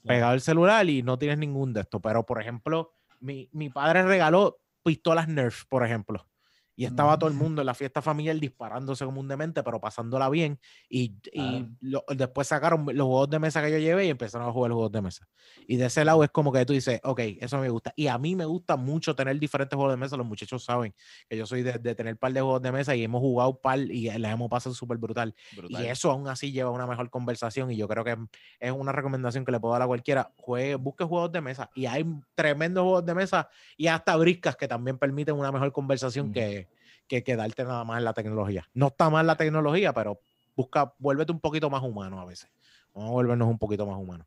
[0.06, 2.92] pegado al celular y no tienes ningún de esto, pero por ejemplo...
[3.20, 6.26] mi, mi padre regaló pistolas Nerf, por ejemplo.
[6.74, 10.28] Y estaba todo el mundo en la fiesta familiar disparándose como un demente, pero pasándola
[10.30, 10.58] bien.
[10.88, 14.52] Y, y lo- después sacaron los juegos de mesa que yo llevé y empezaron a
[14.52, 15.28] jugar los juegos de mesa.
[15.66, 17.92] Y de ese lado es como que tú dices, ok, eso me gusta.
[17.94, 20.16] Y a mí me gusta mucho tener diferentes juegos de mesa.
[20.16, 20.94] Los muchachos saben
[21.28, 23.78] que yo soy de, de tener par de juegos de mesa y hemos jugado par
[23.78, 25.34] y la hemos pasado súper brutal.
[25.54, 25.82] Brutal.
[25.84, 28.16] Y eso aún así lleva a una mejor conversación y yo creo que
[28.60, 30.32] es una recomendación que le puedo dar a cualquiera.
[30.38, 34.66] Juegue, busque juegos de mesa y hay tremendos juegos de mesa y hasta briscas que
[34.66, 36.32] también permiten una mejor conversación Mm.
[36.32, 36.68] que,
[37.06, 38.68] que quedarte nada más en la tecnología.
[38.74, 40.20] No está mal la tecnología, pero
[40.56, 42.50] busca, vuélvete un poquito más humano a veces.
[42.94, 44.26] Vamos a volvernos un poquito más humanos.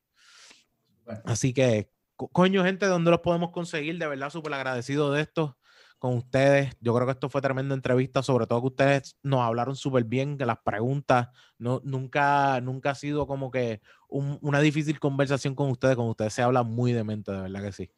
[1.06, 1.22] Bueno.
[1.26, 3.98] Así que, co- coño, gente, ¿dónde los podemos conseguir?
[3.98, 5.58] De verdad, súper agradecido de esto
[6.00, 6.76] con ustedes.
[6.80, 10.38] Yo creo que esto fue tremenda entrevista, sobre todo que ustedes nos hablaron súper bien,
[10.38, 15.70] que las preguntas, no, nunca, nunca ha sido como que un- una difícil conversación con
[15.70, 17.92] ustedes, con ustedes se habla muy de mente, de verdad que sí.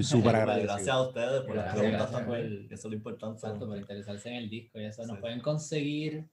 [0.00, 0.72] Estoy súper agradecido.
[0.74, 2.64] Gracias a ustedes por las Gracias, preguntas gracias por también.
[2.70, 3.34] Eso es lo importante.
[3.46, 5.02] Exacto, por interesarse en el disco y eso.
[5.06, 5.20] Nos Sí.
[5.20, 6.28] pueden conseguir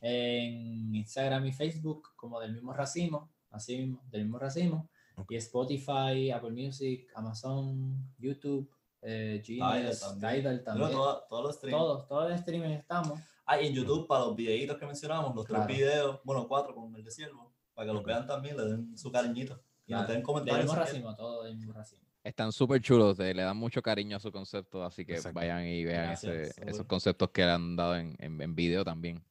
[0.00, 4.88] en Instagram y Facebook como del mismo racimo, así mismo, del mismo racimo.
[5.16, 5.32] Ok.
[5.32, 8.70] Y Spotify, Apple Music, Amazon, YouTube,
[9.02, 10.32] eh, Gmail, Tidal también.
[10.42, 10.90] Tidal también.
[10.90, 11.78] todo- todos los streams.
[11.78, 13.20] Todos, todos en streaming estamos.
[13.46, 15.66] Ah, y en YouTube, para los videitos que mencionamos, los Claro.
[15.66, 18.06] tres videos, bueno, cuatro con el de Siervo, para que los Ok.
[18.08, 19.60] vean también, le den su cariñito.
[19.86, 20.64] Y nos Claro, den Del comentarios.
[20.64, 21.04] mismo si quieren.
[21.06, 22.02] racimo, todo del mismo racimo.
[22.26, 25.38] Están súper chulos, le dan mucho cariño a su concepto, así que Exacto.
[25.38, 29.22] vayan y vean ese- esos conceptos que le han dado en, en, en video también.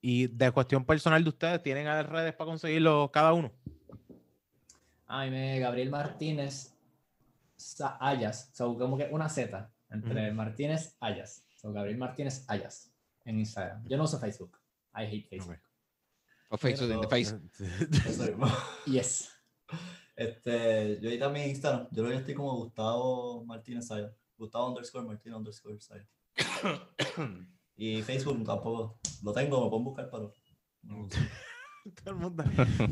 [0.00, 3.50] Y de cuestión personal de ustedes, ¿tienen a las redes para conseguirlo cada uno?
[5.08, 6.72] Ah, y me Gabriel Martínez
[7.56, 8.50] Sa- Ayas.
[8.54, 11.44] So, como que una Z entre Martínez Ayas.
[11.56, 12.92] So, Gabriel Martínez Ayas
[13.24, 13.84] en Instagram.
[13.88, 14.56] Yo no uso Facebook.
[14.94, 15.58] I hate Facebook.
[16.48, 17.34] O Facebook in the face.
[18.86, 19.31] Yes.
[20.22, 24.10] Este, yo ahí también en Instagram, yo que estoy como Gustavo Martínez Saya.
[24.38, 26.06] Gustavo underscore Martínez underscore Saya.
[27.76, 28.98] y Facebook tampoco.
[29.22, 30.32] Lo tengo, me pueden buscar, pero.
[30.82, 31.18] no lo uso.
[32.04, 32.44] Todo el mundo.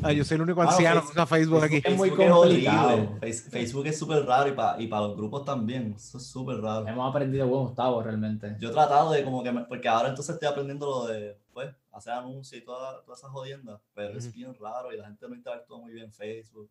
[0.03, 1.81] Ah, yo soy el único Ah, anciano que Facebook- usa Facebook aquí.
[1.81, 3.19] Es muy complicado.
[3.21, 5.93] Facebook es súper raro y para y pa los grupos también.
[5.95, 6.85] Eso es súper raro.
[6.85, 8.57] Hemos aprendido buen Gustavo realmente.
[8.59, 11.73] Yo he tratado de como que, me- porque ahora entonces estoy aprendiendo lo de, pues,
[11.93, 15.35] hacer anuncios y toda- todas esas jodiendas, pero es bien raro y la gente no
[15.35, 16.69] interactúa muy bien en Facebook.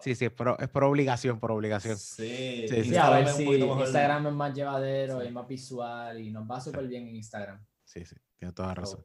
[0.00, 1.96] Sí, sí, es por, es por obligación, por obligación.
[1.98, 2.96] Sí, Sí, sí.
[2.96, 3.44] A ver si.
[3.44, 5.26] Instagram es más llevadero, Sí.
[5.26, 7.64] es más visual y nos va súper bien en Instagram.
[7.84, 9.04] Sí, sí, tienes toda la razón.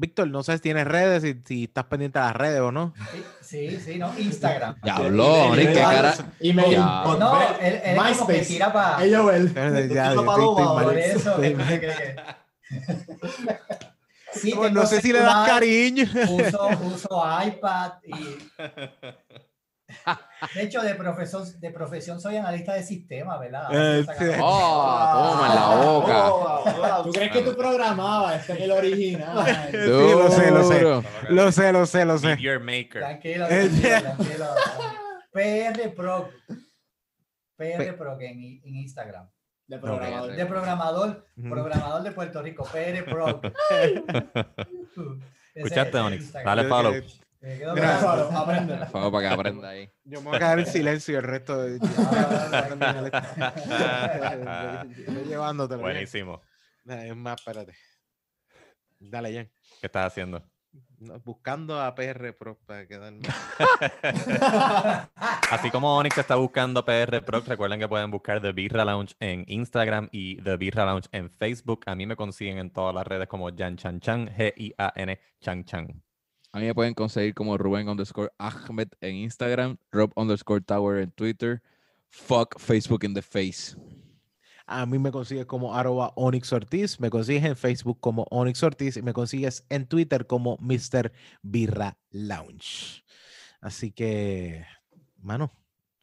[0.00, 2.94] Víctor, no sé si tienes redes, si, si estás pendiente de las redes o no.
[3.40, 4.76] Sí, sí, no, Instagram.
[4.84, 6.14] Ya habló, y- y- qué y- cara.
[6.38, 6.70] Email.
[6.70, 7.02] Ya.
[7.04, 9.04] Con- No, él, él es como que tira para...
[9.04, 9.50] Él.
[9.52, 11.80] Por eso, mal.
[11.80, 12.16] que-
[14.34, 16.04] Sí, No, sé si le das cariño.
[16.30, 18.38] Uso, uso iPad y...
[20.54, 23.68] De hecho, de profesión, de profesión soy analista de sistemas, ¿verdad?
[23.72, 24.24] Eh, sí.
[24.40, 27.02] Oh, toma en la boca.
[27.02, 28.40] ¿Tú crees que tú programabas?
[28.40, 29.46] Este es el original.
[29.70, 30.82] Sí, lo sé, lo sé.
[31.30, 32.36] Lo sé, lo sé, lo sé.
[32.38, 33.00] Your maker.
[33.00, 34.46] Tranquilo, Eh, tranquilo, tranquilo.
[35.32, 36.30] PR Pro.
[37.56, 39.28] PR Pro en, en Instagram.
[39.66, 40.32] De programador.
[40.34, 43.40] De programador, programador de Puerto Rico, PR Pro.
[45.54, 46.32] ¿Escuchaste, Onyx?
[46.32, 46.94] Dale follow.
[47.40, 48.02] Me quedo Gracias.
[48.02, 48.36] grabado.
[48.36, 48.86] Aprende.
[48.86, 49.90] Fuego para que aprenda ahí.
[50.04, 51.76] Yo me voy a quedar en silencio el resto de.
[55.06, 55.82] Estoy llevándotelo.
[55.82, 56.40] Buenísimo.
[56.86, 57.74] Es más, espérate.
[58.98, 59.48] Dale, Jan.
[59.80, 60.42] ¿Qué estás haciendo?
[61.24, 63.20] Buscando a PR Pro para quedarme.
[65.50, 69.44] Así como Onyx está buscando PR Pro, recuerden que pueden buscar The Birra Lounge en
[69.46, 71.82] Instagram y The Birra Lounge en Facebook.
[71.86, 76.02] A mí me consiguen en todas las redes como Jan Chan Chan, G-I-A-N Chan Chan.
[76.52, 81.10] A mí me pueden conseguir como Rubén underscore Ahmed en Instagram, Rob underscore Tower en
[81.10, 81.62] Twitter,
[82.08, 83.76] fuck Facebook in the face.
[84.66, 88.96] A mí me consigues como arroba Onyx Ortiz, me consigues en Facebook como Onyx Ortiz
[88.98, 91.10] y me consigues en Twitter como Mr.
[91.42, 93.02] Birra Lounge.
[93.62, 94.66] Así que,
[95.16, 95.52] mano,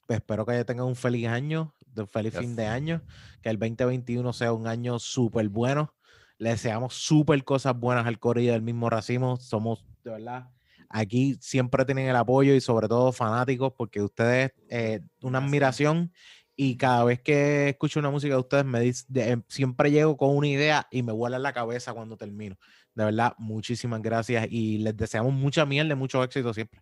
[0.07, 3.01] pues espero que tengan un feliz año, un feliz fin de año,
[3.41, 5.93] que el 2021 sea un año súper bueno.
[6.38, 9.38] Le deseamos súper cosas buenas al Corillo del mismo racimo.
[9.38, 10.50] Somos, de verdad,
[10.90, 16.11] aquí siempre tienen el apoyo y sobre todo fanáticos porque ustedes, eh, una admiración
[16.56, 20.16] y cada vez que escucho una música de ustedes me dice, de- em, siempre llego
[20.16, 22.56] con una idea y me vuela la cabeza cuando termino.
[22.93, 26.80] De verdad, muchísimas gracias y les deseamos mucha mierda y mucho éxito siempre.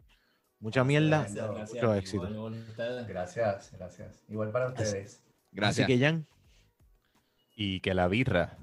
[0.60, 1.74] Mucha mierda, Gracias.
[1.74, 2.28] mucho éxito.
[2.30, 3.08] Igual, igual ustedes.
[3.08, 4.24] Gracias, gracias.
[4.30, 5.22] Igual para ustedes.
[5.52, 5.86] Gracias.
[5.86, 6.28] Así que Jan,
[7.56, 8.58] Y que la birra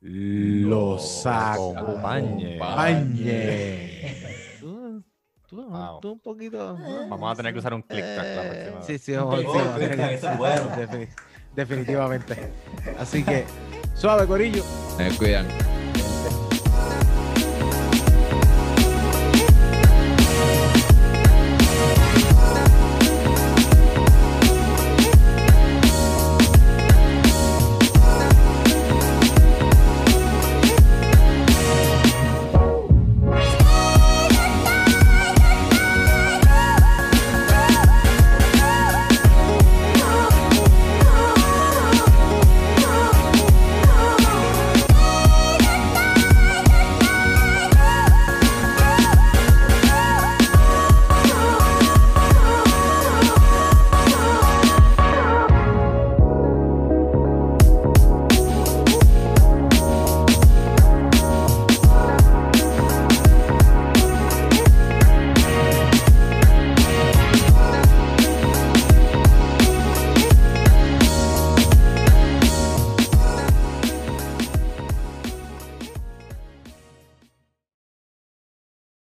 [0.00, 2.56] los acompañe.
[2.62, 4.14] acompañe.
[4.60, 5.02] Tú-
[5.50, 6.00] Wow.
[6.00, 6.76] Tú un poquito.
[7.08, 9.66] Vamos a tener que usar un click track la próxima Sí, sí, vamos, sí, vamos
[9.66, 10.62] a tener que- es bueno.
[10.76, 11.08] Defini-
[11.56, 12.52] definitivamente.
[12.98, 13.44] Así que,
[13.94, 14.62] suave, Corillo.
[14.98, 15.46] Me cuidan.